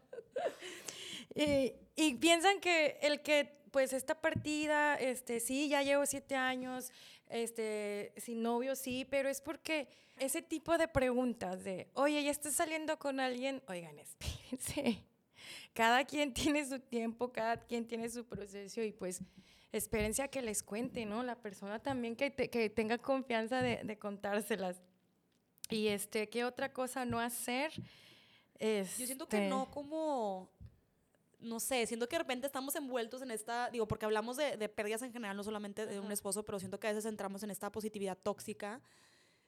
Y, 1.36 1.72
y, 1.94 2.14
piensan 2.14 2.58
que 2.60 2.98
el 3.00 3.22
que, 3.22 3.60
pues, 3.70 3.92
esta 3.92 4.20
partida, 4.20 4.96
este, 4.96 5.38
sí, 5.38 5.68
ya 5.68 5.82
llevo 5.82 6.04
siete 6.04 6.34
años, 6.34 6.90
este, 7.28 8.12
sin 8.16 8.42
novio, 8.42 8.74
sí, 8.74 9.06
pero 9.08 9.28
es 9.28 9.40
porque 9.40 9.86
ese 10.18 10.42
tipo 10.42 10.76
de 10.76 10.88
preguntas 10.88 11.62
de, 11.62 11.88
oye, 11.94 12.24
¿ya 12.24 12.32
estás 12.32 12.54
saliendo 12.54 12.98
con 12.98 13.20
alguien? 13.20 13.62
Oigan, 13.68 13.98
espérense 14.00 15.04
cada 15.74 16.04
quien 16.04 16.32
tiene 16.34 16.64
su 16.66 16.80
tiempo, 16.80 17.30
cada 17.32 17.58
quien 17.58 17.86
tiene 17.86 18.08
su 18.08 18.24
proceso 18.24 18.82
y 18.82 18.92
pues 18.92 19.20
experiencia 19.72 20.28
que 20.28 20.40
les 20.40 20.62
cuente, 20.62 21.04
¿no? 21.04 21.22
La 21.22 21.34
persona 21.34 21.80
también 21.80 22.14
que, 22.16 22.30
te, 22.30 22.48
que 22.48 22.70
tenga 22.70 22.96
confianza 22.96 23.60
de, 23.60 23.82
de, 23.82 23.98
contárselas. 23.98 24.80
Y 25.68 25.88
este, 25.88 26.28
¿qué 26.28 26.44
otra 26.44 26.72
cosa 26.72 27.04
no 27.04 27.18
hacer? 27.18 27.72
Este, 28.58 29.00
Yo 29.00 29.06
siento 29.06 29.28
que 29.28 29.48
no 29.48 29.68
como, 29.72 30.48
no 31.40 31.58
sé, 31.58 31.86
siento 31.86 32.08
que 32.08 32.14
de 32.14 32.22
repente 32.22 32.46
estamos 32.46 32.76
envueltos 32.76 33.22
en 33.22 33.32
esta, 33.32 33.68
digo, 33.70 33.88
porque 33.88 34.04
hablamos 34.04 34.36
de, 34.36 34.56
de 34.56 34.68
pérdidas 34.68 35.02
en 35.02 35.12
general, 35.12 35.36
no 35.36 35.42
solamente 35.42 35.86
de 35.86 35.98
un 35.98 36.12
esposo, 36.12 36.44
pero 36.44 36.60
siento 36.60 36.78
que 36.78 36.86
a 36.86 36.90
veces 36.90 37.06
entramos 37.06 37.42
en 37.42 37.50
esta 37.50 37.72
positividad 37.72 38.16
tóxica 38.16 38.80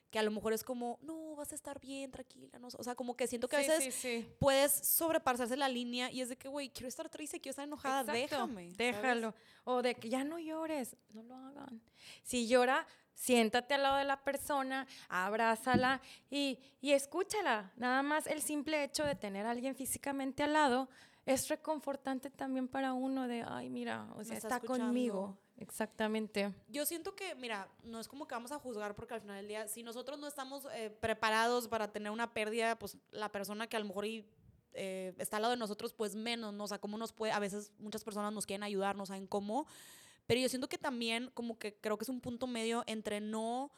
que 0.09 0.19
a 0.19 0.23
lo 0.23 0.31
mejor 0.31 0.53
es 0.53 0.63
como, 0.63 0.99
no, 1.01 1.35
vas 1.35 1.51
a 1.51 1.55
estar 1.55 1.79
bien, 1.79 2.11
tranquila, 2.11 2.57
no, 2.59 2.67
o 2.67 2.83
sea, 2.83 2.95
como 2.95 3.15
que 3.15 3.27
siento 3.27 3.47
que 3.47 3.57
a 3.57 3.59
veces 3.59 3.83
sí, 3.83 3.91
sí. 3.91 4.27
puedes 4.39 4.71
sobrepasarse 4.71 5.57
la 5.57 5.69
línea 5.69 6.11
y 6.11 6.21
es 6.21 6.29
de 6.29 6.37
que, 6.37 6.47
güey, 6.47 6.69
quiero 6.69 6.87
estar 6.87 7.09
triste, 7.09 7.39
quiero 7.39 7.51
estar 7.51 7.65
enojada, 7.65 8.17
Exacto, 8.17 8.35
déjame. 8.35 8.63
¿sabes? 8.71 8.77
Déjalo. 8.77 9.35
O 9.65 9.81
de 9.81 9.95
que 9.95 10.09
ya 10.09 10.23
no 10.23 10.39
llores, 10.39 10.95
no 11.09 11.23
lo 11.23 11.35
hagan. 11.35 11.81
Si 12.23 12.47
llora, 12.47 12.87
siéntate 13.13 13.73
al 13.73 13.83
lado 13.83 13.97
de 13.97 14.05
la 14.05 14.23
persona, 14.23 14.87
abrázala 15.09 16.01
y, 16.29 16.59
y 16.81 16.91
escúchala. 16.91 17.73
Nada 17.75 18.01
más 18.03 18.27
el 18.27 18.41
simple 18.41 18.83
hecho 18.83 19.03
de 19.03 19.15
tener 19.15 19.45
a 19.45 19.51
alguien 19.51 19.75
físicamente 19.75 20.43
al 20.43 20.53
lado 20.53 20.89
es 21.25 21.49
reconfortante 21.49 22.29
también 22.29 22.69
para 22.69 22.93
uno 22.93 23.27
de, 23.27 23.43
ay, 23.45 23.69
mira, 23.69 24.07
o 24.15 24.23
sea, 24.23 24.37
está 24.37 24.55
está, 24.55 24.67
conmigo. 24.67 25.37
Exactamente. 25.57 26.53
Yo 26.67 26.85
siento 26.85 27.15
que, 27.15 27.33
mira, 27.35 27.67
no 27.83 27.99
es 27.99 28.07
como 28.07 28.27
que 28.27 28.35
vamos 28.35 28.51
a 28.51 28.59
juzgar 28.59 28.95
porque 28.95 29.15
al 29.15 29.21
final 29.21 29.37
del 29.37 29.47
día, 29.47 29.67
si 29.67 29.81
nosotros 29.81 30.19
no 30.19 30.27
estamos 30.27 30.67
eh, 30.73 30.89
preparados 30.89 31.67
para 31.67 31.91
tener 31.91 32.11
una 32.11 32.33
pérdida, 32.33 32.77
pues 32.77 32.97
la 33.11 33.31
persona 33.31 33.67
que 33.67 33.75
a 33.75 33.79
lo 33.79 33.85
mejor 33.85 34.05
eh, 34.05 35.13
está 35.17 35.37
al 35.37 35.41
lado 35.41 35.53
de 35.53 35.59
nosotros, 35.59 35.93
pues 35.93 36.15
menos, 36.15 36.53
¿no? 36.53 36.65
O 36.65 36.67
sea, 36.67 36.77
cómo 36.77 36.97
nos 36.97 37.11
puede, 37.11 37.33
a 37.33 37.39
veces 37.39 37.71
muchas 37.79 38.03
personas 38.03 38.31
nos 38.31 38.45
quieren 38.45 38.63
ayudar, 38.63 38.95
no 38.95 39.05
saben 39.07 39.25
cómo, 39.25 39.65
pero 40.27 40.39
yo 40.39 40.49
siento 40.49 40.69
que 40.69 40.77
también 40.77 41.31
como 41.33 41.57
que 41.57 41.75
creo 41.75 41.97
que 41.97 42.03
es 42.03 42.09
un 42.09 42.21
punto 42.21 42.45
medio 42.45 42.83
entre 42.85 43.19
no, 43.19 43.71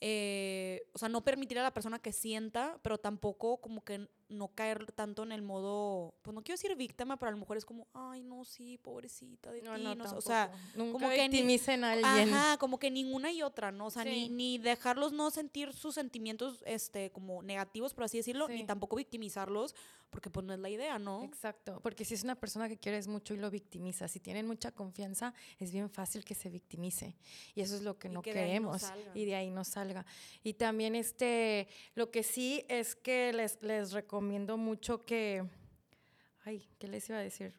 eh, 0.00 0.86
o 0.92 0.98
sea, 0.98 1.08
no 1.08 1.24
permitir 1.24 1.58
a 1.58 1.62
la 1.62 1.72
persona 1.72 1.98
que 1.98 2.12
sienta, 2.12 2.78
pero 2.82 2.98
tampoco 2.98 3.56
como 3.62 3.82
que 3.82 4.08
no 4.28 4.48
caer 4.48 4.90
tanto 4.92 5.22
en 5.22 5.32
el 5.32 5.42
modo, 5.42 6.14
pues 6.22 6.34
no 6.34 6.42
quiero 6.42 6.56
decir 6.60 6.74
víctima, 6.76 7.16
pero 7.18 7.28
a 7.28 7.32
lo 7.32 7.38
mejor 7.38 7.56
es 7.56 7.64
como, 7.64 7.86
ay, 7.94 8.22
no, 8.22 8.44
sí, 8.44 8.78
pobrecita 8.78 9.50
de 9.50 9.60
ti, 9.60 9.66
no 9.94 10.06
sé", 10.08 10.14
o 10.16 10.20
sea, 10.20 10.52
nunca 10.74 10.92
como 10.92 11.08
que 11.08 11.28
ni- 11.28 11.38
a 11.84 11.92
alguien. 11.92 12.34
Ajá, 12.34 12.58
como 12.58 12.78
que 12.78 12.90
ninguna 12.90 13.32
y 13.32 13.42
otra, 13.42 13.72
¿no? 13.72 13.86
O 13.86 13.90
sea, 13.90 14.04
ni, 14.04 14.26
Sí. 14.26 14.28
ni 14.30 14.58
dejarlos 14.58 15.12
no 15.12 15.30
sentir 15.30 15.72
sus 15.72 15.94
sentimientos, 15.94 16.62
este, 16.66 17.10
como 17.10 17.42
negativos, 17.42 17.94
por 17.94 18.04
así 18.04 18.18
decirlo, 18.18 18.48
ni 18.48 18.64
tampoco 18.66 18.96
victimizarlos, 18.96 19.74
porque 20.10 20.30
pues 20.30 20.44
no 20.46 20.52
es 20.54 20.58
la 20.58 20.70
idea, 20.70 20.98
¿no? 20.98 21.24
Exacto, 21.24 21.80
porque 21.82 22.04
si 22.04 22.14
es 22.14 22.24
una 22.24 22.34
persona 22.34 22.68
que 22.68 22.78
quieres 22.78 23.08
mucho 23.08 23.34
y 23.34 23.36
lo 23.36 23.50
victimiza, 23.50 24.08
si 24.08 24.20
tienen 24.20 24.46
mucha 24.46 24.72
confianza, 24.72 25.34
es 25.58 25.70
bien 25.70 25.90
fácil 25.90 26.24
que 26.24 26.34
se 26.34 26.48
victimice. 26.48 27.14
Y 27.54 27.60
eso 27.60 27.76
es 27.76 27.82
lo 27.82 27.98
que 27.98 28.08
Y 28.08 28.12
no 28.12 28.22
que 28.22 28.32
queremos 28.32 28.84
y 29.14 29.24
de 29.24 29.34
ahí 29.34 29.50
no 29.50 29.64
salga. 29.64 30.06
Y 30.42 30.54
también 30.54 30.94
este, 30.94 31.68
lo 31.94 32.10
que 32.10 32.22
sí 32.22 32.64
es 32.68 32.94
que 32.94 33.32
les, 33.32 33.60
les 33.62 33.92
recomiendo 33.92 34.56
mucho 34.56 35.04
que, 35.04 35.44
ay, 36.44 36.68
¿qué 36.78 36.88
les 36.88 37.08
iba 37.08 37.18
a 37.18 37.22
decir? 37.22 37.54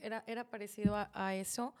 Era, 0.00 0.24
era 0.26 0.44
parecido 0.44 0.96
a, 0.96 1.10
a 1.14 1.34
eso, 1.34 1.74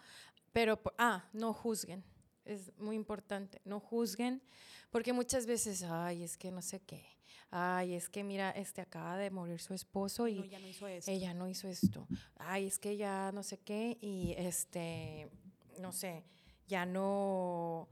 pero, 0.52 0.80
ah, 0.98 1.28
no 1.32 1.52
juzguen. 1.52 2.04
Es 2.44 2.72
muy 2.78 2.94
importante, 2.94 3.60
no 3.64 3.80
juzguen, 3.80 4.42
porque 4.90 5.12
muchas 5.12 5.46
veces, 5.46 5.82
ay, 5.82 6.22
es 6.22 6.36
que 6.36 6.50
no 6.50 6.62
sé 6.62 6.78
qué, 6.80 7.04
ay, 7.56 7.94
es 7.94 8.08
que 8.08 8.24
mira, 8.24 8.50
este 8.50 8.80
acaba 8.80 9.16
de 9.16 9.30
morir 9.30 9.60
su 9.60 9.74
esposo 9.74 10.26
y 10.26 10.40
No, 10.40 10.44
ya 10.46 10.58
no 10.58 10.66
hizo 10.66 10.88
eso. 10.88 11.08
ella 11.10 11.34
no 11.34 11.48
hizo 11.48 11.68
esto. 11.68 12.08
Ay, 12.36 12.66
es 12.66 12.80
que 12.80 12.96
ya 12.96 13.30
no 13.32 13.44
sé 13.44 13.58
qué 13.58 13.96
y 14.00 14.34
este, 14.36 15.30
no 15.78 15.92
sé, 15.92 16.24
ya 16.66 16.84
no, 16.84 17.88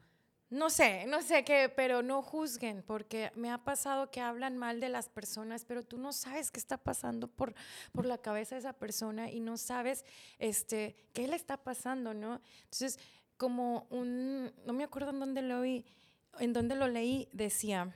no 0.51 0.69
sé, 0.69 1.07
no 1.07 1.23
sé 1.23 1.45
qué, 1.45 1.69
pero 1.75 2.03
no 2.03 2.23
juzguen, 2.23 2.83
porque 2.83 3.31
me 3.37 3.53
ha 3.53 3.59
pasado 3.59 4.11
que 4.11 4.21
hablan 4.21 4.59
mal 4.59 4.81
de 4.81 4.89
las 4.89 5.09
personas, 5.09 5.65
pero 5.65 5.85
tú 5.85 5.97
no 5.97 6.13
sabes 6.13 6.51
qué 6.51 6.59
está 6.59 6.77
pasando 6.77 7.29
por, 7.29 7.55
por 7.93 8.05
la 8.05 8.19
cabeza 8.19 8.57
de 8.57 8.61
esa 8.61 8.73
persona 8.73 9.31
y 9.31 9.39
no 9.39 9.57
sabes 9.57 10.05
este, 10.41 10.97
qué 11.13 11.29
le 11.29 11.37
está 11.37 11.57
pasando, 11.57 12.15
¿no? 12.15 12.41
Entonces, 12.65 12.99
como 13.37 13.87
un, 13.91 14.53
no 14.67 14.73
me 14.73 14.83
acuerdo 14.83 15.11
en 15.11 15.21
dónde 15.21 15.43
lo 15.43 15.61
vi, 15.61 15.85
en 16.41 16.53
dónde 16.53 16.75
lo 16.75 16.89
leí, 16.89 17.29
decía, 17.33 17.95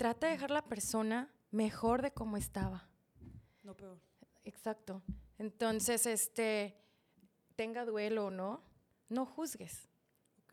trata 0.00 0.28
de 0.28 0.32
dejar 0.32 0.50
la 0.50 0.64
persona 0.64 1.30
mejor 1.50 2.00
de 2.00 2.10
como 2.10 2.38
estaba. 2.38 2.88
No 3.62 3.76
peor. 3.76 4.00
Exacto. 4.44 5.02
Entonces, 5.36 6.06
este, 6.06 6.74
tenga 7.54 7.84
duelo 7.84 8.28
o 8.28 8.30
no, 8.30 8.64
no 9.10 9.26
juzgues. 9.26 9.90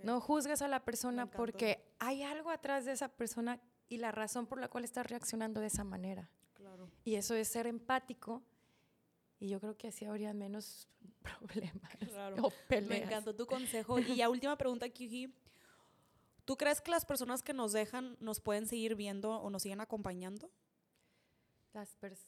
No 0.04 0.20
juzgues 0.20 0.62
a 0.62 0.68
la 0.68 0.84
persona 0.84 1.32
porque 1.32 1.95
hay 2.00 2.24
algo 2.24 2.50
atrás 2.50 2.84
de 2.84 2.91
esa 2.91 3.08
persona 3.08 3.62
y 3.88 4.00
la 4.00 4.12
razón 4.12 4.48
por 4.48 4.60
la 4.60 4.68
cual 4.68 4.84
está 4.84 5.02
reaccionando 5.02 5.62
de 5.62 5.68
esa 5.68 5.86
manera. 5.86 6.30
Claro. 6.54 6.91
Y 7.06 7.16
eso 7.16 7.34
es 7.34 7.48
ser 7.48 7.68
empático. 7.68 8.43
Y 9.39 9.48
yo 9.48 9.62
creo 9.62 9.78
que 9.78 9.88
así 9.88 10.04
habría 10.04 10.34
menos 10.34 10.89
problemas 11.22 11.95
Claro. 12.06 12.36
o 12.48 12.52
peleas. 12.68 12.89
Me 12.89 13.04
encantó 13.06 13.34
tu 13.34 13.45
consejo. 13.45 13.98
Y 13.98 14.18
ya 14.18 14.30
última 14.30 14.58
pregunta, 14.58 14.89
Kyuji. 14.89 15.34
¿Tú 16.48 16.56
crees 16.56 16.80
que 16.80 16.91
las 16.91 17.04
personas 17.04 17.43
que 17.43 17.52
nos 17.54 17.74
dejan 17.74 18.16
nos 18.22 18.39
pueden 18.39 18.68
seguir 18.68 18.95
viendo 18.95 19.32
o 19.41 19.50
nos 19.50 19.64
siguen 19.64 19.82
acompañando? 19.82 20.50
Las 21.74 22.00
pers- 22.00 22.26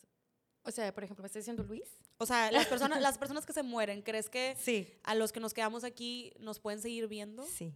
o 0.63 0.71
sea, 0.71 0.93
por 0.93 1.05
ejemplo, 1.05 1.23
¿me 1.23 1.27
está 1.27 1.39
diciendo 1.39 1.63
Luis? 1.63 1.89
O 2.17 2.25
sea, 2.25 2.51
las 2.51 2.67
personas, 2.97 3.01
las 3.01 3.17
personas 3.17 3.45
que 3.45 3.53
se 3.53 3.63
mueren, 3.63 4.01
¿crees 4.01 4.29
que 4.29 4.57
Sí. 4.59 4.93
a 5.03 5.15
los 5.15 5.31
que 5.31 5.39
nos 5.39 5.53
quedamos 5.53 5.85
aquí 5.85 6.33
nos 6.37 6.59
pueden 6.59 6.81
seguir 6.81 7.07
viendo? 7.07 7.45
Sí. 7.45 7.73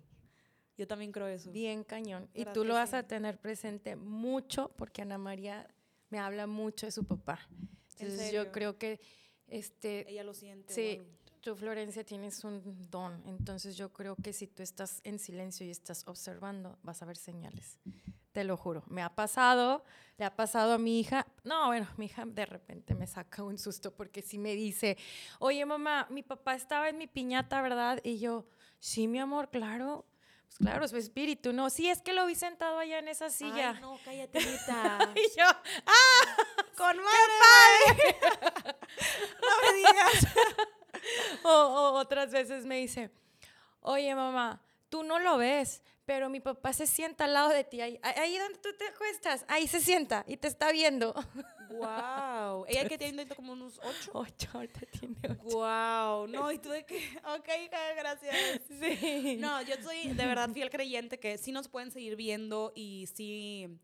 Yo 0.78 0.86
también 0.86 1.14
creo 1.14 1.28
eso. 1.28 1.50
Bien 1.50 1.86
cañón. 1.86 2.30
Y 2.34 2.40
¿Verdad 2.40 2.54
tú 2.54 2.66
lo 2.66 2.74
vas 2.74 2.90
sí? 2.90 2.98
a 2.98 3.08
tener 3.08 3.40
presente 3.40 3.96
mucho 3.96 4.74
porque 4.76 5.02
Ana 5.02 5.18
María 5.18 5.66
me 6.10 6.20
habla 6.20 6.46
mucho 6.46 6.86
de 6.86 6.92
su 6.92 7.06
papá. 7.06 7.48
Entonces 8.00 8.34
yo 8.34 8.52
creo 8.52 8.78
que 8.78 9.00
este, 9.48 10.10
Ella 10.12 10.26
lo 10.26 10.34
siente. 10.34 10.74
Sí. 10.74 11.02
Tú 11.44 11.56
Florencia 11.56 12.04
tienes 12.06 12.44
un 12.46 12.90
don. 12.90 13.22
Entonces 13.28 13.76
yo 13.76 13.92
creo 13.92 14.16
que 14.16 14.32
si 14.32 14.48
tú 14.48 14.64
estás 14.64 15.02
en 15.04 15.20
silencio 15.20 15.66
y 15.66 15.70
estás 15.70 16.08
observando, 16.08 16.80
vas 16.84 17.02
a 17.02 17.06
ver 17.06 17.18
señales. 17.18 17.78
Te 18.32 18.46
lo 18.46 18.56
juro. 18.56 18.84
Me 18.88 19.04
ha 19.04 19.14
pasado, 19.14 19.84
le 20.18 20.26
ha 20.26 20.36
pasado 20.36 20.74
a 20.74 20.78
mi 20.78 21.00
hija. 21.00 21.28
No, 21.44 21.68
bueno, 21.68 21.88
mi 21.98 22.06
hija 22.06 22.24
de 22.26 22.46
repente 22.46 22.96
me 22.96 23.06
saca 23.06 23.44
un 23.44 23.58
susto 23.60 23.94
porque 23.94 24.22
sí 24.22 24.40
me 24.40 24.56
dice, 24.56 24.98
oye 25.40 25.66
mamá, 25.66 26.08
mi 26.10 26.24
papá 26.24 26.56
estaba 26.56 26.88
en 26.90 26.98
mi 26.98 27.08
piñata, 27.08 27.62
¿verdad? 27.62 28.00
Y 28.04 28.20
yo, 28.20 28.48
sí, 28.80 29.08
mi 29.08 29.20
amor, 29.20 29.50
claro. 29.50 30.06
Pues 30.46 30.58
claro, 30.60 30.88
su 30.88 30.98
espíritu, 30.98 31.52
no. 31.52 31.70
Sí, 31.70 31.90
es 31.90 32.02
que 32.02 32.14
lo 32.14 32.26
vi 32.26 32.36
sentado 32.36 32.78
allá 32.80 33.00
en 33.00 33.08
esa 33.08 33.30
silla. 33.30 33.72
Ay, 33.72 33.82
no, 33.82 34.00
cállate, 34.06 34.40
Nita. 34.40 35.12
Y 35.16 35.38
yo, 35.38 35.46
¡ah! 35.46 36.38
¡Con 36.78 36.98
madre! 36.98 38.18
no 39.42 39.72
me 39.72 39.78
digas. 39.78 40.28
O, 41.44 41.50
o 41.50 41.94
otras 42.00 42.32
veces 42.32 42.66
me 42.66 42.78
dice, 42.78 43.12
oye 43.82 44.16
mamá, 44.16 44.62
tú 44.90 45.04
no 45.04 45.20
lo 45.20 45.38
ves, 45.38 45.82
pero 46.06 46.30
mi 46.30 46.40
papá 46.40 46.74
se 46.74 46.86
sienta 46.86 47.26
al 47.26 47.34
lado 47.34 47.50
de 47.50 47.64
ti, 47.64 47.82
ahí, 47.82 48.00
ahí 48.04 48.38
donde 48.38 48.60
tú 48.60 48.70
te 48.78 48.88
acuestas, 48.88 49.46
ahí 49.48 49.68
se 49.68 49.80
sienta 49.80 50.24
y 50.28 50.38
te 50.38 50.48
está 50.48 50.72
viendo. 50.72 51.14
Wow. 51.74 52.66
Ella 52.68 52.88
que 52.88 53.00
tiene 53.00 53.28
como 53.28 53.54
unos 53.54 53.80
ocho. 53.80 54.12
Ocho, 54.14 54.48
ahorita 54.54 54.82
tiene 54.92 55.16
ocho. 55.24 55.58
Wow. 55.58 56.28
No, 56.28 56.52
y 56.52 56.60
tú 56.60 56.70
de 56.70 56.86
que. 56.86 56.98
Ok, 57.36 57.48
hija, 57.66 57.94
gracias. 57.98 58.62
Sí. 58.80 59.38
No, 59.40 59.60
yo 59.64 59.74
soy 59.82 60.10
de 60.10 60.26
verdad 60.28 60.52
fiel 60.52 60.70
creyente 60.70 61.20
que 61.20 61.38
sí 61.40 61.52
nos 61.52 61.68
pueden 61.68 61.90
seguir 61.90 62.16
viendo 62.16 62.74
y 62.76 63.08
sí. 63.16 63.80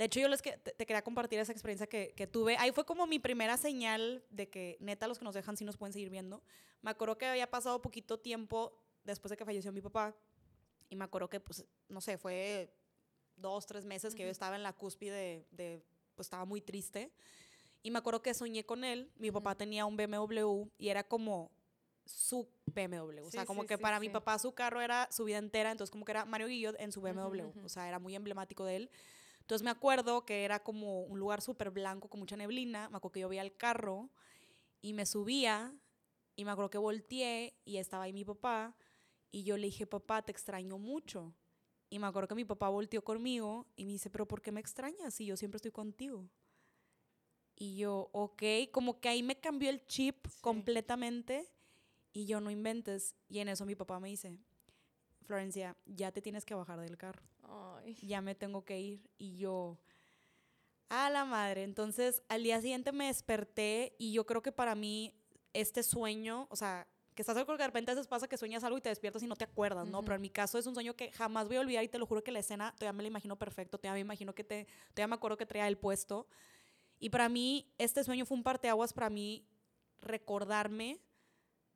De 0.00 0.06
hecho, 0.06 0.18
yo 0.18 0.28
les 0.28 0.40
que, 0.40 0.52
te, 0.56 0.72
te 0.72 0.86
quería 0.86 1.02
compartir 1.02 1.38
esa 1.40 1.52
experiencia 1.52 1.86
que, 1.86 2.14
que 2.16 2.26
tuve. 2.26 2.56
Ahí 2.56 2.72
fue 2.72 2.86
como 2.86 3.06
mi 3.06 3.18
primera 3.18 3.58
señal 3.58 4.24
de 4.30 4.48
que 4.48 4.78
neta 4.80 5.06
los 5.06 5.18
que 5.18 5.26
nos 5.26 5.34
dejan 5.34 5.58
sí 5.58 5.64
nos 5.66 5.76
pueden 5.76 5.92
seguir 5.92 6.08
viendo. 6.08 6.42
Me 6.80 6.90
acuerdo 6.90 7.18
que 7.18 7.26
había 7.26 7.50
pasado 7.50 7.82
poquito 7.82 8.18
tiempo 8.18 8.72
después 9.04 9.28
de 9.28 9.36
que 9.36 9.44
falleció 9.44 9.72
mi 9.72 9.82
papá. 9.82 10.16
Y 10.88 10.96
me 10.96 11.04
acuerdo 11.04 11.28
que, 11.28 11.38
pues, 11.38 11.66
no 11.90 12.00
sé, 12.00 12.16
fue 12.16 12.72
dos, 13.36 13.66
tres 13.66 13.84
meses 13.84 14.14
que 14.14 14.22
yo 14.22 14.30
estaba 14.30 14.56
en 14.56 14.62
la 14.62 14.72
cúspide 14.72 15.12
de, 15.12 15.46
de, 15.50 15.84
pues 16.14 16.28
estaba 16.28 16.46
muy 16.46 16.62
triste. 16.62 17.12
Y 17.82 17.90
me 17.90 17.98
acuerdo 17.98 18.22
que 18.22 18.32
soñé 18.32 18.64
con 18.64 18.84
él. 18.84 19.12
Mi 19.16 19.30
papá 19.30 19.54
tenía 19.54 19.84
un 19.84 19.98
BMW 19.98 20.66
y 20.78 20.88
era 20.88 21.04
como 21.04 21.50
su 22.06 22.48
BMW. 22.74 23.20
O 23.22 23.30
sea, 23.30 23.42
Sí, 23.42 23.46
como 23.46 23.60
sí, 23.60 23.68
que 23.68 23.76
sí, 23.76 23.82
para 23.82 24.00
mi 24.00 24.06
sí. 24.06 24.12
papá 24.14 24.38
su 24.38 24.52
carro 24.54 24.80
era 24.80 25.08
su 25.10 25.24
vida 25.24 25.36
entera. 25.36 25.70
Entonces, 25.70 25.90
como 25.92 26.06
que 26.06 26.12
era 26.12 26.24
Mario 26.24 26.46
Guillot 26.46 26.76
en 26.80 26.90
su 26.90 27.02
BMW. 27.02 27.52
O 27.66 27.68
sea, 27.68 27.86
era 27.86 27.98
muy 27.98 28.14
emblemático 28.16 28.64
de 28.64 28.76
él. 28.76 28.90
Entonces, 29.50 29.64
me 29.64 29.72
acuerdo 29.72 30.24
que 30.24 30.44
era 30.44 30.62
como 30.62 31.00
un 31.00 31.18
lugar 31.18 31.42
súper 31.42 31.70
blanco 31.70 32.08
con 32.08 32.20
mucha 32.20 32.36
neblina. 32.36 32.88
Me 32.88 32.98
acuerdo 32.98 33.14
que 33.14 33.18
yo 33.18 33.28
veía 33.28 33.42
el 33.42 33.56
carro 33.56 34.08
y 34.80 34.92
me 34.92 35.04
subía. 35.06 35.74
Y 36.36 36.44
me 36.44 36.52
acuerdo 36.52 36.70
que 36.70 36.78
volteé 36.78 37.58
y 37.64 37.78
estaba 37.78 38.04
ahí 38.04 38.12
mi 38.12 38.24
papá. 38.24 38.76
Y 39.32 39.42
yo 39.42 39.56
le 39.56 39.66
dije, 39.66 39.88
papá, 39.88 40.22
te 40.22 40.30
extraño 40.30 40.78
mucho. 40.78 41.34
Y 41.88 41.98
me 41.98 42.06
acuerdo 42.06 42.28
que 42.28 42.36
mi 42.36 42.44
papá 42.44 42.68
volteó 42.68 43.02
conmigo 43.02 43.66
y 43.74 43.86
me 43.86 43.90
dice, 43.90 44.08
pero 44.08 44.28
¿por 44.28 44.40
qué 44.40 44.52
me 44.52 44.60
extrañas 44.60 45.14
si 45.14 45.26
yo 45.26 45.36
siempre 45.36 45.56
estoy 45.56 45.72
contigo? 45.72 46.30
Y 47.56 47.76
yo, 47.76 48.08
ok, 48.12 48.44
como 48.70 49.00
que 49.00 49.08
ahí 49.08 49.24
me 49.24 49.40
cambió 49.40 49.68
el 49.68 49.84
chip 49.88 50.28
Sí. 50.28 50.38
completamente 50.40 51.50
y 52.12 52.24
yo 52.24 52.40
no 52.40 52.52
inventes. 52.52 53.16
Y 53.28 53.40
en 53.40 53.48
eso 53.48 53.66
mi 53.66 53.74
papá 53.74 53.98
me 53.98 54.10
dice, 54.10 54.38
Florencia, 55.24 55.76
ya 55.86 56.12
te 56.12 56.22
tienes 56.22 56.44
que 56.44 56.54
bajar 56.54 56.78
del 56.80 56.96
carro, 56.96 57.24
Ay. 57.50 57.96
ya 58.02 58.20
me 58.20 58.34
tengo 58.34 58.64
que 58.64 58.80
ir. 58.80 59.10
Y 59.18 59.36
yo, 59.36 59.78
a 60.88 61.10
la 61.10 61.24
madre. 61.24 61.62
Entonces 61.62 62.22
al 62.28 62.42
día 62.42 62.60
siguiente 62.60 62.92
me 62.92 63.06
desperté 63.06 63.94
y 63.98 64.12
yo 64.12 64.26
creo 64.26 64.42
que 64.42 64.52
para 64.52 64.74
mí 64.74 65.14
este 65.52 65.82
sueño, 65.82 66.46
o 66.50 66.56
sea, 66.56 66.86
que 67.14 67.22
estás 67.22 67.36
algo 67.36 67.52
que 67.52 67.62
de 67.62 67.66
repente 67.66 67.90
a 67.90 67.94
veces 67.94 68.06
pasa 68.06 68.28
que 68.28 68.36
sueñas 68.36 68.62
algo 68.64 68.78
y 68.78 68.80
te 68.80 68.88
despiertas 68.88 69.22
y 69.22 69.26
no 69.26 69.36
te 69.36 69.44
acuerdas, 69.44 69.88
¿no? 69.88 70.02
Pero 70.02 70.14
en 70.14 70.20
mi 70.20 70.30
caso 70.30 70.58
es 70.58 70.66
un 70.66 70.74
sueño 70.74 70.94
que 70.94 71.10
jamás 71.12 71.48
voy 71.48 71.56
a 71.56 71.60
olvidar 71.60 71.82
y 71.84 71.88
te 71.88 71.98
lo 71.98 72.06
juro 72.06 72.22
que 72.22 72.32
la 72.32 72.38
escena 72.38 72.72
todavía 72.78 72.96
me 72.96 73.02
la 73.02 73.08
imagino 73.08 73.36
perfecto, 73.36 73.78
todavía 73.78 73.94
me 73.94 74.06
imagino 74.06 74.34
que 74.34 74.44
te, 74.44 74.66
todavía 74.94 75.08
me 75.08 75.14
acuerdo 75.16 75.36
que 75.36 75.46
traía 75.46 75.66
el 75.66 75.76
puesto. 75.76 76.26
Y 76.98 77.10
para 77.10 77.28
mí, 77.28 77.66
este 77.78 78.04
sueño 78.04 78.26
fue 78.26 78.36
un 78.36 78.42
parteaguas 78.42 78.92
para 78.92 79.10
mí 79.10 79.44
recordarme 80.00 81.00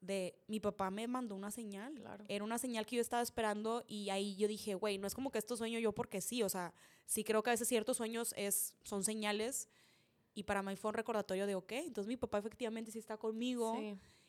de 0.04 0.38
mi 0.46 0.60
papá 0.60 0.90
me 0.90 1.06
mandó 1.06 1.34
una 1.34 1.50
señal. 1.50 2.02
Era 2.28 2.44
una 2.44 2.58
señal 2.58 2.86
que 2.86 2.96
yo 2.96 3.02
estaba 3.02 3.22
esperando 3.22 3.84
y 3.86 4.10
ahí 4.10 4.36
yo 4.36 4.48
dije, 4.48 4.74
güey, 4.74 4.98
no 4.98 5.06
es 5.06 5.14
como 5.14 5.30
que 5.30 5.38
esto 5.38 5.56
sueño 5.56 5.78
yo 5.78 5.92
porque 5.92 6.20
sí, 6.20 6.42
o 6.42 6.48
sea, 6.48 6.74
sí 7.06 7.24
creo 7.24 7.42
que 7.42 7.50
a 7.50 7.54
veces 7.54 7.68
ciertos 7.68 7.96
sueños 7.96 8.34
es, 8.36 8.74
son 8.84 9.04
señales 9.04 9.68
y 10.34 10.42
para 10.42 10.62
mí 10.62 10.76
fue 10.76 10.90
un 10.90 10.94
recordatorio 10.94 11.46
de, 11.46 11.54
ok, 11.54 11.72
entonces 11.72 12.08
mi 12.08 12.16
papá 12.16 12.38
efectivamente 12.38 12.90
sí 12.90 12.98
está 12.98 13.16
conmigo. 13.16 13.80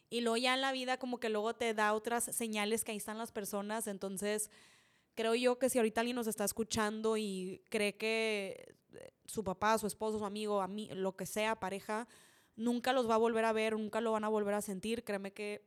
Y 0.10 0.22
luego 0.22 0.38
ya 0.38 0.54
en 0.54 0.62
la 0.62 0.72
vida 0.72 0.98
como 0.98 1.20
que 1.20 1.30
luego 1.30 1.56
te 1.56 1.74
da 1.74 1.94
otras 1.94 2.24
señales 2.26 2.84
que 2.84 2.92
ahí 2.92 2.98
están 2.98 3.18
las 3.18 3.32
personas, 3.32 3.88
entonces 3.88 4.50
creo 5.16 5.34
yo 5.34 5.58
que 5.58 5.70
si 5.70 5.80
ahorita 5.80 6.02
alguien 6.02 6.16
nos 6.16 6.28
está 6.28 6.46
escuchando 6.46 7.18
y 7.18 7.64
cree 7.70 7.96
que 7.96 8.76
eh, 8.94 9.12
su 9.26 9.44
papá, 9.44 9.78
su 9.78 9.88
esposo, 9.88 10.20
su 10.20 10.26
amigo, 10.26 10.62
a 10.62 10.68
mí, 10.68 10.90
lo 10.94 11.16
que 11.16 11.26
sea, 11.26 11.60
pareja, 11.60 12.08
nunca 12.56 12.94
los 12.94 13.10
va 13.10 13.15
a 13.15 13.18
volver 13.18 13.45
a 13.45 13.53
ver, 13.53 13.73
nunca 13.73 14.02
lo 14.02 14.11
van 14.11 14.23
a 14.23 14.30
volver 14.30 14.53
a 14.53 14.61
sentir. 14.61 15.03
Créeme 15.03 15.32
que 15.32 15.64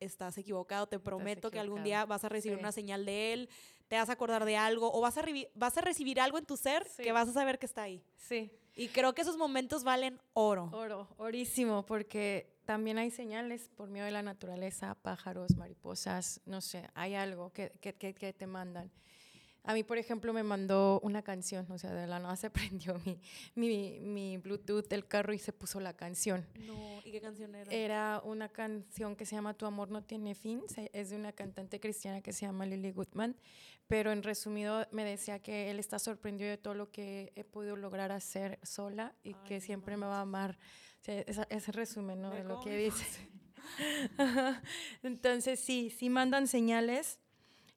estás 0.00 0.36
equivocado, 0.38 0.86
te 0.86 0.98
prometo 0.98 1.50
que 1.50 1.58
algún 1.58 1.82
día 1.82 2.04
vas 2.04 2.24
a 2.24 2.28
recibir 2.28 2.58
una 2.58 2.72
señal 2.72 3.06
de 3.06 3.32
él, 3.32 3.48
te 3.88 3.96
vas 3.96 4.08
a 4.08 4.12
acordar 4.12 4.44
de 4.44 4.56
algo 4.56 4.92
o 4.92 5.00
vas 5.00 5.16
a, 5.16 5.24
vas 5.54 5.78
a 5.78 5.80
recibir 5.80 6.20
algo 6.20 6.38
en 6.38 6.44
tu 6.44 6.56
ser 6.56 6.86
que 6.96 7.12
vas 7.12 7.28
a 7.28 7.32
saber 7.32 7.58
que 7.58 7.66
está 7.66 7.82
ahí. 7.82 8.02
Sí. 8.16 8.50
Y 8.74 8.88
creo 8.88 9.14
que 9.14 9.22
esos 9.22 9.38
momentos 9.38 9.84
valen 9.84 10.20
oro. 10.34 10.68
Oro, 10.72 11.08
orísimo, 11.16 11.86
porque 11.86 12.58
también 12.66 12.98
hay 12.98 13.10
señales 13.10 13.70
por 13.74 13.88
medio 13.88 14.04
de 14.04 14.10
la 14.10 14.22
naturaleza, 14.22 14.94
pájaros, 14.96 15.56
mariposas, 15.56 16.42
no 16.44 16.60
sé, 16.60 16.90
hay 16.94 17.14
algo 17.14 17.52
que, 17.52 17.72
que, 17.80 17.94
que, 17.94 18.14
que 18.14 18.34
te 18.34 18.46
mandan. 18.46 18.90
A 19.66 19.74
mí, 19.74 19.82
por 19.82 19.98
ejemplo, 19.98 20.32
me 20.32 20.44
mandó 20.44 21.00
una 21.02 21.22
canción, 21.22 21.66
o 21.72 21.76
sea, 21.76 21.92
de 21.92 22.06
la 22.06 22.20
nada 22.20 22.36
se 22.36 22.50
prendió 22.50 22.94
mi, 23.04 23.18
mi, 23.56 23.98
mi, 24.00 24.38
Bluetooth 24.38 24.86
del 24.88 25.06
carro 25.06 25.34
y 25.34 25.38
se 25.38 25.52
puso 25.52 25.80
la 25.80 25.92
canción. 25.92 26.46
No, 26.66 27.00
¿y 27.04 27.10
qué 27.10 27.20
canción 27.20 27.52
era? 27.52 27.72
Era 27.72 28.22
una 28.24 28.48
canción 28.48 29.16
que 29.16 29.26
se 29.26 29.34
llama 29.34 29.54
Tu 29.54 29.66
amor 29.66 29.90
no 29.90 30.04
tiene 30.04 30.36
fin, 30.36 30.62
es 30.92 31.10
de 31.10 31.16
una 31.16 31.32
cantante 31.32 31.80
cristiana 31.80 32.20
que 32.20 32.32
se 32.32 32.46
llama 32.46 32.64
Lily 32.64 32.92
Goodman, 32.92 33.36
pero 33.88 34.12
en 34.12 34.22
resumido 34.22 34.86
me 34.92 35.04
decía 35.04 35.40
que 35.40 35.68
él 35.70 35.80
está 35.80 35.98
sorprendido 35.98 36.48
de 36.48 36.58
todo 36.58 36.74
lo 36.74 36.92
que 36.92 37.32
he 37.34 37.42
podido 37.42 37.74
lograr 37.74 38.12
hacer 38.12 38.60
sola 38.62 39.16
y 39.24 39.34
que 39.34 39.60
siempre 39.60 39.96
me 39.96 40.06
va 40.06 40.18
a 40.18 40.22
amar. 40.22 40.58
O 41.08 41.10
ese, 41.48 41.72
resumen, 41.72 42.20
¿no? 42.20 42.30
De 42.30 42.44
lo 42.44 42.60
que 42.60 42.76
dice. 42.76 43.04
Entonces, 45.02 45.58
sí, 45.58 45.90
sí 45.90 46.08
mandan 46.08 46.46
señales 46.46 47.18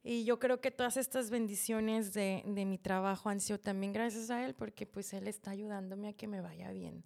y 0.03 0.23
yo 0.23 0.39
creo 0.39 0.61
que 0.61 0.71
todas 0.71 0.97
estas 0.97 1.29
bendiciones 1.29 2.13
de, 2.13 2.43
de, 2.45 2.65
mi 2.65 2.77
trabajo 2.77 3.29
han 3.29 3.41
sido 3.41 3.59
también 3.59 3.91
gracias 3.91 4.29
a 4.29 4.45
él, 4.45 4.55
porque 4.55 4.85
pues 4.85 5.13
él 5.13 5.27
está 5.27 5.51
ayudándome 5.51 6.09
a 6.09 6.13
que 6.13 6.27
me 6.27 6.41
vaya 6.41 6.71
bien, 6.71 7.03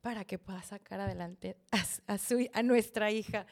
para 0.00 0.24
que 0.24 0.38
pueda 0.38 0.62
sacar 0.62 1.00
adelante 1.00 1.56
a, 1.70 2.14
a, 2.14 2.18
su, 2.18 2.48
a 2.52 2.62
nuestra 2.62 3.10
hija. 3.10 3.46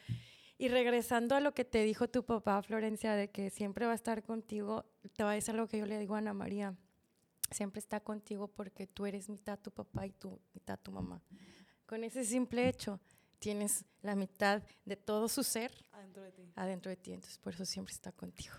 Y 0.59 0.69
regresando 0.69 1.37
a 1.37 1.41
lo 1.41 1.55
que 1.55 1.65
te 1.65 1.83
dijo 1.85 2.09
tu 2.09 2.25
papá, 2.25 2.61
Florencia, 2.63 3.15
de 3.15 3.31
que 3.31 3.49
siempre 3.49 3.87
va 3.87 3.93
a 3.93 3.95
estar 3.95 4.23
contigo, 4.23 4.85
te 5.15 5.23
va 5.23 5.31
a 5.31 5.35
decir 5.35 5.55
algo 5.55 5.69
que 5.69 5.79
yo 5.79 5.87
le 5.87 5.99
digo 5.99 6.17
a 6.17 6.19
Ana 6.19 6.35
María. 6.35 6.77
Siempre 7.51 7.79
está 7.79 8.01
contigo 8.01 8.49
porque 8.49 8.87
tú 8.87 9.07
eres 9.07 9.29
mitad 9.29 9.59
tu 9.59 9.71
papá 9.71 10.07
y 10.07 10.13
tú 10.13 10.39
mitad 10.53 10.79
tu 10.79 10.93
mamá. 10.93 11.23
Con 11.87 12.05
ese 12.05 12.25
simple 12.25 12.69
hecho, 12.69 13.01
tienes 13.39 13.85
la 14.03 14.15
mitad 14.15 14.63
de 14.85 14.97
todo 14.97 15.29
su 15.29 15.43
ser 15.43 15.73
adentro 15.93 16.23
de 16.23 16.33
ti. 16.33 16.53
Adentro 16.55 16.91
de 16.91 16.97
ti, 16.97 17.13
entonces 17.13 17.39
por 17.39 17.55
eso 17.55 17.65
siempre 17.65 17.95
está 17.95 18.13
contigo. 18.13 18.55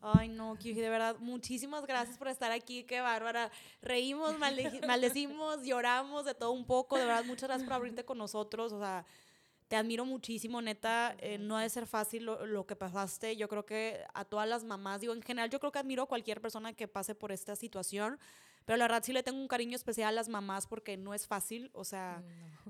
Ay, 0.00 0.28
no, 0.28 0.56
Kyuji, 0.56 0.80
de 0.80 0.88
verdad, 0.88 1.16
muchísimas 1.18 1.86
gracias 1.86 2.18
por 2.18 2.28
estar 2.28 2.52
aquí, 2.52 2.84
qué 2.84 3.00
bárbara. 3.00 3.50
Reímos, 3.82 4.38
maldecimos, 4.38 5.64
lloramos 5.64 6.24
de 6.24 6.34
todo 6.34 6.52
un 6.52 6.66
poco, 6.66 6.96
de 6.96 7.04
verdad, 7.06 7.24
muchas 7.24 7.48
gracias 7.48 7.66
por 7.66 7.74
abrirte 7.74 8.04
con 8.04 8.18
nosotros, 8.18 8.72
o 8.72 8.78
sea, 8.78 9.04
te 9.68 9.76
admiro 9.76 10.04
muchísimo, 10.04 10.62
neta, 10.62 11.16
eh, 11.18 11.38
no 11.38 11.56
ha 11.56 11.62
de 11.62 11.70
ser 11.70 11.86
fácil 11.86 12.24
lo, 12.24 12.46
lo, 12.46 12.66
que 12.66 12.76
pasaste, 12.76 13.36
yo 13.36 13.48
creo 13.48 13.66
que 13.66 14.00
a 14.14 14.24
todas 14.24 14.48
las 14.48 14.64
mamás, 14.64 15.00
digo, 15.00 15.12
en 15.12 15.22
general, 15.22 15.50
yo 15.50 15.58
creo 15.58 15.72
que 15.72 15.78
admiro 15.78 16.04
a 16.04 16.06
cualquier 16.06 16.40
persona 16.40 16.72
que 16.72 16.86
pase 16.86 17.14
por 17.14 17.32
esta 17.32 17.56
situación, 17.56 18.18
pero 18.66 18.76
la 18.76 18.84
verdad 18.84 19.02
sí 19.02 19.12
le 19.12 19.22
tengo 19.22 19.38
un 19.38 19.46
cariño 19.46 19.76
especial 19.76 20.08
a 20.08 20.12
las 20.12 20.28
mamás 20.28 20.66
porque 20.66 20.96
no 20.96 21.14
es 21.14 21.26
fácil, 21.26 21.70
o 21.72 21.84
sea, 21.84 22.22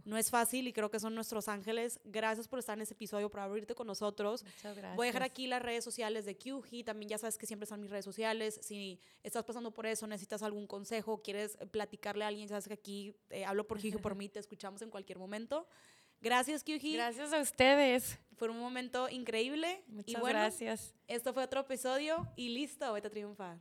no. 0.05 0.18
es 0.18 0.31
fácil 0.31 0.68
y 0.68 0.73
creo 0.74 0.90
que 0.90 1.01
son 1.01 1.14
nuestros 1.14 1.48
ángeles. 1.48 1.98
Gracias 2.05 2.47
por 2.48 2.59
estar 2.59 2.77
en 2.77 2.82
ese 2.82 2.93
episodio, 2.93 3.31
por 3.31 3.40
abrirte 3.40 3.74
con 3.74 3.86
nosotros. 3.86 4.44
Muchas 4.44 4.77
gracias. 4.77 4.94
Voy 4.94 5.06
a 5.06 5.09
dejar 5.09 5.23
aquí 5.23 5.47
las 5.47 5.62
redes 5.62 5.82
sociales 5.82 6.27
de 6.27 6.36
QG, 6.36 6.85
también 6.85 7.09
ya 7.09 7.18
sabes 7.18 7.39
que 7.39 7.47
siempre 7.47 7.64
están 7.64 7.81
mis 7.81 7.90
redes 7.90 8.05
sociales. 8.05 8.60
Si 8.62 9.01
estás 9.23 9.44
pasando 9.44 9.73
por 9.73 9.86
eso, 9.86 10.06
necesitas 10.06 10.43
algún 10.43 10.66
consejo, 10.66 11.23
quieres 11.23 11.56
platicarle 11.70 12.24
a 12.24 12.28
alguien, 12.28 12.47
sabes 12.47 12.68
que 12.68 12.74
aquí 12.74 13.16
eh, 13.31 13.47
hablo 13.47 13.66
por 13.66 13.78
Gigi, 13.78 13.97
por 13.97 14.14
mí, 14.14 14.28
te 14.28 14.39
escuchamos 14.39 14.82
en 14.82 14.90
cualquier 14.90 15.18
momento. 15.18 15.66
Gracias, 16.20 16.62
QG. 16.62 16.93
Gracias 16.93 17.32
a 17.32 17.40
ustedes. 17.40 18.18
Fue 18.36 18.51
un 18.51 18.59
momento 18.59 19.09
increíble. 19.09 19.82
Muchas 19.86 20.09
y 20.09 20.20
bueno, 20.20 20.40
gracias. 20.40 20.94
Esto 21.09 21.32
fue 21.32 21.44
otro 21.44 21.60
episodio 21.60 22.31
y 22.36 22.51
listo, 22.51 22.93
vete 22.93 23.09
a 23.09 23.10
triunfar. 23.10 23.59